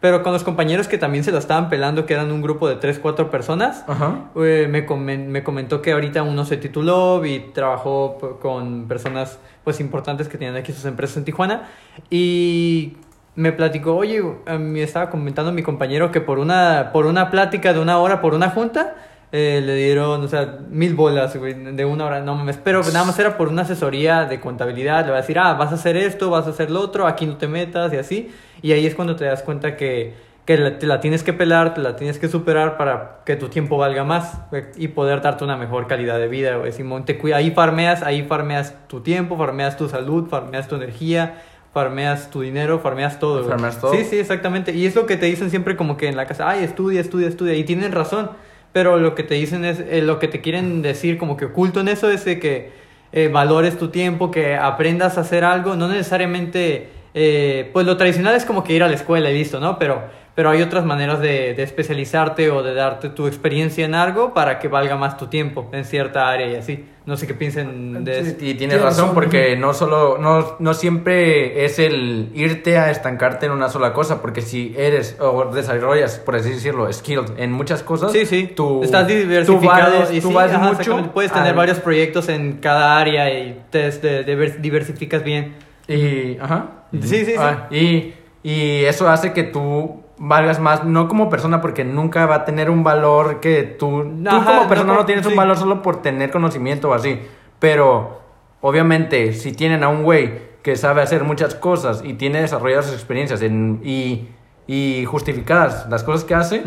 Pero 0.00 0.22
con 0.22 0.32
los 0.32 0.44
compañeros 0.44 0.86
que 0.88 0.96
también 0.96 1.22
se 1.24 1.32
la 1.32 1.38
estaban 1.40 1.68
pelando, 1.68 2.06
que 2.06 2.14
eran 2.14 2.30
un 2.32 2.40
grupo 2.40 2.68
de 2.68 2.76
3, 2.76 3.00
4 3.00 3.30
personas, 3.30 3.84
Ajá. 3.88 4.30
eh, 4.36 4.68
me, 4.70 4.86
comen- 4.86 5.26
me 5.26 5.42
comentó 5.42 5.82
que 5.82 5.92
ahorita 5.92 6.22
uno 6.22 6.44
se 6.44 6.56
tituló 6.56 7.24
y 7.26 7.40
trabajó 7.52 8.38
con 8.40 8.86
personas 8.88 9.38
pues 9.64 9.80
importantes 9.80 10.28
que 10.28 10.38
tenían 10.38 10.56
aquí 10.56 10.72
sus 10.72 10.84
empresas 10.84 11.16
en 11.18 11.24
Tijuana 11.24 11.68
y 12.10 12.96
me 13.38 13.52
platicó, 13.52 13.94
oye, 13.94 14.20
eh, 14.46 14.58
me 14.58 14.82
estaba 14.82 15.10
comentando 15.10 15.52
mi 15.52 15.62
compañero 15.62 16.10
que 16.10 16.20
por 16.20 16.40
una, 16.40 16.90
por 16.92 17.06
una 17.06 17.30
plática 17.30 17.72
de 17.72 17.78
una 17.78 17.98
hora, 17.98 18.20
por 18.20 18.34
una 18.34 18.50
junta, 18.50 18.96
eh, 19.30 19.62
le 19.64 19.76
dieron, 19.76 20.24
o 20.24 20.26
sea, 20.26 20.58
mil 20.68 20.94
bolas, 20.94 21.36
güey, 21.36 21.54
de 21.54 21.84
una 21.84 22.06
hora, 22.06 22.20
no 22.20 22.34
me 22.34 22.50
espero, 22.50 22.82
nada 22.92 23.04
más 23.04 23.16
era 23.16 23.36
por 23.36 23.46
una 23.46 23.62
asesoría 23.62 24.24
de 24.24 24.40
contabilidad, 24.40 25.04
le 25.04 25.12
va 25.12 25.18
a 25.18 25.20
decir, 25.20 25.38
ah, 25.38 25.54
vas 25.54 25.70
a 25.70 25.76
hacer 25.76 25.96
esto, 25.96 26.30
vas 26.30 26.48
a 26.48 26.50
hacer 26.50 26.72
lo 26.72 26.80
otro, 26.80 27.06
aquí 27.06 27.26
no 27.26 27.36
te 27.36 27.46
metas 27.46 27.92
y 27.92 27.96
así, 27.96 28.34
y 28.60 28.72
ahí 28.72 28.84
es 28.86 28.96
cuando 28.96 29.14
te 29.14 29.26
das 29.26 29.44
cuenta 29.44 29.76
que, 29.76 30.14
que 30.44 30.56
te 30.56 30.86
la 30.88 30.98
tienes 30.98 31.22
que 31.22 31.32
pelar, 31.32 31.74
te 31.74 31.80
la 31.80 31.94
tienes 31.94 32.18
que 32.18 32.26
superar 32.26 32.76
para 32.76 33.20
que 33.24 33.36
tu 33.36 33.48
tiempo 33.48 33.76
valga 33.76 34.02
más 34.02 34.40
y 34.76 34.88
poder 34.88 35.20
darte 35.20 35.44
una 35.44 35.56
mejor 35.56 35.86
calidad 35.86 36.18
de 36.18 36.26
vida, 36.26 36.56
güey, 36.56 36.72
Simón, 36.72 37.04
te 37.04 37.18
cuida, 37.18 37.36
ahí 37.36 37.52
farmeas, 37.52 38.02
ahí 38.02 38.24
farmeas 38.24 38.74
tu 38.88 39.00
tiempo, 39.00 39.36
farmeas 39.36 39.76
tu 39.76 39.88
salud, 39.88 40.28
farmeas 40.28 40.66
tu 40.66 40.74
energía, 40.74 41.36
farmeas 41.72 42.30
tu 42.30 42.42
dinero, 42.42 42.78
farmeas 42.78 43.18
todo, 43.18 43.38
güey. 43.38 43.50
Farmeas 43.50 43.80
todo. 43.80 43.92
Sí, 43.92 44.04
sí, 44.04 44.18
exactamente. 44.18 44.72
Y 44.74 44.86
es 44.86 44.94
lo 44.94 45.06
que 45.06 45.16
te 45.16 45.26
dicen 45.26 45.50
siempre 45.50 45.76
como 45.76 45.96
que 45.96 46.08
en 46.08 46.16
la 46.16 46.26
casa, 46.26 46.48
ay, 46.48 46.64
estudia, 46.64 47.00
estudia, 47.00 47.28
estudia. 47.28 47.54
Y 47.54 47.64
tienen 47.64 47.92
razón. 47.92 48.30
Pero 48.72 48.98
lo 48.98 49.14
que 49.14 49.22
te 49.22 49.34
dicen 49.34 49.64
es, 49.64 49.80
eh, 49.80 50.02
lo 50.02 50.18
que 50.18 50.28
te 50.28 50.40
quieren 50.40 50.82
decir 50.82 51.18
como 51.18 51.36
que 51.36 51.46
oculto 51.46 51.80
en 51.80 51.88
eso 51.88 52.10
es 52.10 52.24
de 52.24 52.38
que 52.38 52.70
eh, 53.12 53.28
valores 53.28 53.78
tu 53.78 53.88
tiempo, 53.88 54.30
que 54.30 54.56
aprendas 54.56 55.16
a 55.18 55.22
hacer 55.22 55.44
algo. 55.44 55.74
No 55.74 55.88
necesariamente, 55.88 56.88
eh, 57.14 57.70
pues 57.72 57.86
lo 57.86 57.96
tradicional 57.96 58.34
es 58.34 58.44
como 58.44 58.64
que 58.64 58.74
ir 58.74 58.82
a 58.82 58.88
la 58.88 58.94
escuela 58.94 59.30
y 59.30 59.34
listo, 59.38 59.60
¿no? 59.60 59.78
Pero, 59.78 60.02
pero 60.38 60.50
hay 60.50 60.62
otras 60.62 60.84
maneras 60.84 61.18
de, 61.18 61.52
de 61.54 61.64
especializarte 61.64 62.48
o 62.52 62.62
de 62.62 62.72
darte 62.72 63.08
tu 63.08 63.26
experiencia 63.26 63.84
en 63.84 63.96
algo 63.96 64.34
para 64.34 64.60
que 64.60 64.68
valga 64.68 64.94
más 64.94 65.16
tu 65.16 65.26
tiempo 65.26 65.68
en 65.72 65.84
cierta 65.84 66.30
área 66.30 66.46
y 66.46 66.54
así. 66.54 66.84
No 67.06 67.16
sé 67.16 67.26
qué 67.26 67.34
piensen 67.34 68.04
de 68.04 68.20
eso. 68.20 68.30
Y 68.30 68.34
tienes 68.34 68.56
Tienes 68.58 68.80
razón 68.82 69.14
porque 69.14 69.56
no 69.56 69.74
solo 69.74 70.16
no, 70.16 70.54
no 70.60 70.74
siempre 70.74 71.64
es 71.64 71.80
el 71.80 72.30
irte 72.34 72.78
a 72.78 72.92
estancarte 72.92 73.46
en 73.46 73.52
una 73.52 73.68
sola 73.68 73.92
cosa, 73.92 74.22
porque 74.22 74.40
si 74.40 74.76
eres 74.78 75.16
o 75.18 75.46
desarrollas, 75.52 76.20
por 76.20 76.36
así 76.36 76.50
decirlo, 76.50 76.86
skilled 76.92 77.32
en 77.36 77.50
muchas 77.50 77.82
cosas, 77.82 78.12
Sí, 78.12 78.24
sí. 78.24 78.52
tú 78.54 78.84
Estás 78.84 79.08
tú 79.08 79.14
diversificado 79.14 79.94
vales, 79.98 80.12
y 80.12 80.20
tú 80.20 80.28
sí, 80.28 80.36
ajá, 80.38 80.72
mucho. 80.72 81.10
Puedes 81.12 81.32
tener 81.32 81.48
al- 81.48 81.56
varios 81.56 81.80
proyectos 81.80 82.28
en 82.28 82.58
cada 82.58 82.96
área 82.96 83.28
y 83.36 83.60
te 83.70 83.90
te 83.90 84.24
diver- 84.24 84.58
diversificas 84.60 85.24
bien. 85.24 85.56
Y, 85.88 86.38
ajá. 86.38 86.66
Sí, 86.92 87.00
sí, 87.08 87.24
sí. 87.24 87.34
Ah, 87.36 87.66
y, 87.72 88.14
y 88.44 88.84
eso 88.84 89.08
hace 89.08 89.32
que 89.32 89.42
tú 89.42 90.04
valgas 90.18 90.58
más, 90.60 90.84
no 90.84 91.08
como 91.08 91.28
persona, 91.30 91.60
porque 91.60 91.84
nunca 91.84 92.26
va 92.26 92.36
a 92.36 92.44
tener 92.44 92.70
un 92.70 92.82
valor 92.84 93.40
que 93.40 93.62
tú, 93.62 94.02
tú 94.22 94.28
Ajá, 94.28 94.44
como 94.44 94.62
no 94.62 94.68
persona 94.68 94.92
no, 94.92 94.98
por- 94.98 95.06
tienes 95.06 95.26
un 95.26 95.36
valor 95.36 95.56
solo 95.56 95.82
por 95.82 96.02
tener 96.02 96.30
conocimiento 96.30 96.90
o 96.90 96.94
así. 96.94 97.20
Pero, 97.58 98.20
obviamente, 98.60 99.32
si 99.32 99.52
tienen 99.52 99.82
a 99.84 99.88
un 99.88 100.02
güey 100.02 100.48
que 100.62 100.76
sabe 100.76 101.02
hacer 101.02 101.24
muchas 101.24 101.54
cosas 101.54 102.02
y 102.04 102.14
tiene 102.14 102.40
desarrolladas 102.40 102.86
sus 102.86 102.94
experiencias 102.94 103.42
en- 103.42 103.80
y, 103.84 104.28
y 104.66 105.04
justificadas 105.06 105.86
las 105.88 106.02
cosas 106.04 106.24
que 106.24 106.34
hace, 106.34 106.62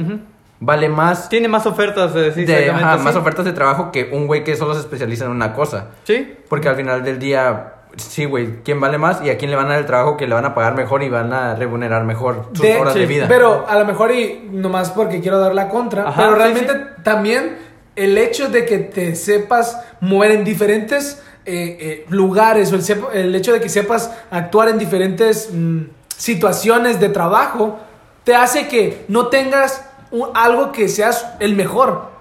vale 0.59 0.89
más, 0.89 1.29
Tiene 1.29 1.47
más 1.47 1.65
ofertas, 1.65 2.15
eh, 2.15 2.31
sí, 2.33 2.45
de, 2.45 2.69
ajá, 2.71 2.97
más 2.97 3.15
ofertas 3.15 3.45
de 3.45 3.53
trabajo 3.53 3.91
que 3.91 4.09
un 4.13 4.27
güey 4.27 4.43
que 4.43 4.55
solo 4.55 4.73
se 4.73 4.79
especializa 4.79 5.25
en 5.25 5.31
una 5.31 5.53
cosa. 5.53 5.87
Sí. 6.03 6.35
Porque 6.49 6.69
al 6.69 6.75
final 6.75 7.03
del 7.03 7.19
día, 7.19 7.73
sí, 7.95 8.25
güey, 8.25 8.61
¿quién 8.63 8.79
vale 8.79 8.97
más? 8.97 9.21
Y 9.23 9.29
a 9.29 9.37
quién 9.37 9.51
le 9.51 9.57
van 9.57 9.67
a 9.67 9.69
dar 9.71 9.79
el 9.79 9.85
trabajo 9.85 10.17
que 10.17 10.27
le 10.27 10.33
van 10.35 10.45
a 10.45 10.53
pagar 10.55 10.75
mejor 10.75 11.03
y 11.03 11.09
van 11.09 11.31
a 11.33 11.55
remunerar 11.55 12.03
mejor 12.03 12.47
sus 12.53 12.61
De- 12.61 12.77
horas 12.77 12.93
de 12.95 13.05
vida. 13.05 13.25
Pero 13.27 13.65
a 13.67 13.77
lo 13.77 13.85
mejor 13.85 14.11
y 14.11 14.47
nomás 14.51 14.91
porque 14.91 15.19
quiero 15.21 15.39
dar 15.39 15.53
la 15.55 15.69
contra, 15.69 16.03
Ajá, 16.07 16.15
pero 16.21 16.31
sí, 16.33 16.37
realmente 16.39 16.73
también 17.03 17.57
el 17.95 18.17
hecho 18.17 18.49
de 18.49 18.65
que 18.65 18.77
te 18.79 19.15
sepas 19.15 19.77
mover 19.99 20.31
en 20.31 20.43
diferentes 20.43 21.21
eh, 21.45 21.77
eh, 21.79 22.05
lugares 22.09 22.71
o 22.71 22.75
el, 22.75 23.17
el 23.19 23.35
hecho 23.35 23.51
de 23.51 23.59
que 23.59 23.67
sepas 23.69 24.11
actuar 24.29 24.69
en 24.69 24.77
diferentes 24.77 25.49
mm, 25.51 25.81
situaciones 26.15 26.99
de 26.99 27.09
trabajo 27.09 27.79
te 28.23 28.35
hace 28.35 28.67
que 28.67 29.05
no 29.07 29.27
tengas 29.27 29.83
un- 30.11 30.29
algo 30.35 30.71
que 30.71 30.87
seas 30.87 31.25
el 31.39 31.55
mejor. 31.55 32.11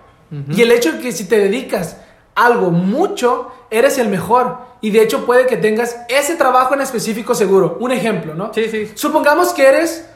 Y 0.48 0.62
el 0.62 0.70
hecho 0.70 0.92
de 0.92 1.00
que 1.00 1.10
si 1.12 1.24
te 1.28 1.38
dedicas 1.38 1.96
algo 2.36 2.70
mucho, 2.70 3.48
eres 3.70 3.98
el 3.98 4.08
mejor. 4.08 4.58
Y 4.80 4.90
de 4.90 5.02
hecho 5.02 5.26
puede 5.26 5.46
que 5.46 5.56
tengas 5.56 5.96
ese 6.08 6.36
trabajo 6.36 6.74
en 6.74 6.80
específico 6.80 7.34
seguro. 7.34 7.76
Un 7.80 7.92
ejemplo, 7.92 8.34
¿no? 8.34 8.52
Sí, 8.54 8.68
sí. 8.70 8.90
Supongamos 8.94 9.52
que 9.52 9.66
eres 9.66 10.08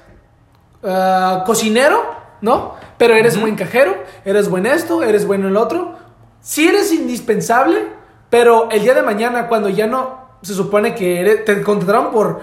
ah, 0.83 1.45
cocinero, 1.47 2.03
¿no? 2.41 2.75
Pero 2.99 3.15
eres 3.15 3.41
buen 3.41 3.57
cajero, 3.57 3.95
eres 4.25 4.49
buen 4.49 4.67
esto, 4.67 5.03
eres 5.03 5.27
bueno 5.27 5.45
en 5.45 5.51
el 5.51 5.57
otro. 5.57 5.97
Sí 6.41 6.69
eres 6.69 6.93
indispensable, 6.93 7.87
pero 8.31 8.69
el 8.71 8.83
día 8.83 8.95
de 8.95 9.03
mañana 9.03 9.49
cuando 9.49 9.69
ya 9.69 9.87
no 9.87 10.25
se 10.43 10.55
supone 10.55 10.95
que 10.95 11.21
eres- 11.21 11.45
te 11.45 11.63
contrataron 11.63 12.11
por, 12.11 12.41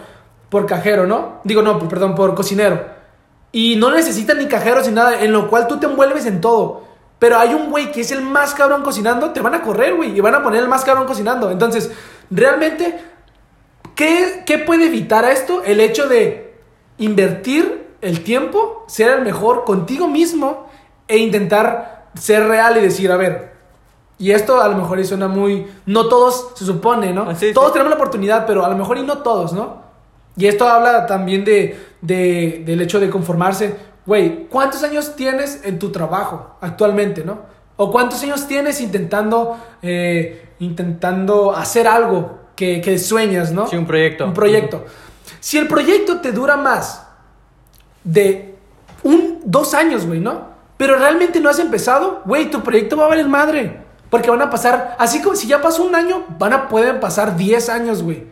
por 0.50 0.66
cajero, 0.66 1.06
¿no? 1.06 1.40
Digo, 1.44 1.62
no, 1.62 1.78
perdón, 1.88 2.16
por 2.16 2.34
cocinero. 2.36 2.84
Y 3.52 3.76
no 3.76 3.92
necesitan 3.92 4.38
ni 4.38 4.48
cajeros 4.48 4.88
ni 4.88 4.94
nada, 4.94 5.22
en 5.22 5.32
lo 5.32 5.50
cual 5.50 5.68
tú 5.68 5.78
te 5.80 5.86
envuelves 5.86 6.26
en 6.26 6.42
todo. 6.42 6.84
Pero 7.22 7.38
hay 7.38 7.54
un 7.54 7.70
güey 7.70 7.92
que 7.92 8.02
es 8.02 8.12
el 8.12 8.24
más 8.24 8.56
cabrón 8.56 8.82
cocinando, 8.82 9.30
te 9.30 9.42
van 9.42 9.54
a 9.54 9.62
correr, 9.62 9.94
güey, 9.96 10.18
y 10.18 10.20
van 10.22 10.34
a 10.34 10.42
poner 10.42 10.64
el 10.64 10.68
más 10.68 10.84
cabrón 10.84 11.06
cocinando. 11.06 11.52
Entonces, 11.52 11.92
realmente, 12.32 13.00
¿qué, 13.94 14.42
qué 14.44 14.58
puede 14.58 14.88
evitar 14.88 15.24
a 15.24 15.32
esto? 15.32 15.62
El 15.64 15.82
hecho 15.82 16.08
de 16.10 16.56
invertir 16.98 17.90
el 18.02 18.24
tiempo, 18.24 18.86
ser 18.88 19.12
el 19.12 19.22
mejor 19.24 19.66
contigo 19.66 20.08
mismo 20.08 20.68
e 21.08 21.18
intentar 21.18 22.08
ser 22.16 22.48
real 22.48 22.78
y 22.78 22.82
decir, 22.82 23.12
a 23.12 23.18
ver, 23.18 23.52
y 24.18 24.32
esto 24.32 24.60
a 24.60 24.68
lo 24.68 24.76
mejor 24.76 25.06
suena 25.06 25.28
muy... 25.28 25.68
No 25.86 26.08
todos 26.10 26.54
se 26.56 26.66
supone, 26.66 27.14
¿no? 27.14 27.28
Ah, 27.30 27.36
sí, 27.36 27.54
todos 27.54 27.68
sí. 27.68 27.74
tenemos 27.74 27.92
la 27.92 27.98
oportunidad, 27.98 28.48
pero 28.48 28.66
a 28.66 28.70
lo 28.70 28.78
mejor 28.78 28.98
y 28.98 29.04
no 29.04 29.20
todos, 29.20 29.54
¿no? 29.54 29.84
Y 30.38 30.48
esto 30.48 30.68
habla 30.68 31.06
también 31.06 31.46
de, 31.46 31.80
de- 32.02 32.64
del 32.66 32.82
hecho 32.82 33.00
de 33.00 33.12
conformarse. 33.12 33.91
Güey, 34.06 34.48
¿cuántos 34.48 34.84
años 34.84 35.16
tienes 35.16 35.62
en 35.64 35.80
tu 35.80 35.92
trabajo 35.92 36.58
actualmente, 36.62 37.24
no? 37.24 37.40
¿O 37.78 37.92
cuántos 37.92 38.22
años 38.24 38.48
tienes 38.48 38.82
intentando, 38.82 39.58
eh, 39.82 40.50
intentando 40.60 41.56
hacer 41.56 41.88
algo 41.88 42.40
que, 42.56 42.82
que 42.82 42.98
sueñas, 42.98 43.52
no? 43.52 43.68
Sí, 43.68 43.78
un 43.78 43.86
proyecto. 43.86 44.26
Un 44.26 44.34
proyecto. 44.34 44.86
Si 45.40 45.58
el 45.58 45.68
proyecto 45.68 46.20
te 46.20 46.32
dura 46.32 46.58
más 46.58 47.08
de 48.04 48.56
un, 49.04 49.42
dos 49.44 49.74
años, 49.74 50.06
güey, 50.06 50.20
¿no? 50.20 50.52
Pero 50.78 50.98
realmente 50.98 51.40
no 51.40 51.50
has 51.50 51.60
empezado, 51.60 52.22
güey, 52.26 52.50
tu 52.50 52.62
proyecto 52.64 52.98
va 52.98 53.06
a 53.06 53.10
valer 53.10 53.28
madre. 53.28 53.82
Porque 54.10 54.30
van 54.30 54.42
a 54.42 54.50
pasar, 54.50 54.96
así 55.00 55.22
como 55.22 55.36
si 55.36 55.48
ya 55.48 55.62
pasó 55.62 55.84
un 55.84 55.96
año, 55.96 56.26
van 56.38 56.54
a, 56.54 56.68
pueden 56.68 57.00
pasar 57.00 57.38
10 57.38 57.70
años, 57.70 58.04
güey. 58.04 58.26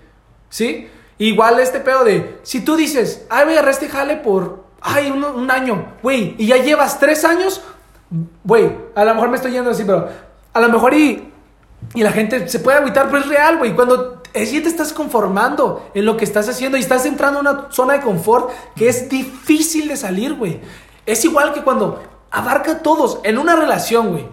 ¿Sí? 0.49 0.89
Igual 1.17 1.59
este 1.59 1.80
pedo 1.80 2.03
de, 2.03 2.39
si 2.43 2.61
tú 2.61 2.76
dices, 2.76 3.26
ay, 3.30 3.45
voy 3.45 3.55
a 3.55 3.61
este 3.70 3.88
jale 3.88 4.17
por, 4.17 4.65
ay, 4.82 5.11
un, 5.11 5.23
un 5.23 5.51
año, 5.51 5.93
güey, 6.01 6.36
y 6.38 6.47
ya 6.47 6.57
llevas 6.57 6.99
tres 6.99 7.25
años, 7.25 7.61
güey, 8.43 8.71
a 8.95 9.05
lo 9.05 9.13
mejor 9.13 9.30
me 9.30 9.36
estoy 9.38 9.51
yendo 9.51 9.71
así, 9.71 9.84
pero 9.84 10.07
a 10.53 10.59
lo 10.59 10.69
mejor 10.69 10.93
y, 10.93 11.32
y 11.93 12.03
la 12.03 12.11
gente 12.11 12.47
se 12.47 12.59
puede 12.59 12.77
agüitar, 12.77 13.07
pero 13.07 13.19
es 13.19 13.27
real, 13.27 13.57
güey, 13.57 13.73
cuando 13.75 14.19
es 14.34 14.51
ya 14.51 14.61
te 14.61 14.69
estás 14.69 14.93
conformando 14.93 15.89
en 15.93 16.05
lo 16.05 16.17
que 16.17 16.23
estás 16.25 16.47
haciendo 16.49 16.77
y 16.77 16.82
estás 16.82 17.05
entrando 17.05 17.39
en 17.39 17.47
una 17.47 17.67
zona 17.71 17.93
de 17.93 18.01
confort 18.01 18.51
que 18.75 18.88
es 18.88 19.09
difícil 19.09 19.88
de 19.88 19.97
salir, 19.97 20.34
güey. 20.36 20.59
Es 21.05 21.25
igual 21.25 21.53
que 21.53 21.63
cuando 21.63 22.01
abarca 22.32 22.73
a 22.73 22.77
todos 22.80 23.19
en 23.23 23.38
una 23.38 23.55
relación, 23.55 24.11
güey. 24.11 24.27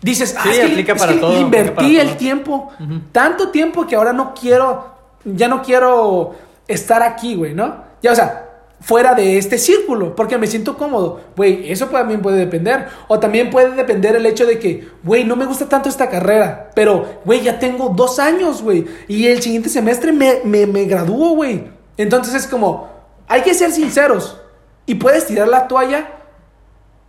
Dices, 0.00 0.34
ah, 0.38 0.42
Sí, 0.44 0.50
es 0.50 0.84
que, 0.84 0.92
es 0.92 0.98
para 0.98 1.12
que 1.12 1.18
todo, 1.20 1.40
invertí 1.40 1.74
para 1.74 1.88
el 1.88 2.08
todo. 2.08 2.16
tiempo, 2.16 2.70
tanto 3.12 3.50
tiempo 3.50 3.86
que 3.86 3.94
ahora 3.96 4.12
no 4.12 4.34
quiero, 4.34 4.94
ya 5.24 5.48
no 5.48 5.62
quiero 5.62 6.34
estar 6.66 7.02
aquí, 7.02 7.36
güey, 7.36 7.54
¿no? 7.54 7.84
Ya, 8.02 8.12
o 8.12 8.14
sea, 8.14 8.48
fuera 8.82 9.14
de 9.14 9.38
este 9.38 9.58
círculo, 9.58 10.14
porque 10.14 10.38
me 10.38 10.46
siento 10.46 10.76
cómodo. 10.76 11.20
Güey, 11.36 11.70
eso 11.70 11.86
también 11.86 12.20
puede 12.20 12.38
depender. 12.38 12.88
O 13.08 13.18
también 13.18 13.50
puede 13.50 13.70
depender 13.74 14.16
el 14.16 14.26
hecho 14.26 14.44
de 14.44 14.58
que, 14.58 14.88
güey, 15.02 15.24
no 15.24 15.36
me 15.36 15.46
gusta 15.46 15.68
tanto 15.68 15.88
esta 15.88 16.10
carrera, 16.10 16.70
pero, 16.74 17.20
güey, 17.24 17.42
ya 17.42 17.58
tengo 17.58 17.90
dos 17.90 18.18
años, 18.18 18.62
güey, 18.62 18.84
y 19.08 19.26
el 19.26 19.40
siguiente 19.40 19.68
semestre 19.68 20.12
me, 20.12 20.40
me, 20.44 20.66
me 20.66 20.84
gradúo, 20.84 21.34
güey. 21.36 21.64
Entonces 21.96 22.34
es 22.34 22.46
como, 22.46 22.90
hay 23.28 23.42
que 23.42 23.54
ser 23.54 23.70
sinceros. 23.70 24.38
Y 24.84 24.96
puedes 24.96 25.26
tirar 25.26 25.48
la 25.48 25.68
toalla 25.68 26.10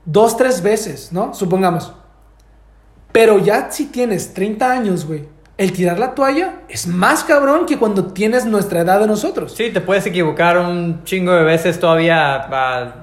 dos, 0.05 0.37
tres 0.37 0.61
veces, 0.61 1.11
¿no? 1.11 1.33
Supongamos. 1.33 1.93
Pero 3.11 3.39
ya 3.39 3.71
si 3.71 3.85
tienes 3.85 4.33
30 4.33 4.71
años, 4.71 5.05
güey, 5.05 5.27
el 5.63 5.71
tirar 5.71 5.97
la 5.97 6.13
toalla 6.13 6.55
es 6.67 6.87
más 6.87 7.23
cabrón 7.23 7.65
que 7.65 7.77
cuando 7.77 8.07
tienes 8.07 8.45
nuestra 8.45 8.81
edad 8.81 8.99
de 8.99 9.07
nosotros. 9.07 9.53
Sí, 9.55 9.69
te 9.71 9.81
puedes 9.81 10.05
equivocar 10.05 10.57
un 10.57 11.03
chingo 11.05 11.31
de 11.31 11.43
veces 11.43 11.79
todavía 11.79 12.47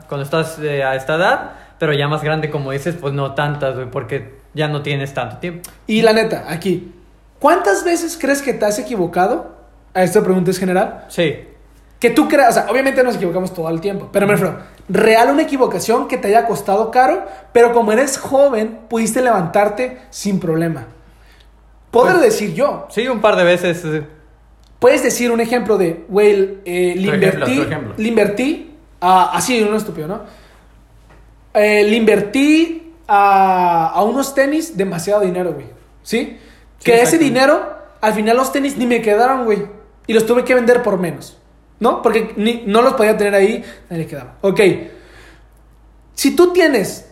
cuando 0.06 0.24
estás 0.24 0.58
eh, 0.58 0.84
a 0.84 0.94
esta 0.94 1.16
edad, 1.16 1.52
pero 1.78 1.94
ya 1.94 2.06
más 2.06 2.22
grande, 2.22 2.50
como 2.50 2.70
dices, 2.70 2.96
pues 3.00 3.14
no 3.14 3.34
tantas, 3.34 3.74
güey, 3.76 3.90
porque 3.90 4.40
ya 4.52 4.68
no 4.68 4.82
tienes 4.82 5.14
tanto 5.14 5.38
tiempo. 5.38 5.70
Y 5.86 6.02
la 6.02 6.12
neta, 6.12 6.44
aquí, 6.48 6.92
¿cuántas 7.38 7.82
veces 7.84 8.18
crees 8.20 8.42
que 8.42 8.52
te 8.52 8.66
has 8.66 8.78
equivocado? 8.78 9.58
A 9.94 10.02
esta 10.02 10.22
pregunta 10.22 10.50
es 10.50 10.58
general. 10.58 11.06
Sí. 11.08 11.36
Que 11.98 12.10
tú 12.10 12.28
creas, 12.28 12.50
o 12.50 12.52
sea, 12.52 12.70
obviamente 12.70 13.02
nos 13.02 13.16
equivocamos 13.16 13.54
todo 13.54 13.68
el 13.68 13.80
tiempo, 13.80 14.08
pero 14.12 14.26
me 14.26 14.34
refiero, 14.34 14.58
real 14.88 15.30
una 15.30 15.42
equivocación 15.42 16.08
que 16.08 16.16
te 16.16 16.28
haya 16.28 16.46
costado 16.46 16.90
caro, 16.90 17.24
pero 17.52 17.72
como 17.72 17.92
eres 17.92 18.18
joven, 18.18 18.80
pudiste 18.88 19.22
levantarte 19.22 19.98
sin 20.10 20.40
problema. 20.40 20.86
Podré 21.90 22.12
Pues- 22.14 22.24
decir 22.24 22.54
yo, 22.54 22.86
Sí, 22.90 23.06
un 23.08 23.20
par 23.20 23.36
de 23.36 23.44
veces. 23.44 23.84
Puedes 24.78 25.02
decir 25.02 25.30
un 25.30 25.40
ejemplo 25.40 25.76
de, 25.76 26.04
güey, 26.08 26.58
eh, 26.64 26.94
le 26.96 27.08
invertí, 27.14 27.60
ejemplo. 27.60 27.94
le 27.96 28.08
invertí, 28.08 28.74
a, 29.00 29.36
así, 29.36 29.62
uno 29.62 29.76
estúpido, 29.76 30.08
¿no? 30.08 30.22
Eh, 31.52 31.84
le 31.84 31.96
invertí 31.96 32.92
a, 33.08 33.88
a 33.88 34.02
unos 34.04 34.34
tenis 34.34 34.76
demasiado 34.76 35.20
dinero, 35.22 35.52
güey, 35.52 35.66
¿sí? 36.02 36.38
que 36.82 37.02
ese 37.02 37.18
dinero, 37.18 37.76
al 38.00 38.14
final 38.14 38.36
los 38.38 38.52
tenis 38.52 38.78
ni 38.78 38.86
me 38.86 39.02
quedaron, 39.02 39.44
güey, 39.44 39.66
y 40.06 40.14
los 40.14 40.24
tuve 40.24 40.44
que 40.44 40.54
vender 40.54 40.82
por 40.82 40.98
menos, 40.98 41.36
¿no? 41.78 42.00
Porque 42.00 42.32
ni- 42.36 42.62
no 42.66 42.80
los 42.80 42.94
podía 42.94 43.16
tener 43.18 43.34
ahí, 43.34 43.62
nadie 43.90 44.06
quedaba. 44.06 44.36
Ok, 44.40 44.60
si 46.14 46.34
tú 46.36 46.52
tienes 46.54 47.10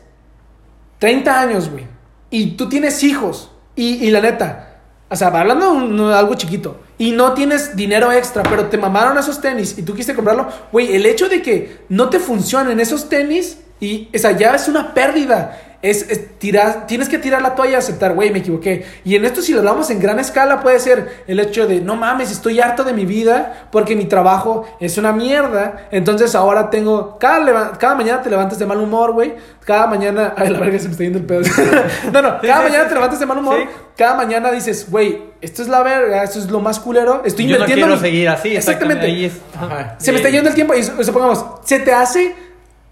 30 0.99 1.39
años, 1.41 1.69
güey, 1.71 1.87
y 2.31 2.53
tú 2.53 2.69
tienes 2.71 3.03
hijos, 3.03 3.51
y, 3.77 4.07
y 4.07 4.11
la 4.11 4.21
neta, 4.21 4.68
o 5.11 5.17
sea, 5.17 5.29
hablando 5.29 5.67
de 5.67 5.77
un- 5.77 6.01
algo 6.13 6.35
chiquito, 6.35 6.81
y 6.99 7.13
no 7.13 7.33
tienes 7.33 7.77
dinero 7.77 8.11
extra, 8.13 8.43
pero 8.43 8.67
te 8.67 8.77
mamaron 8.77 9.17
esos 9.19 9.41
tenis 9.41 9.77
y 9.79 9.83
tú 9.83 9.93
quisiste 9.93 10.15
comprarlo, 10.15 10.49
güey, 10.73 10.95
el 10.95 11.07
hecho 11.07 11.29
de 11.29 11.41
que 11.43 11.79
no 11.89 12.09
te 12.09 12.19
funcionen 12.19 12.81
esos 12.81 13.09
tenis, 13.09 13.59
y, 13.81 14.09
o 14.15 14.19
sea, 14.19 14.33
ya 14.33 14.55
es 14.57 14.67
una 14.69 14.93
pérdida. 14.93 15.68
Es, 15.81 16.11
es 16.11 16.39
tirar, 16.41 16.89
tienes 16.89 17.09
que 17.09 17.19
tirar 17.19 17.41
la 17.41 17.55
toalla 17.55 17.73
y 17.73 17.75
aceptar, 17.77 18.15
güey, 18.15 18.31
me 18.33 18.41
equivoqué. 18.41 18.85
Y 19.05 19.15
en 19.15 19.25
esto, 19.25 19.41
si 19.43 19.53
lo 19.53 19.61
hablamos 19.61 19.89
en 19.91 20.01
gran 20.01 20.19
escala, 20.19 20.61
puede 20.61 20.81
ser 20.81 21.23
el 21.29 21.39
hecho 21.39 21.69
de, 21.69 21.81
no 21.81 21.95
mames, 21.95 22.33
estoy 22.33 22.59
harto 22.59 22.83
de 22.83 22.93
mi 22.93 23.05
vida 23.07 23.69
porque 23.71 23.95
mi 23.95 24.07
trabajo 24.07 24.67
es 24.81 24.99
una 24.99 25.13
mierda. 25.13 25.87
Entonces 25.93 26.35
ahora 26.35 26.69
tengo, 26.71 27.17
cada, 27.21 27.79
cada 27.79 27.95
mañana 27.95 28.21
te 28.23 28.29
levantas 28.29 28.59
de 28.59 28.67
mal 28.67 28.79
humor, 28.79 29.13
güey. 29.13 29.35
Cada 29.65 29.87
mañana, 29.87 30.35
ay, 30.37 30.49
la 30.51 30.59
verga 30.59 30.79
se 30.81 30.87
me 30.87 30.91
está 30.93 31.05
yendo 31.05 31.19
el 31.21 31.27
pedo. 31.27 31.43
no, 32.13 32.23
no, 32.23 32.41
cada 32.41 32.63
mañana 32.63 32.89
te 32.89 32.95
levantas 32.95 33.21
de 33.21 33.27
mal 33.27 33.39
humor. 33.39 33.57
sí. 33.61 33.69
Cada 33.97 34.15
mañana 34.17 34.51
dices, 34.53 34.89
güey, 34.91 35.23
esto 35.41 35.61
es 35.63 35.69
la 35.69 35.83
verga, 35.85 36.23
esto 36.25 36.39
es 36.41 36.51
lo 36.51 36.61
más 36.61 36.79
culero. 36.81 37.23
Estoy 37.25 37.47
Yo 37.47 37.51
no 37.59 37.65
invirtiendo. 37.65 37.87
quiero 37.87 38.01
mi- 38.01 38.09
seguir 38.09 38.29
así, 38.29 38.57
Exactamente. 38.57 39.27
Es- 39.27 39.33
Ajá. 39.57 39.95
Se 39.99 40.11
me 40.13 40.19
está 40.19 40.29
yendo 40.31 40.49
el 40.49 40.55
tiempo 40.57 40.75
y 40.75 40.83
su- 40.85 41.03
supongamos, 41.05 41.45
se 41.65 41.79
te 41.81 41.93
hace 41.93 42.35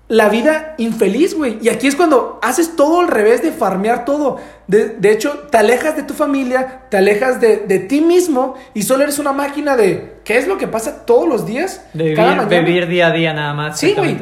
la 0.08 0.28
vida 0.28 0.74
infeliz, 0.78 1.34
güey. 1.34 1.58
Y 1.60 1.68
aquí 1.68 1.88
es 1.88 1.96
cuando 1.96 2.38
haces 2.42 2.76
todo 2.76 3.00
al 3.00 3.08
revés 3.08 3.42
de 3.42 3.50
farmear 3.50 4.04
todo. 4.04 4.38
De, 4.66 4.90
de 4.90 5.12
hecho, 5.12 5.46
te 5.50 5.58
alejas 5.58 5.96
de 5.96 6.04
tu 6.04 6.14
familia, 6.14 6.82
te 6.90 6.96
alejas 6.96 7.40
de, 7.40 7.58
de 7.58 7.78
ti 7.80 8.00
mismo 8.00 8.54
y 8.74 8.82
solo 8.82 9.02
eres 9.02 9.18
una 9.18 9.32
máquina 9.32 9.76
de 9.76 10.18
qué 10.24 10.38
es 10.38 10.46
lo 10.46 10.58
que 10.58 10.68
pasa 10.68 11.04
todos 11.04 11.28
los 11.28 11.44
días. 11.44 11.84
De 11.92 12.14
vivir, 12.60 12.86
día 12.86 13.08
a 13.08 13.12
día 13.12 13.32
nada 13.32 13.54
más. 13.54 13.78
Sí, 13.78 13.94
güey. 13.96 14.16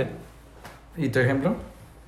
¿Y 0.96 1.08
tu 1.08 1.18
ejemplo? 1.18 1.56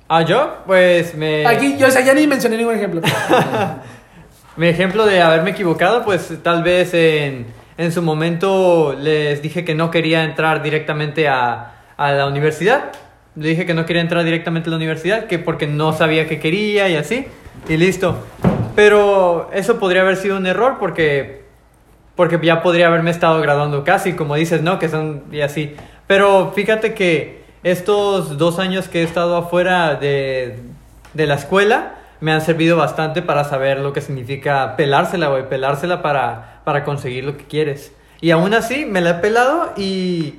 Ah, 0.07 0.21
yo, 0.23 0.63
pues 0.65 1.13
me. 1.15 1.45
Aquí, 1.45 1.75
yo, 1.77 1.87
o 1.87 1.91
sea, 1.91 2.01
ya 2.01 2.13
ni 2.13 2.25
mencioné 2.25 2.57
ningún 2.57 2.75
ejemplo. 2.75 3.01
Mi 4.55 4.67
ejemplo 4.67 5.05
de 5.05 5.21
haberme 5.21 5.51
equivocado, 5.51 6.03
pues 6.03 6.33
tal 6.41 6.63
vez 6.63 6.91
en, 6.95 7.45
en 7.77 7.91
su 7.91 8.01
momento 8.01 8.95
les 8.97 9.41
dije 9.43 9.63
que 9.63 9.75
no 9.75 9.91
quería 9.91 10.23
entrar 10.23 10.63
directamente 10.63 11.27
a, 11.27 11.73
a 11.95 12.11
la 12.13 12.25
universidad. 12.25 12.91
Le 13.37 13.49
dije 13.49 13.65
que 13.65 13.73
no 13.73 13.85
quería 13.85 14.01
entrar 14.01 14.23
directamente 14.23 14.69
a 14.69 14.71
la 14.71 14.77
universidad, 14.77 15.25
que 15.25 15.37
porque 15.37 15.67
no 15.67 15.93
sabía 15.93 16.27
qué 16.27 16.39
quería 16.39 16.89
y 16.89 16.95
así, 16.95 17.27
y 17.69 17.77
listo. 17.77 18.17
Pero 18.75 19.49
eso 19.53 19.77
podría 19.79 20.01
haber 20.01 20.17
sido 20.17 20.37
un 20.37 20.47
error 20.47 20.77
porque, 20.79 21.43
porque 22.15 22.39
ya 22.41 22.63
podría 22.63 22.87
haberme 22.87 23.11
estado 23.11 23.39
graduando 23.39 23.83
casi, 23.83 24.13
como 24.13 24.35
dices, 24.35 24.63
¿no? 24.63 24.79
Que 24.79 24.89
son 24.89 25.23
y 25.31 25.41
así. 25.41 25.75
Pero 26.07 26.51
fíjate 26.55 26.95
que 26.95 27.43
estos 27.63 28.37
dos 28.39 28.57
años 28.57 28.87
que 28.87 29.01
he 29.01 29.03
estado 29.03 29.37
afuera 29.37 29.95
de, 29.95 30.59
de 31.13 31.27
la 31.27 31.35
escuela 31.35 31.95
me 32.19 32.31
han 32.31 32.41
servido 32.41 32.75
bastante 32.75 33.21
para 33.21 33.43
saber 33.43 33.79
lo 33.79 33.93
que 33.93 34.01
significa 34.01 34.75
pelársela, 34.75 35.27
güey, 35.27 35.47
pelársela 35.47 36.01
para, 36.01 36.61
para 36.63 36.83
conseguir 36.83 37.25
lo 37.25 37.37
que 37.37 37.45
quieres. 37.45 37.91
Y 38.19 38.31
aún 38.31 38.55
así 38.55 38.85
me 38.85 39.01
la 39.01 39.11
he 39.11 39.13
pelado 39.15 39.73
y, 39.77 40.35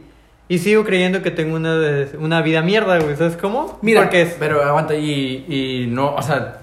y 0.49 0.59
sigo 0.59 0.85
creyendo 0.85 1.23
que 1.23 1.31
tengo 1.31 1.57
una, 1.57 1.77
de- 1.77 2.17
una 2.19 2.41
vida 2.43 2.63
mierda, 2.63 2.99
güey, 2.99 3.17
¿sabes 3.17 3.37
cómo? 3.37 3.79
Mira, 3.83 4.03
Porque 4.03 4.23
es- 4.23 4.37
Pero 4.39 4.63
aguanta, 4.63 4.95
y, 4.95 5.45
y 5.49 5.87
no, 5.91 6.15
o 6.15 6.23
sea, 6.23 6.59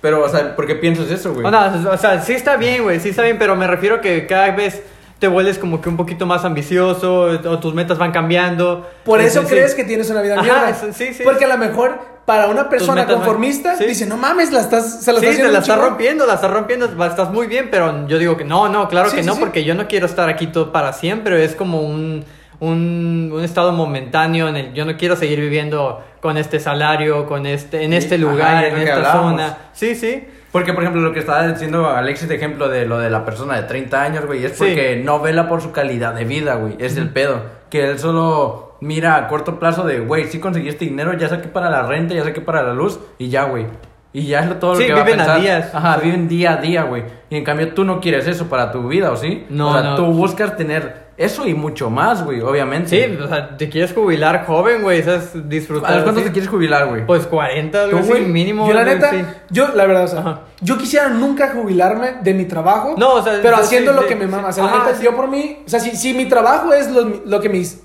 Pero, 0.00 0.24
o 0.24 0.28
sea, 0.28 0.56
¿por 0.56 0.66
qué 0.66 0.74
piensas 0.74 1.10
eso, 1.10 1.32
güey? 1.32 1.46
O, 1.46 1.50
no, 1.50 1.90
o 1.90 1.96
sea, 1.96 2.20
sí 2.22 2.32
está 2.32 2.56
bien, 2.56 2.82
güey, 2.82 2.98
sí 3.00 3.10
está 3.10 3.22
bien, 3.22 3.38
pero 3.38 3.54
me 3.56 3.66
refiero 3.68 4.00
que 4.00 4.26
cada 4.26 4.50
vez 4.50 4.82
te 5.20 5.28
vuelves 5.28 5.58
como 5.58 5.80
que 5.80 5.88
un 5.88 5.96
poquito 5.96 6.26
más 6.26 6.44
ambicioso, 6.44 7.26
o 7.44 7.58
tus 7.60 7.72
metas 7.74 7.96
van 7.98 8.10
cambiando. 8.10 8.90
Por 9.04 9.20
eso 9.20 9.42
sí, 9.42 9.46
crees 9.46 9.70
sí. 9.70 9.76
que 9.76 9.84
tienes 9.84 10.10
una 10.10 10.20
vida 10.20 10.34
Ajá, 10.34 10.42
mierda. 10.42 10.74
sí, 10.92 11.14
sí. 11.14 11.22
Porque 11.22 11.44
a 11.44 11.48
lo 11.48 11.56
mejor 11.58 12.00
para 12.26 12.48
una 12.48 12.68
persona 12.68 13.06
conformista 13.06 13.76
sí. 13.76 13.84
dice, 13.84 14.06
no 14.06 14.16
mames, 14.16 14.50
la 14.50 14.60
estás, 14.62 15.04
se 15.04 15.12
la 15.12 15.20
Sí, 15.20 15.26
estás 15.26 15.34
haciendo 15.36 15.52
la 15.52 15.58
estás 15.60 15.74
chingón". 15.76 15.90
rompiendo, 15.90 16.26
la 16.26 16.34
estás 16.34 16.50
rompiendo, 16.50 17.04
estás 17.06 17.30
muy 17.30 17.46
bien, 17.46 17.68
pero 17.70 18.08
yo 18.08 18.18
digo 18.18 18.36
que 18.36 18.44
no, 18.44 18.68
no, 18.68 18.88
claro 18.88 19.08
Sí, 19.10 19.16
que 19.16 19.22
sí, 19.22 19.28
no, 19.28 19.34
sí. 19.34 19.40
porque 19.40 19.62
yo 19.62 19.76
no 19.76 19.86
quiero 19.86 20.06
estar 20.06 20.28
aquí 20.28 20.48
todo 20.48 20.72
para 20.72 20.92
siempre, 20.92 21.44
es 21.44 21.54
como 21.54 21.80
un, 21.82 22.24
un, 22.66 23.30
un 23.34 23.42
estado 23.42 23.72
momentáneo 23.72 24.46
en 24.48 24.56
el 24.56 24.72
yo 24.72 24.84
no 24.84 24.96
quiero 24.96 25.16
seguir 25.16 25.40
viviendo 25.40 26.02
con 26.20 26.38
este 26.38 26.60
salario, 26.60 27.26
con 27.26 27.44
este, 27.46 27.82
en 27.82 27.90
Sí, 27.90 27.96
este 27.98 28.14
ajá, 28.14 28.24
lugar, 28.24 28.64
es 28.64 28.72
en 28.74 28.80
esta 28.80 28.94
hablábamos. 28.96 29.30
zona. 29.32 29.58
Sí, 29.72 29.94
sí. 29.96 30.24
Porque, 30.52 30.72
por 30.72 30.82
ejemplo, 30.84 31.02
lo 31.02 31.12
que 31.12 31.18
estaba 31.18 31.46
diciendo 31.48 31.88
Alexis 31.88 32.28
de 32.28 32.36
ejemplo 32.36 32.68
de 32.68 32.86
lo 32.86 32.98
de 32.98 33.10
la 33.10 33.24
persona 33.24 33.56
de 33.56 33.62
30 33.66 34.02
años, 34.02 34.26
güey, 34.26 34.44
es 34.44 34.52
Sí. 34.52 34.58
porque 34.58 35.00
no 35.04 35.18
vela 35.18 35.48
por 35.48 35.60
su 35.60 35.72
calidad 35.72 36.14
de 36.14 36.24
vida, 36.24 36.54
güey. 36.54 36.76
Es 36.78 36.96
el 36.96 37.08
pedo. 37.08 37.42
Que 37.70 37.90
él 37.90 37.98
solo 37.98 38.76
mira 38.80 39.16
a 39.16 39.28
corto 39.28 39.58
plazo 39.58 39.82
de, 39.84 40.00
güey, 40.00 40.26
sí 40.26 40.38
conseguí 40.38 40.68
este 40.68 40.84
dinero, 40.84 41.14
ya 41.14 41.28
saqué 41.28 41.48
para 41.48 41.68
la 41.70 41.82
renta, 41.82 42.14
ya 42.14 42.22
saqué 42.22 42.40
para 42.42 42.62
la 42.62 42.74
luz, 42.74 43.00
y 43.18 43.28
ya, 43.28 43.44
güey. 43.44 43.66
Y 44.12 44.26
ya 44.26 44.40
es 44.40 44.60
todo 44.60 44.76
Sí, 44.76 44.82
lo 44.82 44.88
que 44.88 44.92
va 44.94 45.00
a 45.00 45.04
viven 45.04 45.20
a 45.20 45.24
pensar. 45.24 45.40
días. 45.40 45.74
Ajá, 45.74 45.96
viven 45.96 46.28
día 46.28 46.52
a 46.52 46.56
día, 46.58 46.82
güey. 46.82 47.02
Y 47.30 47.36
en 47.38 47.44
cambio 47.44 47.72
tú 47.72 47.82
no 47.84 47.98
quieres 48.00 48.28
eso 48.28 48.46
para 48.48 48.70
tu 48.70 48.86
vida, 48.86 49.10
¿o 49.10 49.16
sí? 49.16 49.46
No, 49.48 49.70
o 49.70 49.72
sea, 49.72 49.82
no. 49.82 49.96
tú 49.96 50.04
buscas 50.04 50.54
tener 50.56 51.01
eso 51.16 51.46
y 51.46 51.54
mucho 51.54 51.90
más, 51.90 52.24
güey, 52.24 52.40
obviamente. 52.40 52.88
Sí, 52.88 53.18
o 53.22 53.28
sea, 53.28 53.56
te 53.56 53.68
quieres 53.68 53.92
jubilar 53.92 54.44
joven, 54.46 54.82
güey, 54.82 55.02
¿sabes? 55.02 55.30
Disfrutar. 55.48 55.92
¿A 55.92 55.94
los 55.96 56.02
cuántos 56.04 56.22
sí. 56.22 56.28
te 56.28 56.32
quieres 56.32 56.50
jubilar, 56.50 56.88
güey? 56.88 57.06
Pues 57.06 57.26
40, 57.26 57.82
algo 57.84 57.98
¿Tú, 57.98 57.98
así, 57.98 58.08
güey? 58.10 58.24
mínimo. 58.26 58.66
Yo 58.66 58.74
la 58.74 58.84
neta, 58.84 59.10
sí. 59.10 59.24
yo 59.50 59.68
la 59.74 59.86
verdad, 59.86 60.04
o 60.04 60.08
sea, 60.08 60.20
Ajá. 60.20 60.40
yo 60.60 60.78
quisiera 60.78 61.08
nunca 61.08 61.50
jubilarme 61.50 62.14
de 62.22 62.34
mi 62.34 62.44
trabajo, 62.46 62.94
No, 62.96 63.14
o 63.14 63.22
sea, 63.22 63.38
pero 63.42 63.56
sí, 63.58 63.62
haciendo 63.64 63.92
sí, 63.92 63.96
lo 63.96 64.02
sí, 64.02 64.08
que 64.08 64.16
me 64.16 64.24
sí. 64.24 64.30
mama. 64.30 64.48
O 64.48 64.52
sea, 64.52 64.64
la 64.64 64.78
neta, 64.78 64.94
sí. 64.96 65.04
yo 65.04 65.14
por 65.16 65.28
mí, 65.28 65.58
o 65.66 65.68
sea, 65.68 65.80
si, 65.80 65.96
si 65.96 66.14
mi 66.14 66.26
trabajo 66.26 66.72
es 66.72 66.90
lo, 66.90 67.22
lo 67.24 67.40
que 67.40 67.48
mis, 67.48 67.82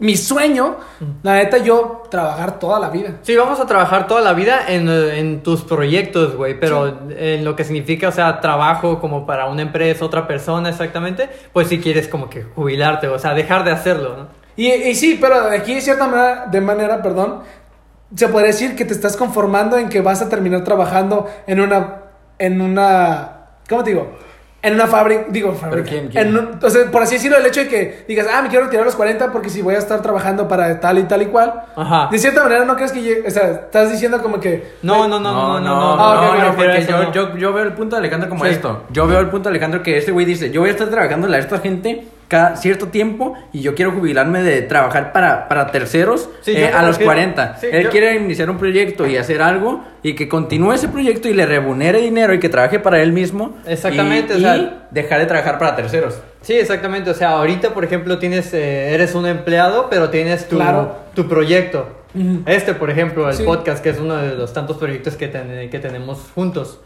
mi 0.00 0.16
sueño, 0.16 0.76
la 1.22 1.34
neta, 1.34 1.58
yo 1.58 2.02
trabajar 2.10 2.58
toda 2.58 2.80
la 2.80 2.88
vida. 2.88 3.18
Sí, 3.22 3.36
vamos 3.36 3.60
a 3.60 3.66
trabajar 3.66 4.06
toda 4.06 4.22
la 4.22 4.32
vida 4.32 4.64
en, 4.66 4.88
eh, 4.88 5.18
en 5.18 5.42
tus 5.42 5.60
proyectos, 5.60 6.36
güey, 6.36 6.58
pero 6.58 6.98
en 7.10 7.44
lo 7.44 7.54
que 7.54 7.64
significa, 7.64 8.08
o 8.08 8.12
sea, 8.12 8.40
trabajo 8.40 8.98
como 8.98 9.26
para 9.26 9.46
una 9.46 9.60
empresa, 9.60 10.04
otra 10.04 10.26
persona 10.26 10.70
exactamente, 10.70 11.28
pues 11.52 11.68
si 11.68 11.80
quieres 11.80 12.08
como 12.08 12.30
que 12.30 12.42
jubilarte, 12.42 13.08
o 13.08 13.18
sea, 13.18 13.34
dejar 13.34 13.62
de 13.62 13.72
hacerlo, 13.72 14.16
¿no? 14.16 14.28
Y, 14.56 14.72
y 14.72 14.94
sí, 14.94 15.18
pero 15.20 15.48
de 15.48 15.56
aquí 15.56 15.74
de 15.74 15.80
cierta 15.82 16.06
manera, 16.06 16.46
de 16.46 16.60
manera, 16.60 17.02
perdón, 17.02 17.42
se 18.14 18.28
puede 18.28 18.48
decir 18.48 18.76
que 18.76 18.84
te 18.84 18.94
estás 18.94 19.16
conformando 19.16 19.76
en 19.76 19.88
que 19.90 20.00
vas 20.00 20.22
a 20.22 20.28
terminar 20.28 20.64
trabajando 20.64 21.28
en 21.46 21.60
una, 21.60 22.04
en 22.38 22.60
una, 22.60 23.48
¿cómo 23.68 23.84
te 23.84 23.90
digo? 23.90 24.16
En 24.62 24.74
una 24.74 24.86
fábrica, 24.86 25.24
digo 25.30 25.54
fábrica. 25.54 25.88
quién, 25.88 26.08
quién? 26.08 26.28
En 26.28 26.36
un- 26.38 26.58
o 26.62 26.68
sea, 26.70 26.90
por 26.90 27.02
así 27.02 27.14
decirlo, 27.14 27.38
el 27.38 27.46
hecho 27.46 27.60
de 27.60 27.68
que 27.68 28.04
digas, 28.06 28.26
ah, 28.30 28.42
me 28.42 28.48
quiero 28.50 28.64
retirar 28.66 28.82
a 28.82 28.86
los 28.86 28.94
40 28.94 29.32
porque 29.32 29.48
si 29.48 29.62
voy 29.62 29.74
a 29.74 29.78
estar 29.78 30.02
trabajando 30.02 30.46
para 30.48 30.78
tal 30.80 30.98
y 30.98 31.04
tal 31.04 31.22
y 31.22 31.26
cual. 31.26 31.62
Ajá. 31.76 32.08
De 32.10 32.18
cierta 32.18 32.42
manera, 32.42 32.64
¿no 32.66 32.76
crees 32.76 32.92
que 32.92 33.00
llegue- 33.00 33.26
O 33.26 33.30
sea, 33.30 33.50
estás 33.50 33.90
diciendo 33.90 34.20
como 34.22 34.38
que... 34.38 34.72
No, 34.82 35.08
no, 35.08 35.18
no, 35.18 35.32
no, 35.32 35.60
no, 35.60 35.60
no, 35.60 35.92
Ah, 35.98 36.14
no, 36.14 36.28
ok, 36.30 36.34
me 36.38 36.44
refiero 36.44 36.50
a 36.50 36.54
porque 36.56 36.78
eso, 36.78 36.90
yo, 36.90 37.02
no. 37.04 37.12
yo, 37.12 37.36
yo 37.38 37.52
veo 37.54 37.64
el 37.64 37.72
punto 37.72 37.96
de 37.96 38.00
Alejandro 38.00 38.28
como 38.28 38.44
Sí. 38.44 38.50
esto. 38.50 38.84
Yo 38.90 39.06
veo 39.06 39.20
el 39.20 39.28
punto 39.30 39.48
de 39.48 39.52
Alejandro 39.54 39.82
que 39.82 39.96
este 39.96 40.12
güey 40.12 40.26
dice, 40.26 40.50
yo 40.50 40.60
voy 40.60 40.68
a 40.68 40.72
estar 40.72 40.88
trabajando 40.88 41.26
a 41.32 41.38
esta 41.38 41.58
gente 41.58 42.04
cada 42.30 42.54
cierto 42.56 42.86
tiempo 42.88 43.34
y 43.52 43.60
yo 43.60 43.74
quiero 43.74 43.90
jubilarme 43.90 44.40
de 44.42 44.62
trabajar 44.62 45.12
para, 45.12 45.48
para 45.48 45.66
terceros 45.72 46.30
Sí, 46.42 46.52
eh, 46.56 46.68
a 46.68 46.80
los 46.82 46.92
refiero- 46.96 47.06
40. 47.12 47.56
sí, 47.60 47.66
Él 47.70 47.82
yo- 47.84 47.90
quiere 47.90 48.14
iniciar 48.14 48.48
un 48.48 48.56
proyecto 48.56 49.06
y 49.06 49.16
hacer 49.16 49.42
algo 49.42 49.84
y 50.02 50.14
que 50.14 50.28
continúe 50.28 50.72
ese 50.74 50.88
proyecto 50.88 51.28
y 51.28 51.34
le 51.34 51.44
remunere 51.44 52.00
dinero 52.00 52.32
y 52.32 52.38
que 52.38 52.48
trabaje 52.48 52.78
para 52.78 53.02
él 53.02 53.12
mismo. 53.12 53.56
Exactamente, 53.66 54.34
y, 54.34 54.36
o 54.36 54.40
sea- 54.40 54.56
y 54.56 54.78
dejar 54.92 55.18
de 55.18 55.26
trabajar 55.26 55.58
para 55.58 55.74
terceros. 55.74 56.18
Sí, 56.40 56.54
exactamente, 56.54 57.10
o 57.10 57.14
sea, 57.14 57.30
ahorita, 57.32 57.74
por 57.74 57.84
ejemplo, 57.84 58.18
tienes, 58.18 58.54
eh, 58.54 58.94
eres 58.94 59.14
un 59.16 59.26
empleado, 59.26 59.88
pero 59.90 60.08
tienes 60.08 60.48
tu, 60.48 60.56
Claro. 60.56 60.96
tu 61.14 61.28
proyecto. 61.28 61.96
Este, 62.46 62.74
por 62.74 62.90
ejemplo, 62.90 63.28
el 63.28 63.34
Sí. 63.34 63.44
podcast, 63.44 63.82
que 63.82 63.90
es 63.90 63.98
uno 64.00 64.16
de 64.16 64.34
los 64.34 64.52
tantos 64.52 64.76
proyectos 64.78 65.14
que, 65.16 65.28
ten- 65.28 65.68
que 65.70 65.78
tenemos 65.78 66.18
juntos. 66.34 66.80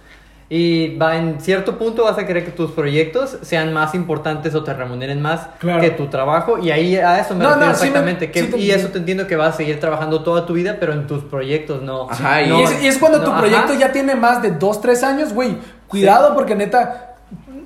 Y 0.50 0.96
va 0.98 1.16
en 1.16 1.40
cierto 1.40 1.78
punto 1.78 2.04
vas 2.04 2.18
a 2.18 2.26
querer 2.26 2.44
que 2.44 2.50
tus 2.50 2.70
proyectos 2.72 3.38
sean 3.42 3.72
más 3.72 3.94
importantes 3.94 4.54
o 4.54 4.62
te 4.62 4.74
remuneren 4.74 5.22
más 5.22 5.48
Claro. 5.58 5.80
que 5.80 5.90
tu 5.90 6.06
trabajo. 6.08 6.58
Y 6.58 6.70
ahí 6.70 6.96
a 6.96 7.18
eso 7.18 7.34
me 7.34 7.42
No, 7.44 7.50
refiero 7.50 7.70
no, 7.70 7.74
sí 7.76 7.80
me- 7.82 7.88
exactamente. 7.88 8.30
que, 8.30 8.40
sí 8.42 8.46
te 8.50 8.58
y 8.58 8.70
eso 8.70 8.88
te 8.88 8.98
entiendo 8.98 9.26
que 9.26 9.36
vas 9.36 9.54
a 9.54 9.56
seguir 9.56 9.80
trabajando 9.80 10.22
toda 10.22 10.44
tu 10.46 10.52
vida, 10.52 10.76
pero 10.78 10.92
en 10.92 11.06
tus 11.06 11.24
proyectos 11.24 11.82
no. 11.82 12.10
Ajá, 12.10 12.42
y 12.42 12.48
no- 12.50 12.60
y, 12.60 12.62
es, 12.64 12.82
y 12.82 12.86
es 12.88 12.98
cuando 12.98 13.18
no, 13.18 13.24
tu 13.24 13.30
ajá. 13.30 13.40
proyecto 13.40 13.74
ya 13.74 13.90
tiene 13.90 14.14
más 14.16 14.42
de 14.42 14.50
2, 14.50 14.80
3 14.82 15.02
años, 15.02 15.32
güey. 15.32 15.56
Cuidado 15.88 16.34
porque 16.34 16.54
neta, 16.54 17.14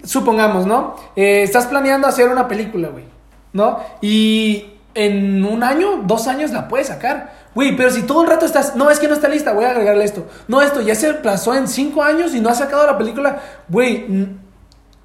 supongamos, 0.05 0.67
¿no? 0.67 0.95
Eh, 1.17 1.43
estás 1.43 1.67
planeando 1.67 2.07
hacer 2.07 2.29
una 2.29 2.47
película, 2.49 2.89
güey. 2.89 3.05
¿No? 3.53 3.81
Y 4.01 4.67
en 4.95 5.45
un 5.45 5.63
año, 5.63 6.03
dos 6.05 6.29
años 6.29 6.51
la 6.53 6.69
puedes 6.69 6.89
sacar. 6.89 7.38
Güey, 7.55 7.77
pero 7.77 7.91
si 7.91 8.03
todo 8.03 8.23
el 8.23 8.29
rato 8.29 8.47
estás, 8.47 8.77
no, 8.77 8.91
es 8.91 8.99
que 8.99 9.09
no 9.09 9.15
está 9.15 9.29
lista, 9.29 9.53
voy 9.53 9.65
a 9.65 9.71
agregarle 9.71 10.05
esto. 10.05 10.27
No, 10.47 10.63
esto 10.63 10.81
ya 10.81 10.95
se 10.95 11.11
aplazó 11.11 11.55
en 11.55 11.67
cinco 11.67 12.03
años 12.03 12.35
y 12.35 12.41
no 12.41 12.49
has 12.51 12.59
sacado 12.59 12.87
la 12.87 12.99
película, 12.99 13.41
güey, 13.69 14.29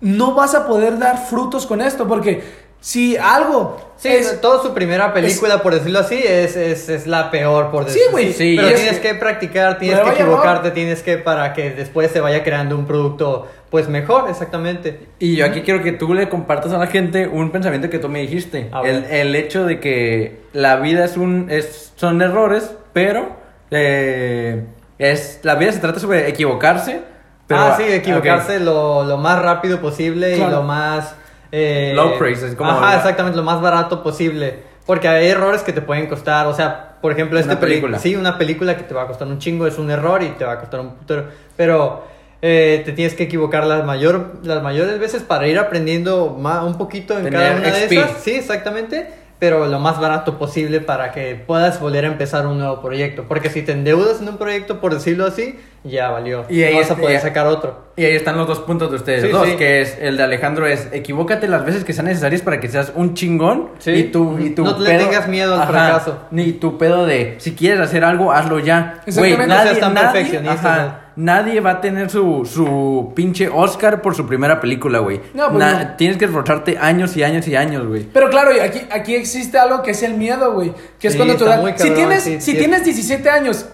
no 0.01 0.33
vas 0.33 0.53
a 0.53 0.67
poder 0.67 0.99
dar 0.99 1.25
frutos 1.25 1.65
con 1.65 1.81
esto 1.81 2.07
porque 2.07 2.62
si 2.83 3.15
algo 3.15 3.77
Sí, 3.95 4.09
es- 4.09 4.41
toda 4.41 4.61
su 4.61 4.73
primera 4.73 5.13
película, 5.13 5.61
por 5.63 5.73
decirlo 5.73 5.99
así, 5.99 6.21
es, 6.21 6.57
es, 6.57 6.89
es 6.89 7.07
la 7.07 7.31
peor, 7.31 7.71
por 7.71 7.83
Sí, 7.85 7.91
decirlo 7.93 8.11
güey, 8.11 8.25
así. 8.31 8.33
sí, 8.33 8.53
Pero 8.57 8.67
y 8.67 8.73
es- 8.73 8.81
tienes 8.81 8.99
que 8.99 9.15
practicar, 9.15 9.77
tienes 9.79 10.01
que 10.01 10.09
equivocarte, 10.09 10.71
tienes 10.71 11.01
que 11.01 11.17
para 11.17 11.53
que 11.53 11.69
después 11.69 12.11
se 12.11 12.19
vaya 12.19 12.43
creando 12.43 12.75
un 12.77 12.85
producto, 12.85 13.47
pues 13.69 13.87
mejor, 13.87 14.29
exactamente. 14.29 14.99
Y 15.19 15.37
yo 15.37 15.45
aquí 15.45 15.61
quiero 15.61 15.81
que 15.81 15.93
tú 15.93 16.13
le 16.13 16.27
compartas 16.27 16.73
a 16.73 16.77
la 16.77 16.87
gente 16.87 17.29
un 17.29 17.51
pensamiento 17.51 17.89
que 17.89 17.97
tú 17.99 18.09
me 18.09 18.19
dijiste. 18.19 18.69
El, 18.83 19.05
el 19.05 19.35
hecho 19.37 19.63
de 19.65 19.79
que 19.79 20.41
la 20.51 20.75
vida 20.75 21.05
es 21.05 21.15
un 21.15 21.47
es, 21.49 21.93
son 21.95 22.21
errores, 22.21 22.69
pero 22.91 23.37
eh, 23.71 24.65
es 24.99 25.39
la 25.43 25.55
vida 25.55 25.71
se 25.71 25.79
trata 25.79 26.01
sobre 26.01 26.27
equivocarse. 26.27 26.99
Pero, 27.47 27.61
ah, 27.61 27.75
sí, 27.77 27.83
equivocarse 27.87 28.59
lo, 28.59 29.03
lo 29.05 29.17
más 29.17 29.41
rápido 29.41 29.79
posible 29.79 30.35
y 30.35 30.39
lo 30.39 30.63
más... 30.63 31.15
eh, 31.55 31.93
Low 31.95 32.17
price, 32.17 32.45
es 32.47 32.55
como- 32.55 32.69
Ajá, 32.71 32.97
exactamente, 32.97 33.37
lo 33.37 33.43
más 33.43 33.61
barato 33.61 34.01
posible. 34.03 34.73
Porque 34.85 35.07
hay 35.07 35.27
errores 35.27 35.61
que 35.61 35.71
te 35.71 35.81
pueden 35.81 36.07
costar, 36.07 36.47
o 36.47 36.53
sea, 36.53 36.95
por 37.01 37.11
ejemplo, 37.13 37.39
esta 37.39 37.53
película. 37.59 37.99
Sí, 37.99 38.15
una 38.17 38.37
película 38.37 38.75
que 38.75 38.83
te 38.83 38.93
va 38.93 39.03
a 39.03 39.07
costar 39.07 39.27
un 39.29 39.37
chingo, 39.39 39.65
es 39.67 39.77
un 39.77 39.89
error 39.91 40.21
y 40.23 40.29
te 40.31 40.43
va 40.43 40.53
a 40.53 40.59
costar 40.59 40.81
un 40.81 40.95
putero. 40.95 41.25
Pero 41.55 42.03
eh, 42.41 42.81
te 42.83 42.91
tienes 42.91 43.13
que 43.13 43.23
equivocar 43.23 43.65
las, 43.65 43.85
mayor, 43.85 44.39
las 44.43 44.61
mayores 44.61 44.99
veces 44.99 45.23
para 45.23 45.47
ir 45.47 45.57
aprendiendo 45.57 46.35
ma- 46.37 46.63
un 46.65 46.77
poquito 46.77 47.17
en 47.17 47.23
Tener 47.25 47.39
cada 47.39 47.55
una 47.55 47.69
de 47.69 47.85
esas. 48.01 48.21
Sí, 48.21 48.31
exactamente. 48.31 49.07
Pero 49.39 49.65
lo 49.67 49.79
más 49.79 49.99
barato 49.99 50.37
posible 50.37 50.79
para 50.79 51.11
que 51.11 51.35
puedas 51.35 51.79
volver 51.81 52.05
a 52.05 52.07
empezar 52.07 52.47
un 52.47 52.59
nuevo 52.59 52.81
proyecto. 52.81 53.25
Porque 53.27 53.49
si 53.49 53.61
te 53.61 53.73
endeudas 53.73 54.21
en 54.21 54.29
un 54.29 54.37
proyecto, 54.37 54.79
por 54.79 54.93
decirlo 54.93 55.25
así, 55.25 55.59
ya 55.83 56.09
valió. 56.11 56.45
Y 56.49 56.63
ahí 56.63 56.73
no 56.75 56.79
vas 56.79 56.91
a 56.91 56.95
poder 56.95 57.19
sacar 57.19 57.47
otro. 57.47 57.83
Y 57.97 58.05
ahí 58.05 58.15
están 58.15 58.37
los 58.37 58.47
dos 58.47 58.59
puntos 58.61 58.89
de 58.89 58.95
ustedes 58.95 59.23
Sí, 59.23 59.27
dos, 59.29 59.45
sí. 59.47 59.57
que 59.57 59.81
es 59.81 59.97
el 59.99 60.15
de 60.15 60.23
Alejandro 60.23 60.65
es 60.65 60.87
equivócate 60.93 61.49
las 61.49 61.65
veces 61.65 61.83
que 61.83 61.91
sean 61.91 62.05
necesarias 62.07 62.41
para 62.41 62.61
que 62.61 62.69
seas 62.69 62.93
un 62.95 63.15
chingón 63.15 63.69
Sí. 63.79 63.91
y 63.91 64.03
tú 64.05 64.37
y 64.39 64.51
tu 64.51 64.63
No 64.63 64.79
le 64.79 64.97
tengas 64.97 65.27
miedo 65.27 65.59
al 65.59 65.67
fracaso. 65.67 66.19
Ni 66.31 66.53
tu 66.53 66.77
pedo 66.77 67.05
de 67.05 67.35
si 67.39 67.53
quieres 67.53 67.81
hacer 67.81 68.05
algo, 68.05 68.31
hazlo 68.31 68.59
ya. 68.59 69.01
Güey, 69.05 69.33
Exactamente, 69.33 69.41
no 69.47 69.53
nadie, 69.55 69.67
seas 69.71 69.79
tan 69.81 69.93
nadie- 69.93 70.11
perfeccionista, 70.13 70.73
ajá, 70.75 70.99
nadie 71.15 71.59
va 71.59 71.71
a 71.71 71.81
tener 71.81 72.09
su, 72.09 72.45
su 72.45 73.13
pinche 73.15 73.49
Oscar 73.49 74.01
por 74.01 74.15
su 74.15 74.25
primera 74.27 74.59
película, 74.59 74.99
güey. 74.99 75.21
No, 75.33 75.47
pues 75.47 75.59
Na- 75.59 75.83
no. 75.83 75.95
Tienes 75.95 76.17
que 76.17 76.25
esforzarte 76.25 76.77
años 76.77 77.15
y 77.17 77.23
años 77.23 77.47
y 77.47 77.55
años, 77.55 77.87
güey. 77.87 78.03
Pero 78.11 78.29
claro, 78.29 78.51
aquí, 78.63 78.81
aquí 78.91 79.15
existe 79.15 79.57
algo 79.57 79.81
que 79.83 79.91
es 79.91 80.03
el 80.03 80.15
miedo, 80.15 80.53
güey. 80.53 80.73
Que 80.99 81.07
es 81.07 81.13
Sí, 81.13 81.19
cuando 81.19 81.35
tú 81.35 81.45
das- 81.45 81.61
muy 81.61 81.71
Si 81.71 81.77
cabrón, 81.77 81.95
tienes, 81.95 82.23
sí, 82.23 82.41
si 82.41 82.51
sí. 82.51 82.57
tienes 82.57 82.83
17 82.83 83.29
años, 83.29 83.65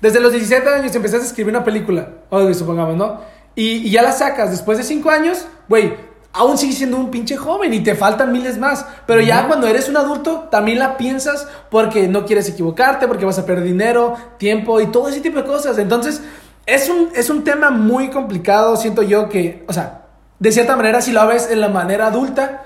desde 0.00 0.20
los 0.20 0.32
17 0.32 0.68
años 0.68 0.94
empezaste 0.94 1.24
a 1.24 1.28
escribir 1.28 1.54
una 1.54 1.64
película, 1.64 2.08
o 2.30 2.52
supongamos, 2.54 2.96
¿no? 2.96 3.20
Y, 3.54 3.86
y 3.86 3.90
ya 3.90 4.02
la 4.02 4.12
sacas 4.12 4.50
después 4.50 4.76
de 4.78 4.84
5 4.84 5.10
años, 5.10 5.46
güey, 5.68 5.94
aún 6.34 6.58
sigues 6.58 6.76
siendo 6.76 6.98
un 6.98 7.10
pinche 7.10 7.38
joven 7.38 7.72
y 7.72 7.80
te 7.80 7.94
faltan 7.94 8.30
miles 8.30 8.58
más. 8.58 8.84
Pero 9.06 9.22
ya 9.22 9.46
cuando 9.46 9.66
eres 9.66 9.88
un 9.88 9.96
adulto, 9.96 10.48
también 10.50 10.78
la 10.78 10.98
piensas 10.98 11.48
porque 11.70 12.08
no 12.08 12.26
quieres 12.26 12.46
equivocarte, 12.50 13.08
porque 13.08 13.24
vas 13.24 13.38
a 13.38 13.46
perder 13.46 13.64
dinero, 13.64 14.14
tiempo 14.36 14.78
y 14.82 14.88
todo 14.88 15.08
ese 15.08 15.22
tipo 15.22 15.38
de 15.38 15.44
cosas. 15.46 15.78
Entonces, 15.78 16.20
es 16.66 16.88
un, 16.88 17.10
es 17.14 17.30
un 17.30 17.44
tema 17.44 17.70
muy 17.70 18.10
complicado, 18.10 18.76
siento 18.76 19.02
yo 19.02 19.28
que, 19.28 19.64
o 19.68 19.72
sea, 19.72 20.02
de 20.38 20.52
cierta 20.52 20.76
manera, 20.76 21.00
si 21.00 21.12
lo 21.12 21.26
ves 21.26 21.48
en 21.50 21.60
la 21.60 21.68
manera 21.68 22.08
adulta, 22.08 22.62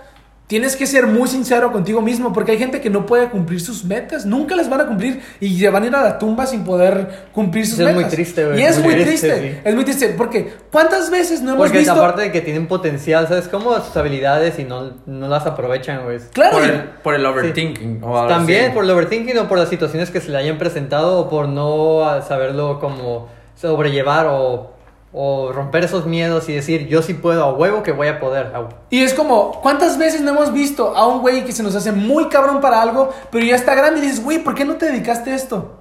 Tienes 0.51 0.75
que 0.75 0.85
ser 0.85 1.07
muy 1.07 1.29
sincero 1.29 1.71
contigo 1.71 2.01
mismo 2.01 2.33
porque 2.33 2.51
hay 2.51 2.59
gente 2.59 2.81
que 2.81 2.91
no 2.91 3.07
puede 3.07 3.29
cumplir 3.29 3.61
sus 3.61 3.85
metas, 3.85 4.27
nunca 4.27 4.57
las 4.57 4.69
van 4.69 4.81
a 4.81 4.87
cumplir 4.87 5.21
y 5.39 5.57
se 5.61 5.71
van 5.71 5.85
a 5.85 5.87
ir 5.87 5.95
a 5.95 6.03
la 6.03 6.19
tumba 6.19 6.45
sin 6.45 6.65
poder 6.65 7.27
cumplir 7.33 7.65
sus 7.69 7.79
es 7.79 7.85
metas. 7.87 8.01
muy 8.03 8.11
triste, 8.11 8.45
güey, 8.47 8.59
Y 8.61 8.65
es 8.65 8.79
muy 8.81 8.97
muy 8.97 9.05
triste, 9.05 9.29
triste, 9.31 9.53
sí. 9.53 9.61
es 9.65 9.75
muy 9.77 9.85
triste 9.85 10.09
porque 10.19 10.53
¿cuántas 10.73 11.09
veces 11.09 11.41
no 11.41 11.53
hemos 11.53 11.63
Porque 11.63 11.79
visto? 11.79 11.93
aparte 11.93 12.23
de 12.23 12.33
que 12.33 12.41
tienen 12.41 12.67
potencial, 12.67 13.29
¿sabes? 13.29 13.47
Como 13.47 13.73
sus 13.81 13.97
habilidades 13.97 14.59
y 14.59 14.65
no, 14.65 14.95
no 15.07 15.29
las 15.29 15.47
aprovechan, 15.47 16.03
güey. 16.03 16.19
Claro, 16.33 16.57
Por 16.59 16.65
el, 16.65 16.81
por 17.05 17.15
el 17.15 17.25
overthinking. 17.27 18.01
o 18.03 18.17
algo 18.19 18.27
También 18.35 18.65
así. 18.65 18.75
por 18.75 18.83
el 18.83 18.91
overthinking 18.91 19.39
o 19.39 19.47
por 19.49 19.57
las 19.57 19.69
situaciones 19.69 20.11
que 20.11 20.21
se 20.21 20.33
le 20.33 20.39
hayan 20.39 20.59
presentado 20.59 21.17
o 21.21 21.31
por 21.31 21.49
no 21.49 22.01
saberlo 22.27 22.81
como 22.81 23.29
sobrellevar 23.61 24.27
o 24.31 24.79
o 25.13 25.51
romper 25.51 25.83
esos 25.83 26.07
miedos 26.07 26.49
y 26.49 26.53
decir, 26.55 26.87
yo 26.87 27.03
sí 27.03 27.15
puedo 27.15 27.43
a 27.43 27.53
huevo 27.53 27.83
que 27.83 27.91
voy 27.91 28.07
a 28.07 28.21
poder. 28.21 28.53
Y 28.91 29.03
es 29.03 29.13
como, 29.13 29.61
¿cuántas 29.61 29.99
veces 29.99 30.21
no 30.21 30.31
hemos 30.31 30.53
visto 30.53 30.97
a 30.97 31.05
un 31.09 31.21
güey 31.21 31.45
que 31.45 31.51
se 31.51 31.65
nos 31.65 31.75
hace 31.75 31.91
muy 31.91 32.29
cabrón 32.29 32.61
para 32.61 32.81
algo, 32.81 33.11
pero 33.33 33.45
ya 33.45 33.57
está 33.57 33.75
grande 33.75 33.99
y 33.99 34.03
dices, 34.05 34.23
güey, 34.23 34.39
¿por 34.39 34.55
qué 34.55 34.65
no 34.65 34.77
te 34.77 34.87
dedicaste 34.87 35.33
a 35.33 35.35
esto? 35.35 35.81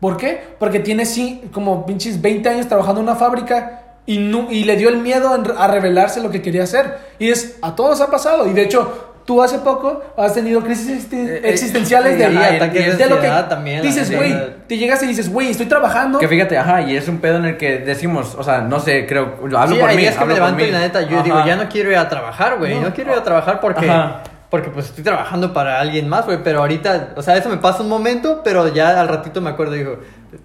¿Por 0.00 0.16
qué? 0.16 0.42
Porque 0.58 0.80
tiene 0.80 1.06
sí, 1.06 1.40
como 1.52 1.86
pinches 1.86 2.20
20 2.20 2.48
años 2.48 2.66
trabajando 2.66 3.00
en 3.00 3.06
una 3.06 3.14
fábrica 3.16 4.00
y, 4.06 4.18
no- 4.18 4.50
y 4.50 4.64
le 4.64 4.74
dio 4.76 4.88
el 4.88 4.96
miedo 4.98 5.30
a 5.56 5.66
revelarse 5.68 6.20
lo 6.20 6.30
que 6.30 6.42
quería 6.42 6.64
hacer. 6.64 6.98
Y 7.20 7.30
es, 7.30 7.58
a 7.62 7.76
todos 7.76 8.00
ha 8.00 8.10
pasado. 8.10 8.48
Y 8.48 8.54
de 8.54 8.62
hecho, 8.62 9.07
tú 9.28 9.42
hace 9.42 9.58
poco 9.58 10.02
has 10.16 10.32
tenido 10.32 10.62
crisis 10.62 10.88
existen- 10.88 11.28
Eh, 11.28 11.40
eh, 11.44 11.50
existenciales 11.50 12.12
sí, 12.14 12.18
de, 12.18 12.24
ajá, 12.24 12.54
ataques 12.54 12.96
de 12.96 13.04
de 13.04 13.10
lo 13.10 13.20
que 13.20 13.28
también, 13.46 13.82
dices, 13.82 14.10
güey, 14.10 14.34
te 14.66 14.78
llegas 14.78 15.02
y 15.02 15.06
dices, 15.06 15.30
güey, 15.30 15.50
estoy 15.50 15.66
trabajando. 15.66 16.18
Que 16.18 16.26
fíjate, 16.26 16.56
ajá, 16.56 16.80
y 16.80 16.96
es 16.96 17.06
un 17.08 17.18
pedo 17.18 17.36
en 17.36 17.44
el 17.44 17.56
que 17.58 17.76
decimos, 17.76 18.34
o 18.38 18.42
sea, 18.42 18.62
no 18.62 18.80
sé, 18.80 19.04
creo, 19.06 19.34
hablo 19.54 19.74
sí, 19.76 19.80
por 19.82 19.90
mí. 19.90 19.96
días 19.98 20.16
que 20.16 20.24
me 20.24 20.32
levanto 20.32 20.64
y 20.64 20.70
la 20.70 20.78
neta, 20.78 21.02
yo 21.02 21.16
Ajá. 21.16 21.22
digo, 21.24 21.44
ya 21.44 21.56
no 21.56 21.68
quiero 21.68 21.90
ir 21.90 21.98
a 21.98 22.08
trabajar, 22.08 22.56
güey. 22.56 22.76
No. 22.76 22.88
No. 22.88 22.94
quiero 22.94 23.12
ir 23.12 23.18
a 23.18 23.22
trabajar 23.22 23.60
porque, 23.60 23.90
Ajá. 23.90 24.22
porque 24.48 24.70
pues 24.70 24.86
estoy 24.86 25.04
trabajando 25.04 25.52
para 25.52 25.78
alguien 25.78 26.08
más, 26.08 26.24
güey. 26.24 26.38
Pero 26.42 26.60
ahorita, 26.60 27.10
o 27.14 27.20
sea, 27.20 27.36
eso 27.36 27.50
me 27.50 27.58
pasa 27.58 27.82
un 27.82 27.90
momento, 27.90 28.40
pero 28.42 28.72
ya 28.72 28.98
al 28.98 29.08
ratito 29.08 29.42
me 29.42 29.50
acuerdo 29.50 29.74
y 29.76 29.80
digo, 29.80 29.98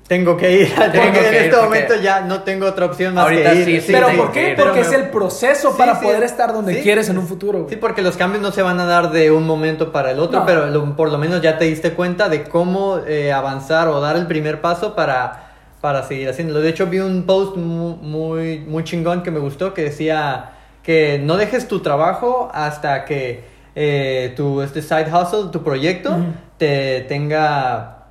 tengo 0.08 0.38
que 0.38 0.52
ir. 0.62 0.74
porque 0.76 0.92
que 0.92 1.28
en 1.28 1.34
este 1.36 1.50
porque- 1.50 1.66
momento 1.66 1.96
ya 2.02 2.22
no 2.22 2.42
tengo 2.44 2.66
otra 2.68 2.86
opción 2.86 3.14
más 3.14 3.24
Ahorita 3.26 3.52
que 3.52 3.56
ir. 3.60 3.66
sí, 3.66 3.82
sí, 3.82 3.92
pero 3.92 4.08
tengo 4.08 4.24
¿por 4.24 4.32
qué? 4.32 4.50
ir. 4.52 4.56
Porque 4.56 4.72
Pero 4.82 4.86
es 4.88 4.94
el 4.94 5.10
proceso 5.10 5.72
Sí, 5.72 5.76
para 5.78 5.96
sí. 6.00 6.06
poder 6.06 6.24
estar 6.24 6.54
donde 6.54 6.76
Sí. 6.76 6.82
quieres 6.82 7.10
en 7.10 7.18
un 7.18 7.28
futuro. 7.28 7.60
güey. 7.60 7.70
Sí, 7.70 7.76
porque 7.78 8.02
los 8.02 8.16
cambios 8.18 8.42
no 8.42 8.52
se 8.52 8.62
van 8.62 8.80
a 8.80 8.86
dar 8.86 9.12
de 9.12 9.32
un 9.32 9.46
momento 9.46 9.92
para 9.92 10.12
el 10.12 10.20
otro, 10.20 10.40
No. 10.42 10.46
pero 10.46 10.68
lo- 10.68 10.96
por 10.96 11.12
lo 11.12 11.18
menos 11.18 11.42
ya 11.42 11.58
te 11.58 11.66
diste 11.66 11.92
cuenta 11.94 12.30
de 12.30 12.44
cómo 12.44 13.00
eh, 13.08 13.32
avanzar 13.32 13.88
o 13.88 14.00
dar 14.00 14.16
el 14.16 14.28
primer 14.28 14.62
paso 14.62 14.96
para, 14.96 15.52
para 15.82 16.04
seguir 16.04 16.30
haciéndolo. 16.30 16.62
De 16.62 16.70
hecho, 16.70 16.88
vi 16.88 17.00
un 17.00 17.24
post 17.26 17.58
mu- 17.58 17.98
muy, 17.98 18.60
muy 18.60 18.84
chingón 18.84 19.22
que 19.24 19.32
me 19.32 19.40
gustó 19.40 19.74
que 19.74 19.84
decía 19.84 20.52
que 20.84 21.20
no 21.24 21.38
dejes 21.38 21.68
tu 21.68 21.80
trabajo 21.82 22.50
hasta 22.54 23.06
que 23.06 23.44
eh, 23.76 24.34
tu 24.38 24.62
este 24.62 24.82
side 24.82 25.08
hustle, 25.12 25.50
tu 25.52 25.64
proyecto, 25.64 26.16
te 26.58 27.02
tenga... 27.10 28.03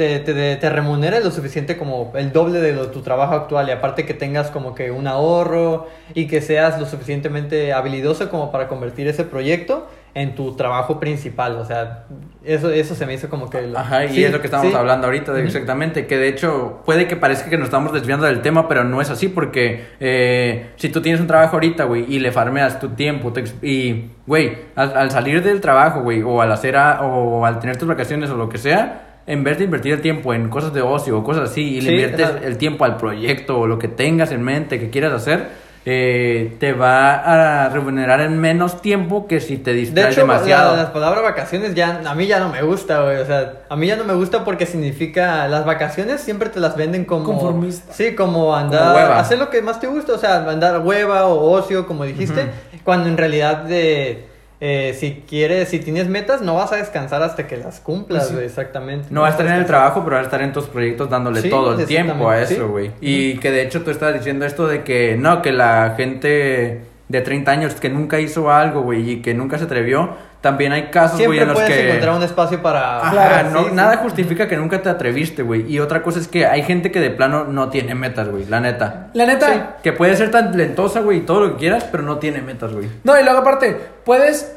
Te, 0.00 0.18
te, 0.20 0.56
te 0.56 0.70
remunere 0.70 1.22
lo 1.22 1.30
suficiente 1.30 1.76
como 1.76 2.10
el 2.14 2.32
doble 2.32 2.58
de 2.60 2.72
lo- 2.72 2.88
tu 2.88 3.02
trabajo 3.02 3.34
actual 3.34 3.68
y 3.68 3.72
aparte 3.72 4.06
que 4.06 4.14
tengas 4.14 4.50
como 4.50 4.74
que 4.74 4.90
un 4.90 5.06
ahorro 5.06 5.88
y 6.14 6.26
que 6.26 6.40
seas 6.40 6.80
lo 6.80 6.86
suficientemente 6.86 7.74
habilidoso 7.74 8.30
como 8.30 8.50
para 8.50 8.66
convertir 8.66 9.08
ese 9.08 9.24
proyecto 9.24 9.86
en 10.14 10.34
tu 10.34 10.56
trabajo 10.56 10.98
principal. 10.98 11.56
O 11.58 11.66
sea, 11.66 12.04
eso, 12.42 12.70
eso 12.70 12.94
se 12.94 13.04
me 13.04 13.12
hizo 13.12 13.28
como 13.28 13.50
que... 13.50 13.60
lo- 13.60 13.78
Ajá, 13.78 14.06
y 14.06 14.08
Sí, 14.14 14.24
es 14.24 14.32
lo 14.32 14.40
que 14.40 14.46
estábamos 14.46 14.72
sí. 14.72 14.78
hablando 14.78 15.06
ahorita, 15.06 15.34
de 15.34 15.44
exactamente, 15.44 16.06
que 16.06 16.16
de 16.16 16.28
hecho 16.28 16.80
puede 16.86 17.06
que 17.06 17.16
parezca 17.16 17.50
que 17.50 17.58
nos 17.58 17.66
estamos 17.66 17.92
desviando 17.92 18.24
del 18.24 18.40
tema, 18.40 18.68
pero 18.68 18.84
no 18.84 19.02
es 19.02 19.10
así, 19.10 19.28
porque 19.28 19.84
eh, 20.00 20.70
si 20.76 20.88
tú 20.88 21.02
tienes 21.02 21.20
un 21.20 21.26
trabajo 21.26 21.56
ahorita, 21.56 21.84
güey, 21.84 22.06
y 22.08 22.20
le 22.20 22.32
farmeas 22.32 22.80
tu 22.80 22.88
tiempo, 22.88 23.34
te 23.34 23.44
y, 23.60 24.12
güey, 24.26 24.56
al, 24.76 24.96
al 24.96 25.10
salir 25.10 25.42
del 25.42 25.60
trabajo, 25.60 26.00
güey, 26.00 26.22
o 26.22 26.40
al 26.40 26.50
hacer, 26.52 26.76
a- 26.76 27.02
o 27.02 27.44
al 27.44 27.58
tener 27.60 27.76
tus 27.76 27.86
vacaciones 27.86 28.30
o 28.30 28.36
lo 28.38 28.48
que 28.48 28.56
sea, 28.56 29.08
en 29.30 29.44
vez 29.44 29.58
de 29.58 29.64
invertir 29.64 29.92
el 29.94 30.00
tiempo 30.00 30.34
en 30.34 30.48
cosas 30.48 30.72
de 30.74 30.82
ocio 30.82 31.18
o 31.18 31.24
cosas 31.24 31.50
así, 31.50 31.62
y 31.76 31.80
le 31.80 31.88
Sí, 31.88 31.90
inviertes 31.90 32.26
ajá. 32.26 32.38
el 32.44 32.56
tiempo 32.58 32.84
al 32.84 32.96
proyecto 32.96 33.58
o 33.60 33.66
lo 33.66 33.78
que 33.78 33.88
tengas 33.88 34.32
en 34.32 34.42
mente 34.42 34.78
que 34.80 34.90
quieras 34.90 35.12
hacer, 35.12 35.70
eh, 35.86 36.56
te 36.60 36.74
va 36.74 37.64
a 37.64 37.68
remunerar 37.70 38.20
en 38.20 38.38
menos 38.38 38.82
tiempo 38.82 39.26
que 39.26 39.40
si 39.40 39.56
te 39.56 39.70
De 39.72 39.78
distraes 39.78 40.12
hecho, 40.12 40.20
demasiado. 40.26 40.76
la, 40.76 40.82
la 40.82 40.92
palabra 40.92 41.22
vacaciones 41.22 41.74
ya 41.74 42.02
a 42.04 42.14
mí 42.14 42.26
ya 42.26 42.38
no 42.38 42.50
me 42.50 42.60
gusta, 42.62 43.00
güey. 43.02 43.16
O 43.16 43.24
sea, 43.24 43.54
a 43.66 43.76
mí 43.76 43.86
ya 43.86 43.96
no 43.96 44.04
me 44.04 44.12
gusta 44.12 44.44
porque 44.44 44.66
significa 44.66 45.48
las 45.48 45.64
vacaciones 45.64 46.20
siempre 46.20 46.50
te 46.50 46.60
las 46.60 46.76
venden 46.76 47.06
como 47.06 47.24
Conformista. 47.24 47.94
Sí, 47.94 48.14
como 48.14 48.54
andar 48.54 48.80
Como 48.82 48.94
hueva. 48.94 49.18
hacer 49.20 49.38
lo 49.38 49.48
que 49.48 49.62
más 49.62 49.80
te 49.80 49.86
gusta, 49.86 50.12
o 50.12 50.18
sea, 50.18 50.46
andar 50.50 50.80
hueva 50.80 51.26
o 51.26 51.50
ocio, 51.52 51.86
como 51.86 52.04
dijiste, 52.04 52.50
cuando 52.84 53.08
en 53.08 53.16
realidad 53.16 53.58
de 53.64 54.28
eh, 54.60 54.94
si 54.98 55.22
quieres, 55.28 55.68
si 55.70 55.78
tienes 55.78 56.06
metas, 56.08 56.42
no 56.42 56.54
vas 56.54 56.70
a 56.72 56.76
descansar 56.76 57.22
hasta 57.22 57.46
que 57.46 57.56
las 57.56 57.80
cumplas, 57.80 58.28
Pues 58.28 58.38
sí. 58.40 58.44
exactamente. 58.44 59.06
No 59.10 59.22
va 59.22 59.28
a 59.28 59.30
estar 59.30 59.46
en 59.46 59.52
el 59.54 59.64
trabajo, 59.66 60.02
pero 60.04 60.16
va 60.16 60.20
a 60.22 60.24
estar 60.24 60.42
en 60.42 60.52
tus 60.52 60.66
proyectos 60.66 61.08
dándole 61.08 61.40
Sí, 61.40 61.48
todo 61.50 61.78
el 61.78 61.86
tiempo 61.86 62.28
a 62.28 62.40
eso, 62.42 62.54
sí. 62.54 62.60
güey. 62.60 62.90
Y 63.00 63.38
que 63.38 63.50
de 63.50 63.62
hecho 63.62 63.82
tú 63.82 63.90
estabas 63.90 64.14
diciendo 64.14 64.44
esto 64.44 64.66
de 64.66 64.82
que 64.84 65.16
no, 65.18 65.40
que 65.42 65.52
la 65.52 65.94
gente 65.96 66.82
de 67.10 67.20
30 67.20 67.50
años 67.50 67.74
que 67.74 67.88
nunca 67.90 68.20
hizo 68.20 68.50
algo, 68.52 68.82
güey, 68.82 69.10
y 69.10 69.20
que 69.22 69.34
nunca 69.34 69.58
se 69.58 69.64
atrevió, 69.64 70.10
también 70.40 70.72
hay 70.72 70.90
casos, 70.90 71.16
güey, 71.16 71.38
Siempre 71.38 71.42
en 71.42 71.48
los 71.48 71.54
puedes 71.56 71.70
que... 71.72 71.88
encontrar 71.88 72.16
un 72.16 72.22
espacio 72.22 72.62
para 72.62 73.00
Ajá, 73.00 73.10
Claro, 73.10 73.50
no, 73.50 73.58
sí, 73.58 73.64
sí. 73.70 73.74
nada 73.74 73.96
justifica 73.96 74.46
que 74.46 74.56
nunca 74.56 74.80
te 74.80 74.88
atreviste, 74.88 75.42
güey. 75.42 75.70
Y 75.70 75.80
otra 75.80 76.02
cosa 76.04 76.20
es 76.20 76.28
que 76.28 76.46
hay 76.46 76.62
gente 76.62 76.92
que 76.92 77.00
de 77.00 77.10
plano 77.10 77.44
no 77.44 77.68
tiene 77.68 77.96
metas, 77.96 78.28
güey, 78.28 78.46
la 78.46 78.60
neta. 78.60 79.08
La 79.14 79.26
neta, 79.26 79.52
Sí, 79.52 79.60
que 79.82 79.92
puede 79.92 80.16
ser 80.16 80.30
tan 80.30 80.52
talentosa, 80.52 81.00
güey, 81.00 81.18
y 81.18 81.20
todo 81.22 81.40
lo 81.40 81.52
que 81.54 81.58
quieras, 81.58 81.84
pero 81.90 82.04
no 82.04 82.18
tiene 82.18 82.42
metas, 82.42 82.72
güey. 82.72 82.88
No, 83.02 83.18
y 83.18 83.24
luego 83.24 83.40
aparte, 83.40 83.76
puedes, 84.04 84.56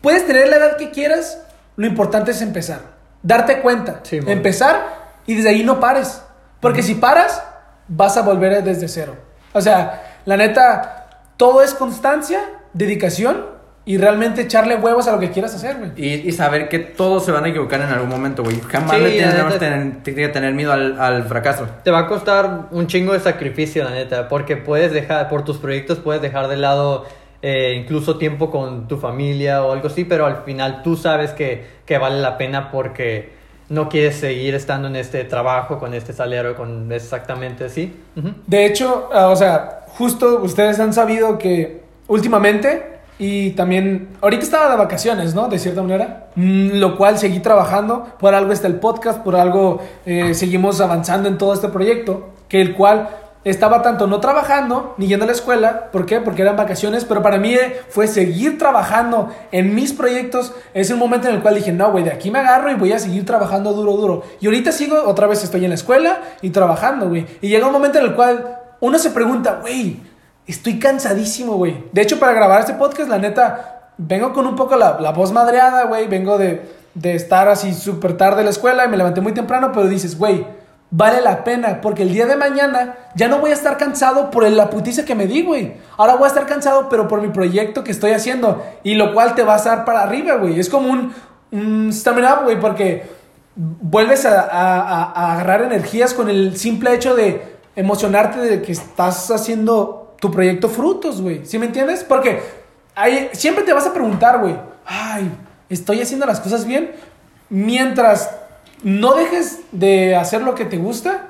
puedes 0.00 0.24
tener 0.28 0.46
la 0.48 0.56
edad 0.56 0.76
que 0.76 0.90
quieras, 0.90 1.44
lo 1.76 1.86
importante 1.88 2.30
es 2.30 2.40
empezar. 2.40 2.78
Darte 3.20 3.58
cuenta, 3.62 4.00
empezar 4.10 4.86
y 5.26 5.34
desde 5.34 5.48
ahí 5.48 5.64
no 5.64 5.80
pares. 5.80 6.22
Porque 6.60 6.82
si 6.82 6.94
paras, 6.94 7.42
vas 7.88 8.16
a 8.16 8.22
volver 8.22 8.62
desde 8.62 8.86
cero. 8.86 9.16
O 9.52 9.60
sea, 9.60 10.18
la 10.24 10.36
neta, 10.36 11.03
todo 11.36 11.62
es 11.62 11.74
constancia, 11.74 12.40
dedicación 12.72 13.46
y 13.86 13.98
realmente 13.98 14.40
echarle 14.42 14.76
huevos 14.76 15.08
a 15.08 15.12
lo 15.12 15.20
que 15.20 15.30
quieras 15.30 15.54
hacer, 15.54 15.76
güey. 15.76 15.90
Y, 15.96 16.28
y 16.28 16.32
saber 16.32 16.68
que 16.70 16.78
todos 16.78 17.24
se 17.24 17.32
van 17.32 17.44
a 17.44 17.48
equivocar 17.48 17.80
en 17.82 17.88
algún 17.88 18.08
momento, 18.08 18.42
güey. 18.42 18.58
Jamás 18.60 18.96
Sí, 18.96 19.02
le 19.02 19.26
neta. 19.26 19.58
tener, 19.58 20.02
que 20.02 20.28
tener 20.28 20.54
miedo 20.54 20.72
al, 20.72 20.98
al 20.98 21.24
fracaso. 21.24 21.66
Te 21.82 21.90
va 21.90 22.00
a 22.00 22.06
costar 22.06 22.68
un 22.70 22.86
chingo 22.86 23.12
de 23.12 23.20
sacrificio, 23.20 23.84
la 23.84 23.90
neta, 23.90 24.28
porque 24.28 24.56
puedes 24.56 24.92
dejar, 24.92 25.28
por 25.28 25.44
tus 25.44 25.58
proyectos 25.58 25.98
puedes 25.98 26.22
dejar 26.22 26.48
de 26.48 26.56
lado 26.56 27.04
eh, 27.42 27.74
incluso 27.78 28.16
tiempo 28.16 28.50
con 28.50 28.88
tu 28.88 28.96
familia 28.96 29.62
o 29.62 29.72
algo 29.72 29.88
así, 29.88 30.04
pero 30.06 30.24
al 30.24 30.44
final 30.44 30.82
tú 30.82 30.96
sabes 30.96 31.32
que, 31.32 31.66
que 31.84 31.98
vale 31.98 32.22
la 32.22 32.38
pena 32.38 32.70
porque 32.70 33.32
no 33.68 33.88
quieres 33.88 34.16
seguir 34.16 34.54
estando 34.54 34.88
en 34.88 34.96
este 34.96 35.24
trabajo 35.24 35.78
con 35.78 35.94
este 35.94 36.12
salario, 36.12 36.54
con 36.56 36.90
exactamente 36.92 37.64
así. 37.64 37.94
De 38.46 38.66
hecho, 38.66 39.08
ah, 39.12 39.28
o 39.28 39.36
sea, 39.36 39.84
justo 39.88 40.40
ustedes 40.42 40.80
han 40.80 40.92
sabido 40.92 41.38
que 41.38 41.82
últimamente 42.08 43.00
y 43.18 43.50
también 43.50 44.08
ahorita 44.20 44.42
estaba 44.42 44.70
de 44.70 44.76
vacaciones, 44.76 45.34
¿no? 45.34 45.48
De 45.48 45.58
cierta 45.58 45.82
manera, 45.82 46.24
Mm, 46.36 46.78
lo 46.80 46.96
cual 46.96 47.18
seguí 47.18 47.38
trabajando, 47.38 48.06
por 48.18 48.34
algo 48.34 48.52
está 48.52 48.66
el 48.66 48.76
podcast, 48.76 49.20
por 49.20 49.36
algo 49.36 49.80
eh, 50.04 50.34
seguimos 50.34 50.80
avanzando 50.80 51.28
en 51.28 51.38
todo 51.38 51.54
este 51.54 51.68
proyecto, 51.68 52.30
que 52.48 52.60
el 52.60 52.74
cual 52.74 53.08
estaba 53.44 53.82
tanto 53.82 54.06
no 54.06 54.20
trabajando 54.20 54.94
ni 54.96 55.06
yendo 55.06 55.24
a 55.24 55.26
la 55.26 55.32
escuela, 55.32 55.90
¿por 55.92 56.06
qué? 56.06 56.20
Porque 56.20 56.42
eran 56.42 56.56
vacaciones, 56.56 57.04
pero 57.04 57.22
para 57.22 57.38
mí 57.38 57.54
eh, 57.54 57.80
fue 57.88 58.06
seguir 58.06 58.58
trabajando 58.58 59.28
en 59.52 59.74
mis 59.74 59.92
proyectos, 59.92 60.52
es 60.72 60.90
un 60.90 60.98
momento 60.98 61.28
en 61.28 61.36
el 61.36 61.42
cual 61.42 61.54
dije, 61.54 61.72
no, 61.72 61.92
güey, 61.92 62.04
de 62.04 62.10
aquí 62.10 62.30
me 62.30 62.38
agarro 62.38 62.70
y 62.70 62.74
voy 62.74 62.92
a 62.92 62.98
seguir 62.98 63.26
trabajando 63.26 63.72
duro, 63.72 63.92
duro. 63.92 64.22
Y 64.40 64.46
ahorita 64.46 64.72
sigo, 64.72 65.02
otra 65.04 65.26
vez 65.26 65.44
estoy 65.44 65.64
en 65.64 65.70
la 65.70 65.76
escuela 65.76 66.22
y 66.42 66.50
trabajando, 66.50 67.08
güey. 67.08 67.26
Y 67.40 67.48
llega 67.48 67.66
un 67.66 67.72
momento 67.72 67.98
en 67.98 68.06
el 68.06 68.14
cual 68.14 68.58
uno 68.80 68.98
se 68.98 69.10
pregunta, 69.10 69.58
güey, 69.60 70.00
estoy 70.46 70.78
cansadísimo, 70.78 71.54
güey. 71.54 71.84
De 71.92 72.02
hecho, 72.02 72.18
para 72.18 72.32
grabar 72.32 72.60
este 72.60 72.74
podcast, 72.74 73.08
la 73.08 73.18
neta, 73.18 73.90
vengo 73.98 74.32
con 74.32 74.46
un 74.46 74.56
poco 74.56 74.76
la, 74.76 74.98
la 75.00 75.12
voz 75.12 75.32
madreada, 75.32 75.84
güey. 75.84 76.06
Vengo 76.06 76.38
de, 76.38 76.62
de 76.94 77.14
estar 77.14 77.48
así 77.48 77.74
súper 77.74 78.16
tarde 78.16 78.40
en 78.40 78.46
la 78.46 78.50
escuela 78.50 78.84
y 78.84 78.88
me 78.88 78.96
levanté 78.96 79.20
muy 79.20 79.32
temprano, 79.32 79.70
pero 79.72 79.88
dices, 79.88 80.16
güey, 80.18 80.46
vale 80.90 81.20
la 81.20 81.42
pena 81.44 81.80
porque 81.80 82.02
el 82.02 82.12
día 82.12 82.26
de 82.26 82.36
mañana 82.36 82.94
ya 83.16 83.26
no 83.28 83.38
voy 83.38 83.50
a 83.50 83.54
estar 83.54 83.76
cansado 83.78 84.30
por 84.30 84.48
la 84.48 84.70
putiza 84.70 85.04
que 85.04 85.14
me 85.14 85.26
di, 85.26 85.42
güey. 85.42 85.74
Ahora 85.96 86.14
voy 86.14 86.24
a 86.24 86.28
estar 86.28 86.46
cansado, 86.46 86.88
pero 86.88 87.08
por 87.08 87.20
mi 87.20 87.28
proyecto 87.28 87.82
que 87.82 87.90
estoy 87.90 88.12
haciendo 88.12 88.64
y 88.84 88.94
lo 88.94 89.12
cual 89.12 89.34
te 89.34 89.42
va 89.42 89.54
a 89.54 89.56
estar 89.56 89.84
para 89.84 90.02
arriba, 90.02 90.36
güey. 90.36 90.60
Es 90.60 90.68
como 90.68 90.90
un, 90.90 91.12
un 91.50 91.92
stamina 91.92 92.34
up, 92.34 92.44
güey, 92.44 92.60
porque 92.60 93.02
vuelves 93.56 94.24
a, 94.26 94.40
a- 94.42 94.80
a- 95.12 95.32
agarrar 95.32 95.62
energías 95.62 96.14
con 96.14 96.28
el 96.28 96.56
simple 96.56 96.94
hecho 96.94 97.14
de 97.16 97.54
emocionarte 97.76 98.38
de 98.40 98.62
que 98.62 98.72
estás 98.72 99.30
haciendo 99.30 100.14
tu 100.20 100.30
proyecto 100.30 100.68
frutos, 100.68 101.20
güey. 101.20 101.44
¿Sí 101.44 101.58
me 101.58 101.66
entiendes? 101.66 102.04
Porque 102.04 102.40
siempre 103.32 103.64
te 103.64 103.72
vas 103.72 103.86
a 103.86 103.92
preguntar, 103.92 104.38
güey, 104.40 104.56
ay, 104.86 105.30
¿estoy 105.68 106.00
haciendo 106.00 106.24
las 106.26 106.38
cosas 106.40 106.64
bien? 106.66 106.92
Mientras 107.50 108.30
no 108.82 109.14
dejes 109.14 109.60
de 109.72 110.16
hacer 110.16 110.42
lo 110.42 110.54
que 110.54 110.64
te 110.64 110.76
gusta, 110.76 111.28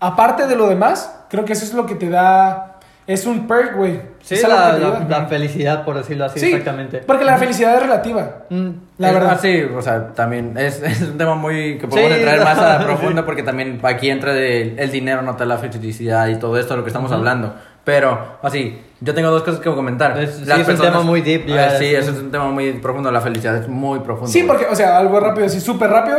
aparte 0.00 0.46
de 0.46 0.56
lo 0.56 0.68
demás, 0.68 1.12
creo 1.28 1.44
que 1.44 1.52
eso 1.52 1.64
es 1.64 1.74
lo 1.74 1.86
que 1.86 1.94
te 1.94 2.08
da, 2.10 2.68
es 3.06 3.26
un 3.26 3.46
perk, 3.48 3.76
güey. 3.76 4.00
Sí, 4.20 4.34
Es 4.36 4.46
la, 4.46 4.78
la- 4.78 5.04
la 5.08 5.26
felicidad, 5.26 5.84
por 5.84 5.96
decirlo 5.96 6.24
así, 6.26 6.38
Sí, 6.38 6.46
exactamente. 6.46 6.98
Porque 6.98 7.24
la 7.24 7.36
felicidad 7.38 7.74
es 7.74 7.82
relativa. 7.82 8.44
Mm, 8.50 8.68
La 8.98 9.08
Es- 9.08 9.14
verdad. 9.14 9.38
sí, 9.42 9.62
o 9.62 9.82
sea, 9.82 10.12
también 10.12 10.56
es, 10.56 10.80
es 10.82 11.00
un 11.02 11.18
tema 11.18 11.34
muy 11.34 11.78
que 11.78 11.88
podemos 11.88 12.12
Sí, 12.12 12.18
entrar 12.20 12.38
no. 12.38 12.44
más 12.44 12.58
a 12.58 12.78
profundo 12.84 13.24
porque 13.26 13.42
también 13.42 13.80
aquí 13.82 14.08
entra 14.10 14.32
de- 14.32 14.76
el 14.78 14.90
dinero, 14.92 15.22
no 15.22 15.32
te 15.34 15.40
da 15.40 15.46
la 15.46 15.58
felicidad 15.58 16.28
y 16.28 16.36
todo 16.38 16.56
esto 16.58 16.74
de 16.74 16.78
lo 16.78 16.84
que 16.84 16.90
estamos 16.90 17.10
hablando. 17.10 17.52
Pero, 17.84 18.38
así, 18.42 18.80
yo 19.00 19.12
tengo 19.12 19.28
dos 19.30 19.42
cosas 19.42 19.58
que 19.60 19.68
comentar. 19.74 20.16
Es- 20.20 20.36
sí, 20.36 20.44
es 20.48 20.68
un 20.68 20.78
tema 20.78 21.00
muy 21.02 21.20
deep, 21.20 21.46
ya, 21.46 21.64
Ah, 21.66 21.70
sí, 21.78 21.86
es- 21.86 22.04
eso 22.04 22.12
es 22.12 22.18
un 22.18 22.30
tema 22.30 22.46
muy 22.48 22.74
profundo. 22.74 23.10
La 23.10 23.20
felicidad 23.20 23.56
es 23.56 23.66
muy 23.66 23.98
profundo. 23.98 24.30
Sí, 24.30 24.44
porque, 24.44 24.66
o 24.66 24.76
sea, 24.76 24.98
algo 24.98 25.18
rápido, 25.18 25.46
así 25.46 25.60
súper 25.60 25.90
rápido. 25.90 26.18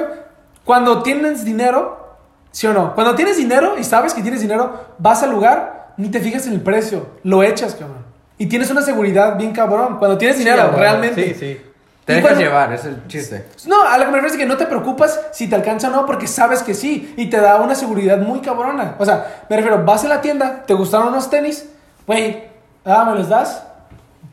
Cuando 0.65 1.03
tienes 1.03 1.43
dinero, 1.43 2.15
¿sí 2.51 2.67
o 2.67 2.73
no? 2.73 2.93
Cuando 2.95 3.15
tienes 3.15 3.37
dinero 3.37 3.75
y 3.77 3.83
sabes 3.83 4.13
que 4.13 4.21
tienes 4.21 4.41
dinero, 4.41 4.79
vas 4.97 5.23
al 5.23 5.31
lugar 5.31 5.93
ni 5.97 6.09
te 6.09 6.19
fijas 6.19 6.47
en 6.47 6.53
el 6.53 6.61
precio, 6.61 7.07
lo 7.23 7.43
echas, 7.43 7.75
cabrón. 7.75 8.03
Y 8.37 8.47
tienes 8.47 8.71
una 8.71 8.81
seguridad 8.81 9.37
bien 9.37 9.51
cabrón. 9.53 9.97
Cuando 9.99 10.17
tienes 10.17 10.37
Sí, 10.37 10.43
dinero, 10.43 10.63
huevo. 10.65 10.77
realmente. 10.77 11.33
Sí, 11.33 11.39
sí. 11.39 11.61
Te 12.05 12.13
dejas 12.13 12.31
cuando- 12.31 12.41
llevar, 12.45 12.73
es 12.73 12.83
el 12.83 13.07
chiste. 13.07 13.45
No, 13.67 13.81
a 13.83 13.97
lo 13.97 14.05
que 14.05 14.11
me 14.11 14.17
refiero 14.17 14.33
es 14.33 14.37
que 14.37 14.45
no 14.45 14.57
te 14.57 14.65
preocupas 14.65 15.21
si 15.31 15.47
te 15.47 15.55
alcanza 15.55 15.87
o 15.87 15.91
no, 15.91 16.05
porque 16.05 16.27
sabes 16.27 16.61
que 16.63 16.73
sí. 16.73 17.13
Y 17.15 17.29
te 17.29 17.37
da 17.39 17.57
una 17.61 17.75
seguridad 17.75 18.17
muy 18.17 18.39
cabrona. 18.41 18.95
O 18.97 19.05
sea, 19.05 19.45
me 19.49 19.55
refiero, 19.55 19.85
vas 19.85 20.03
a 20.03 20.07
la 20.09 20.19
tienda, 20.21 20.63
te 20.65 20.73
gustaron 20.73 21.09
unos 21.09 21.29
tenis, 21.29 21.69
güey, 22.07 22.43
ah, 22.85 23.05
¿me 23.09 23.15
los 23.17 23.29
das? 23.29 23.63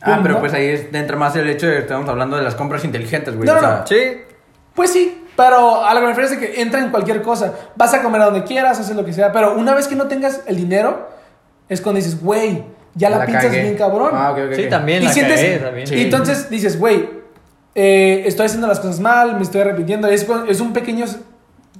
Ah, 0.02 0.18
pero 0.22 0.34
¿no? 0.34 0.40
pues 0.40 0.52
ahí 0.54 0.66
es- 0.66 0.92
entra 0.94 1.16
más 1.16 1.36
el 1.36 1.48
hecho 1.48 1.66
de 1.66 1.74
que 1.74 1.78
estamos 1.80 2.08
hablando 2.08 2.36
de 2.36 2.42
las 2.42 2.54
compras 2.56 2.84
inteligentes, 2.84 3.36
güey. 3.36 3.46
No, 3.46 3.54
o 3.56 3.60
sea, 3.60 3.68
no. 3.80 3.86
Sí. 3.86 4.22
Pues 4.74 4.90
sí, 4.92 5.19
pero 5.40 5.86
a 5.86 5.94
lo 5.94 6.00
que 6.00 6.06
me 6.06 6.12
refiero 6.12 6.30
es 6.34 6.38
que 6.38 6.60
entra 6.60 6.80
en 6.80 6.90
cualquier 6.90 7.22
cosa. 7.22 7.54
Vas 7.74 7.94
a 7.94 8.02
comer 8.02 8.20
a 8.20 8.26
donde 8.26 8.44
quieras, 8.44 8.78
haces 8.78 8.94
lo 8.94 9.06
que 9.06 9.14
sea, 9.14 9.32
pero 9.32 9.54
una 9.54 9.74
vez 9.74 9.88
que 9.88 9.94
no 9.94 10.04
tengas 10.04 10.42
el 10.46 10.56
dinero, 10.56 11.08
es 11.66 11.80
cuando 11.80 11.96
dices, 11.96 12.20
güey, 12.20 12.62
ya 12.94 13.08
la, 13.08 13.16
la 13.20 13.24
pinzas 13.24 13.44
cagué. 13.46 13.62
bien 13.62 13.74
cabrón. 13.78 14.10
Ah, 14.12 14.32
ok, 14.32 14.38
ok, 14.48 14.54
Sí, 14.54 14.64
ok. 14.64 14.68
también 14.68 15.02
y 15.02 15.06
la 15.06 15.12
sientes, 15.14 15.40
cagué, 15.40 15.56
también. 15.58 15.88
y 15.94 16.02
entonces 16.02 16.50
dices, 16.50 16.78
güey, 16.78 17.08
eh, 17.74 18.24
estoy 18.26 18.44
haciendo 18.46 18.66
las 18.66 18.80
cosas 18.80 19.00
mal, 19.00 19.36
me 19.36 19.42
estoy 19.42 19.62
arrepintiendo. 19.62 20.08
Es, 20.08 20.26
es 20.46 20.60
un 20.60 20.74
pequeño 20.74 21.06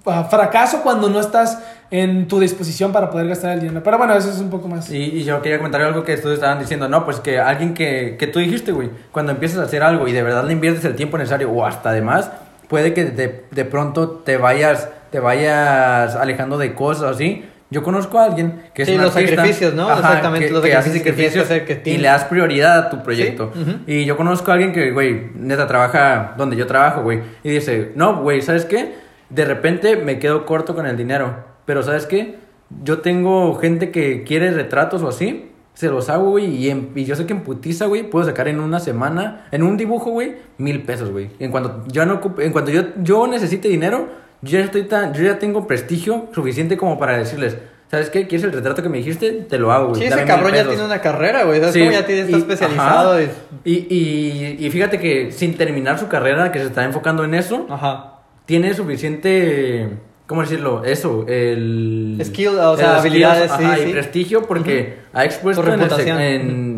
ah, 0.06 0.24
fracaso 0.30 0.80
cuando 0.82 1.10
no 1.10 1.20
estás 1.20 1.58
en 1.90 2.28
tu 2.28 2.40
disposición 2.40 2.92
para 2.92 3.10
poder 3.10 3.28
gastar 3.28 3.50
el 3.52 3.60
dinero. 3.60 3.82
Pero 3.84 3.98
bueno, 3.98 4.14
eso 4.14 4.30
es 4.30 4.38
un 4.38 4.48
poco 4.48 4.68
más. 4.68 4.90
Y, 4.90 4.96
y 4.96 5.24
yo 5.24 5.42
quería 5.42 5.58
comentar 5.58 5.82
algo 5.82 6.02
que 6.02 6.14
ustedes 6.14 6.36
estaban 6.36 6.60
diciendo, 6.60 6.88
no, 6.88 7.04
pues 7.04 7.20
que 7.20 7.38
alguien 7.38 7.74
que, 7.74 8.16
que 8.18 8.26
tú 8.26 8.38
dijiste, 8.38 8.72
güey, 8.72 8.88
cuando 9.12 9.32
empiezas 9.32 9.58
a 9.58 9.64
hacer 9.64 9.82
algo 9.82 10.08
y 10.08 10.12
de 10.12 10.22
verdad 10.22 10.44
le 10.44 10.54
inviertes 10.54 10.82
el 10.86 10.96
tiempo 10.96 11.18
necesario 11.18 11.50
o 11.50 11.66
hasta 11.66 11.90
además, 11.90 12.30
puede 12.70 12.94
que 12.94 13.04
de, 13.04 13.44
de 13.50 13.64
pronto 13.64 14.08
te 14.08 14.36
vayas, 14.36 14.88
te 15.10 15.18
vayas 15.18 16.14
alejando 16.14 16.56
de 16.56 16.72
cosas 16.74 17.16
así. 17.16 17.44
Yo 17.68 17.82
conozco 17.82 18.18
a 18.18 18.24
alguien 18.24 18.62
que 18.74 18.82
es 18.82 18.88
Sí, 18.88 18.94
un 18.94 19.02
los 19.02 19.14
artista, 19.14 19.36
sacrificios, 19.36 19.74
¿no? 19.74 19.92
Exactamente, 19.92 20.46
que, 20.46 20.52
los 20.52 20.62
que 20.62 20.72
sacrificios 20.72 21.02
que 21.04 21.12
tienes 21.12 21.34
que 21.34 21.40
hacer, 21.40 21.64
que 21.66 21.90
y 21.90 21.98
le 21.98 22.08
das 22.08 22.24
prioridad 22.24 22.78
a 22.78 22.90
tu 22.90 23.02
proyecto. 23.02 23.50
Sí, 23.54 23.60
ujú. 23.60 23.70
Y 23.86 24.04
yo 24.04 24.16
conozco 24.16 24.50
a 24.50 24.54
alguien 24.54 24.72
que, 24.72 24.92
güey, 24.92 25.30
neta 25.34 25.66
trabaja 25.66 26.34
donde 26.36 26.56
yo 26.56 26.66
trabajo, 26.66 27.02
güey, 27.02 27.20
y 27.42 27.50
dice, 27.50 27.92
no, 27.96 28.22
güey, 28.22 28.40
¿sabes 28.40 28.64
qué? 28.64 28.94
De 29.28 29.44
repente 29.44 29.96
me 29.96 30.18
quedo 30.18 30.46
corto 30.46 30.74
con 30.74 30.86
el 30.86 30.96
dinero, 30.96 31.44
pero 31.64 31.82
¿sabes 31.82 32.06
qué? 32.06 32.38
Yo 32.82 33.00
tengo 33.00 33.54
gente 33.56 33.90
que 33.90 34.22
quiere 34.22 34.50
retratos 34.52 35.02
o 35.02 35.08
así, 35.08 35.49
se 35.80 35.88
los 35.88 36.08
hago, 36.10 36.30
güey, 36.30 36.46
y, 36.46 36.68
en- 36.70 36.90
y 36.94 37.04
yo 37.04 37.16
sé 37.16 37.24
que 37.26 37.32
en 37.32 37.40
putiza, 37.40 37.86
güey, 37.86 38.02
puedo 38.08 38.24
sacar 38.26 38.48
en 38.48 38.60
una 38.60 38.80
semana, 38.80 39.46
en 39.50 39.62
un 39.62 39.76
dibujo, 39.76 40.10
güey, 40.10 40.36
mil 40.58 40.82
pesos, 40.82 41.10
güey. 41.10 41.30
En 41.38 41.50
cuanto 41.50 41.84
yo 41.88 42.04
no 42.06 42.20
ocupe- 42.20 42.44
en 42.44 42.52
cuanto 42.52 42.70
yo, 42.70 42.82
yo 43.02 43.26
necesite 43.26 43.68
dinero, 43.68 44.08
yo 44.42 44.58
ya 44.58 44.64
estoy 44.66 44.82
tan, 44.84 45.14
yo 45.14 45.22
ya 45.22 45.38
tengo 45.38 45.66
prestigio 45.66 46.26
suficiente 46.34 46.76
como 46.76 46.98
para 46.98 47.16
decirles, 47.16 47.56
¿sabes 47.90 48.10
qué? 48.10 48.26
¿Quieres 48.26 48.44
el 48.44 48.52
retrato 48.52 48.82
que 48.82 48.88
me 48.90 48.98
dijiste? 48.98 49.32
Te 49.48 49.58
lo 49.58 49.72
hago, 49.72 49.88
güey. 49.88 50.02
Sí, 50.02 50.06
ese 50.06 50.24
cabrón 50.24 50.48
ya 50.52 50.58
pesos". 50.58 50.68
tiene 50.68 50.84
una 50.84 51.00
carrera, 51.00 51.44
güey. 51.44 51.58
¿Sabes 51.60 51.74
Sí, 51.74 51.80
cómo 51.80 51.92
ya 51.92 52.04
tiene, 52.06 52.20
está 52.22 52.36
y- 52.36 52.40
especializado? 52.40 53.12
ajá. 53.14 53.22
Y, 53.64 53.72
y, 53.94 54.56
y 54.66 54.70
fíjate 54.70 54.98
que 54.98 55.32
sin 55.32 55.56
terminar 55.56 55.98
su 55.98 56.08
carrera, 56.08 56.52
que 56.52 56.58
se 56.58 56.66
está 56.66 56.84
enfocando 56.84 57.24
en 57.24 57.34
eso, 57.34 57.66
Ajá. 57.70 58.20
tiene 58.46 58.74
suficiente, 58.74 59.88
¿cómo 60.30 60.42
decirlo? 60.42 60.84
Eso, 60.84 61.24
el... 61.26 62.16
Skill, 62.24 62.50
o 62.50 62.76
sea, 62.76 62.92
el 62.92 62.98
habilidades, 63.00 63.50
ajá, 63.50 63.76
sí, 63.76 63.82
y 63.88 63.92
prestigio 63.92 64.42
porque 64.46 64.94
ha 65.12 65.24
expuesto 65.24 65.60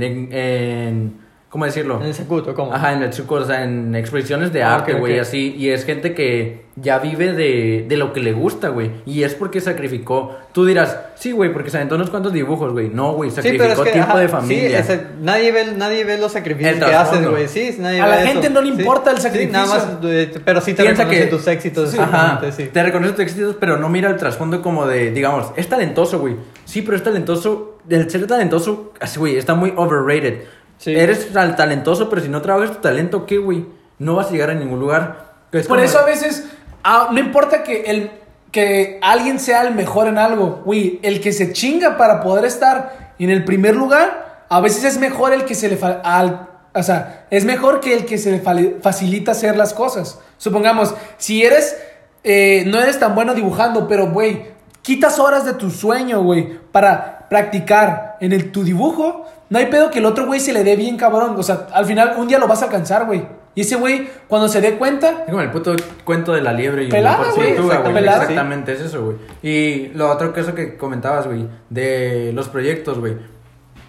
en- 0.03 0.29
en- 0.33 1.22
¿cómo 1.53 1.67
decirlo? 1.67 2.01
En 2.03 2.09
ese 2.09 2.25
culto, 2.25 2.55
¿cómo? 2.55 2.73
Ajá, 2.73 2.95
en 2.95 3.03
el 3.03 3.13
suco, 3.13 3.35
o 3.35 3.45
sea, 3.45 3.63
en 3.63 3.95
exposiciones 3.95 4.53
de 4.55 4.63
Ah, 4.63 4.77
arte, 4.77 4.95
güey, 4.95 5.17
ok. 5.17 5.21
así. 5.21 5.55
Y 5.55 5.69
es 5.69 5.85
gente 5.85 6.15
que 6.15 6.63
ya 6.77 6.99
vive 6.99 7.35
de, 7.35 7.85
de 7.87 7.97
lo 7.99 8.15
que 8.15 8.21
le 8.21 8.33
gusta, 8.33 8.71
güey. 8.71 8.91
Y 9.05 9.23
es 9.25 9.35
porque 9.35 9.61
sacrificó. 9.61 10.35
Tú 10.53 10.65
dirás, 10.65 10.97
sí, 11.15 11.33
güey, 11.33 11.53
porque 11.53 11.69
se 11.69 11.77
aventó 11.77 11.97
unos 11.97 12.09
cuantos 12.09 12.33
dibujos, 12.33 12.73
güey. 12.73 12.89
No, 12.89 13.13
güey, 13.13 13.29
Sí, 13.29 13.37
sacrificó 13.37 13.65
pero 13.65 13.75
es 13.75 13.81
que, 13.81 13.93
tiempo 13.93 14.11
ajá, 14.13 14.21
de 14.21 14.29
familia. 14.29 14.83
Sí, 14.83 14.93
ese- 14.93 15.07
nadie, 15.21 15.53
ve, 15.53 15.67
nadie 15.77 16.05
ve 16.05 16.17
los 16.17 16.33
sacrificios 16.33 16.73
El 16.77 16.79
que 16.83 16.95
haces, 16.95 17.29
güey. 17.31 17.47
Sí, 17.49 17.77
nadie 17.79 18.01
A 18.01 18.07
ve 18.07 18.11
la 18.13 18.23
eso. 18.23 18.33
gente 18.33 18.49
no 18.51 18.63
le 18.63 18.75
Sí. 18.75 18.81
importa 18.81 19.11
el 19.11 19.19
Sí, 19.19 19.23
nada 19.53 19.67
sacrificio. 19.67 20.31
más, 20.33 20.41
pero 20.47 20.61
sí 20.63 20.73
te 20.73 20.83
Piensa 20.83 21.03
reconoce 21.05 21.25
que- 21.29 21.37
tus 21.37 21.47
éxitos. 21.47 21.91
Sí. 21.91 21.99
Ajá, 22.01 22.41
sí. 22.51 22.65
te 22.73 22.83
reconoce 22.83 23.13
tus 23.13 23.21
éxitos, 23.21 23.57
pero 23.61 23.77
no 23.77 23.91
mira 23.91 24.09
el 24.09 24.17
trasfondo 24.17 24.63
como 24.63 24.87
de, 24.87 25.11
digamos, 25.13 25.53
es 25.57 25.69
talentoso, 25.69 26.19
güey. 26.19 26.37
Sí, 26.65 26.81
pero 26.81 26.97
es 26.97 27.03
talentoso. 27.03 27.69
El 27.91 28.09
ser 28.09 28.27
talentoso, 28.27 28.93
así, 29.01 29.19
güey, 29.19 29.37
está 29.37 29.55
muy 29.55 29.75
overrated. 29.77 30.45
Sí. 30.83 30.97
Eres 30.97 31.33
tal- 31.33 31.55
talentoso, 31.55 32.09
pero 32.11 32.21
si 32.23 32.29
no 32.29 32.43
trabajas 32.43 32.73
tu 32.73 32.79
talento, 32.81 33.25
¿qué, 33.25 33.39
güey? 33.39 33.67
No 34.01 34.17
vas 34.17 34.27
a 34.27 34.31
llegar 34.33 34.51
a 34.51 34.55
ningún 34.55 34.81
lugar. 34.81 35.33
Es 35.53 35.69
Por 35.69 35.77
como- 35.77 35.87
eso 35.89 35.99
a 36.01 36.05
veces, 36.05 36.45
ah, 36.83 37.11
no 37.13 37.21
importa 37.21 37.63
que, 37.63 37.83
el, 37.83 38.11
que 38.51 38.99
alguien 39.01 39.39
sea 39.39 39.63
el 39.63 39.75
mejor 39.77 40.09
en 40.09 40.19
algo, 40.19 40.61
güey, 40.65 40.99
el 41.05 41.21
que 41.21 41.33
se 41.33 41.53
chinga 41.53 41.97
para 41.97 42.21
poder 42.21 42.45
estar 42.47 43.15
en 43.21 43.31
el 43.31 43.45
primer 43.45 43.77
lugar, 43.77 44.45
a 44.49 44.61
veces 44.61 44.83
es 44.83 44.99
mejor 44.99 45.33
el 45.33 45.45
que 45.45 45.55
se 45.55 45.69
le... 45.69 45.77
fa- 45.77 46.01
al- 46.03 46.49
o 46.75 46.83
sea, 46.83 47.27
es 47.31 47.45
mejor 47.45 47.79
que 47.81 47.95
el 47.95 48.05
que 48.05 48.19
se 48.19 48.33
le 48.33 48.41
fa- 48.41 48.57
facilita 48.81 49.31
hacer 49.33 49.57
las 49.57 49.73
cosas. 49.75 50.19
Supongamos, 50.37 50.95
si 51.17 51.45
eres... 51.45 51.77
eh, 52.25 52.65
no 52.67 52.81
eres 52.81 52.99
tan 52.99 53.15
bueno 53.15 53.35
dibujando, 53.35 53.87
pero, 53.87 54.11
güey, 54.11 54.47
quitas 54.83 55.21
horas 55.21 55.45
de 55.45 55.53
tu 55.55 55.71
sueño, 55.71 56.23
güey, 56.23 56.59
para 56.73 57.29
practicar 57.29 58.17
en 58.21 58.33
el, 58.33 58.51
tu 58.53 58.65
dibujo, 58.65 59.27
no 59.53 59.59
hay 59.59 59.67
pedo 59.67 59.91
que 59.91 59.99
el 59.99 60.07
otro 60.07 60.25
güey 60.25 60.41
se 60.41 60.51
le 60.55 60.65
dé 60.65 60.77
bien 60.77 60.97
cabrón. 60.97 61.35
O 61.37 61.43
sea, 61.43 61.67
al 61.75 61.85
final 61.85 62.15
un 62.17 62.27
día 62.27 62.39
lo 62.39 62.49
vas 62.49 62.63
a 62.63 62.65
alcanzar, 62.65 63.05
güey. 63.05 63.23
Y 63.55 63.61
ese 63.61 63.77
güey, 63.77 64.09
cuando 64.27 64.49
se 64.49 64.63
dé 64.63 64.79
cuenta, 64.79 65.25
Es 65.27 65.31
como 65.31 65.43
el 65.43 65.51
puto 65.51 65.77
cuento 66.05 66.33
de 66.33 66.41
la 66.41 66.55
liebre 66.55 66.85
y 66.85 66.89
Pelada, 66.89 67.27
la 67.27 67.33
güey, 67.35 67.55
pelada. 67.93 68.23
Exactamente, 68.23 68.73
es 68.73 68.81
eso, 68.81 69.05
güey. 69.05 69.17
Y 69.43 69.89
lo 69.89 70.11
otro 70.11 70.33
que 70.33 70.41
eso 70.41 70.55
que 70.55 70.79
comentabas, 70.79 71.27
güey, 71.27 71.47
de 71.69 72.33
los 72.33 72.49
proyectos, 72.49 72.99
güey. 72.99 73.19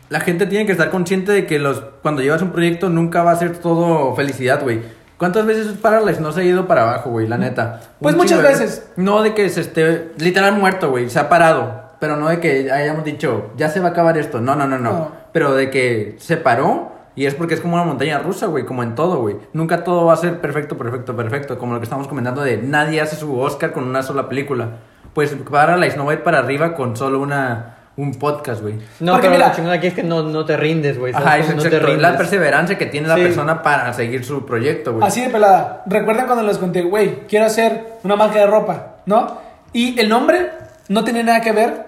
La 0.09 0.20
gente 0.20 0.47
tiene 0.47 0.66
que 0.66 0.74
estar 0.74 0.89
consciente 0.89 1.32
de 1.32 1.45
que 1.45 1.59
los 1.59 1.82
cuando 2.01 2.22
llevas 2.22 2.41
un 2.41 2.51
proyecto 2.51 2.89
nunca 2.89 3.24
va 3.24 3.32
a 3.32 3.38
ser 3.38 3.55
todo 3.55 4.14
felicidad, 4.16 4.61
güey. 4.61 4.82
¿Cuántas 5.18 5.45
veces 5.45 5.78
Parallax 5.78 6.20
no 6.20 6.34
se 6.34 6.41
ha 6.41 6.43
ido 6.43 6.68
para 6.68 6.82
abajo, 6.82 7.09
güey? 7.09 7.26
La 7.26 7.38
neta. 7.38 7.80
Pues 8.01 8.16
Un 8.16 8.20
muchas 8.20 8.41
veces. 8.41 8.86
No 8.97 9.22
de 9.22 9.34
que 9.34 9.47
se 9.47 9.61
esté 9.61 10.11
literal 10.18 10.57
muerto, 10.57 10.89
güey. 10.89 11.09
Se 11.09 11.20
ha 11.20 11.30
parado. 11.30 11.83
Pero 12.00 12.16
no 12.18 12.28
de 12.30 12.39
que 12.39 12.72
hayamos 12.72 13.04
dicho, 13.04 13.52
ya 13.58 13.70
se 13.70 13.80
va 13.80 13.89
a 13.89 13.91
acabar 13.91 14.18
esto. 14.18 14.41
No, 14.41 14.56
no, 14.56 14.68
no, 14.68 14.78
no. 14.78 14.91
No. 14.91 15.12
Pero 15.32 15.54
de 15.56 15.70
que 15.70 16.16
se 16.20 16.38
paró 16.38 16.91
y 17.16 17.26
es 17.28 17.36
porque 17.36 17.54
es 17.54 17.62
como 17.62 17.76
una 17.76 17.84
montaña 17.84 18.20
rusa, 18.20 18.48
güey, 18.48 18.66
como 18.66 18.84
en 18.84 18.96
todo, 18.96 19.18
güey. 19.22 19.38
Nunca 19.54 19.84
todo 19.84 20.06
va 20.06 20.14
a 20.14 20.18
ser 20.18 20.41
perfecto, 20.41 20.78
perfecto, 20.78 21.16
perfecto. 21.16 21.58
Como 21.58 21.74
lo 21.74 21.80
que 21.80 21.86
estamos 21.86 22.08
comentando 22.08 22.41
de 22.41 22.58
nadie 22.58 23.02
hace 23.02 23.16
su 23.16 23.39
Oscar 23.39 23.72
con 23.72 23.84
una 23.86 24.02
sola 24.04 24.28
película. 24.28 24.70
Pues 25.14 25.36
Parallax 25.50 25.96
no 25.96 26.06
va 26.06 26.12
a 26.12 26.16
ir 26.16 26.24
para 26.24 26.39
arriba 26.39 26.74
con 26.74 26.98
solo 26.98 27.20
una, 27.22 27.76
un 27.98 28.16
podcast, 28.16 28.62
güey. 28.64 28.80
No, 29.00 29.12
Porque 29.12 29.28
pero 29.28 29.38
mira- 29.38 29.50
lo 29.50 29.56
chingón 29.56 29.72
aquí 29.72 29.88
es 29.88 29.94
que 29.94 30.02
no, 30.02 30.24
no 30.24 30.44
te 30.44 30.58
rindes, 30.58 30.98
güey. 30.98 31.14
¿sabes 31.14 31.28
Ajá, 31.28 31.38
es 31.38 31.46
cómo? 31.46 31.58
no 31.64 31.70
te 31.70 31.80
rindes. 31.80 32.02
La 32.02 32.18
perseverancia 32.18 32.78
que 32.80 32.88
tiene 32.88 33.08
la 33.08 33.16
persona 33.16 33.62
para 33.62 33.94
seguir 33.94 34.26
su 34.26 34.44
proyecto, 34.44 34.94
güey. 34.94 35.06
Así 35.08 35.22
de 35.22 35.30
pelada. 35.30 35.84
Recuerdan 35.86 36.26
cuando 36.26 36.44
les 36.44 36.58
conté, 36.58 36.82
güey, 36.82 37.28
quiero 37.28 37.46
hacer 37.46 38.00
una 38.04 38.16
marca 38.16 38.39
de 38.39 38.48
ropa, 38.48 38.96
¿no? 39.06 39.38
Y 39.72 40.00
el 40.00 40.10
nombre 40.10 40.50
no 40.90 41.04
tenía 41.04 41.24
nada 41.24 41.42
que 41.42 41.52
ver 41.52 41.88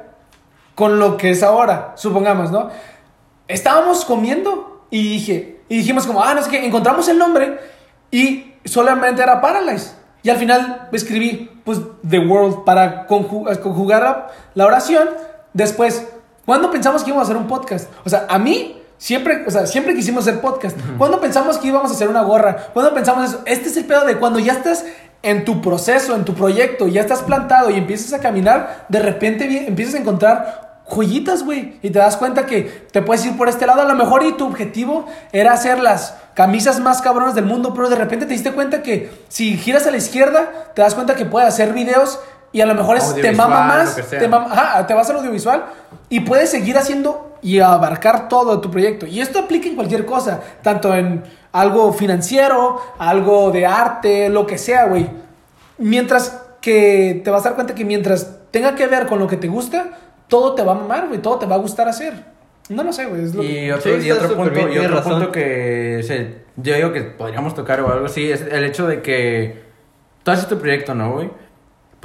con 0.76 1.00
lo 1.00 1.18
que 1.18 1.32
es 1.32 1.44
ahora, 1.44 1.94
supongamos, 1.96 2.52
¿no? 2.52 2.70
Estábamos 3.48 4.06
comiendo 4.06 4.86
y 4.90 5.04
dije, 5.04 5.62
y 5.70 5.78
dijimos 5.78 6.06
como, 6.08 6.24
ah, 6.24 6.34
no 6.34 6.42
sé 6.42 6.50
qué, 6.50 6.66
encontramos 6.66 7.08
el 7.08 7.18
nombre 7.18 7.60
y 8.12 8.54
solamente 8.66 9.22
era 9.22 9.42
Paralyze. 9.42 9.92
Y 10.24 10.30
al 10.30 10.38
final 10.38 10.90
escribí, 10.92 11.62
pues, 11.64 11.80
The 12.08 12.20
World 12.20 12.64
para 12.66 13.08
conju- 13.08 13.60
conjugar 13.60 14.02
la, 14.02 14.28
la 14.56 14.66
oración. 14.66 15.08
Después, 15.54 16.08
¿cuándo 16.46 16.72
pensamos 16.72 17.04
que 17.04 17.12
íbamos 17.12 17.28
a 17.28 17.32
hacer 17.32 17.38
un 17.42 17.48
podcast? 17.48 17.90
O 18.04 18.10
sea, 18.10 18.26
a 18.28 18.40
mí 18.40 18.82
siempre, 18.98 19.44
o 19.46 19.52
sea, 19.52 19.68
siempre 19.68 19.94
quisimos 19.94 20.28
hacer 20.28 20.42
podcast. 20.42 20.76
¿Cuándo 20.98 21.22
pensamos 21.22 21.60
que 21.60 21.68
íbamos 21.68 21.92
a 21.92 21.94
hacer 21.94 22.08
una 22.10 22.24
gorra? 22.24 22.58
¿Cuándo 22.74 22.92
pensamos 22.96 23.26
eso? 23.30 23.42
Este 23.46 23.70
es 23.70 23.78
el 23.78 23.86
pedo 23.86 24.04
de 24.06 24.18
cuando 24.18 24.40
ya 24.40 24.54
estás 24.54 24.84
en 25.26 25.44
tu 25.44 25.62
proceso, 25.62 26.16
en 26.16 26.24
tu 26.24 26.34
proyecto, 26.34 26.88
ya 26.88 27.02
estás 27.02 27.22
plantado 27.24 27.70
y 27.70 27.76
empiezas 27.78 28.14
a 28.14 28.20
caminar, 28.20 28.86
de 28.90 29.00
repente 29.00 29.66
empiezas 29.68 29.96
a 29.96 29.98
encontrar 29.98 30.82
joyitas, 30.88 31.44
güey. 31.44 31.80
Y 31.82 31.90
te 31.90 32.00
das 32.00 32.16
cuenta 32.16 32.46
que 32.46 32.88
te 32.92 33.02
puedes 33.02 33.26
ir 33.26 33.36
por 33.36 33.50
este 33.50 33.66
lado. 33.66 33.82
A 33.82 33.86
lo 33.86 33.96
mejor 33.96 34.24
y 34.24 34.34
tu 34.34 34.46
objetivo 34.46 35.08
era 35.32 35.52
hacer 35.54 35.80
las 35.80 36.14
camisas 36.36 36.80
más 36.80 37.02
cabronas 37.02 37.34
del 37.34 37.46
mundo, 37.46 37.74
pero 37.74 37.90
de 37.90 37.96
repente 37.96 38.26
te 38.28 38.34
diste 38.34 38.52
cuenta 38.52 38.84
que 38.84 39.12
si 39.28 39.58
giras 39.58 39.88
a 39.88 39.92
la 39.92 39.98
izquierda, 39.98 40.48
te 40.76 40.82
das 40.84 40.94
cuenta 40.94 41.16
que 41.16 41.26
puedes 41.26 41.50
hacer 41.50 41.74
videos 41.74 42.20
y 42.52 42.62
a 42.62 42.66
lo 42.68 42.76
mejor 42.76 42.98
es, 42.98 43.04
te 43.22 43.32
mama 43.32 43.56
más, 43.68 43.96
te, 44.20 44.28
mama- 44.28 44.48
ajá, 44.52 44.88
te 44.88 44.94
vas 44.94 45.10
al 45.10 45.18
audiovisual 45.18 45.66
y 46.10 46.20
puedes 46.22 46.52
seguir 46.52 46.78
haciendo 46.78 47.35
y 47.46 47.60
abarcar 47.60 48.28
todo 48.28 48.60
tu 48.60 48.72
proyecto. 48.72 49.06
Y 49.06 49.22
esto 49.22 49.38
aplica 49.38 49.68
en 49.68 49.76
cualquier 49.76 50.04
cosa, 50.04 50.42
tanto 50.64 50.96
en 50.96 51.24
algo 51.52 51.94
financiero, 51.94 52.82
algo 52.98 53.52
de 53.52 53.68
arte, 53.68 54.30
lo 54.30 54.48
que 54.48 54.58
sea, 54.58 54.86
güey. 54.88 55.08
Mientras 55.78 56.42
que 56.60 57.22
te 57.24 57.30
vas 57.30 57.42
a 57.46 57.50
dar 57.50 57.56
cuenta 57.56 57.76
que 57.76 57.86
mientras 57.86 58.40
tenga 58.50 58.74
que 58.76 58.88
ver 58.88 59.06
con 59.06 59.20
lo 59.20 59.28
que 59.28 59.38
te 59.38 59.48
gusta, 59.48 59.90
todo 60.28 60.56
te 60.56 60.64
va 60.64 60.72
a 60.72 60.76
mamar, 60.76 61.08
güey, 61.08 61.22
todo 61.22 61.38
te 61.38 61.46
va 61.46 61.56
a 61.56 61.60
gustar 61.60 61.88
hacer. 61.88 62.14
No 62.70 62.84
lo 62.84 62.92
sé, 62.92 63.06
güey. 63.06 63.24
es 63.26 63.36
lo 63.36 63.42
que- 63.42 63.66
Y 63.66 63.72
otro, 63.72 63.92
Sí, 64.00 64.08
y 64.08 64.10
está 64.10 64.26
otro 64.26 64.38
súper 64.38 64.54
punto, 64.54 64.68
bien, 64.70 64.82
y 64.82 64.86
otro 64.86 65.04
punto 65.04 65.32
que 65.32 66.02
se, 66.04 66.36
yo 66.56 66.74
digo 66.76 66.92
que 66.94 67.02
podríamos 67.02 67.54
tocar 67.54 67.80
o 67.82 67.92
algo 67.94 68.08
así 68.08 68.32
es 68.32 68.42
el 68.42 68.64
hecho 68.64 68.88
de 68.88 69.04
que 69.04 69.62
tú 70.24 70.32
haces 70.32 70.48
tu 70.48 70.58
proyecto, 70.58 70.96
¿no, 70.96 71.12
güey? 71.12 71.30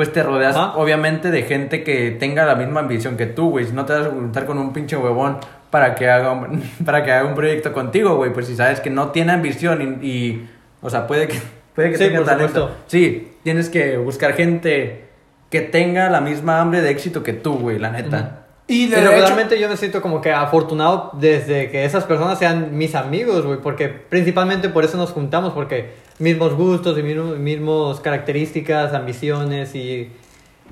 Pues 0.00 0.14
te 0.14 0.22
rodeas 0.22 0.56
obviamente 0.56 1.30
de 1.30 1.42
gente 1.42 1.84
que 1.84 2.10
tenga 2.12 2.46
la 2.46 2.54
misma 2.54 2.80
ambición 2.80 3.18
que 3.18 3.26
tú, 3.26 3.50
güey. 3.50 3.66
Si 3.66 3.72
no 3.72 3.84
te 3.84 3.92
vas 3.92 4.06
a 4.06 4.08
juntar 4.08 4.46
con 4.46 4.56
un 4.56 4.72
pinche 4.72 4.96
huevón 4.96 5.36
para 5.70 5.94
que 5.94 6.08
haga 6.08 6.32
un, 6.32 6.62
para 6.86 7.04
que 7.04 7.12
haga 7.12 7.28
un 7.28 7.34
proyecto 7.34 7.74
contigo, 7.74 8.16
güey. 8.16 8.32
Pues 8.32 8.46
si 8.46 8.56
sabes 8.56 8.80
que 8.80 8.88
no 8.88 9.10
tiene 9.10 9.32
ambición 9.32 10.00
y, 10.00 10.06
y, 10.06 10.48
o 10.80 10.88
sea, 10.88 11.06
puede 11.06 11.28
que, 11.28 11.38
puede 11.74 11.90
que 11.90 11.98
Sí, 11.98 12.04
tenga 12.04 12.20
por 12.20 12.26
talento. 12.28 12.48
supuesto. 12.60 12.76
Sí, 12.86 13.32
tienes 13.42 13.68
que 13.68 13.98
buscar 13.98 14.32
gente 14.32 15.04
que 15.50 15.60
tenga 15.60 16.08
la 16.08 16.22
misma 16.22 16.62
hambre 16.62 16.80
de 16.80 16.88
éxito 16.88 17.22
que 17.22 17.34
tú, 17.34 17.58
güey, 17.58 17.78
la 17.78 17.90
neta. 17.90 18.46
Y 18.66 18.84
Y 18.84 18.86
de 18.86 19.00
hecho, 19.00 19.10
regularmente 19.10 19.60
yo 19.60 19.68
me 19.68 19.76
siento 19.76 20.00
como 20.00 20.22
que 20.22 20.32
afortunado 20.32 21.10
desde 21.12 21.70
que 21.70 21.84
esas 21.84 22.04
personas 22.04 22.38
sean 22.38 22.74
mis 22.78 22.94
amigos, 22.94 23.44
güey, 23.44 23.58
porque 23.60 23.90
principalmente 23.90 24.70
por 24.70 24.82
eso 24.82 24.96
nos 24.96 25.10
juntamos, 25.10 25.52
porque 25.52 25.90
mismos 26.20 26.54
gustos 26.54 26.98
y 26.98 27.02
mismos, 27.02 27.38
mismos 27.38 28.00
características, 28.00 28.92
ambiciones 28.94 29.74
y 29.74 30.10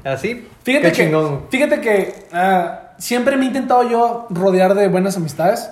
así. 0.04 0.46
Fíjate 0.62 0.86
Qué 0.88 0.92
que, 0.92 1.04
chingón. 1.04 1.42
fíjate 1.50 1.80
que 1.80 2.14
ah, 2.32 2.92
siempre 2.98 3.36
me 3.36 3.44
he 3.44 3.48
intentado 3.48 3.88
yo 3.88 4.26
rodear 4.30 4.74
de 4.74 4.88
buenas 4.88 5.16
amistades. 5.16 5.70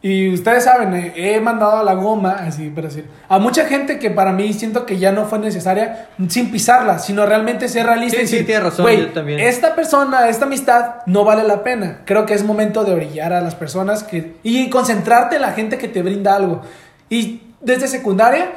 Y 0.00 0.32
ustedes 0.32 0.62
saben, 0.62 0.94
eh, 0.94 1.12
he 1.16 1.40
mandado 1.40 1.78
a 1.78 1.82
la 1.82 1.94
goma, 1.94 2.30
así 2.46 2.70
para 2.70 2.86
decir, 2.86 3.06
a 3.28 3.40
mucha 3.40 3.64
gente 3.64 3.98
que 3.98 4.12
para 4.12 4.30
mí 4.32 4.52
siento 4.52 4.86
que 4.86 4.96
ya 4.96 5.10
no 5.10 5.24
fue 5.24 5.40
necesaria, 5.40 6.06
sin 6.28 6.52
pisarla, 6.52 7.00
sino 7.00 7.26
realmente 7.26 7.66
ser 7.68 7.84
realista 7.84 8.18
Sí, 8.18 8.22
y 8.22 8.26
sí, 8.28 8.32
decir, 8.34 8.46
tienes 8.46 8.62
razón, 8.64 8.84
"Güey, 8.84 9.00
yo 9.00 9.08
también". 9.08 9.40
esta 9.40 9.74
persona, 9.74 10.28
esta 10.28 10.44
amistad 10.44 11.04
no 11.06 11.24
vale 11.24 11.42
la 11.42 11.64
pena. 11.64 12.02
Creo 12.04 12.26
que 12.26 12.34
es 12.34 12.44
momento 12.44 12.84
de 12.84 12.94
brillar 12.94 13.32
a 13.32 13.40
las 13.40 13.56
personas 13.56 14.04
que, 14.04 14.36
y 14.44 14.70
concentrarte 14.70 15.34
en 15.34 15.42
la 15.42 15.50
gente 15.50 15.78
que 15.78 15.88
te 15.88 16.00
brinda 16.00 16.36
algo. 16.36 16.62
Y 17.10 17.42
desde 17.60 17.88
secundaria, 17.88 18.52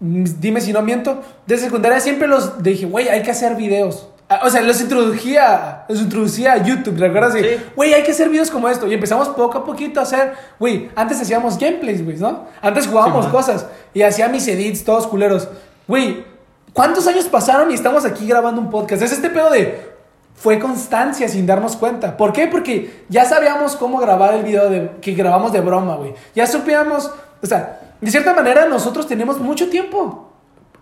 dime 0.00 0.60
si 0.60 0.72
no 0.72 0.82
miento, 0.82 1.22
desde 1.46 1.66
secundaria 1.66 2.00
siempre 2.00 2.26
los 2.26 2.62
dije, 2.62 2.86
güey, 2.86 3.08
hay 3.08 3.22
que 3.22 3.30
hacer 3.30 3.54
videos. 3.54 4.08
Ah, 4.28 4.40
O 4.44 4.50
sea, 4.50 4.62
los 4.62 4.80
introducía, 4.80 5.84
los 5.88 6.00
introducía 6.00 6.54
a 6.54 6.62
YouTube, 6.62 6.96
¿recuerdas? 6.98 7.34
Sí. 7.34 7.44
Güey, 7.76 7.92
hay 7.92 8.02
que 8.02 8.12
hacer 8.12 8.28
videos 8.28 8.50
como 8.50 8.68
esto. 8.68 8.86
Y 8.86 8.94
empezamos 8.94 9.28
poco 9.28 9.58
a 9.58 9.64
poquito 9.64 10.00
a 10.00 10.04
hacer, 10.04 10.34
güey, 10.58 10.88
antes 10.94 11.20
hacíamos 11.20 11.58
gameplays, 11.58 12.04
güey, 12.04 12.16
¿no? 12.16 12.46
Antes 12.62 12.86
jugábamos 12.86 13.26
cosas 13.26 13.66
y 13.92 14.02
hacía 14.02 14.28
mis 14.28 14.46
edits 14.48 14.84
todos 14.84 15.06
culeros. 15.06 15.48
Güey, 15.86 16.24
¿cuántos 16.72 17.06
años 17.06 17.26
pasaron 17.26 17.70
y 17.70 17.74
estamos 17.74 18.04
aquí 18.04 18.26
grabando 18.26 18.60
un 18.60 18.70
podcast? 18.70 19.02
Es 19.02 19.12
este 19.12 19.30
pedo 19.30 19.50
de, 19.50 19.90
fue 20.34 20.58
constancia 20.58 21.28
sin 21.28 21.44
darnos 21.44 21.76
cuenta. 21.76 22.16
¿Por 22.16 22.32
qué? 22.32 22.46
Porque 22.46 23.04
ya 23.08 23.24
sabíamos 23.24 23.74
cómo 23.74 23.98
grabar 23.98 24.34
el 24.34 24.44
video 24.44 24.70
de, 24.70 24.92
que 25.00 25.12
grabamos 25.12 25.52
de 25.52 25.60
broma, 25.60 25.96
güey. 25.96 26.14
Ya 26.34 26.46
supíamos, 26.46 27.10
o 27.42 27.46
sea, 27.46 27.80
de 28.00 28.10
cierta 28.10 28.32
manera 28.34 28.66
nosotros 28.66 29.06
tenemos 29.06 29.38
mucho 29.38 29.68
tiempo 29.68 30.32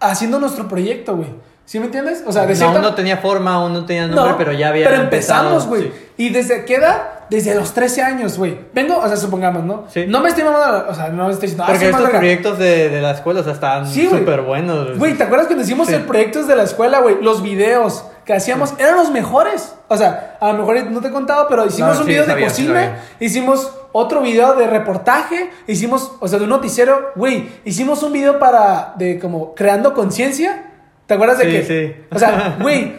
haciendo 0.00 0.38
nuestro 0.38 0.68
proyecto, 0.68 1.16
güey. 1.16 1.28
¿Sí 1.64 1.78
me 1.78 1.86
entiendes? 1.86 2.22
O 2.26 2.32
sea, 2.32 2.42
de 2.46 2.54
No, 2.54 2.58
cierta 2.58 2.80
no 2.80 2.94
tenía 2.94 3.18
forma, 3.18 3.54
aún 3.54 3.74
no 3.74 3.84
tenía 3.84 4.06
nombre, 4.06 4.34
pero 4.38 4.52
ya 4.52 4.68
había 4.68 4.88
Pero 4.88 5.02
empezamos, 5.02 5.66
güey. 5.66 5.82
sí. 5.82 5.92
Y 6.16 6.30
desde 6.30 6.64
qué 6.64 6.76
edad? 6.76 7.02
Desde 7.28 7.54
los 7.54 7.74
13 7.74 8.02
años, 8.02 8.38
güey. 8.38 8.58
Vengo, 8.72 8.96
o 8.96 9.06
sea, 9.06 9.18
supongamos, 9.18 9.64
¿no? 9.64 9.84
Sí. 9.92 10.06
No 10.08 10.20
me 10.20 10.30
estoy 10.30 10.44
mamando, 10.44 10.86
o 10.88 10.94
sea, 10.94 11.08
no 11.10 11.26
me 11.26 11.32
estoy 11.34 11.48
diciendo, 11.50 11.64
ah, 11.64 11.70
Porque 11.70 11.90
estos 11.90 12.08
proyectos 12.08 12.58
de, 12.58 12.88
de 12.88 13.02
la 13.02 13.10
escuela, 13.10 13.40
o 13.40 13.44
sea, 13.44 13.52
están 13.52 13.86
Sí, 13.86 14.08
súper 14.08 14.40
buenos. 14.40 14.96
Güey, 14.98 15.12
¿te 15.14 15.24
acuerdas 15.24 15.46
cuando 15.46 15.62
hicimos 15.62 15.88
Sí. 15.88 15.94
el 15.94 16.04
proyecto 16.04 16.42
de 16.44 16.56
la 16.56 16.62
escuela, 16.62 17.00
güey? 17.00 17.16
Los 17.22 17.42
videos 17.42 18.02
que 18.24 18.32
hacíamos 18.32 18.72
eran 18.78 18.96
los 18.96 19.10
mejores. 19.10 19.74
O 19.88 19.96
sea, 19.98 20.38
a 20.40 20.52
lo 20.52 20.58
mejor 20.60 20.90
no 20.90 21.00
te 21.02 21.08
he 21.08 21.12
contado, 21.12 21.46
pero 21.50 21.66
hicimos 21.66 21.96
No, 21.96 22.00
un 22.00 22.06
sí, 22.06 22.12
video 22.12 22.24
de 22.24 22.34
sí 22.34 22.42
cocina, 22.44 22.98
hicimos 23.20 23.70
otro 23.98 24.20
video 24.22 24.54
de 24.54 24.66
reportaje, 24.66 25.50
hicimos, 25.66 26.12
o 26.20 26.28
sea, 26.28 26.38
de 26.38 26.44
un 26.44 26.50
noticiero, 26.50 27.12
güey, 27.16 27.48
hicimos 27.64 28.02
un 28.02 28.12
video 28.12 28.38
para, 28.38 28.94
de 28.96 29.18
como, 29.18 29.54
creando 29.54 29.94
conciencia. 29.94 30.64
¿Te 31.06 31.14
acuerdas 31.14 31.38
de 31.38 31.44
Sí, 31.44 31.50
que? 31.50 31.64
sí. 31.64 32.04
O 32.14 32.18
sea, 32.18 32.56
güey, 32.60 32.96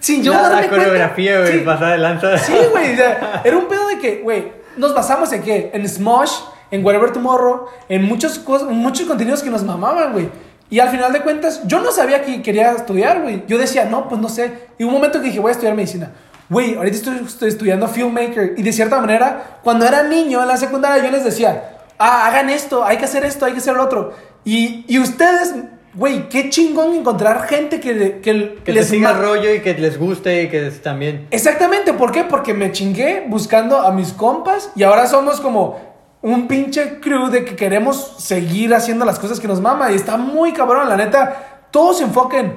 sin 0.00 0.22
yo 0.22 0.32
la, 0.32 0.48
la 0.48 0.68
coreografía, 0.68 1.40
güey, 1.40 1.52
Sí. 1.52 1.58
pasada 1.64 1.92
de 1.92 1.98
lanza. 1.98 2.38
Sí, 2.38 2.52
güey. 2.72 2.92
o 2.94 2.96
sea, 2.96 3.42
era 3.44 3.56
un 3.56 3.66
pedo 3.66 3.86
de 3.88 3.98
que, 3.98 4.20
güey, 4.22 4.52
nos 4.76 4.94
basamos 4.94 5.32
en 5.32 5.42
qué? 5.42 5.70
En 5.72 5.88
Smosh, 5.88 6.32
en 6.70 6.84
Whatever 6.84 7.12
Tomorrow, 7.12 7.66
en 7.88 8.04
muchos, 8.04 8.40
muchos 8.70 9.06
contenidos 9.06 9.42
que 9.42 9.50
nos 9.50 9.62
mamaban, 9.62 10.12
güey. 10.12 10.28
Y 10.68 10.80
al 10.80 10.88
final 10.88 11.12
de 11.12 11.20
cuentas, 11.20 11.62
yo 11.66 11.80
no 11.80 11.92
sabía 11.92 12.22
que 12.22 12.42
quería 12.42 12.72
estudiar, 12.72 13.22
güey. 13.22 13.44
Yo 13.46 13.56
decía, 13.56 13.84
no, 13.84 14.08
pues 14.08 14.20
no 14.20 14.28
sé. 14.28 14.52
Y 14.78 14.82
un 14.84 14.90
momento 14.92 15.20
que 15.20 15.26
dije, 15.28 15.38
voy 15.38 15.50
a 15.50 15.52
estudiar 15.52 15.76
medicina. 15.76 16.10
Güey, 16.48 16.76
ahorita 16.76 16.96
estoy, 16.96 17.16
estoy 17.26 17.48
estudiando 17.48 17.88
filmmaker. 17.88 18.54
Y 18.56 18.62
de 18.62 18.72
cierta 18.72 19.00
manera, 19.00 19.58
cuando 19.62 19.86
era 19.86 20.02
niño 20.04 20.42
en 20.42 20.48
la 20.48 20.56
secundaria, 20.56 21.04
yo 21.04 21.10
les 21.10 21.24
decía, 21.24 21.78
ah, 21.98 22.26
hagan 22.26 22.50
esto, 22.50 22.84
hay 22.84 22.98
que 22.98 23.04
hacer 23.04 23.24
esto, 23.24 23.46
hay 23.46 23.52
que 23.52 23.58
hacer 23.58 23.74
lo 23.74 23.82
otro. 23.82 24.14
Y, 24.44 24.84
y 24.86 25.00
ustedes, 25.00 25.54
güey, 25.94 26.28
qué 26.28 26.48
chingón 26.50 26.94
encontrar 26.94 27.48
gente 27.48 27.80
que, 27.80 28.20
que, 28.20 28.58
Que 28.64 28.72
les 28.72 28.86
siga 28.86 29.10
el 29.10 29.18
rollo 29.18 29.52
y 29.52 29.60
que 29.60 29.74
les 29.74 29.98
guste 29.98 30.44
y 30.44 30.48
que 30.48 30.70
también... 30.70 31.26
Exactamente, 31.32 31.92
¿por 31.92 32.12
qué? 32.12 32.22
Porque 32.22 32.54
me 32.54 32.70
chingué 32.70 33.24
buscando 33.26 33.78
a 33.78 33.90
mis 33.90 34.12
compas 34.12 34.70
y 34.76 34.84
ahora 34.84 35.08
somos 35.08 35.40
como 35.40 35.96
un 36.22 36.46
pinche 36.46 37.00
crew 37.00 37.28
de 37.28 37.44
que 37.44 37.56
queremos 37.56 38.14
seguir 38.18 38.72
haciendo 38.72 39.04
las 39.04 39.18
cosas 39.18 39.40
que 39.40 39.48
nos 39.48 39.60
mama 39.60 39.90
y 39.90 39.96
está 39.96 40.16
muy 40.16 40.52
cabrón, 40.52 40.88
la 40.88 40.96
neta. 40.96 41.66
Todos 41.72 41.98
se 41.98 42.04
enfoquen 42.04 42.54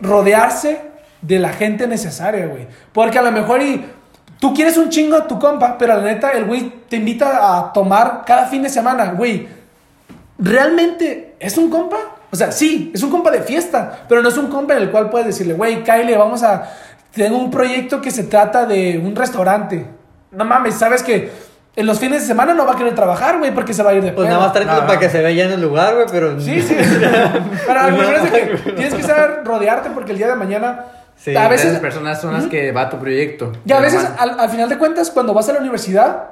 rodearse 0.00 0.91
de 1.22 1.38
la 1.38 1.50
gente 1.50 1.86
necesaria, 1.86 2.46
güey. 2.46 2.66
Porque 2.92 3.18
a 3.18 3.22
lo 3.22 3.32
mejor 3.32 3.62
y 3.62 3.84
tú 4.38 4.52
quieres 4.52 4.76
un 4.76 4.90
chingo 4.90 5.16
a 5.16 5.26
tu 5.26 5.38
compa, 5.38 5.78
pero 5.78 5.96
la 5.96 6.02
neta 6.02 6.30
el 6.32 6.44
güey 6.44 6.72
te 6.88 6.96
invita 6.96 7.56
a 7.56 7.72
tomar 7.72 8.24
cada 8.26 8.46
fin 8.46 8.62
de 8.62 8.68
semana, 8.68 9.12
güey. 9.12 9.48
¿Realmente 10.38 11.36
es 11.38 11.56
un 11.56 11.70
compa? 11.70 11.96
O 12.30 12.36
sea, 12.36 12.50
sí, 12.50 12.90
es 12.94 13.02
un 13.02 13.10
compa 13.10 13.30
de 13.30 13.42
fiesta, 13.42 14.04
pero 14.08 14.22
no 14.22 14.28
es 14.28 14.36
un 14.36 14.48
compa 14.48 14.74
en 14.74 14.82
el 14.82 14.90
cual 14.90 15.10
puedes 15.10 15.26
decirle, 15.26 15.54
güey, 15.54 15.84
Kyle, 15.84 16.16
vamos 16.16 16.42
a... 16.42 16.70
Tengo 17.12 17.36
un 17.36 17.50
proyecto 17.50 18.00
que 18.00 18.10
se 18.10 18.24
trata 18.24 18.64
de 18.64 18.98
un 18.98 19.14
restaurante. 19.14 19.86
No 20.30 20.46
mames, 20.46 20.74
sabes 20.74 21.02
que 21.02 21.30
en 21.76 21.86
los 21.86 21.98
fines 22.00 22.22
de 22.22 22.26
semana 22.26 22.54
no 22.54 22.66
va 22.66 22.72
a 22.72 22.76
querer 22.76 22.94
trabajar, 22.94 23.38
güey, 23.38 23.54
porque 23.54 23.74
se 23.74 23.82
va 23.82 23.90
a 23.90 23.94
ir 23.94 24.02
de 24.02 24.12
Pues 24.12 24.28
nada 24.28 24.40
más 24.40 24.52
tráetelo 24.52 24.80
No, 24.80 24.86
para 24.86 24.94
no. 24.94 25.00
que 25.00 25.10
se 25.10 25.20
vea 25.20 25.30
ya 25.30 25.44
en 25.44 25.52
el 25.52 25.60
lugar, 25.60 25.94
güey, 25.94 26.06
pero... 26.10 26.40
Sí, 26.40 26.60
sí. 26.68 26.74
Pero 27.66 27.90
lo 27.90 27.96
mejor 27.96 28.14
es 28.14 28.22
de 28.24 28.30
que 28.30 28.72
tienes 28.72 28.94
que 28.94 29.02
saber 29.02 29.42
rodearte 29.44 29.90
porque 29.90 30.12
el 30.12 30.18
día 30.18 30.28
de 30.28 30.36
mañana... 30.36 30.86
Sí, 31.22 31.36
a 31.36 31.46
veces... 31.48 31.78
Personas 31.78 32.20
son 32.20 32.32
las 32.32 32.46
que 32.46 32.72
va 32.72 32.90
tu 32.90 32.98
proyecto. 32.98 33.52
Y 33.64 33.72
a 33.72 33.78
veces, 33.80 34.04
al, 34.18 34.40
al 34.40 34.50
final 34.50 34.68
de 34.68 34.76
cuentas, 34.78 35.10
cuando 35.10 35.32
vas 35.32 35.48
a 35.48 35.52
la 35.52 35.60
universidad, 35.60 36.30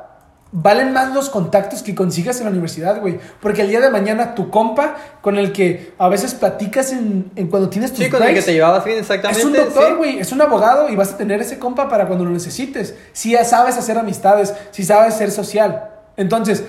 valen 0.53 0.93
más 0.93 1.15
los 1.15 1.31
contactos 1.31 1.83
que 1.83 1.95
consigas 1.95 2.39
en 2.39 2.47
la 2.47 2.51
universidad, 2.51 3.01
güey. 3.01 3.21
Porque 3.41 3.63
el 3.63 3.69
día 3.69 3.81
de 3.81 3.91
mañana 3.91 4.35
tu 4.35 4.51
compa, 4.51 4.97
con 5.21 5.39
el 5.39 5.53
que 5.53 5.93
a 5.97 6.09
veces 6.09 6.35
platicas 6.35 6.93
en, 6.93 7.31
en 7.37 7.47
cuando 7.47 7.69
tienes 7.69 7.93
tus 7.93 8.05
Sí, 8.05 8.11
con 8.11 8.21
el 8.23 8.35
que 8.35 8.43
te 8.43 8.53
llevabas 8.53 8.85
bien 8.85 8.99
exactamente. 8.99 9.39
es 9.41 9.47
un 9.47 9.53
doctor, 9.53 9.91
sí. 9.91 9.95
güey, 9.95 10.19
es 10.19 10.33
un 10.33 10.43
abogado 10.43 10.89
y 10.89 10.97
vas 10.97 11.13
a 11.13 11.17
tener 11.17 11.41
ese 11.41 11.59
compa 11.61 11.89
para 11.89 12.07
cuando 12.07 12.25
lo 12.25 12.33
necesites. 12.33 12.95
Si 13.13 13.31
ya 13.33 13.45
sabes 13.45 13.77
hacer 13.77 13.97
amistades, 13.97 14.55
si 14.73 14.83
sabes 14.83 15.15
ser 15.15 15.31
social. 15.31 15.89
Entonces, 16.17 16.65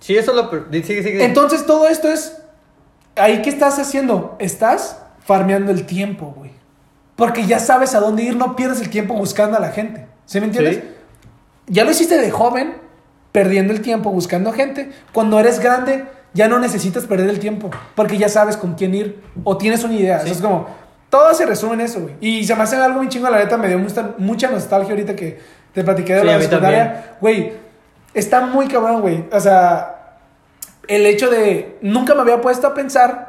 Sí, 0.00 0.16
eso 0.16 0.32
lo... 0.32 0.50
Sigue, 0.70 1.02
sigue. 1.02 1.24
entonces 1.24 1.66
todo 1.66 1.86
esto 1.88 2.08
es... 2.08 2.36
Ahí, 3.16 3.42
¿qué 3.42 3.50
estás 3.50 3.78
haciendo? 3.78 4.36
Estás 4.38 4.98
farmeando 5.28 5.70
el 5.72 5.84
tiempo, 5.84 6.32
güey. 6.34 6.50
Porque 7.14 7.44
ya 7.44 7.58
sabes 7.58 7.94
a 7.94 8.00
dónde 8.00 8.22
ir, 8.22 8.34
no 8.34 8.56
pierdes 8.56 8.80
el 8.80 8.88
tiempo 8.88 9.12
buscando 9.12 9.58
a 9.58 9.60
la 9.60 9.72
gente. 9.72 10.06
¿Sí 10.24 10.40
me 10.40 10.46
entiendes? 10.46 10.76
Sí. 10.76 10.82
Ya 11.66 11.84
lo 11.84 11.90
hiciste 11.90 12.16
de 12.16 12.30
joven, 12.30 12.76
perdiendo 13.30 13.74
el 13.74 13.82
tiempo 13.82 14.10
buscando 14.10 14.54
gente. 14.54 14.90
Cuando 15.12 15.38
eres 15.38 15.60
grande, 15.60 16.06
ya 16.32 16.48
no 16.48 16.58
necesitas 16.58 17.04
perder 17.04 17.28
el 17.28 17.40
tiempo, 17.40 17.68
porque 17.94 18.16
ya 18.16 18.30
sabes 18.30 18.56
con 18.56 18.72
quién 18.72 18.94
ir 18.94 19.22
o 19.44 19.58
tienes 19.58 19.84
una 19.84 19.96
idea. 19.96 20.20
Sí. 20.20 20.30
Es 20.30 20.38
como, 20.38 20.66
todo 21.10 21.34
se 21.34 21.44
resume 21.44 21.74
en 21.74 21.82
eso, 21.82 22.00
güey. 22.00 22.14
Y 22.22 22.44
se 22.44 22.54
me 22.54 22.62
hace 22.62 22.76
algo 22.76 23.00
muy 23.00 23.10
chingo, 23.10 23.28
la 23.28 23.36
neta, 23.36 23.58
me 23.58 23.68
dio 23.68 23.78
mucha, 23.78 24.14
mucha 24.16 24.50
nostalgia 24.50 24.92
ahorita 24.92 25.14
que 25.14 25.38
te 25.74 25.84
platiqué 25.84 26.14
de 26.14 26.20
Sí, 26.20 26.26
la 26.26 26.36
a 26.36 26.40
secundaria. 26.40 27.16
Güey, 27.20 27.52
está 28.14 28.46
muy 28.46 28.66
cabrón, 28.66 29.02
güey. 29.02 29.26
O 29.30 29.40
sea, 29.40 30.16
el 30.86 31.04
hecho 31.04 31.28
de, 31.28 31.76
nunca 31.82 32.14
me 32.14 32.22
había 32.22 32.40
puesto 32.40 32.66
a 32.66 32.72
pensar 32.72 33.27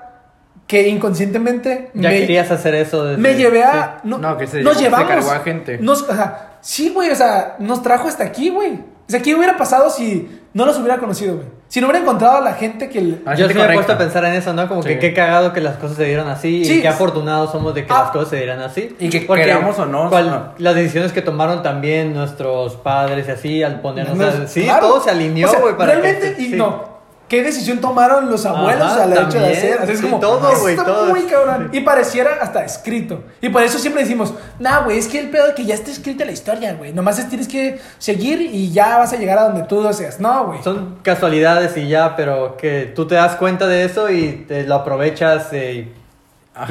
que 0.70 0.88
inconscientemente 0.88 1.90
Ya 1.96 2.10
me, 2.10 2.20
querías 2.20 2.52
hacer 2.52 2.76
eso 2.76 3.04
desde... 3.04 3.20
me 3.20 3.34
llevé 3.34 3.64
a. 3.64 4.02
No, 4.04 4.20
No, 4.20 4.38
que 4.38 4.46
se 4.46 4.62
nos 4.62 4.74
llevó- 4.74 4.78
se 4.78 4.84
llevamos. 4.84 5.08
cargó 5.10 5.32
a 5.32 5.40
gente. 5.40 5.80
Nos, 5.80 6.04
o 6.04 6.14
sea, 6.16 6.58
sí, 6.62 6.90
güey, 6.94 7.10
o 7.10 7.16
sea, 7.16 7.56
nos 7.58 7.82
trajo 7.82 8.08
hasta 8.08 8.24
aquí, 8.24 8.50
güey. 8.50 8.74
O 8.74 9.12
sea, 9.12 9.20
¿qué 9.20 9.34
hubiera 9.34 9.58
pasado 9.58 9.90
si 9.90 10.30
no 10.54 10.68
los 10.68 10.78
hubiera 10.78 11.00
conocido, 11.00 11.38
güey? 11.38 11.48
Si 11.70 11.82
no 11.82 11.88
hubiera 11.88 12.02
encontrado 12.04 12.38
a 12.38 12.42
la 12.42 12.54
gente 12.54 12.88
que. 12.88 13.18
Ah, 13.26 13.34
Yo 13.34 13.48
sí 13.48 13.56
me 13.56 13.64
he 13.66 13.74
puesto 13.74 13.94
a 13.94 13.98
pensar 13.98 14.24
en 14.26 14.34
eso, 14.34 14.54
¿no? 14.54 14.68
Como 14.68 14.84
Sí. 14.84 14.90
que 14.90 15.00
qué 15.00 15.14
cagado 15.16 15.54
que 15.54 15.62
las 15.62 15.78
cosas 15.78 15.98
se 15.98 16.06
dieron 16.06 16.28
así 16.30 16.64
Sí. 16.66 16.78
y 16.78 16.82
qué 16.82 16.88
afortunados 16.88 17.52
somos 17.52 17.74
de 17.74 17.86
que 17.88 17.92
Ah. 17.94 18.02
las 18.04 18.12
cosas 18.12 18.30
se 18.30 18.36
dieran 18.38 18.60
así. 18.62 18.96
Y 19.00 19.10
que 19.10 19.26
queramos 19.26 19.80
o 19.80 19.88
no, 19.88 20.08
cual- 20.12 20.30
no. 20.30 20.54
Las 20.60 20.76
decisiones 20.76 21.12
que 21.14 21.24
tomaron 21.24 21.64
también 21.64 22.14
nuestros 22.14 22.76
padres 22.76 23.28
y 23.28 23.32
así 23.32 23.64
al 23.64 23.82
ponernos... 23.82 24.16
Nos- 24.16 24.34
o 24.36 24.38
sea, 24.38 24.48
sí, 24.48 24.64
claro. 24.66 24.86
todo 24.88 25.02
se 25.04 25.10
alineó, 25.10 25.48
O 25.48 25.52
sea, 25.52 25.60
güey, 25.62 25.76
para 25.76 25.96
que- 25.96 26.02
Realmente, 26.02 26.42
y 26.44 26.46
sí. 26.52 26.56
no. 26.56 26.99
¿Qué 27.30 27.44
decisión 27.44 27.80
tomaron 27.80 28.30
los 28.32 28.46
abuelos 28.46 28.92
Ajá, 28.92 29.04
al 29.04 29.14
hecho 29.14 29.40
de 29.40 29.52
hacer? 29.52 29.80
Es 29.90 30.00
sí, 30.00 30.04
como, 30.06 30.20
todo, 30.20 30.50
"Esto 30.50 30.62
güey, 30.62 30.74
está 30.74 30.86
todo". 30.86 31.06
muy 31.06 31.22
cabrón. 31.24 31.70
Y 31.72 31.82
pareciera 31.82 32.40
hasta 32.42 32.66
escrito. 32.66 33.24
Y 33.40 33.50
por 33.50 33.62
eso 33.64 33.78
siempre 33.80 34.02
decimos, 34.02 34.34
nah, 34.60 34.80
güey, 34.84 34.98
es 34.98 35.08
que 35.08 35.20
el 35.20 35.30
pedo 35.30 35.46
de 35.48 35.54
que 35.54 35.64
ya 35.64 35.76
está 35.76 35.92
escrita 35.92 36.26
la 36.26 36.32
historia, 36.32 36.74
güey. 36.74 36.92
Nomás 36.92 37.20
es- 37.20 37.30
tienes 37.30 37.48
que 37.48 37.80
seguir 38.00 38.42
y 38.42 38.72
ya 38.72 38.98
vas 38.98 39.14
a 39.14 39.18
llegar 39.18 39.38
a 39.38 39.44
donde 39.44 39.64
tú 39.64 39.82
deseas. 39.84 40.20
No, 40.20 40.48
güey. 40.48 40.64
Son 40.64 40.98
casualidades 41.04 41.78
y 41.78 41.88
ya, 41.88 42.16
pero 42.16 42.58
que 42.58 42.92
tú 42.96 43.06
te 43.08 43.16
das 43.16 43.36
cuenta 43.36 43.68
de 43.68 43.86
eso 43.86 44.10
y 44.10 44.46
te 44.48 44.64
lo 44.64 44.76
aprovechas 44.76 45.48
eh, 45.54 45.74
y 45.74 46.00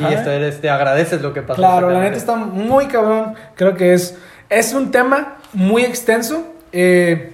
y 0.03 0.13
esto 0.13 0.31
eres, 0.31 0.61
te 0.61 0.69
agradeces 0.69 1.23
lo 1.23 1.33
que 1.33 1.41
pasó. 1.41 1.57
Claro, 1.63 1.89
la 1.89 2.01
neta 2.01 2.17
está 2.19 2.35
muy 2.37 2.89
cabrón. 2.89 3.35
Creo 3.55 3.75
que 3.75 3.95
es, 3.95 4.17
es 4.51 4.75
un 4.75 4.91
tema 4.91 5.37
muy 5.55 5.83
extenso. 5.85 6.45
eh, 6.73 7.33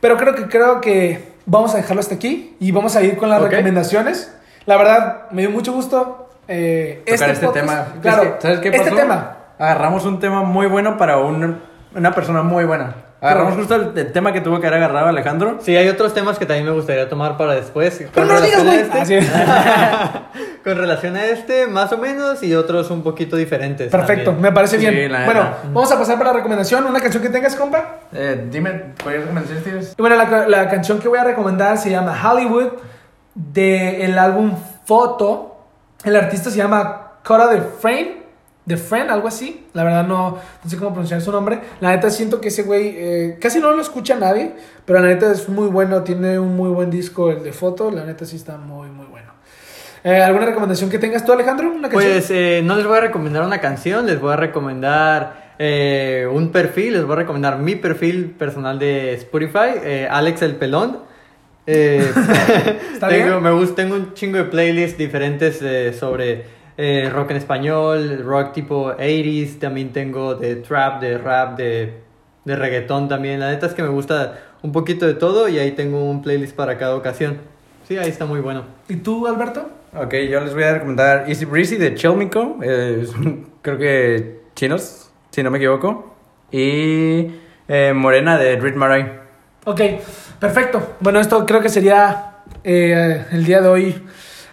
pero 0.00 0.16
creo 0.16 0.34
que 0.34 0.48
creo 0.48 0.80
que 0.80 1.31
vamos 1.46 1.74
a 1.74 1.78
dejarlo 1.78 2.00
hasta 2.00 2.14
aquí 2.14 2.56
y 2.60 2.72
vamos 2.72 2.96
a 2.96 3.02
ir 3.02 3.16
con 3.16 3.28
las 3.28 3.40
recomendaciones. 3.42 4.34
La 4.66 4.76
verdad, 4.76 5.22
me 5.30 5.42
dio 5.42 5.50
mucho 5.50 5.72
gusto. 5.72 6.30
eh, 6.48 7.02
Tocar 7.06 7.30
este, 7.30 7.46
podcast. 7.46 7.66
tema. 7.66 7.86
Claro, 8.02 8.22
Es 8.22 8.28
que, 8.34 8.40
¿sabes 8.42 8.58
qué 8.60 8.68
este 8.68 8.80
pasó? 8.84 8.96
tema. 8.96 9.36
Agarramos 9.58 10.04
un 10.04 10.18
tema 10.20 10.42
muy 10.42 10.66
bueno 10.66 10.96
para 10.96 11.18
un- 11.18 11.60
una 11.94 12.12
persona 12.12 12.42
muy 12.42 12.64
buena. 12.64 12.94
Agarramos 13.20 13.54
justo 13.54 13.76
el, 13.76 13.96
el 13.96 14.10
tema 14.12 14.32
que 14.32 14.40
tuvo 14.40 14.58
que 14.60 14.66
haber 14.66 14.82
agarrado 14.82 15.06
Alejandro. 15.06 15.58
Sí, 15.60 15.76
hay 15.76 15.88
otros 15.88 16.12
temas 16.12 16.38
que 16.40 16.46
también 16.46 16.66
me 16.66 16.72
gustaría 16.72 17.08
tomar 17.08 17.36
para 17.36 17.54
después. 17.54 18.04
Pero 18.12 18.26
no 18.26 18.34
lo 18.34 18.40
digas, 18.40 18.64
güey. 18.64 18.78
este. 18.78 18.98
Ah, 19.00 19.06
sí. 19.06 19.18
Con 20.64 20.76
relación 20.76 21.16
a 21.16 21.26
este, 21.26 21.66
más 21.66 21.92
o 21.92 21.98
menos, 21.98 22.42
y 22.42 22.54
otros 22.54 22.90
un 22.90 23.02
poquito 23.02 23.36
diferentes. 23.36 23.90
Perfecto, 23.90 24.26
también. 24.26 24.42
me 24.42 24.52
parece 24.52 24.78
Sí, 24.78 24.86
bien. 24.86 25.10
la 25.10 25.24
bueno, 25.24 25.48
vamos 25.72 25.90
a 25.90 25.98
pasar 25.98 26.18
para 26.18 26.30
la 26.30 26.36
recomendación. 26.36 26.84
Una 26.86 27.00
canción 27.00 27.22
que 27.22 27.28
tengas, 27.30 27.56
compa. 27.56 28.00
Eh, 28.12 28.46
dime, 28.50 28.94
¿cuál 29.02 29.16
recomendaciones 29.16 29.64
tienes? 29.64 29.96
Bueno, 29.96 30.16
la, 30.16 30.46
la 30.48 30.68
canción 30.70 30.98
que 30.98 31.08
voy 31.08 31.18
a 31.18 31.24
recomendar 31.24 31.78
se 31.78 31.90
llama 31.90 32.16
Hollywood 32.32 32.68
del 33.34 34.18
álbum 34.18 34.54
Photo. 34.84 35.56
El 36.04 36.16
artista 36.16 36.50
se 36.50 36.58
llama 36.58 37.12
Cora 37.24 37.48
de 37.48 37.60
Frame. 37.60 38.22
The 38.64 38.76
Friend, 38.76 39.10
algo 39.10 39.26
así. 39.26 39.66
La 39.72 39.82
verdad 39.82 40.06
no, 40.06 40.38
no 40.62 40.70
sé 40.70 40.76
cómo 40.76 40.90
pronunciar 40.90 41.20
su 41.20 41.32
nombre. 41.32 41.58
La 41.80 41.90
neta 41.90 42.10
siento 42.10 42.40
que 42.40 42.46
ese 42.48 42.62
güey 42.62 42.94
eh, 42.96 43.38
casi 43.40 43.58
no 43.58 43.72
lo 43.72 43.82
escucha 43.82 44.14
nadie. 44.14 44.54
Pero 44.84 45.00
la 45.00 45.08
neta 45.08 45.32
es 45.32 45.48
muy 45.48 45.66
bueno. 45.66 46.02
Tiene 46.04 46.38
un 46.38 46.54
muy 46.56 46.70
buen 46.70 46.88
disco 46.88 47.30
el 47.32 47.42
de 47.42 47.52
foto. 47.52 47.90
La 47.90 48.04
neta 48.04 48.24
sí 48.24 48.36
está 48.36 48.56
muy, 48.58 48.88
muy 48.90 49.06
bueno. 49.06 49.31
Eh, 50.04 50.20
¿Alguna 50.20 50.46
recomendación 50.46 50.90
que 50.90 50.98
tengas 50.98 51.24
tú, 51.24 51.32
Alejandro? 51.32 51.68
¿Una 51.70 51.88
canción? 51.88 52.12
Pues 52.12 52.30
eh, 52.30 52.60
no 52.64 52.74
les 52.76 52.86
voy 52.86 52.98
a 52.98 53.02
recomendar 53.02 53.44
una 53.44 53.60
canción, 53.60 54.04
les 54.06 54.20
voy 54.20 54.32
a 54.32 54.36
recomendar 54.36 55.54
eh, 55.58 56.26
un 56.30 56.50
perfil, 56.50 56.94
les 56.94 57.04
voy 57.04 57.12
a 57.12 57.16
recomendar 57.20 57.58
mi 57.58 57.76
perfil 57.76 58.30
personal 58.36 58.78
de 58.80 59.14
Spotify, 59.14 59.78
eh, 59.84 60.08
Alex 60.10 60.42
el 60.42 60.56
Pelón. 60.56 60.98
Eh, 61.68 62.04
¿Está 62.94 63.08
tengo, 63.08 63.26
bien? 63.26 63.42
me 63.42 63.52
gusta, 63.52 63.76
tengo 63.76 63.94
un 63.94 64.12
chingo 64.14 64.38
de 64.38 64.44
playlists 64.44 64.98
diferentes 64.98 65.62
eh, 65.62 65.92
sobre 65.92 66.46
rock 67.10 67.30
en 67.30 67.36
español, 67.36 68.22
rock 68.24 68.52
tipo 68.54 68.92
80s, 68.96 69.60
también 69.60 69.92
tengo 69.92 70.34
de 70.34 70.56
trap, 70.56 71.00
de 71.00 71.16
rap, 71.16 71.56
de, 71.56 71.92
de 72.44 72.56
reggaetón 72.56 73.08
también. 73.08 73.38
La 73.38 73.50
neta 73.50 73.66
es 73.66 73.74
que 73.74 73.82
me 73.84 73.88
gusta 73.90 74.40
un 74.62 74.72
poquito 74.72 75.06
de 75.06 75.14
todo 75.14 75.48
y 75.48 75.60
ahí 75.60 75.70
tengo 75.72 76.04
un 76.04 76.22
playlist 76.22 76.56
para 76.56 76.76
cada 76.78 76.96
ocasión. 76.96 77.38
Sí, 77.86 77.98
ahí 77.98 78.08
está 78.08 78.24
muy 78.24 78.40
bueno. 78.40 78.64
¿Y 78.88 78.96
tú, 78.96 79.28
Alberto? 79.28 79.70
Ok, 79.94 80.14
yo 80.30 80.40
les 80.40 80.54
voy 80.54 80.62
a 80.62 80.72
recomendar 80.72 81.28
Easy 81.28 81.44
Breezy 81.44 81.76
de 81.76 81.94
Chelmico. 81.94 82.56
Eh, 82.62 83.06
creo 83.62 83.76
que 83.76 84.40
chinos, 84.54 85.10
si 85.30 85.42
no 85.42 85.50
me 85.50 85.58
equivoco. 85.58 86.14
Y 86.50 87.30
eh, 87.68 87.92
Morena 87.94 88.38
de 88.38 88.56
Rit 88.56 88.74
Marai. 88.74 89.20
Ok, 89.64 89.80
perfecto. 90.38 90.96
Bueno, 91.00 91.20
esto 91.20 91.44
creo 91.44 91.60
que 91.60 91.68
sería 91.68 92.36
eh, 92.64 93.26
el 93.32 93.44
día 93.44 93.60
de 93.60 93.68
hoy 93.68 94.02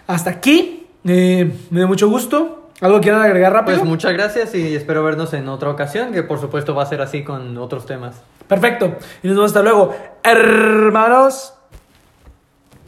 hasta 0.06 0.28
aquí. 0.28 0.88
Eh, 1.06 1.50
me 1.70 1.80
dio 1.80 1.88
mucho 1.88 2.08
gusto. 2.10 2.68
¿Algo 2.82 3.00
quieran 3.00 3.22
agregar 3.22 3.52
rápido? 3.52 3.78
Pues 3.78 3.88
muchas 3.88 4.12
gracias 4.12 4.54
y 4.54 4.74
espero 4.74 5.02
vernos 5.02 5.32
en 5.32 5.48
otra 5.48 5.70
ocasión, 5.70 6.12
que 6.12 6.22
por 6.22 6.38
supuesto 6.38 6.74
va 6.74 6.82
a 6.82 6.86
ser 6.86 7.00
así 7.00 7.24
con 7.24 7.56
otros 7.56 7.86
temas. 7.86 8.22
Perfecto. 8.46 8.96
Y 9.22 9.28
nos 9.28 9.36
vemos 9.36 9.50
hasta 9.50 9.62
luego. 9.62 9.94
Hermanos. 10.22 11.54